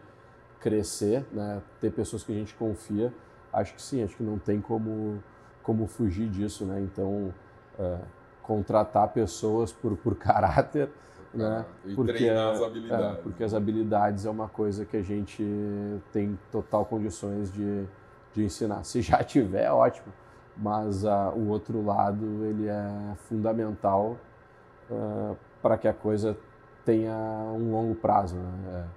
crescer, 0.59 1.25
né, 1.31 1.61
ter 1.81 1.91
pessoas 1.91 2.23
que 2.23 2.31
a 2.31 2.35
gente 2.35 2.53
confia, 2.55 3.13
acho 3.51 3.75
que 3.75 3.81
sim, 3.81 4.03
acho 4.03 4.15
que 4.15 4.23
não 4.23 4.37
tem 4.37 4.61
como 4.61 5.21
como 5.61 5.87
fugir 5.87 6.29
disso, 6.29 6.65
né? 6.65 6.81
Então 6.81 7.33
é, 7.79 7.97
contratar 8.41 9.07
pessoas 9.13 9.71
por, 9.71 9.95
por 9.97 10.15
caráter, 10.19 10.89
né? 11.33 11.65
E 11.85 11.95
Porque, 11.95 12.13
treinar 12.13 12.51
as 12.51 12.61
é, 12.61 12.65
habilidades. 12.65 13.19
porque 13.21 13.43
as 13.43 13.53
habilidades 13.53 14.25
é 14.25 14.29
uma 14.29 14.47
coisa 14.47 14.85
que 14.85 14.97
a 14.97 15.01
gente 15.01 15.43
tem 16.11 16.37
total 16.51 16.85
condições 16.85 17.51
de, 17.51 17.85
de 18.33 18.43
ensinar. 18.43 18.83
Se 18.83 19.01
já 19.01 19.23
tiver, 19.23 19.69
ótimo. 19.71 20.13
Mas 20.55 21.03
ah, 21.03 21.31
o 21.35 21.49
outro 21.49 21.83
lado 21.83 22.45
ele 22.45 22.67
é 22.67 23.15
fundamental 23.27 24.17
para 25.61 25.77
que 25.77 25.87
a 25.87 25.93
coisa 25.93 26.37
tenha 26.85 27.15
um 27.15 27.71
longo 27.71 27.95
prazo. 27.95 28.35
Né? 28.35 28.87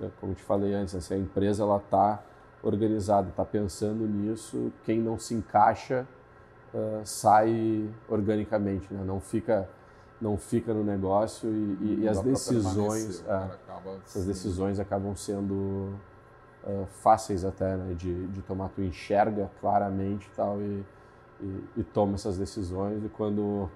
É, 0.00 0.06
é, 0.06 0.10
como 0.20 0.34
te 0.34 0.42
falei 0.42 0.74
antes, 0.74 0.94
né? 0.94 1.00
se 1.00 1.12
a 1.14 1.18
empresa 1.18 1.62
ela 1.62 1.78
está 1.78 2.22
organizada, 2.62 3.28
está 3.28 3.44
pensando 3.44 4.06
nisso, 4.06 4.72
quem 4.84 5.00
não 5.00 5.18
se 5.18 5.34
encaixa 5.34 6.06
ah, 6.74 7.00
sai 7.04 7.88
organicamente, 8.08 8.92
né? 8.92 9.02
não 9.04 9.20
fica 9.20 9.68
não 10.20 10.36
fica 10.36 10.74
no 10.74 10.82
negócio 10.84 11.48
e, 11.50 11.78
e- 11.80 12.00
e 12.02 12.08
as 12.08 12.20
decisões 12.22 13.24
é, 13.26 13.50
essas 14.04 14.24
decisões 14.26 14.80
acabam 14.80 15.14
sendo 15.14 15.94
ah, 16.64 16.84
fáceis 17.02 17.44
até 17.44 17.76
né, 17.76 17.94
de, 17.94 18.26
de 18.28 18.42
tomar. 18.42 18.68
Tu 18.70 18.82
enxerga 18.82 19.50
claramente 19.60 20.28
tal 20.34 20.60
e, 20.60 20.84
e, 21.76 21.82
toma 21.84 22.14
essas 22.14 22.36
decisões. 22.36 23.04
E 23.04 23.08
quando 23.08 23.70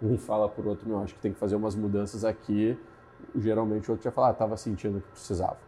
um 0.00 0.16
fala 0.16 0.48
por 0.48 0.66
outro, 0.66 0.88
não, 0.88 1.02
acho 1.02 1.14
que 1.14 1.20
tem 1.20 1.32
que 1.32 1.38
fazer 1.38 1.56
umas 1.56 1.74
mudanças 1.74 2.24
aqui, 2.24 2.78
geralmente 3.36 3.88
o 3.88 3.92
outro 3.92 4.04
já 4.04 4.10
fala, 4.12 4.28
ah, 4.28 4.32
estava 4.32 4.56
sentindo 4.56 5.00
que 5.00 5.08
precisava. 5.10 5.58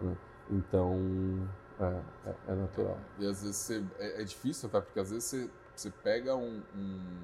né? 0.00 0.16
Então, 0.50 0.96
é, 1.78 2.00
é- 2.30 2.34
é 2.48 2.54
natural. 2.54 2.98
E 3.18 3.26
às 3.26 3.40
vezes 3.42 3.56
você, 3.56 3.84
é, 3.98 4.20
é 4.22 4.24
difícil, 4.24 4.68
tá? 4.68 4.80
Porque 4.80 4.98
às 4.98 5.10
vezes 5.10 5.24
você, 5.24 5.50
você 5.76 5.90
pega 6.02 6.34
um. 6.34 6.60
um- 6.76 7.16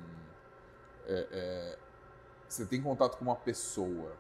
é- 1.09 1.27
é, 1.31 1.79
você 2.49 2.65
tem 2.67 2.81
contato 2.83 3.17
com 3.19 3.25
uma 3.25 3.37
pessoa 3.37 4.13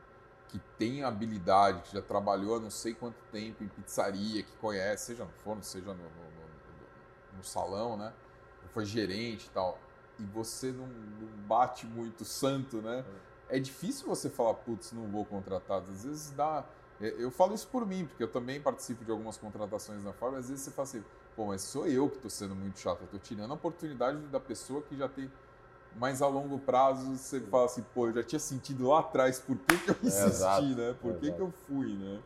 que 0.48 0.58
tem 0.78 1.02
habilidade, 1.02 1.82
que 1.82 1.92
já 1.94 2.02
trabalhou 2.02 2.56
há 2.56 2.60
não 2.60 2.70
sei 2.70 2.94
quanto 2.94 3.16
tempo 3.32 3.64
em 3.64 3.68
pizzaria, 3.68 4.42
que 4.42 4.52
conhece, 4.56 5.06
seja 5.06 5.24
no 5.24 5.32
forno, 5.44 5.62
seja 5.62 5.88
no, 5.88 5.94
no- 5.94 6.02
no- 6.02 7.36
no- 7.38 7.44
salão, 7.44 7.96
né? 7.96 8.12
Foi 8.72 8.84
gerente 8.84 9.46
e 9.46 9.50
tal. 9.50 9.78
e 10.18 10.22
você 10.24 10.72
não, 10.72 10.86
não 10.86 11.28
bate 11.46 11.86
muito 11.86 12.24
santo, 12.24 12.78
né? 12.80 13.04
É 13.50 13.58
difícil 13.58 14.06
você 14.06 14.30
falar, 14.30 14.54
putz, 14.54 14.92
não 14.92 15.06
vou 15.08 15.24
contratar. 15.26 15.78
Às 15.82 16.04
vezes 16.04 16.30
dá. 16.30 16.64
é, 17.00 17.14
Eu 17.18 17.30
falo 17.30 17.54
isso 17.54 17.68
por 17.68 17.86
mim, 17.86 18.06
porque 18.06 18.22
eu 18.22 18.28
também 18.32 18.58
participo 18.60 19.04
de 19.04 19.10
algumas 19.10 19.36
contratações 19.36 20.02
na 20.02 20.12
Fábio. 20.14 20.38
Às 20.38 20.48
vezes 20.48 20.64
você 20.64 20.70
fala 20.70 20.88
assim, 20.88 21.04
pô, 21.36 21.46
mas 21.46 21.60
sou 21.62 21.86
eu 21.86 22.08
que 22.08 22.16
estou 22.16 22.30
sendo 22.30 22.54
muito 22.54 22.78
chato. 22.78 23.00
Eu 23.00 23.04
estou 23.04 23.20
tirando 23.20 23.50
a 23.50 23.54
oportunidade 23.54 24.18
da 24.28 24.40
pessoa 24.40 24.80
que 24.82 24.96
já 24.96 25.06
tem 25.08 25.30
mais 25.98 26.22
a 26.22 26.26
longo 26.28 26.58
prazo. 26.58 27.16
Você 27.16 27.40
fala 27.40 27.66
assim, 27.66 27.84
pô, 27.94 28.08
eu 28.08 28.14
já 28.14 28.22
tinha 28.22 28.38
sentido 28.38 28.88
lá 28.88 29.00
atrás, 29.00 29.38
por 29.38 29.56
que, 29.56 29.76
que 29.78 29.90
eu 29.90 29.96
insisti, 30.02 30.26
exato, 30.28 30.62
né? 30.62 30.94
Por 31.00 31.14
que, 31.14 31.26
exato. 31.26 31.36
que 31.36 31.42
eu 31.42 31.52
fui, 31.66 31.94
né? 31.94 32.18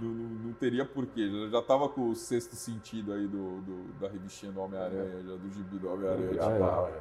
Não, 0.00 0.08
não, 0.08 0.28
não 0.46 0.52
teria 0.52 0.84
porquê. 0.84 1.28
Já, 1.28 1.48
já 1.58 1.62
tava 1.62 1.88
com 1.88 2.10
o 2.10 2.14
sexto 2.14 2.54
sentido 2.54 3.12
aí 3.12 3.26
do, 3.26 3.60
do- 3.62 3.92
da 4.00 4.08
revistinha 4.08 4.52
do 4.52 4.60
Homem-Aranha, 4.60 5.22
já 5.22 5.34
do 5.36 5.50
gibi 5.52 5.78
do 5.78 5.92
Homem-Aranha. 5.92 6.34
Já, 6.34 6.42
já 6.42 6.58
já. 6.58 6.58
tava. 6.58 6.92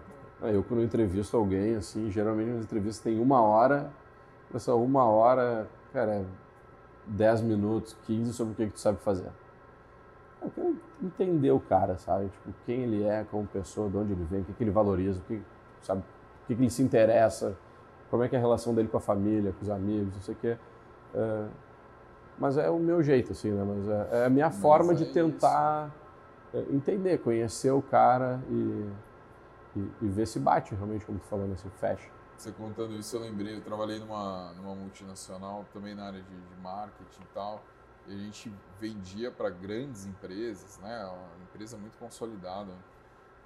Ah, 0.42 0.50
eu 0.50 0.64
quando 0.64 0.82
entrevisto 0.82 1.38
alguém, 1.38 1.76
assim, 1.76 2.10
geralmente 2.10 2.50
as 2.58 2.64
entrevistas 2.64 3.04
tem 3.04 3.20
uma 3.20 3.42
hora, 3.42 3.92
essa 4.54 4.74
uma 4.74 5.04
hora, 5.06 5.70
cara, 5.94 6.12
é 6.14 6.26
10 7.06 7.42
minutos, 7.42 7.96
15 8.08 8.34
sobre 8.34 8.54
o 8.54 8.56
que, 8.56 8.66
que 8.66 8.74
tu 8.74 8.80
sabe 8.80 8.98
fazer. 9.02 9.30
Eu 10.42 10.50
quero 10.50 10.76
entender 11.04 11.52
o 11.52 11.60
cara, 11.60 11.98
sabe? 12.00 12.30
Tipo, 12.30 12.52
quem 12.66 12.82
ele 12.82 13.04
é 13.04 13.24
como 13.30 13.46
pessoa, 13.46 13.88
de 13.88 13.98
onde 13.98 14.14
ele 14.14 14.24
vem, 14.26 14.42
o 14.42 14.46
que, 14.46 14.54
que 14.54 14.64
ele 14.64 14.72
valoriza, 14.72 15.20
o 15.20 15.24
que, 15.24 15.40
sabe? 15.82 16.02
o 16.02 16.48
que, 16.48 16.56
que 16.56 16.62
ele 16.62 16.70
se 16.70 16.82
interessa, 16.82 17.56
como 18.10 18.24
é 18.24 18.30
que 18.30 18.36
é 18.36 18.40
a 18.40 18.42
relação 18.42 18.74
dele 18.74 18.88
com 18.88 18.98
a 18.98 19.02
família, 19.02 19.54
com 19.54 19.62
os 19.62 19.70
amigos, 19.70 20.14
não 20.14 20.22
sei 20.22 20.36
o 20.36 20.38
quê. 20.38 20.58
É, 21.14 21.48
mas 22.38 22.58
é 22.58 22.70
o 22.70 22.80
meu 22.80 23.04
jeito, 23.04 23.32
assim, 23.32 23.52
né? 23.52 23.64
Mas 23.64 23.88
é, 23.88 24.22
é 24.22 24.26
a 24.26 24.30
minha 24.30 24.48
Mas 24.48 24.60
forma 24.60 24.96
de 24.96 25.04
é 25.04 25.12
tentar 25.14 25.92
é, 26.54 26.60
entender, 26.72 27.20
conhecer 27.20 27.72
o 27.72 27.82
cara 27.82 28.42
e, 28.50 28.92
e, 29.76 29.92
e 30.02 30.08
ver 30.08 30.28
se 30.28 30.40
bate 30.40 30.74
realmente, 30.76 31.06
como 31.06 31.20
tu 31.20 31.26
falou, 31.28 31.48
se 31.56 31.70
fecha. 31.70 32.10
Você 32.36 32.52
contando 32.52 32.96
isso, 32.96 33.16
eu 33.16 33.22
lembrei, 33.22 33.56
eu 33.58 33.62
trabalhei 33.62 34.00
numa, 34.00 34.52
numa 34.54 34.74
multinacional, 34.74 35.64
também 35.72 35.94
na 35.94 36.06
área 36.06 36.22
de, 36.22 36.36
de 36.36 36.62
marketing 36.62 37.22
e 37.22 37.34
tal, 37.36 37.62
e 38.08 38.14
a 38.16 38.18
gente 38.18 38.52
vendia 38.80 39.32
para 39.32 39.50
grandes 39.50 40.08
empresas, 40.08 40.80
né? 40.80 41.06
Uma 41.06 41.44
empresa 41.44 41.78
muito 41.78 41.98
consolidada, 42.00 42.72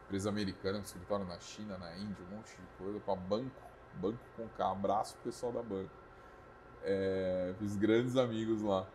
empresa 0.05 0.29
americana, 0.29 0.79
com 0.79 0.85
escritório 0.85 1.25
na 1.25 1.39
China, 1.39 1.77
na 1.77 1.95
Índia, 1.97 2.23
um 2.31 2.35
monte 2.35 2.51
de 2.51 2.67
coisa, 2.77 2.99
para 2.99 3.15
banco, 3.15 3.61
banco 3.95 4.19
com 4.37 4.47
K, 4.49 4.71
abraço 4.71 5.17
pessoal 5.23 5.51
da 5.51 5.61
banco. 5.61 5.89
É, 6.83 7.53
fiz 7.59 7.75
grandes 7.75 8.15
amigos 8.15 8.61
lá. 8.61 8.85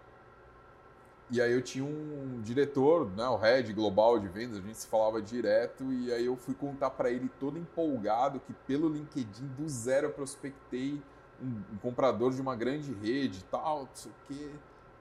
E 1.32 1.40
aí 1.40 1.52
eu 1.52 1.62
tinha 1.62 1.84
um 1.84 2.40
diretor, 2.42 3.08
né, 3.10 3.24
o 3.28 3.36
head 3.36 3.72
global 3.72 4.18
de 4.18 4.26
vendas, 4.26 4.58
a 4.58 4.60
gente 4.60 4.78
se 4.78 4.86
falava 4.88 5.22
direto 5.22 5.92
e 5.92 6.12
aí 6.12 6.26
eu 6.26 6.36
fui 6.36 6.54
contar 6.54 6.90
para 6.90 7.08
ele 7.08 7.30
todo 7.38 7.56
empolgado 7.56 8.40
que 8.40 8.52
pelo 8.66 8.88
LinkedIn 8.88 9.46
do 9.56 9.68
zero 9.68 10.08
eu 10.08 10.12
prospectei 10.12 11.00
um, 11.40 11.74
um 11.74 11.78
comprador 11.78 12.32
de 12.32 12.40
uma 12.40 12.56
grande 12.56 12.92
rede 12.92 13.44
tal, 13.44 13.80
não 13.80 13.88
sei 13.94 14.10
o 14.10 14.14
quê. 14.26 14.50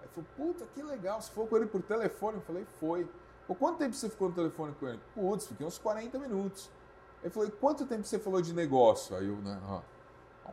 Aí 0.01 0.07
falou, 0.13 0.29
puta, 0.37 0.65
que 0.73 0.83
legal, 0.83 1.19
você 1.19 1.31
falou 1.31 1.49
com 1.49 1.57
ele 1.57 1.65
por 1.65 1.81
telefone? 1.81 2.37
Eu 2.37 2.43
falei, 2.43 2.65
foi. 2.79 3.09
Pô, 3.49 3.55
quanto 3.55 3.79
tempo 3.79 3.95
você 3.95 4.07
ficou 4.07 4.29
no 4.29 4.35
telefone 4.35 4.75
com 4.79 4.87
ele? 4.87 4.99
Putz, 5.15 5.47
fiquei 5.47 5.65
uns 5.65 5.79
40 5.79 6.19
minutos. 6.19 6.69
Ele 7.23 7.31
falou, 7.31 7.49
quanto 7.59 7.83
tempo 7.87 8.03
você 8.03 8.19
falou 8.19 8.39
de 8.43 8.53
negócio? 8.53 9.17
Aí 9.17 9.27
eu, 9.27 9.37
né, 9.37 9.59
ah, 9.65 9.81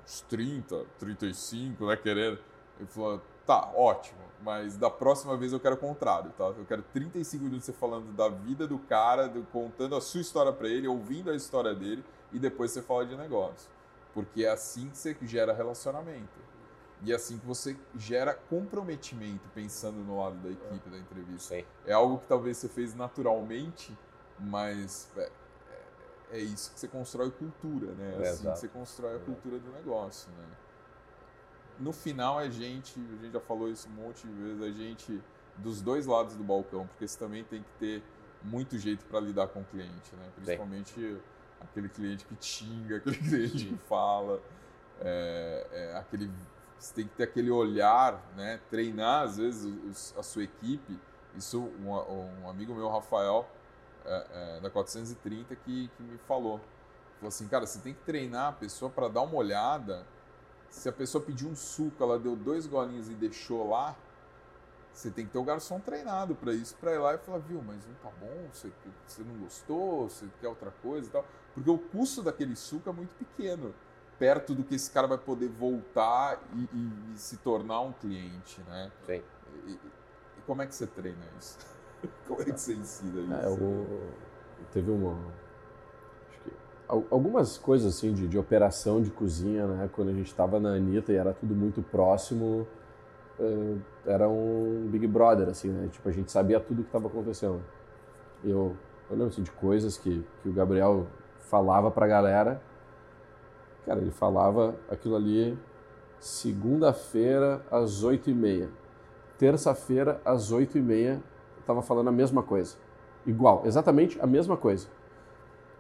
uns 0.02 0.23
30, 0.23 0.82
35, 0.98 1.86
né, 1.89 1.94
querendo. 1.94 2.39
Ele 2.78 2.89
falou, 2.89 3.20
tá, 3.44 3.70
ótimo, 3.74 4.18
mas 4.43 4.78
da 4.78 4.89
próxima 4.89 5.36
vez 5.36 5.52
eu 5.52 5.60
quero 5.60 5.74
o 5.74 5.78
contrário, 5.78 6.32
tá? 6.39 6.44
Eu 6.44 6.64
quero 6.66 6.82
35 6.94 7.44
minutos 7.44 7.66
você 7.66 7.73
falando 7.74 8.10
da 8.16 8.31
vida 8.31 8.66
do 8.66 8.78
cara, 8.78 9.28
do- 9.28 9.43
contando 9.52 9.94
a 9.94 10.01
sua 10.01 10.23
história 10.23 10.51
para 10.51 10.66
ele, 10.66 10.89
ouvindo 10.89 11.31
a 11.31 11.36
história 11.36 11.74
dele, 11.74 12.02
e 12.32 12.39
depois 12.39 12.70
você 12.70 12.81
fala 12.81 13.05
de 13.05 13.14
negócio. 13.14 13.70
Porque 14.14 14.43
é 14.43 14.48
assim 14.48 14.89
que 14.89 14.97
você 14.97 15.14
gera 15.20 15.52
relacionamento. 15.52 16.45
E 17.02 17.12
é 17.12 17.14
assim 17.14 17.39
que 17.39 17.47
você 17.47 17.77
gera 17.97 18.35
comprometimento, 18.35 19.48
pensando 19.55 19.98
no 19.98 20.18
lado 20.18 20.36
da 20.39 20.51
equipe 20.51 20.89
da 20.89 20.98
entrevista. 20.98 21.55
Sim. 21.55 21.64
É 21.85 21.93
algo 21.93 22.18
que 22.18 22.27
talvez 22.27 22.56
você 22.56 22.68
fez 22.68 22.94
naturalmente, 22.94 23.97
mas 24.39 25.10
é, 25.16 25.20
é- 26.32 26.39
é 26.39 26.39
isso 26.40 26.73
que 26.73 26.81
você 26.81 26.89
constrói 26.89 27.31
cultura, 27.31 27.93
né? 27.93 28.16
É 28.23 28.28
assim 28.28 28.51
que 28.51 28.59
você 28.59 28.68
constrói 28.68 29.16
a 29.16 29.18
cultura 29.20 29.59
do 29.59 29.70
negócio, 29.73 30.31
né? 30.32 30.47
No 31.78 31.93
final, 31.93 32.39
a 32.39 32.48
gente, 32.48 32.98
a 32.98 33.23
gente 33.23 33.32
já 33.32 33.40
falou 33.40 33.68
isso 33.68 33.86
um 33.89 33.93
monte 33.93 34.27
de 34.27 34.32
vezes, 34.32 34.62
a 34.62 34.70
gente 34.70 35.23
dos 35.59 35.82
dois 35.82 36.06
lados 36.06 36.35
do 36.35 36.43
balcão, 36.44 36.86
porque 36.86 37.06
você 37.06 37.18
também 37.18 37.44
tem 37.44 37.62
que 37.62 37.70
ter 37.78 38.02
muito 38.43 38.78
jeito 38.78 39.05
para 39.06 39.20
lidar 39.20 39.48
com 39.48 39.60
o 39.60 39.64
cliente, 39.64 40.14
né? 40.16 40.31
Principalmente 40.36 41.18
aquele 41.60 41.89
cliente 41.89 42.24
que 42.24 42.35
te 42.36 42.47
xinga, 42.47 42.97
aquele 42.98 43.16
cliente 43.18 43.66
que 43.66 43.77
fala, 43.77 44.40
é, 45.01 45.66
é, 45.70 45.97
aquele 45.98 46.31
você 46.78 46.94
tem 46.94 47.06
que 47.06 47.14
ter 47.14 47.24
aquele 47.24 47.50
olhar, 47.50 48.22
né? 48.36 48.60
Treinar 48.70 49.24
às 49.24 49.36
vezes 49.36 50.14
a 50.16 50.22
sua 50.22 50.44
equipe. 50.44 50.98
Isso 51.36 51.60
um, 51.60 51.90
um 51.90 52.48
amigo 52.48 52.74
meu, 52.74 52.88
Rafael, 52.88 53.48
é, 54.04 54.56
é, 54.56 54.60
da 54.60 54.70
430, 54.70 55.54
que, 55.56 55.88
que 55.88 56.02
me 56.02 56.18
falou. 56.18 56.60
Falou 57.16 57.28
assim, 57.28 57.48
cara, 57.48 57.66
você 57.66 57.78
tem 57.78 57.94
que 57.94 58.00
treinar 58.00 58.48
a 58.48 58.52
pessoa 58.52 58.90
para 58.90 59.08
dar 59.08 59.22
uma 59.22 59.36
olhada. 59.36 60.06
Se 60.70 60.88
a 60.88 60.92
pessoa 60.92 61.22
pediu 61.22 61.48
um 61.48 61.56
suco, 61.56 62.02
ela 62.02 62.18
deu 62.18 62.36
dois 62.36 62.66
golinhos 62.66 63.08
e 63.08 63.14
deixou 63.14 63.70
lá, 63.70 63.96
você 64.92 65.10
tem 65.10 65.26
que 65.26 65.32
ter 65.32 65.38
o 65.38 65.44
garçom 65.44 65.78
treinado 65.78 66.34
para 66.34 66.54
isso, 66.54 66.74
para 66.76 66.92
ir 66.92 66.98
lá 66.98 67.14
e 67.14 67.18
falar, 67.18 67.38
viu, 67.38 67.62
mas 67.62 67.86
não 67.86 67.94
tá 67.96 68.10
bom, 68.18 68.48
você, 68.50 68.72
você 69.06 69.22
não 69.22 69.36
gostou, 69.36 70.08
você 70.08 70.26
quer 70.40 70.48
outra 70.48 70.70
coisa 70.82 71.06
e 71.06 71.10
tal. 71.10 71.24
Porque 71.54 71.70
o 71.70 71.78
custo 71.78 72.22
daquele 72.22 72.56
suco 72.56 72.88
é 72.88 72.92
muito 72.92 73.14
pequeno, 73.14 73.74
perto 74.18 74.55
do 74.55 74.62
que 74.64 74.74
esse 74.74 74.90
cara 74.90 75.06
vai 75.06 75.18
poder 75.18 75.48
voltar 75.48 76.40
e, 76.55 76.68
e- 76.76 77.12
e 77.14 77.18
se 77.18 77.36
tornar 77.38 77.80
um 77.80 77.93
cliente, 77.93 78.60
né? 78.68 78.90
Sim. 79.06 79.22
E, 79.66 79.72
e 79.72 80.40
como 80.47 80.62
é 80.62 80.66
que 80.66 80.74
você 80.74 80.86
treina 80.86 81.24
isso? 81.38 81.59
como 82.26 82.40
é 82.43 82.44
que 82.44 82.52
você 82.60 82.74
ensina 82.74 83.20
isso? 83.20 83.34
É, 83.34 83.47
eu, 83.47 84.10
teve 84.72 84.90
uma. 84.90 85.12
Acho 86.30 86.40
que, 86.44 86.52
al- 86.88 87.05
algumas 87.10 87.59
coisas 87.59 87.94
assim 87.97 88.12
de, 88.14 88.26
de 88.26 88.38
operação 88.38 89.02
de 89.02 89.10
cozinha, 89.10 89.66
né? 89.66 89.90
Quando 89.93 90.09
a 90.10 90.12
gente 90.12 90.28
estava 90.28 90.59
na 90.60 90.70
Anitta 90.74 91.12
e 91.12 91.16
era 91.16 91.32
tudo 91.34 91.55
muito 91.55 91.82
próximo, 91.82 92.66
eh, 93.38 93.76
era 94.06 94.28
um 94.28 94.88
Big 94.90 95.06
Brother, 95.06 95.48
assim, 95.48 95.68
né? 95.70 95.88
Tipo, 95.88 96.09
a 96.09 96.12
gente 96.12 96.30
sabia 96.32 96.60
tudo 96.60 96.80
o 96.80 96.82
que 96.82 96.88
estava 96.88 97.06
acontecendo. 97.09 97.62
Eu, 98.44 98.76
eu 99.10 99.16
lembro 99.16 99.26
assim, 99.28 99.43
de 99.43 99.51
coisas 99.52 99.97
que, 99.98 100.24
que 100.43 100.48
o 100.48 100.52
Gabriel 100.52 101.06
falava 101.40 101.90
pra 101.90 102.06
galera. 102.06 102.60
Cara, 103.86 104.00
ele 104.00 104.10
falava 104.10 104.74
aquilo 104.90 105.16
ali 105.16 105.56
segunda-feira 106.18 107.64
às 107.70 108.02
oito 108.02 108.28
e 108.28 108.34
meia. 108.34 108.68
Terça-feira 109.38 110.20
às 110.24 110.50
oito 110.50 110.76
e 110.76 110.82
meia, 110.82 111.22
eu 111.56 111.62
tava 111.64 111.82
falando 111.82 112.08
a 112.08 112.12
mesma 112.12 112.42
coisa. 112.42 112.76
Igual, 113.26 113.62
exatamente 113.64 114.20
a 114.20 114.26
mesma 114.26 114.56
coisa. 114.56 114.88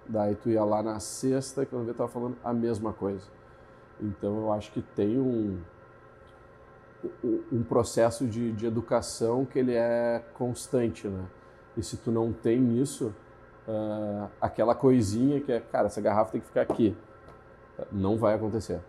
Daí 0.08 0.34
tu 0.36 0.48
ia 0.50 0.64
lá 0.64 0.82
na 0.82 1.00
sexta 1.00 1.62
e 1.62 1.66
quando 1.66 1.84
vê 1.86 1.92
tava 1.92 2.08
falando 2.08 2.36
a 2.44 2.52
mesma 2.52 2.92
coisa. 2.92 3.26
Então 4.00 4.36
eu 4.38 4.52
acho 4.52 4.70
que 4.72 4.82
tem 4.82 5.18
um, 5.18 5.58
um- 7.52 7.62
processo 7.62 8.26
de, 8.26 8.52
de 8.52 8.66
educação 8.66 9.44
que 9.44 9.58
ele 9.58 9.74
é 9.74 10.22
constante, 10.34 11.08
né? 11.08 11.24
E 11.76 11.82
se 11.82 11.96
tu 11.96 12.10
não 12.10 12.32
tem 12.32 12.78
isso, 12.80 13.14
ah, 13.68 14.28
aquela 14.40 14.74
coisinha 14.74 15.40
que 15.40 15.52
é, 15.52 15.60
cara, 15.60 15.86
essa 15.86 16.00
garrafa 16.00 16.32
tem 16.32 16.40
que 16.40 16.46
ficar 16.46 16.62
aqui, 16.62 16.96
não 17.92 18.16
vai 18.16 18.34
acontecer, 18.34 18.80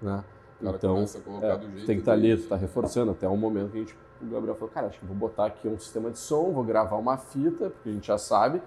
né? 0.00 0.22
Então, 0.60 1.04
é, 1.42 1.56
tem 1.86 1.86
que 1.86 1.92
estar 2.00 2.12
ali, 2.12 2.22
dele. 2.30 2.42
tu 2.42 2.48
tá 2.48 2.56
reforçando 2.56 3.12
até 3.12 3.28
um 3.28 3.36
momento 3.36 3.70
que 3.70 3.76
a 3.76 3.80
gente, 3.80 3.96
o 4.20 4.26
Gabriel 4.26 4.56
falou, 4.56 4.70
cara, 4.74 4.88
acho 4.88 4.98
que 4.98 5.06
vou 5.06 5.14
botar 5.14 5.46
aqui 5.46 5.68
um 5.68 5.78
sistema 5.78 6.10
de 6.10 6.18
som, 6.18 6.50
vou 6.52 6.64
gravar 6.64 6.96
uma 6.96 7.16
fita, 7.16 7.70
porque 7.70 7.88
a 7.90 7.92
gente 7.92 8.06
já 8.08 8.18
sabe. 8.18 8.60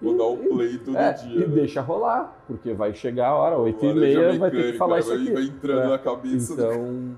Vou 0.00 0.14
e- 0.14 0.18
dar 0.18 0.24
o 0.24 0.42
e- 0.42 0.48
play 0.48 0.78
todo 0.78 0.96
é, 0.96 1.12
dia. 1.12 1.44
e 1.44 1.48
né? 1.48 1.54
deixa 1.54 1.82
rolar, 1.82 2.34
porque 2.46 2.72
vai 2.72 2.94
chegar 2.94 3.28
a 3.28 3.34
hora, 3.34 3.58
oito 3.58 3.84
e 3.84 3.88
Laranja 3.92 4.18
meia, 4.20 4.38
vai 4.38 4.50
ter 4.50 4.72
que 4.72 4.78
falar 4.78 4.98
isso 5.00 5.12
aqui. 5.12 5.32
Vai 5.32 5.42
entrando 5.42 5.80
É. 5.82 5.88
na 5.88 5.98
cabeça 5.98 6.52
Então, 6.54 7.16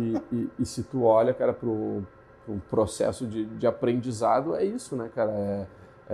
e, 0.00 0.16
e- 0.34 0.48
e 0.58 0.66
se 0.66 0.82
tu 0.82 1.04
olha, 1.04 1.32
cara, 1.32 1.52
para 1.52 1.68
um 1.68 2.02
processo 2.70 3.26
de, 3.26 3.44
de 3.44 3.66
aprendizado, 3.66 4.56
é 4.56 4.64
isso, 4.64 4.96
né, 4.96 5.08
cara? 5.14 5.30
É, 5.30 5.66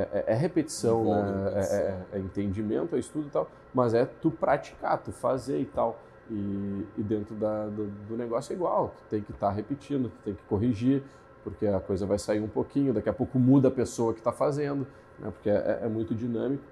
é- 0.02 0.24
é 0.28 0.34
repetição, 0.34 1.00
Envolve 1.02 1.32
né? 1.32 1.44
repetição. 1.44 1.78
É, 1.78 1.82
é- 1.82 2.04
é 2.12 2.18
entendimento, 2.18 2.96
é 2.96 2.98
estudo 2.98 3.26
e 3.28 3.30
tal, 3.30 3.48
mas 3.72 3.94
é 3.94 4.04
tu 4.04 4.30
praticar, 4.30 4.98
tu 4.98 5.12
fazer 5.12 5.58
e 5.60 5.64
tal. 5.66 5.98
E, 6.30 6.86
e 6.96 7.02
dentro 7.02 7.34
da- 7.34 7.66
do, 7.66 7.86
do 8.08 8.16
negócio 8.16 8.52
é 8.52 8.56
igual, 8.56 8.94
tu 8.96 9.02
tem 9.10 9.20
que 9.22 9.30
estar 9.30 9.50
repetindo, 9.50 10.08
tu 10.08 10.18
tem 10.24 10.34
que 10.34 10.42
corrigir, 10.44 11.02
porque 11.42 11.66
a 11.66 11.78
coisa 11.78 12.06
vai 12.06 12.18
sair 12.18 12.40
um 12.40 12.48
pouquinho, 12.48 12.94
daqui 12.94 13.08
a 13.10 13.12
pouco 13.12 13.38
muda 13.38 13.68
a 13.68 13.70
pessoa 13.70 14.14
que 14.14 14.20
está 14.20 14.32
fazendo, 14.32 14.86
né? 15.18 15.30
porque 15.30 15.50
é, 15.50 15.80
é 15.82 15.88
muito 15.88 16.14
dinâmico. 16.14 16.64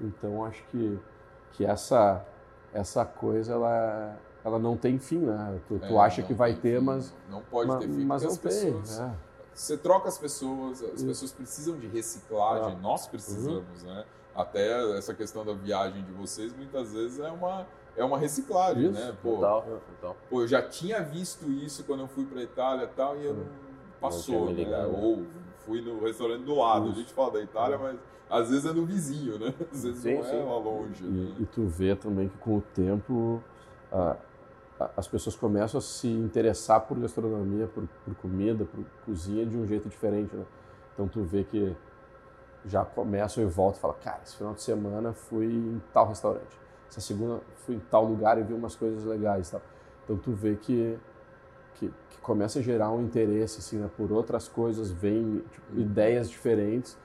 Então, 0.00 0.42
acho 0.44 0.62
que, 0.70 0.98
que 1.52 1.64
essa, 1.66 2.24
essa 2.72 3.04
coisa, 3.04 3.52
ela, 3.52 4.16
ela 4.42 4.58
não 4.58 4.74
tem 4.76 4.98
fim, 4.98 5.18
né? 5.18 5.60
Tu, 5.68 5.78
tu 5.78 5.94
É, 5.94 5.98
acha 6.00 6.22
que 6.22 6.32
vai 6.34 6.54
ter, 6.54 6.78
fim. 6.80 6.84
mas, 6.86 7.14
Não 7.30 7.42
pode 7.42 7.68
ma- 7.68 7.78
ter 7.78 7.88
fim, 7.88 8.04
mas 8.06 8.22
não 8.22 8.30
as 8.30 8.38
tem. 8.38 8.50
pessoas... 8.50 9.02
é. 9.54 9.56
Você 9.56 9.76
troca 9.76 10.08
as 10.08 10.18
pessoas, 10.18 10.82
as 10.82 10.94
Isso. 10.94 11.06
pessoas 11.06 11.32
precisam 11.32 11.76
de 11.78 11.86
reciclagem, 11.86 12.72
Ah. 12.72 12.80
nós 12.82 13.06
precisamos, 13.06 13.82
né? 13.82 14.04
Até 14.34 14.96
essa 14.98 15.14
questão 15.14 15.44
da 15.44 15.52
viagem 15.52 16.02
de 16.02 16.12
vocês, 16.12 16.52
muitas 16.56 16.92
vezes 16.92 17.20
é 17.20 17.30
uma, 17.30 17.66
é 17.96 18.04
uma 18.04 18.18
reciclagem, 18.18 18.90
Isso, 18.90 19.00
né? 19.00 19.14
Pô, 19.22 19.36
total, 19.36 19.62
total. 20.00 20.16
pô, 20.28 20.40
eu 20.42 20.48
já 20.48 20.60
tinha 20.60 21.00
visto 21.02 21.48
isso 21.50 21.84
quando 21.84 22.00
eu 22.00 22.08
fui 22.08 22.24
para 22.26 22.42
Itália 22.42 22.84
e 22.84 22.96
tal, 22.96 23.16
e 23.16 23.24
eu 23.24 23.34
não 23.34 23.46
passou, 24.00 24.46
né? 24.46 24.52
ligado. 24.54 24.92
Ou 25.00 25.22
fui 25.64 25.80
no 25.80 26.00
restaurante 26.02 26.42
do 26.42 26.54
lado. 26.56 26.86
A 26.86 26.88
Isso. 26.90 26.98
gente 27.00 27.12
fala 27.14 27.30
da 27.30 27.40
Itália, 27.42 27.78
mas 27.78 27.96
às 28.28 28.50
vezes 28.50 28.66
é 28.66 28.72
no 28.72 28.84
vizinho, 28.84 29.38
né? 29.38 29.54
Às 29.72 29.84
vezes 29.84 30.02
Sim, 30.02 30.14
não 30.14 30.20
é 30.24 30.30
sim. 30.30 30.42
lá 30.42 30.56
longe. 30.58 31.04
né? 31.04 31.34
E, 31.38 31.42
e 31.42 31.46
tu 31.46 31.66
vê 31.66 31.94
também 31.94 32.28
que 32.28 32.36
com 32.38 32.56
o 32.58 32.60
tempo 32.74 33.40
a- 33.92 34.10
a- 34.10 34.16
as 34.96 35.06
pessoas 35.06 35.36
começam 35.36 35.78
a 35.78 35.80
se 35.80 36.08
interessar 36.08 36.80
por 36.80 36.98
gastronomia, 36.98 37.66
por, 37.66 37.86
por 38.04 38.14
comida, 38.16 38.64
por 38.64 38.84
cozinha 39.04 39.46
de 39.46 39.56
um 39.56 39.66
jeito 39.66 39.88
diferente, 39.88 40.34
né? 40.34 40.44
Então 40.92 41.06
tu 41.08 41.22
vê 41.22 41.44
que 41.44 41.76
já 42.64 42.84
começam 42.84 43.42
e 43.42 43.46
voltam 43.46 43.78
e 43.78 43.80
falam, 43.80 43.96
cara, 44.02 44.20
esse 44.24 44.36
final 44.36 44.54
de 44.54 44.62
semana 44.62 45.12
fui 45.12 45.46
em 45.46 45.82
tal 45.92 46.08
restaurante, 46.08 46.58
essa 46.88 47.00
segunda 47.00 47.40
fui 47.66 47.76
em 47.76 47.80
tal 47.80 48.04
lugar 48.04 48.38
e 48.38 48.42
vi 48.42 48.52
umas 48.52 48.74
coisas 48.74 49.04
legais, 49.04 49.50
tal. 49.50 49.62
Então 50.04 50.16
tu 50.16 50.32
vê 50.32 50.56
que 50.56 50.98
que, 51.74 51.92
que 52.10 52.18
começa 52.18 52.60
a 52.60 52.62
gerar 52.62 52.90
um 52.90 53.02
interesse 53.02 53.58
assim, 53.58 53.78
né, 53.78 53.90
por 53.96 54.12
outras 54.12 54.48
coisas, 54.48 54.90
vem 54.90 55.42
tipo, 55.50 55.78
ideias 55.78 56.30
diferentes 56.30 56.96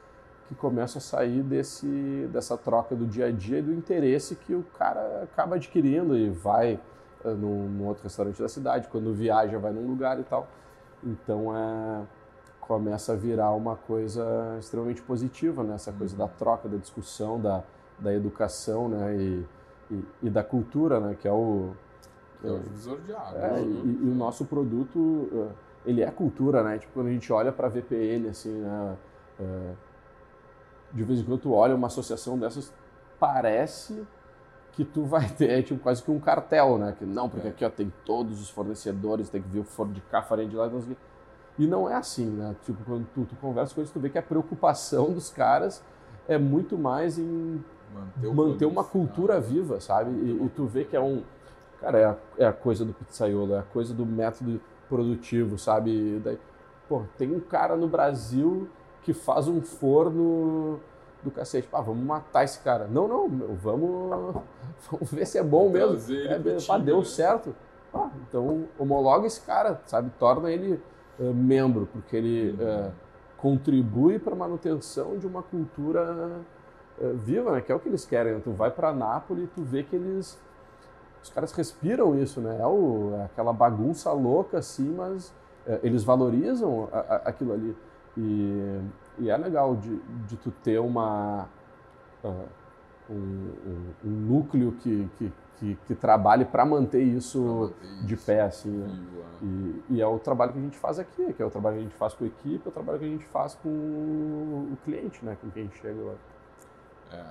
que 0.48 0.56
começam 0.56 0.98
a 0.98 1.02
sair 1.02 1.44
desse, 1.44 2.28
dessa 2.32 2.58
troca 2.58 2.96
do 2.96 3.06
dia 3.06 3.28
a 3.28 3.32
dia 3.32 3.60
e 3.60 3.62
do 3.62 3.74
interesse 3.74 4.36
que 4.36 4.56
o 4.56 4.64
cara 4.78 5.24
acaba 5.24 5.56
adquirindo 5.56 6.18
e 6.18 6.30
vai 6.30 6.80
num, 7.26 7.68
num 7.70 7.88
outro 7.88 8.04
restaurante 8.04 8.42
da 8.42 8.48
cidade, 8.50 8.88
quando 8.88 9.14
viaja 9.14 9.58
vai 9.60 9.72
num 9.72 9.88
lugar 9.88 10.20
e 10.20 10.24
tal. 10.24 10.48
Então 11.04 11.56
é, 11.56 12.02
começa 12.62 13.14
a 13.14 13.16
virar 13.16 13.52
uma 13.52 13.76
coisa 13.76 14.58
extremamente 14.60 15.02
positiva, 15.02 15.64
né? 15.64 15.76
essa 15.76 15.92
coisa 15.92 16.16
da 16.16 16.28
troca, 16.28 16.70
da 16.70 16.78
discussão, 16.78 17.40
da, 17.40 17.64
da 17.98 18.14
educação 18.14 18.88
né? 18.90 19.16
e, 19.16 19.46
e, 19.92 20.06
e 20.24 20.30
da 20.30 20.44
cultura, 20.44 21.00
né? 21.00 21.18
que 21.20 21.28
é 21.28 21.32
o, 21.32 21.72
Que 22.42 22.48
é 22.48 22.52
o 22.52 22.60
divisor 22.60 23.00
de 23.02 23.14
águas. 23.14 23.36
é, 23.36 23.52
né? 23.52 23.62
e, 23.62 24.06
e 24.06 24.10
o 24.10 24.16
nosso 24.16 24.46
produto, 24.46 25.30
eh, 25.34 25.52
ele 25.86 26.02
é 26.04 26.12
cultura, 26.12 26.62
né? 26.64 26.78
Tipo, 26.78 26.94
quando 26.94 27.08
a 27.08 27.12
gente 27.12 27.32
olha 27.34 27.52
para 27.52 27.68
a 27.68 27.70
VPN, 27.70 28.30
assim, 28.30 28.52
né? 28.52 28.98
eh, 29.40 29.74
de 30.94 31.04
vez 31.04 31.20
em 31.20 31.24
quando 31.24 31.40
tu 31.40 31.54
olha 31.54 31.76
uma 31.76 31.88
associação 31.88 32.38
dessas, 32.38 32.74
parece 33.20 34.06
que 34.74 34.84
tu 34.86 35.04
vai 35.04 35.28
ter 35.38 35.50
é, 35.50 35.62
tipo, 35.62 35.80
quase 35.80 36.02
que 36.04 36.12
um 36.12 36.20
cartel, 36.20 36.78
né? 36.78 36.96
Que, 36.98 37.06
não, 37.06 37.30
porque 37.30 37.48
É. 37.48 37.52
aqui 37.52 37.66
ó, 37.66 37.70
tem 37.70 37.92
todos 38.06 38.42
os 38.42 38.50
fornecedores, 38.50 39.30
tem 39.30 39.42
que 39.42 39.48
vir 39.50 39.60
o 39.60 39.64
forno 39.64 39.94
de 39.94 40.02
cá, 40.02 40.22
farinha 40.22 40.50
de 40.50 40.56
lá, 40.56 40.68
não 40.68 40.82
sei. 40.82 40.98
E 41.58 41.68
não 41.68 41.90
é 41.90 41.96
assim, 41.96 42.26
né? 42.26 42.56
Tipo, 42.64 42.84
quando 42.86 43.06
tu, 43.14 43.26
tu 43.26 43.36
conversa 43.36 43.74
com 43.76 43.82
eles, 43.82 43.92
tu 43.92 44.00
vê 44.00 44.10
que 44.10 44.18
a 44.18 44.22
preocupação 44.24 45.12
dos 45.14 45.30
caras 45.30 45.84
é 46.28 46.38
muito 46.38 46.78
mais 46.78 47.18
em 47.20 47.64
Manter, 47.94 48.34
manter 48.34 48.66
uma 48.66 48.84
cultura 48.84 49.38
Ah, 49.38 49.40
viva, 49.40 49.80
sabe? 49.80 50.12
E, 50.12 50.44
e 50.46 50.50
tu 50.50 50.66
vê 50.66 50.86
que 50.86 50.96
é 50.96 51.00
um. 51.02 51.24
Cara, 51.82 51.98
é 51.98 52.06
a, 52.06 52.16
é 52.38 52.46
a 52.46 52.54
coisa 52.54 52.86
do 52.86 52.94
pizzaiolo, 52.94 53.54
é 53.56 53.60
a 53.60 53.64
coisa 53.64 53.94
do 53.94 54.06
método 54.06 54.62
produtivo, 54.88 55.58
sabe? 55.58 55.92
E 55.92 56.20
daí, 56.20 56.40
pô, 56.88 57.04
tem 57.18 57.34
um 57.34 57.40
cara 57.40 57.76
no 57.76 57.88
Brasil 57.88 58.68
que 59.02 59.14
faz 59.14 59.48
um 59.48 59.62
forno 59.62 60.80
do 61.24 61.32
cacete. 61.32 61.68
Pá, 61.68 61.82
vamos 61.82 62.04
matar 62.04 62.44
esse 62.44 62.60
cara. 62.60 62.88
Não, 62.88 63.08
não, 63.08 63.28
meu, 63.28 63.56
vamos, 63.56 64.36
vamos 64.92 65.12
ver 65.12 65.26
se 65.26 65.38
é 65.38 65.44
bom 65.44 65.70
mesmo. 65.70 65.98
É, 66.16 66.40
pá, 66.68 66.78
deu 66.78 67.00
né? 67.00 67.06
certo. 67.06 67.56
Ah, 67.94 68.10
então 68.28 68.66
homologa 68.78 69.26
esse 69.26 69.42
cara, 69.42 69.82
sabe? 69.86 70.12
Torna 70.20 70.52
ele 70.52 70.80
eh, 71.20 71.24
membro, 71.34 71.88
porque 71.92 72.16
ele 72.16 72.52
Uhum. 72.52 72.68
eh, 72.68 72.92
contribui 73.38 74.20
para 74.20 74.34
a 74.34 74.36
manutenção 74.38 75.18
de 75.18 75.26
uma 75.26 75.42
cultura 75.42 76.32
eh, 77.02 77.14
viva, 77.16 77.52
né? 77.54 77.62
Que 77.62 77.72
é 77.72 77.76
o 77.76 77.80
que 77.80 77.90
eles 77.90 78.06
querem. 78.06 78.34
né? 78.36 78.42
Tu 78.44 78.52
vai 78.52 78.70
para 78.70 78.94
Nápoles 78.94 79.46
e 79.46 79.48
tu 79.48 79.64
vê 79.64 79.84
que 79.84 79.96
eles 79.96 80.40
os 81.24 81.30
caras 81.32 81.52
respiram 81.52 82.18
isso, 82.18 82.40
né? 82.40 82.60
É, 82.62 82.66
o- 82.66 83.14
é 83.20 83.26
aquela 83.26 83.52
bagunça 83.52 84.12
louca 84.14 84.60
assim, 84.60 84.94
mas 84.96 85.34
eles 85.84 86.04
valorizam 86.04 86.88
a- 86.94 87.00
a- 87.00 87.16
aquilo 87.26 87.52
ali 87.54 87.76
e, 88.18 88.80
e 89.20 89.30
é 89.30 89.38
legal 89.38 89.76
de, 89.76 89.98
de 90.28 90.38
tu 90.38 90.52
ter 90.52 90.80
uma 90.80 91.48
ah, 92.24 92.46
um, 93.10 93.14
um- 93.16 93.94
um 94.06 94.10
núcleo 94.10 94.72
que, 94.74 95.10
que, 95.18 95.34
que, 95.58 95.76
que 95.88 95.96
trabalhe 95.96 96.46
para 96.46 96.66
manter 96.66 97.02
isso 97.04 97.40
manter 97.42 98.06
de 98.06 98.14
isso 98.16 98.26
pé 98.26 98.42
assim. 98.42 98.70
né? 98.70 98.88
vivo, 98.88 99.22
é. 99.22 99.46
E, 99.46 99.84
e 99.96 100.02
é 100.02 100.08
o 100.08 100.20
trabalho 100.20 100.54
que 100.54 100.60
a 100.60 100.62
gente 100.62 100.78
faz 100.78 101.00
aqui, 101.00 101.34
que 101.34 101.42
é 101.42 101.46
o 101.46 101.50
trabalho 101.50 101.78
que 101.78 101.82
a 101.82 101.86
gente 101.86 101.96
faz 101.96 102.14
com 102.14 102.24
a 102.26 102.28
equipe, 102.28 102.62
é 102.66 102.70
o 102.70 102.72
trabalho 102.72 103.00
que 103.00 103.06
a 103.06 103.10
gente 103.10 103.26
faz 103.26 103.56
com 103.56 103.70
o 103.70 104.78
cliente, 104.84 105.24
né? 105.26 105.38
Com 105.42 105.50
quem 105.52 105.70
chega 105.72 106.02
lá. 106.02 106.14
É. 107.12 107.26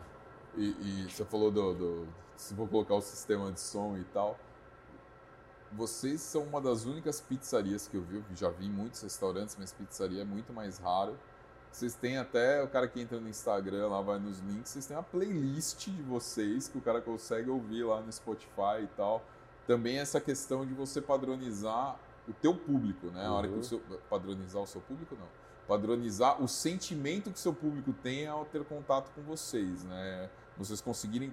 E, 0.56 1.04
e 1.06 1.10
você 1.10 1.24
falou 1.24 1.50
do, 1.50 1.74
do- 1.74 2.06
Se 2.36 2.54
for 2.54 2.68
colocar 2.68 2.94
o 2.94 3.00
sistema 3.00 3.52
de 3.52 3.60
som 3.60 3.96
e 3.96 4.04
tal. 4.04 4.36
Vocês 5.70 6.22
são 6.22 6.44
uma 6.44 6.60
das 6.62 6.86
únicas 6.86 7.20
pizzarias 7.20 7.86
que 7.86 7.96
eu 7.96 8.02
vi. 8.02 8.16
Eu 8.16 8.24
já 8.34 8.48
vi 8.48 8.66
em 8.66 8.70
muitos 8.70 9.02
restaurantes, 9.02 9.54
mas 9.58 9.70
pizzaria 9.72 10.22
é 10.22 10.24
muito 10.24 10.50
mais 10.52 10.78
raro. 10.78 11.14
Vocês 11.70 11.94
têm 11.94 12.18
até. 12.18 12.62
O 12.62 12.68
cara 12.68 12.88
que 12.88 13.00
entra 13.00 13.18
no 13.20 13.28
Instagram 13.28 13.88
lá, 13.88 14.00
vai 14.00 14.18
nos 14.18 14.38
links. 14.40 14.70
Vocês 14.72 14.86
têm 14.86 14.96
uma 14.96 15.02
playlist 15.02 15.88
de 15.88 16.02
vocês 16.02 16.68
que 16.68 16.78
o 16.78 16.80
cara 16.80 17.00
consegue 17.00 17.48
ouvir 17.50 17.84
lá 17.84 18.00
no 18.00 18.10
Spotify 18.12 18.82
e 18.82 18.88
tal. 18.96 19.22
Também 19.66 19.98
essa 19.98 20.20
questão 20.20 20.64
de 20.66 20.72
você 20.74 21.00
padronizar 21.00 21.96
o 22.26 22.32
teu 22.32 22.54
público, 22.54 23.06
né? 23.08 23.26
A 23.26 23.32
hora 23.32 23.46
que 23.48 23.54
Uhum. 23.54 23.60
o 23.60 23.64
seu. 23.64 23.80
Padronizar 24.10 24.62
o 24.62 24.66
seu 24.66 24.80
público, 24.80 25.14
não 25.18 25.26
padronizar 25.68 26.42
o 26.42 26.48
sentimento 26.48 27.30
que 27.30 27.38
seu 27.38 27.52
público 27.52 27.92
tem 28.02 28.26
ao 28.26 28.46
ter 28.46 28.64
contato 28.64 29.10
com 29.14 29.20
vocês, 29.20 29.84
né? 29.84 30.30
Vocês 30.56 30.80
conseguirem 30.80 31.30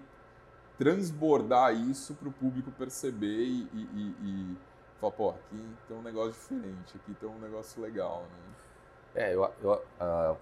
transbordar 0.78 1.74
isso 1.74 2.14
para 2.16 2.28
o 2.28 2.32
público 2.34 2.70
perceber 2.72 3.46
e, 3.46 3.62
e, 3.74 3.80
e- 3.94 4.16
e 4.24 4.58
falar, 5.00 5.14
pô, 5.14 5.30
aqui 5.30 5.66
tem 5.88 5.98
um 5.98 6.02
negócio 6.02 6.32
diferente, 6.34 6.98
aqui 6.98 7.14
tem 7.14 7.30
um 7.30 7.40
negócio 7.40 7.82
legal, 7.82 8.24
né? 8.24 8.56
É, 9.16 9.34
eu, 9.34 9.50
eu, 9.64 9.82
ah, 10.00 10.36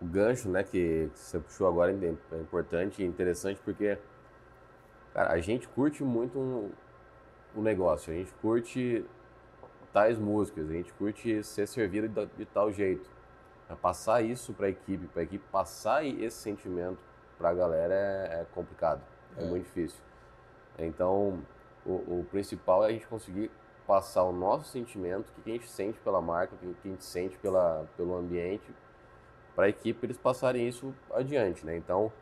o 0.00 0.04
gancho, 0.06 0.48
né, 0.48 0.62
que 0.62 1.10
você 1.14 1.38
puxou 1.38 1.66
agora 1.68 1.92
é 1.92 1.96
é 2.36 2.40
importante 2.40 3.02
e 3.02 3.06
interessante 3.06 3.60
porque, 3.64 3.98
cara, 5.14 5.32
a 5.32 5.40
gente 5.40 5.68
curte 5.68 6.02
muito 6.04 6.38
um- 6.38 6.70
o 7.54 7.62
negócio, 7.62 8.12
a 8.12 8.16
gente 8.16 8.32
curte 8.34 9.04
tais 9.92 10.18
músicas, 10.18 10.68
a 10.70 10.72
gente 10.72 10.92
curte 10.94 11.42
ser 11.44 11.66
servido 11.68 12.08
de, 12.08 12.26
de 12.36 12.44
tal 12.46 12.70
jeito. 12.72 13.08
Passar 13.82 14.22
isso 14.22 14.54
para 14.54 14.66
a 14.66 14.70
equipe, 14.70 15.06
para 15.08 15.20
a 15.22 15.24
equipe 15.24 15.44
passar 15.52 16.04
esse 16.04 16.36
sentimento 16.38 16.98
para 17.38 17.50
a 17.50 17.54
galera 17.54 17.94
é, 17.94 18.40
é 18.42 18.46
complicado, 18.54 19.02
é, 19.36 19.42
É. 19.42 19.46
muito 19.46 19.64
difícil. 19.64 20.00
Então, 20.78 21.40
o, 21.86 21.92
o 22.20 22.26
principal 22.30 22.84
é 22.84 22.88
a 22.88 22.92
gente 22.92 23.06
conseguir 23.06 23.50
passar 23.88 24.22
o 24.22 24.32
nosso 24.32 24.70
sentimento, 24.70 25.32
o 25.38 25.42
que 25.42 25.50
a 25.50 25.54
gente 25.54 25.68
sente 25.68 25.98
pela 26.00 26.20
marca, 26.20 26.54
o 26.54 26.58
que 26.58 26.88
a 26.88 26.90
gente 26.90 27.02
sente 27.02 27.38
pela, 27.38 27.86
pelo 27.96 28.14
ambiente, 28.14 28.70
para 29.56 29.64
a 29.64 29.68
equipe 29.70 30.04
eles 30.04 30.18
passarem 30.18 30.68
isso 30.68 30.94
adiante, 31.10 31.64
né? 31.64 31.74
Então, 31.74 32.12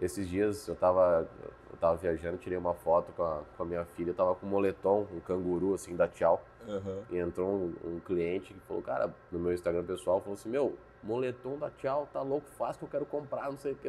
esses 0.00 0.28
dias 0.28 0.68
eu 0.68 0.74
estava 0.74 1.28
eu 1.70 1.76
tava 1.78 1.96
viajando, 1.96 2.36
tirei 2.36 2.56
uma 2.56 2.72
foto 2.72 3.12
com 3.12 3.24
a, 3.24 3.42
com 3.56 3.62
a 3.64 3.66
minha 3.66 3.84
filha, 3.84 4.10
eu 4.10 4.14
tava 4.14 4.36
com 4.36 4.46
um 4.46 4.50
moletom, 4.50 5.06
um 5.12 5.18
canguru 5.18 5.74
assim 5.74 5.96
da 5.96 6.06
Tchau, 6.06 6.40
Aham. 6.68 7.02
e 7.10 7.18
entrou 7.18 7.48
um, 7.48 7.74
um 7.84 8.00
cliente 8.00 8.54
que 8.54 8.60
falou, 8.60 8.82
cara, 8.82 9.12
no 9.32 9.40
meu 9.40 9.52
Instagram 9.52 9.82
pessoal, 9.84 10.20
falou 10.20 10.34
assim, 10.34 10.50
meu, 10.50 10.76
moletom 11.02 11.58
da 11.58 11.68
Tchau, 11.70 12.08
tá 12.12 12.22
louco, 12.22 12.46
faz 12.56 12.76
que 12.76 12.84
eu 12.84 12.88
quero 12.88 13.06
comprar, 13.06 13.50
não 13.50 13.58
sei 13.58 13.72
o 13.72 13.74
que. 13.76 13.88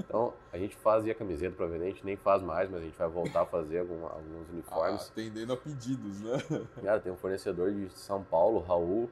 Então, 0.00 0.32
a 0.52 0.58
gente 0.58 0.76
fazia 0.76 1.14
camiseta 1.14 1.54
para 1.56 1.66
vender, 1.66 1.84
a 1.86 1.88
gente 1.88 2.04
nem 2.04 2.16
faz 2.16 2.42
mais, 2.42 2.70
mas 2.70 2.80
a 2.80 2.84
gente 2.84 2.96
vai 2.96 3.08
voltar 3.08 3.42
a 3.42 3.46
fazer 3.46 3.80
algum- 3.80 4.04
alguns 4.06 4.46
Ah, 4.48 4.52
uniformes. 4.52 5.08
atendendo 5.10 5.52
a 5.52 5.56
pedidos, 5.56 6.20
né? 6.20 6.32
Cara, 6.82 7.00
tem 7.00 7.12
um 7.12 7.16
fornecedor 7.16 7.72
de 7.72 7.90
São 7.90 8.22
Paulo, 8.22 8.60
Raul, 8.60 9.10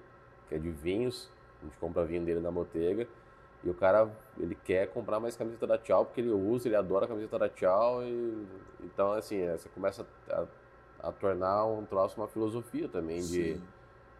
que 0.48 0.54
é 0.54 0.58
de 0.58 0.70
vinhos. 0.70 1.28
A 1.60 1.64
gente 1.64 1.76
compra 1.78 2.04
vinho 2.04 2.24
dele 2.24 2.40
na 2.40 2.50
Motega. 2.50 3.06
E 3.64 3.70
o 3.70 3.74
cara, 3.74 4.08
ele 4.38 4.54
quer 4.54 4.86
comprar 4.92 5.18
mais 5.18 5.34
camiseta 5.36 5.66
da 5.66 5.76
Tchau, 5.76 6.04
porque 6.04 6.20
ele 6.20 6.30
usa, 6.30 6.68
ele 6.68 6.76
adora 6.76 7.06
a 7.06 7.08
camiseta 7.08 7.38
da 7.38 7.48
Tchau. 7.48 8.02
E, 8.04 8.46
então, 8.84 9.12
assim, 9.12 9.40
é, 9.40 9.56
você 9.56 9.68
começa 9.70 10.06
a, 10.30 10.44
a 11.00 11.10
tornar 11.12 11.64
um 11.64 11.84
troço 11.84 12.20
uma 12.20 12.28
filosofia 12.28 12.86
também 12.88 13.20
de, 13.22 13.58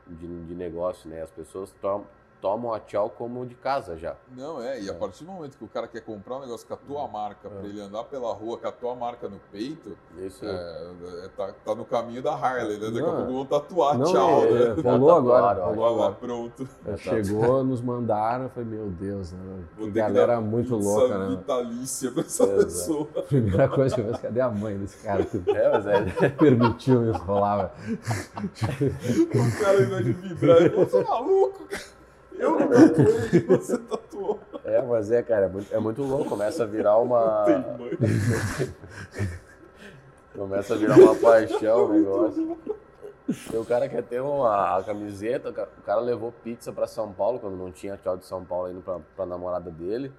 de, 0.07 0.45
de 0.47 0.55
negócio, 0.55 1.09
né? 1.09 1.23
As 1.23 1.31
pessoas 1.31 1.71
tom- 1.81 2.05
tomam 2.41 2.73
a 2.73 2.81
Tchau 2.81 3.11
como 3.11 3.45
de 3.47 3.55
casa 3.55 3.97
já. 3.97 4.15
Não, 4.37 4.63
é, 4.63 4.81
e 4.81 4.89
a 4.89 4.93
É. 4.93 4.97
partir 4.97 5.25
do 5.25 5.33
momento 5.33 5.57
que 5.57 5.65
o 5.65 5.69
cara 5.69 5.87
quer 5.89 6.01
comprar 6.03 6.37
um 6.37 6.41
negócio 6.41 6.67
com 6.67 6.75
a 6.75 6.77
tua 6.77 7.09
marca, 7.09 7.49
É. 7.49 7.51
pra 7.51 7.61
ele 7.69 7.81
andar 7.81 8.05
pela 8.05 8.33
rua 8.33 8.59
com 8.59 8.69
a 8.69 8.73
tua 8.73 8.95
marca 8.95 9.29
no 9.29 9.39
peito, 9.51 9.97
Isso 10.19 10.45
é, 10.45 10.51
é, 11.25 11.29
tá, 11.37 11.53
tá 11.65 11.75
no 11.75 11.85
caminho 11.85 12.23
da 12.23 12.35
Harley, 12.35 12.79
né? 12.79 12.87
Daqui 12.91 13.01
a 13.01 13.13
pouco 13.13 13.33
vão 13.33 13.47
tatuar 13.47 13.99
Não, 13.99 14.13
tchau, 14.13 14.45
é, 14.45 14.51
né? 14.51 14.75
é, 14.77 14.81
rolou 14.91 15.11
agora. 15.17 15.65
Rolou 15.65 15.85
lá, 15.85 15.91
agora. 16.07 16.13
pronto. 16.15 16.69
É, 16.87 16.97
chegou, 16.97 17.65
nos 17.65 17.81
mandaram, 17.81 18.49
falei, 18.51 18.69
meu 18.69 18.87
Deus, 18.91 19.33
né? 19.33 19.39
Vou 19.77 19.87
que 19.87 19.93
galera 19.93 20.41
muito 20.41 20.77
louca, 20.77 21.19
né? 21.19 21.37
vitalícia 21.37 22.11
pra 22.11 22.23
essa 22.23 22.45
Exato. 22.45 22.65
pessoa. 22.65 23.07
Primeira 23.29 23.69
coisa 23.69 23.95
que 23.95 24.01
eu 24.01 24.07
penso, 24.07 24.21
cadê 24.21 24.41
a 24.41 24.49
mãe 24.51 24.77
desse 24.79 25.03
cara 25.03 25.25
que 25.25 25.37
É, 25.51 25.71
mas 25.71 25.87
é, 25.87 26.29
permitiu 26.31 27.11
isso 27.11 27.23
rolar? 27.25 27.57
velho? 27.57 27.97
O 29.31 29.61
cara, 29.61 29.77
ao 29.79 29.83
invés 29.83 30.05
de 30.05 30.13
vibrar, 30.13 30.57
ele 30.59 30.71
falou, 30.71 30.87
você 30.87 30.97
é 30.99 31.05
maluco? 31.05 31.65
cara?" 31.65 31.96
Eu 32.39 32.59
não 32.59 32.69
tatuei, 32.69 33.41
você 33.47 33.79
tatuou. 33.79 34.39
É, 34.65 34.83
mas 34.83 35.11
é, 35.11 35.23
cara, 35.23 35.47
é 35.47 35.49
muito, 35.49 35.75
é 35.75 35.79
muito 35.79 36.03
louco. 36.03 36.29
Começa 36.31 36.63
a 36.65 36.67
virar 36.67 36.97
uma. 36.99 37.45
Tem. 37.45 37.65
Começa 40.37 40.75
a 40.75 40.77
virar 40.77 40.99
uma 40.99 41.15
paixão 41.15 41.87
o 41.87 41.93
negócio. 41.93 42.59
E 43.53 43.57
o 43.57 43.65
cara 43.65 43.89
quer 43.89 44.03
ter 44.03 44.21
uma 44.21 44.77
a 44.79 44.83
camiseta, 44.85 45.49
o 45.51 45.53
ca- 45.53 45.67
o 45.79 45.83
cara 45.83 46.01
levou 46.01 46.31
pizza 46.45 46.73
pra 46.73 46.87
São 46.87 47.11
Paulo, 47.13 47.39
quando 47.41 47.57
não 47.57 47.73
tinha 47.73 47.97
tchau 47.97 48.17
de 48.17 48.25
São 48.27 48.45
Paulo 48.45 48.71
indo 48.71 48.81
pra, 48.83 48.99
pra 49.17 49.27
namorada 49.27 49.71
dele. 49.71 50.13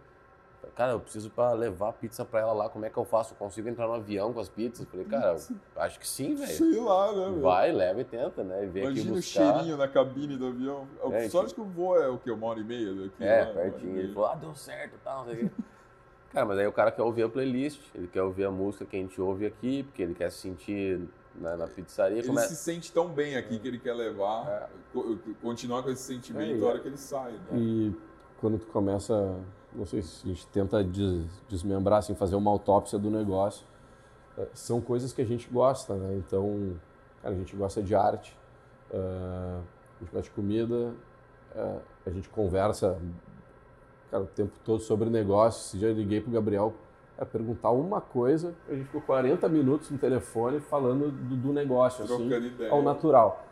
Cara, 0.75 0.91
eu 0.91 0.99
preciso 0.99 1.29
pra 1.31 1.53
levar 1.53 1.93
pizza 1.93 2.23
pra 2.23 2.39
ela 2.41 2.53
lá, 2.53 2.69
como 2.69 2.85
é 2.85 2.89
que 2.89 2.97
eu 2.97 3.03
faço? 3.05 3.33
Eu 3.33 3.37
consigo 3.37 3.67
entrar 3.67 3.87
no 3.87 3.93
avião 3.93 4.31
com 4.31 4.39
as 4.39 4.47
pizzas? 4.49 4.85
Falei, 4.87 5.05
cara, 5.07 5.35
acho 5.77 5.99
que 5.99 6.07
sim, 6.07 6.35
velho. 6.35 6.51
Sei 6.51 6.79
lá, 6.79 7.11
né, 7.13 7.25
velho? 7.29 7.41
Vai, 7.41 7.71
leva 7.71 8.01
e 8.01 8.03
tenta, 8.03 8.43
né? 8.43 8.63
E 8.63 8.67
vem 8.67 8.83
aqui 8.83 8.91
Imagina 8.93 9.11
o 9.11 9.15
buscar. 9.15 9.53
cheirinho 9.55 9.77
na 9.77 9.87
cabine 9.87 10.37
do 10.37 10.47
avião. 10.47 10.87
A 11.03 11.13
É, 11.15 11.29
sorte 11.29 11.55
que 11.55 11.61
o 11.61 11.65
voo 11.65 11.99
é 11.99 12.07
o 12.07 12.17
quê? 12.19 12.29
Uma 12.31 12.47
hora 12.47 12.59
e 12.59 12.63
meia 12.63 12.93
daqui? 12.93 13.23
É, 13.23 13.45
né? 13.45 13.53
Pertinho. 13.53 13.97
Ele 13.97 14.13
falou, 14.13 14.29
ah, 14.29 14.35
deu 14.35 14.53
certo 14.55 14.93
e 14.95 14.99
tal, 15.03 15.25
não 15.25 15.33
sei 15.33 15.45
o 15.45 15.49
quê. 15.49 15.55
Cara, 16.33 16.45
mas 16.45 16.59
aí 16.59 16.67
o 16.67 16.73
cara 16.73 16.91
quer 16.91 17.01
ouvir 17.01 17.23
a 17.23 17.29
playlist, 17.29 17.81
ele 17.95 18.07
quer 18.07 18.21
ouvir 18.21 18.43
a 18.45 18.51
música 18.51 18.85
que 18.85 18.95
a 18.97 18.99
gente 18.99 19.19
ouve 19.19 19.45
aqui, 19.45 19.81
porque 19.83 20.03
ele 20.03 20.13
quer 20.13 20.29
se 20.29 20.39
sentir 20.39 21.01
na, 21.33 21.55
na 21.55 21.67
pizzaria. 21.67 22.17
Ele 22.19 22.27
Come- 22.27 22.41
se 22.41 22.55
sente 22.55 22.91
tão 22.91 23.07
bem 23.07 23.37
aqui 23.37 23.57
que 23.57 23.67
ele 23.67 23.79
quer 23.79 23.93
levar, 23.93 24.45
É. 24.47 24.67
co- 24.93 25.17
continuar 25.41 25.81
com 25.81 25.89
esse 25.89 26.03
sentimento 26.03 26.51
É, 26.55 26.57
na 26.57 26.67
hora 26.67 26.79
que 26.79 26.87
ele 26.89 26.97
sai. 26.97 27.31
Né? 27.31 27.39
E 27.53 27.95
quando 28.41 28.59
tu 28.59 28.67
começa, 28.67 29.39
não 29.77 29.85
sei 29.85 30.01
se 30.01 30.25
a 30.25 30.27
gente 30.29 30.47
tenta 30.47 30.83
des- 30.83 31.25
desmembrar, 31.47 31.99
assim, 31.99 32.15
fazer 32.15 32.35
uma 32.35 32.49
autópsia 32.51 32.97
do 32.97 33.09
negócio, 33.09 33.65
eh, 34.37 34.47
são 34.53 34.81
coisas 34.81 35.13
que 35.13 35.21
a 35.21 35.25
gente 35.25 35.47
gosta, 35.49 35.93
né? 35.95 36.15
Então, 36.17 36.73
cara, 37.21 37.33
a 37.33 37.37
gente 37.37 37.55
gosta 37.55 37.81
de 37.81 37.93
arte, 37.95 38.35
eh, 38.91 38.97
a 38.97 40.03
gente 40.03 40.11
gosta 40.11 40.23
de 40.29 40.31
comida, 40.31 40.93
eh, 41.55 41.77
a 42.05 42.09
gente 42.09 42.27
conversa 42.29 42.97
cara, 44.11 44.23
o 44.23 44.27
tempo 44.27 44.53
todo 44.65 44.81
sobre 44.81 45.09
negócio. 45.09 45.59
Esse 45.67 45.77
dia 45.77 45.89
eu 45.89 45.93
liguei 45.95 46.21
pro 46.21 46.31
Gabriel 46.31 46.73
para 47.15 47.25
perguntar 47.25 47.71
uma 47.71 47.99
coisa, 47.99 48.53
a 48.69 48.73
gente 48.73 48.85
ficou 48.85 49.01
40 49.01 49.49
minutos 49.49 49.89
no 49.89 49.97
telefone 49.97 50.59
falando 50.59 51.11
do, 51.11 51.35
do 51.35 51.53
negócio, 51.53 52.03
assim, 52.05 52.27
ideia. 52.31 52.71
ao 52.71 52.81
natural. 52.83 53.46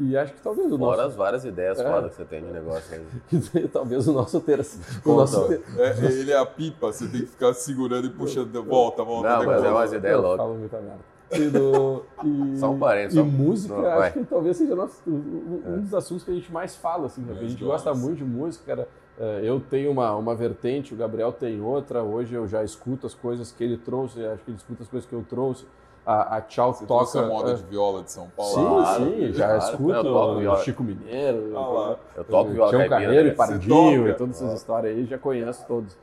E 0.00 0.16
acho 0.16 0.32
que 0.32 0.40
talvez 0.40 0.70
o 0.70 0.78
Fora 0.78 0.96
nosso... 0.98 1.08
as 1.08 1.16
várias 1.16 1.44
ideias 1.44 1.78
É. 1.80 1.84
fodas 1.90 2.10
que 2.12 2.16
você 2.18 2.24
tem 2.24 2.40
de 2.44 2.52
negócio 2.52 2.94
aí. 2.94 3.68
talvez 3.72 4.06
o 4.06 4.12
nosso 4.12 4.40
ter... 4.40 4.60
O 5.04 5.12
nosso 5.14 5.48
ter... 5.48 5.60
É, 5.76 6.04
ele 6.06 6.30
é 6.30 6.38
a 6.38 6.46
pipa, 6.46 6.92
você 6.92 7.08
tem 7.08 7.22
que 7.22 7.26
ficar 7.26 7.52
segurando 7.54 8.06
e 8.06 8.10
puxando. 8.10 8.62
Volta, 8.64 9.02
volta. 9.02 9.28
Não, 9.28 9.44
mas 9.46 9.64
é 9.64 9.68
umas 9.70 9.92
ideias 9.92 10.16
Eu 10.16 10.22
loucas. 10.22 10.38
falo 10.38 10.54
muita 10.58 10.80
merda. 10.80 11.00
E, 11.32 11.50
do, 11.50 12.04
e, 12.24 12.56
Só 12.58 12.70
um 12.70 12.78
parênteses, 12.78 13.18
e 13.18 13.20
só- 13.20 13.24
música, 13.26 13.74
Não, 13.74 13.86
acho 13.86 13.98
vai. 13.98 14.12
que 14.12 14.24
talvez 14.24 14.56
seja 14.56 14.74
nosso, 14.74 15.02
um, 15.06 15.62
um 15.66 15.80
dos 15.82 15.92
assuntos 15.92 16.24
que 16.24 16.30
a 16.30 16.34
gente 16.34 16.50
mais 16.52 16.74
fala, 16.76 17.06
assim, 17.06 17.20
né? 17.22 17.36
A 17.38 17.44
gente 17.44 17.62
gosta 17.62 17.92
muito 17.92 18.18
de 18.18 18.24
música, 18.24 18.64
cara. 18.66 18.88
Eh, 19.18 19.40
Eu 19.42 19.60
tenho 19.60 19.90
uma, 19.90 20.14
uma 20.14 20.34
vertente, 20.34 20.94
o 20.94 20.96
Gabriel 20.96 21.32
tem 21.32 21.60
outra. 21.60 22.02
Hoje 22.02 22.34
eu 22.34 22.46
já 22.46 22.62
escuto 22.64 23.06
as 23.06 23.14
coisas 23.14 23.50
que 23.52 23.62
ele 23.64 23.76
trouxe, 23.76 24.24
acho 24.24 24.42
que 24.44 24.50
ele 24.52 24.56
escuta 24.58 24.84
as 24.84 24.88
coisas 24.88 25.08
que 25.08 25.14
eu 25.14 25.22
trouxe. 25.28 25.66
A, 26.10 26.36
a 26.36 26.40
Tchau 26.40 26.72
Você 26.72 26.86
toca. 26.86 27.20
a 27.20 27.26
moda 27.26 27.50
eh, 27.50 27.54
de 27.56 27.62
viola 27.64 28.02
de 28.02 28.10
São 28.10 28.28
Paulo. 28.34 28.54
Sim, 28.54 28.64
Claro, 28.66 29.04
sim, 29.04 29.32
já 29.34 29.46
claro. 29.48 29.62
escuto 29.72 30.02
toco 30.02 30.38
viola. 30.40 30.58
Chico 30.64 30.82
Mineiro, 30.82 31.52
Ah. 31.54 31.96
Eu 32.16 32.24
toco 32.24 32.50
viola 32.50 32.70
Tião. 32.70 32.88
Carreiro 32.88 33.26
e 33.28 33.30
né? 33.30 33.34
Pardinho 33.36 34.08
e 34.08 34.14
todas 34.14 34.36
essas 34.42 34.58
histórias 34.60 34.96
aí, 34.96 35.04
já 35.04 35.18
conheço 35.18 35.64
todos. 35.68 35.94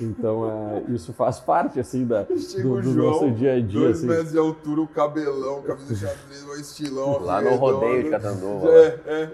Então, 0.00 0.50
eh, 0.88 0.92
isso 0.92 1.12
faz 1.12 1.38
parte, 1.38 1.78
assim, 1.78 2.04
da, 2.04 2.22
do, 2.26 2.72
o 2.72 2.82
do 2.82 2.92
nosso 2.94 3.30
dia 3.30 3.52
a 3.52 3.60
dia, 3.60 3.80
dois 3.80 3.98
assim. 3.98 4.06
metros 4.08 4.32
de 4.32 4.38
altura, 4.38 4.80
o 4.80 4.88
cabelão, 4.88 5.62
camisa 5.62 5.94
xadrez, 5.94 6.44
um 6.44 6.54
estilão. 6.60 7.18
Lá 7.22 7.40
no 7.40 7.54
rodeio 7.54 8.02
de 8.02 8.10
Catanduva. 8.10 8.68
É, 8.72 8.98
é. 9.06 9.30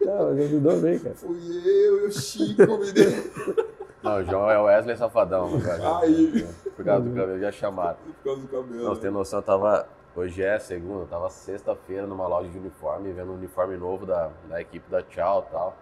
Não, 0.00 0.28
mas 0.30 0.38
eu 0.38 0.48
me 0.48 0.60
dou 0.60 0.76
bem, 0.80 0.98
cara. 0.98 1.14
Fui 1.16 1.36
eu 1.66 2.04
e 2.04 2.06
o 2.06 2.12
Chico 2.12 2.78
me 2.78 2.92
deu. 2.92 3.10
Não, 4.02 4.16
o 4.20 4.24
João 4.24 4.50
é 4.50 4.58
o 4.58 4.64
Wesley 4.64 4.96
Safadão. 4.96 5.60
cara. 5.60 5.98
Aí. 5.98 6.46
Por 6.80 6.84
causa 6.86 7.08
do 7.08 7.14
cabelo, 7.14 7.38
já 7.38 7.52
chamaram. 7.52 7.96
Por 8.22 8.24
causa 8.24 8.40
do 8.40 8.48
cabelo. 8.48 8.84
Não, 8.84 8.94
você 8.94 9.00
tem 9.02 9.10
noção, 9.10 9.38
eu 9.38 9.42
tava. 9.42 9.86
Hoje 10.16 10.42
é 10.42 10.58
segunda, 10.58 11.02
eu 11.02 11.06
tava 11.06 11.30
sexta-feira 11.30 12.06
numa 12.06 12.26
loja 12.26 12.48
de 12.48 12.58
uniforme, 12.58 13.12
vendo 13.12 13.30
um 13.30 13.34
uniforme 13.34 13.76
novo 13.76 14.04
da, 14.04 14.30
da 14.48 14.60
equipe 14.60 14.90
da 14.90 15.02
Tchau 15.02 15.46
e 15.46 15.52
tal. 15.52 15.76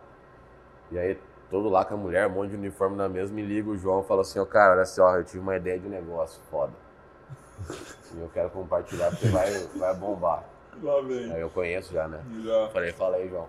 E 0.92 0.98
aí, 0.98 1.18
todo 1.50 1.68
lá 1.68 1.84
com 1.84 1.94
a 1.94 1.96
mulher, 1.96 2.26
um 2.26 2.30
monte 2.30 2.50
de 2.50 2.56
uniforme 2.56 2.94
na 2.96 3.08
mesa, 3.08 3.32
me 3.32 3.42
liga 3.42 3.70
o 3.70 3.76
João 3.76 4.00
e 4.00 4.04
fala 4.04 4.20
assim, 4.20 4.38
ó, 4.38 4.44
cara, 4.44 4.74
olha 4.74 4.84
só, 4.84 5.16
eu 5.16 5.24
tive 5.24 5.38
uma 5.38 5.56
ideia 5.56 5.78
de 5.78 5.88
negócio 5.88 6.40
foda. 6.50 6.72
E 8.14 8.20
eu 8.20 8.28
quero 8.32 8.48
compartilhar 8.48 9.10
porque 9.10 9.28
vai, 9.28 9.52
vai 9.76 9.94
bombar. 9.94 10.42
Lá 10.82 11.00
vem. 11.02 11.30
Aí 11.30 11.42
eu 11.42 11.50
conheço 11.50 11.92
já, 11.92 12.08
né? 12.08 12.22
Já. 12.42 12.68
Falei, 12.68 12.90
fala 12.92 13.16
aí, 13.16 13.28
João. 13.28 13.46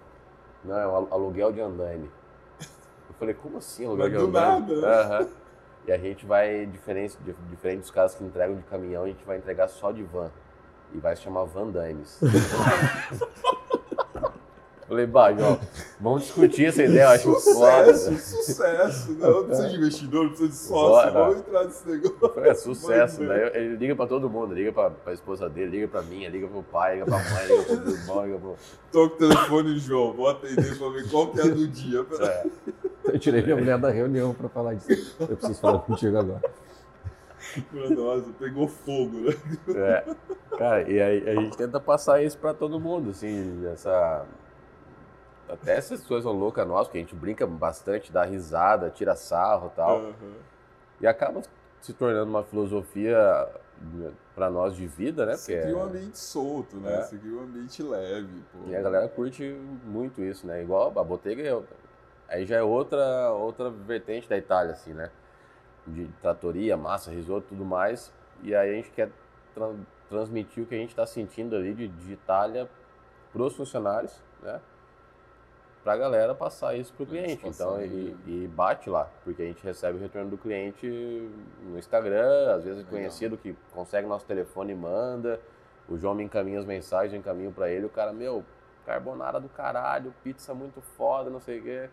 Não, 0.65 0.77
é 0.77 0.85
um 0.85 1.07
aluguel 1.13 1.53
de 1.53 1.61
andaime. 1.61 2.11
Eu 2.59 3.15
falei, 3.17 3.34
como 3.35 3.57
assim 3.57 3.85
aluguel 3.85 4.09
Mas 4.09 4.11
de 4.11 4.17
do 4.17 4.38
andaime? 4.38 4.81
nada, 4.81 5.21
né? 5.23 5.30
E 5.88 5.91
a 5.91 5.97
gente 5.97 6.26
vai, 6.26 6.65
diferente, 6.65 7.18
di- 7.26 7.35
diferente 7.49 7.80
dos 7.81 7.91
caras 7.91 8.14
que 8.15 8.23
entregam 8.23 8.56
de 8.56 8.64
caminhão, 8.64 9.03
a 9.03 9.07
gente 9.07 9.23
vai 9.26 9.38
entregar 9.38 9.68
só 9.68 9.91
de 9.91 10.03
van. 10.03 10.30
E 10.93 10.97
vai 10.97 11.15
se 11.15 11.22
chamar 11.23 11.43
Van 11.45 11.72
Dimes. 11.72 12.19
Falei, 14.88 15.06
bah, 15.06 15.31
João, 15.31 15.60
vamos 15.99 16.23
discutir 16.23 16.65
essa 16.65 16.81
ideia, 16.81 17.03
eu 17.03 17.10
acho 17.10 17.31
foda. 17.53 17.95
Sucesso, 17.95 18.43
sucesso. 18.43 19.11
Não, 19.19 19.30
não 19.30 19.43
precisa 19.45 19.69
de 19.69 19.76
investidor, 19.77 20.23
não 20.23 20.30
precisa 20.30 20.49
de 20.49 20.56
sócio. 20.56 20.89
Bora. 20.89 21.11
Vamos 21.11 21.38
entrar 21.38 21.65
nesse 21.65 21.88
negócio. 21.88 22.34
Foi 22.34 22.47
é 22.49 22.53
sucesso. 22.56 23.18
Vai 23.23 23.27
Daí 23.27 23.51
ele 23.65 23.76
liga 23.76 23.95
pra 23.95 24.07
todo 24.07 24.27
mundo, 24.27 24.56
liga 24.56 24.72
pra, 24.72 24.89
pra 24.89 25.14
esposa 25.14 25.47
dele, 25.47 25.69
liga 25.69 25.88
pra 25.88 26.01
mim, 26.01 26.27
liga 26.27 26.47
pro 26.47 26.64
pai, 26.64 26.95
liga 26.95 27.06
pra 27.06 27.18
mãe, 27.18 27.45
liga 27.45 27.64
pro 27.64 27.91
irmão, 27.91 28.26
liga 28.26 28.39
pro. 28.39 28.56
Toca 28.91 29.14
o 29.14 29.18
telefone, 29.18 29.77
João. 29.77 30.14
Vou 30.14 30.27
atender 30.27 30.76
pra 30.76 30.89
ver 30.89 31.07
qual 31.07 31.27
que 31.27 31.39
é 31.39 31.43
a 31.43 31.47
do 31.49 31.68
dia. 31.68 32.06
É. 32.22 32.47
Eu 33.14 33.19
tirei 33.19 33.41
minha 33.41 33.56
mulher 33.56 33.77
da 33.77 33.90
reunião 33.90 34.34
pra 34.34 34.49
falar 34.49 34.76
disso. 34.76 35.15
Eu 35.19 35.36
preciso 35.38 35.60
falar 35.60 35.80
contigo 35.80 36.18
agora. 36.18 36.41
Nossa, 37.72 38.31
pegou 38.38 38.68
fogo, 38.68 39.18
né? 39.22 39.34
É. 39.76 40.15
Cara, 40.57 40.90
e 40.90 41.02
aí 41.02 41.30
a 41.30 41.36
gente 41.41 41.57
tenta 41.57 41.80
passar 41.80 42.22
isso 42.23 42.38
pra 42.38 42.53
todo 42.53 42.80
mundo, 42.80 43.11
assim, 43.11 43.65
essa. 43.68 44.26
Até 45.48 45.77
essas 45.77 46.06
coisas 46.06 46.31
loucas 46.31 46.68
nossas, 46.68 46.91
que 46.91 46.98
a 46.98 47.02
gente 47.02 47.15
brinca 47.15 47.48
bastante, 47.48 48.11
dá 48.11 48.23
risada, 48.23 48.90
tira 48.90 49.15
sarro 49.15 49.72
e 49.73 49.76
tal. 49.76 49.98
Aham. 49.98 50.14
E 51.02 51.07
acaba 51.07 51.41
se 51.81 51.94
tornando 51.94 52.30
uma 52.30 52.44
filosofia 52.44 53.48
pra 54.36 54.49
nós 54.49 54.76
de 54.76 54.86
vida, 54.86 55.26
né? 55.26 55.36
Você 55.38 55.60
cria 55.60 55.77
um 55.77 55.84
ambiente 55.84 56.19
solto, 56.19 56.76
né? 56.77 56.94
É. 56.99 57.02
Você 57.02 57.18
cria 57.18 57.34
um 57.34 57.44
ambiente 57.44 57.81
leve, 57.81 58.44
pô. 58.52 58.69
E 58.69 58.76
a 58.76 58.81
galera 58.81 59.07
curte 59.07 59.44
muito 59.86 60.22
isso, 60.22 60.45
né? 60.45 60.61
Igual 60.61 60.91
a 60.99 61.03
Bottega, 61.03 61.41
é- 61.41 61.61
aí 62.30 62.45
já 62.45 62.57
é 62.57 62.64
outra, 62.64 63.31
outra 63.31 63.69
vertente 63.69 64.30
da 64.30 64.38
Itália, 64.38 64.72
assim, 64.73 64.93
né? 64.93 65.10
De 65.85 66.07
tratoria, 66.22 66.77
massa, 66.77 67.11
risoto 67.11 67.47
tudo 67.49 67.65
mais. 67.65 68.11
E 68.43 68.56
aí 68.56 68.69
a 68.72 68.73
gente 68.73 68.91
quer 68.91 69.10
tran- 69.53 69.76
transmitir 70.07 70.64
o 70.64 70.65
que 70.65 70.76
a 70.76 70.77
gente 70.77 70.89
está 70.91 71.06
sentindo 71.06 71.56
ali 71.56 71.73
de, 71.73 71.88
de 71.88 72.14
Itália 72.14 72.69
pros 73.34 73.56
funcionários, 73.56 74.15
né? 74.41 74.60
Pra 75.84 75.95
galera 75.95 76.35
passar 76.35 76.76
isso 76.76 76.93
pro 76.93 77.06
cliente. 77.06 77.41
Satisfação, 77.41 77.81
Então, 77.81 77.97
né? 77.97 78.15
e, 78.27 78.47
bate 78.53 78.89
lá, 78.89 79.10
porque 79.23 79.41
a 79.41 79.45
gente 79.45 79.64
recebe 79.64 79.97
o 79.97 80.01
retorno 80.01 80.30
do 80.30 80.38
cliente 80.38 80.85
no 81.64 81.80
Instagram, 81.80 82.53
às 82.53 82.64
vezes 82.64 82.80
Legal. 82.80 82.91
conhecido 82.91 83.38
que 83.38 83.56
consegue 83.73 84.06
nosso 84.07 84.26
telefone 84.26 84.73
e 84.73 84.76
manda. 84.76 85.39
O 85.88 85.97
João 85.97 86.14
me 86.14 86.23
encaminha 86.23 86.60
as 86.60 86.65
mensagens, 86.65 87.14
eu 87.14 87.19
encaminho 87.19 87.51
pra 87.51 87.69
ele, 87.69 87.85
o 87.85 87.89
cara, 87.89 88.11
meu, 88.11 88.43
carbonara 88.85 89.39
do 89.39 89.47
caralho, 89.49 90.14
pizza 90.23 90.53
muito 90.53 90.81
foda, 90.81 91.30
não 91.30 91.39
sei 91.39 91.60
o 91.60 91.64
quê. 91.64 91.89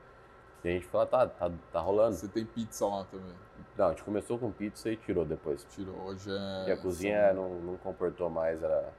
A 0.68 0.72
gente 0.72 0.86
fala, 0.86 1.06
tá, 1.06 1.26
tá, 1.26 1.50
tá 1.72 1.80
rolando. 1.80 2.14
Você 2.16 2.28
tem 2.28 2.44
pizza 2.44 2.86
lá 2.86 3.04
também. 3.04 3.32
Não, 3.76 3.86
a 3.86 3.90
gente 3.90 4.02
começou 4.04 4.38
com 4.38 4.50
pizza 4.50 4.90
e 4.90 4.96
tirou 4.96 5.24
depois. 5.24 5.64
Tirou. 5.70 5.94
Hoje 6.06 6.30
é. 6.30 6.68
E 6.68 6.72
a 6.72 6.76
cozinha 6.76 7.32
não, 7.32 7.50
não 7.60 7.76
comportou 7.76 8.28
mais, 8.30 8.62
era 8.62 8.90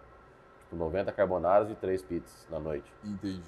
tipo 0.63 0.75
90 0.75 1.11
carbonaras 1.11 1.69
e 1.71 1.75
3 1.75 2.01
pizzas 2.03 2.47
na 2.49 2.59
noite. 2.59 2.91
Entendi. 3.03 3.41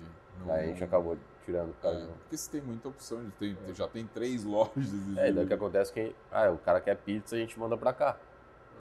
Não- 0.45 0.53
Aí 0.53 0.63
a 0.63 0.67
gente 0.67 0.83
acabou 0.83 1.17
tirando. 1.45 1.73
por 1.81 1.87
É, 1.93 2.05
porque 2.19 2.37
você 2.37 2.51
tem 2.51 2.61
muita 2.61 2.87
opção. 2.89 3.23
De 3.23 3.31
ter, 3.31 3.55
Já 3.75 3.87
tem 3.87 4.05
três 4.07 4.43
lojas. 4.43 4.91
É, 5.17 5.31
daí 5.31 5.43
o 5.43 5.47
que 5.47 5.53
acontece 5.53 5.91
é 5.91 5.93
que 6.09 6.15
ah, 6.31 6.49
o 6.49 6.57
cara 6.57 6.81
quer 6.81 6.95
pizza, 6.97 7.35
a 7.35 7.39
gente 7.39 7.59
manda 7.59 7.77
pra 7.77 7.93
cá. 7.93 8.17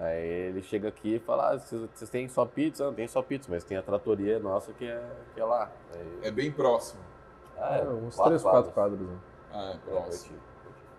Aí 0.01 0.23
ele 0.25 0.63
chega 0.63 0.89
aqui 0.89 1.17
e 1.17 1.19
fala, 1.19 1.51
ah, 1.55 1.59
vocês, 1.59 2.09
têm 2.09 2.29
só 2.29 2.47
pizza? 2.47 2.85
Não, 2.85 2.95
tem 2.95 3.09
só 3.09 3.21
pizza, 3.21 3.49
mas 3.51 3.65
tem 3.65 3.77
a 3.77 3.83
tratoria 3.83 4.39
nossa 4.39 4.73
que 4.73 4.87
é, 4.87 5.03
que 5.35 5.41
é 5.41 5.45
lá. 5.45 5.71
Aí, 5.93 6.21
É 6.23 6.31
bem 6.31 6.53
próximo. 6.53 7.01
ah, 7.59 7.79
É, 7.79 7.89
uns 7.89 8.17
três, 8.17 8.41
quatro 8.43 8.71
quadros. 8.73 9.01
Né? 9.01 9.19
Ah, 9.53 9.73
é 9.75 9.79
próximo. 9.91 10.37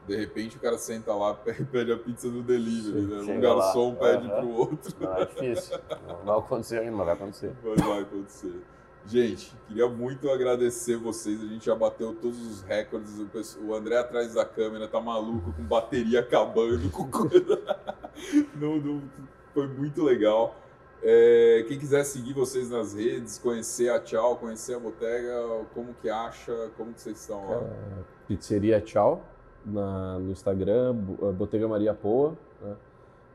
De 0.08 0.16
repente 0.16 0.58
o 0.58 0.60
cara 0.60 0.78
senta 0.78 1.14
lá, 1.14 1.34
pe- 1.46 1.64
pede 1.66 1.92
a 1.92 1.98
pizza 1.98 2.28
no 2.28 2.42
delivery, 2.42 3.02
né? 3.06 3.18
Um 3.22 3.26
Chega 3.26 3.54
lá, 3.54 3.64
garçom 3.66 3.96
pede 3.96 4.28
aham. 4.28 4.40
pro 4.42 4.50
outro. 4.50 4.96
Não, 5.00 5.14
é 5.18 5.26
difícil. 5.26 5.80
Não 6.08 6.26
vai 6.26 6.38
acontecer 6.40 6.80
ainda, 6.80 6.92
mas 6.98 7.06
vai 7.06 7.16
acontecer. 7.16 7.54
Mas 7.64 7.82
vai 7.82 8.02
acontecer. 8.02 8.62
Gente, 9.06 9.56
queria 9.68 9.88
muito 9.88 10.30
agradecer 10.30 10.98
vocês. 10.98 11.42
A 11.42 11.46
gente 11.46 11.66
já 11.66 11.76
bateu 11.76 12.14
todos 12.16 12.40
os 12.46 12.62
recordes. 12.64 13.58
O 13.64 13.74
André 13.74 13.98
atrás 13.98 14.34
da 14.34 14.44
câmera 14.46 14.88
tá 14.88 15.00
maluco, 15.00 15.54
com 15.54 15.64
bateria 15.64 16.20
acabando, 16.20 16.90
com 16.92 17.10
coisa. 17.10 17.60
Não, 18.56 18.76
não- 18.78 19.02
foi 19.54 19.68
muito 19.68 20.04
legal. 20.04 20.54
É, 21.02 21.64
quem 21.68 21.80
quiser 21.80 22.04
seguir 22.04 22.34
vocês 22.34 22.70
nas 22.70 22.94
redes, 22.94 23.38
conhecer 23.38 23.90
a 23.90 24.00
Tchau, 24.00 24.36
conhecer 24.36 24.76
a 24.76 24.80
Botega, 24.80 25.66
como 25.74 25.94
que 26.02 26.10
acha, 26.10 26.70
como 26.76 26.94
que 26.94 27.02
vocês 27.02 27.20
estão 27.20 27.50
lá? 27.50 27.62
É, 27.62 28.04
pizzeria 28.28 28.82
Tchau, 28.82 29.24
na, 29.66 30.20
no 30.20 30.32
Instagram, 30.32 30.94
Botega 31.38 31.68
Maria 31.68 31.94
Poa. 31.94 32.38
Né? 32.62 32.76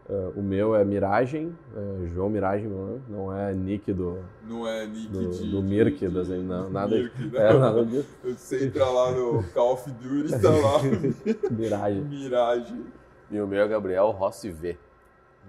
Uh, 0.07 0.39
o 0.39 0.43
meu 0.43 0.77
é 0.77 0.85
Miragem, 0.85 1.57
é 1.75 2.09
João 2.09 2.29
Miragem, 2.29 2.69
não 3.09 3.35
é 3.35 3.55
nick 3.55 3.91
do. 3.91 4.23
Não 4.47 4.69
é 4.69 4.87
nick 4.87 5.09
do, 5.09 5.31
de. 5.31 5.51
Do 5.51 5.63
Mirk, 5.63 5.97
de, 5.97 6.09
das, 6.09 6.29
não, 6.29 6.69
nada, 6.69 6.95
Mirk, 6.95 7.25
não. 7.33 7.41
É, 7.41 7.59
nada 7.59 7.87
disso. 7.87 8.09
Você 8.23 8.67
entra 8.67 8.85
lá 8.85 9.13
no 9.13 9.43
Call 9.55 9.73
of 9.73 9.91
Duty 9.91 10.39
tá 10.43 10.51
lá. 10.51 10.83
Miragem. 11.51 12.03
Miragem. 12.03 12.85
E 13.31 13.41
o 13.41 13.47
meu 13.47 13.63
é 13.63 13.67
Gabriel 13.67 14.11
Rossi 14.11 14.51
V. 14.51 14.77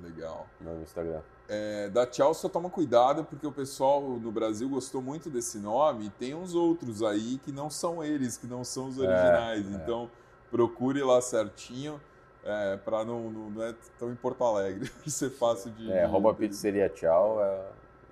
Legal. 0.01 0.47
No 0.61 0.81
Instagram. 0.81 1.19
É, 1.47 1.89
da 1.89 2.07
Tchau 2.07 2.33
só 2.33 2.49
toma 2.49 2.69
cuidado 2.69 3.23
porque 3.23 3.45
o 3.45 3.51
pessoal 3.51 4.01
no 4.01 4.31
Brasil 4.31 4.67
gostou 4.67 5.01
muito 5.01 5.29
desse 5.29 5.59
nome 5.59 6.07
e 6.07 6.09
tem 6.09 6.33
uns 6.33 6.55
outros 6.55 7.03
aí 7.03 7.39
que 7.43 7.51
não 7.51 7.69
são 7.69 8.03
eles, 8.03 8.35
que 8.35 8.47
não 8.47 8.63
são 8.63 8.87
os 8.87 8.97
originais. 8.97 9.65
É, 9.67 9.75
então 9.75 10.09
procure 10.49 11.03
lá 11.03 11.21
certinho. 11.21 12.01
É, 12.43 12.77
para 12.77 13.03
não, 13.03 13.31
não, 13.31 13.49
não, 13.49 13.63
é 13.63 13.73
tão 13.97 14.11
em 14.11 14.15
Porto 14.15 14.43
Alegre, 14.43 14.91
ser 15.07 15.31
fácil 15.31 15.71
de. 15.71 15.91
É, 15.91 16.05
Roma 16.05 16.33
Pizzeria 16.33 16.87
Tchau 16.89 17.43
é, 17.43 17.71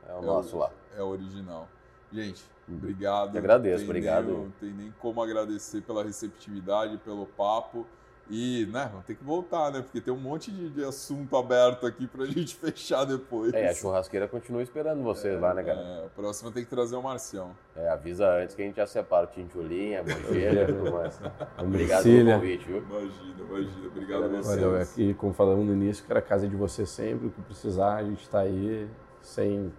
é 0.10 0.14
o 0.16 0.24
é 0.24 0.26
nosso 0.26 0.56
o, 0.56 0.60
lá. 0.60 0.72
É 0.98 1.04
o 1.04 1.08
original. 1.08 1.68
Gente, 2.12 2.44
obrigado. 2.68 3.36
Eu 3.36 3.40
agradeço, 3.40 3.80
tem 3.80 3.86
obrigado. 3.86 4.26
Nem, 4.26 4.38
não 4.38 4.52
tem 4.60 4.72
nem 4.72 4.94
como 5.00 5.22
agradecer 5.22 5.82
pela 5.82 6.04
receptividade, 6.04 6.98
pelo 6.98 7.28
papo. 7.28 7.86
E, 8.30 8.66
né, 8.72 8.88
vamos 8.90 9.06
ter 9.06 9.16
que 9.16 9.24
voltar, 9.24 9.72
né? 9.72 9.82
Porque 9.82 10.00
tem 10.00 10.14
um 10.14 10.20
monte 10.20 10.50
de, 10.50 10.70
de 10.70 10.84
assunto 10.84 11.36
aberto 11.36 11.86
aqui 11.86 12.08
pra 12.08 12.26
gente 12.26 12.56
fechar 12.56 13.04
depois. 13.04 13.54
É, 13.54 13.70
a 13.70 13.74
churrasqueira 13.74 14.28
continua 14.28 14.64
esperando 14.64 15.04
vocês 15.04 15.36
é, 15.36 15.40
lá, 15.40 15.54
né, 15.54 15.64
cara? 15.64 15.80
É, 15.80 16.06
a 16.06 16.10
próxima 16.10 16.52
tem 16.52 16.64
que 16.64 16.70
trazer 16.70 16.96
o 16.96 17.02
Marcião. 17.02 17.52
É, 17.76 17.90
avisa 17.90 18.30
antes 18.30 18.56
que 18.56 18.62
a 18.62 18.66
gente 18.66 18.78
já 18.78 18.88
separa 18.88 19.26
o 19.26 19.30
tintulinha, 19.30 20.04
mojeira 20.04 20.64
e 20.64 20.74
tudo 20.74 20.92
mais. 20.92 21.20
Obrigado 21.60 22.04
pelo 22.04 22.32
convite, 22.32 22.66
viu? 22.66 22.78
Imagina, 22.78 23.36
imagina. 23.40 23.88
Obrigado 23.88 24.24
a 24.24 24.28
vocês. 24.28 24.46
Valeu, 24.46 24.78
é, 24.78 24.88
e 24.98 25.14
como 25.14 25.34
falamos 25.34 25.66
no 25.66 25.74
início, 25.74 26.06
cara, 26.06 26.20
a 26.20 26.24
casa 26.24 26.46
é 26.46 26.50
de 26.50 26.56
vocês 26.56 26.90
sempre, 26.90 27.28
o 27.28 27.30
que 27.30 27.42
precisar, 27.42 27.96
a 27.96 28.04
gente 28.04 28.28
tá 28.30 28.40
aí 28.40 28.88
sem... 29.22 29.72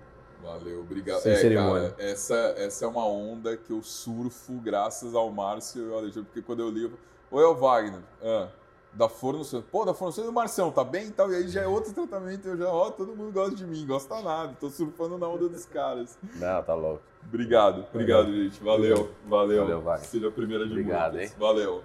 Valeu, 0.42 0.80
obrigado. 0.80 1.20
Sem 1.20 1.32
é, 1.32 1.36
cerimônia. 1.36 1.90
cara, 1.92 2.10
essa, 2.10 2.36
essa 2.58 2.84
é 2.84 2.88
uma 2.88 3.06
onda 3.06 3.56
que 3.56 3.70
eu 3.70 3.82
surfo 3.82 4.52
graças 4.60 5.14
ao 5.14 5.30
Márcio 5.30 5.88
e 5.88 5.90
ao 5.90 5.98
Alexandre, 6.00 6.24
porque 6.26 6.42
quando 6.42 6.60
eu 6.60 6.68
li, 6.68 6.82
eu... 6.82 6.92
Ou 7.30 7.40
é 7.40 7.46
o 7.46 7.54
Wagner? 7.54 8.00
Ah, 8.22 8.48
da 8.92 9.08
Forno 9.08 9.44
Santos. 9.44 9.66
Pô, 9.70 9.84
da 9.84 9.92
Forno 9.92 10.12
Santos 10.12 10.28
e 10.28 10.30
o 10.30 10.34
Marcão, 10.34 10.70
tá 10.70 10.84
bem 10.84 11.08
e 11.08 11.10
tal. 11.10 11.30
E 11.32 11.36
aí 11.36 11.48
já 11.48 11.62
é 11.62 11.66
outro 11.66 11.92
tratamento. 11.92 12.46
Eu 12.48 12.56
já, 12.56 12.68
ó, 12.68 12.90
todo 12.90 13.14
mundo 13.16 13.32
gosta 13.32 13.54
de 13.56 13.64
mim, 13.66 13.84
gosta 13.86 14.20
nada. 14.22 14.56
Tô 14.60 14.70
surfando 14.70 15.18
na 15.18 15.26
onda 15.26 15.48
dos 15.48 15.66
caras. 15.66 16.16
Não, 16.36 16.62
tá 16.62 16.74
louco. 16.74 17.02
Obrigado, 17.26 17.84
obrigado, 17.92 18.26
gente. 18.32 18.62
Valeu, 18.62 19.10
valeu. 19.26 19.62
Valeu, 19.62 19.80
Wagner. 19.80 20.06
Seja 20.08 20.28
a 20.28 20.30
primeira 20.30 20.64
de 20.64 20.70
Obrigado, 20.72 21.14
muitas. 21.14 21.30
hein? 21.32 21.36
Valeu. 21.38 21.82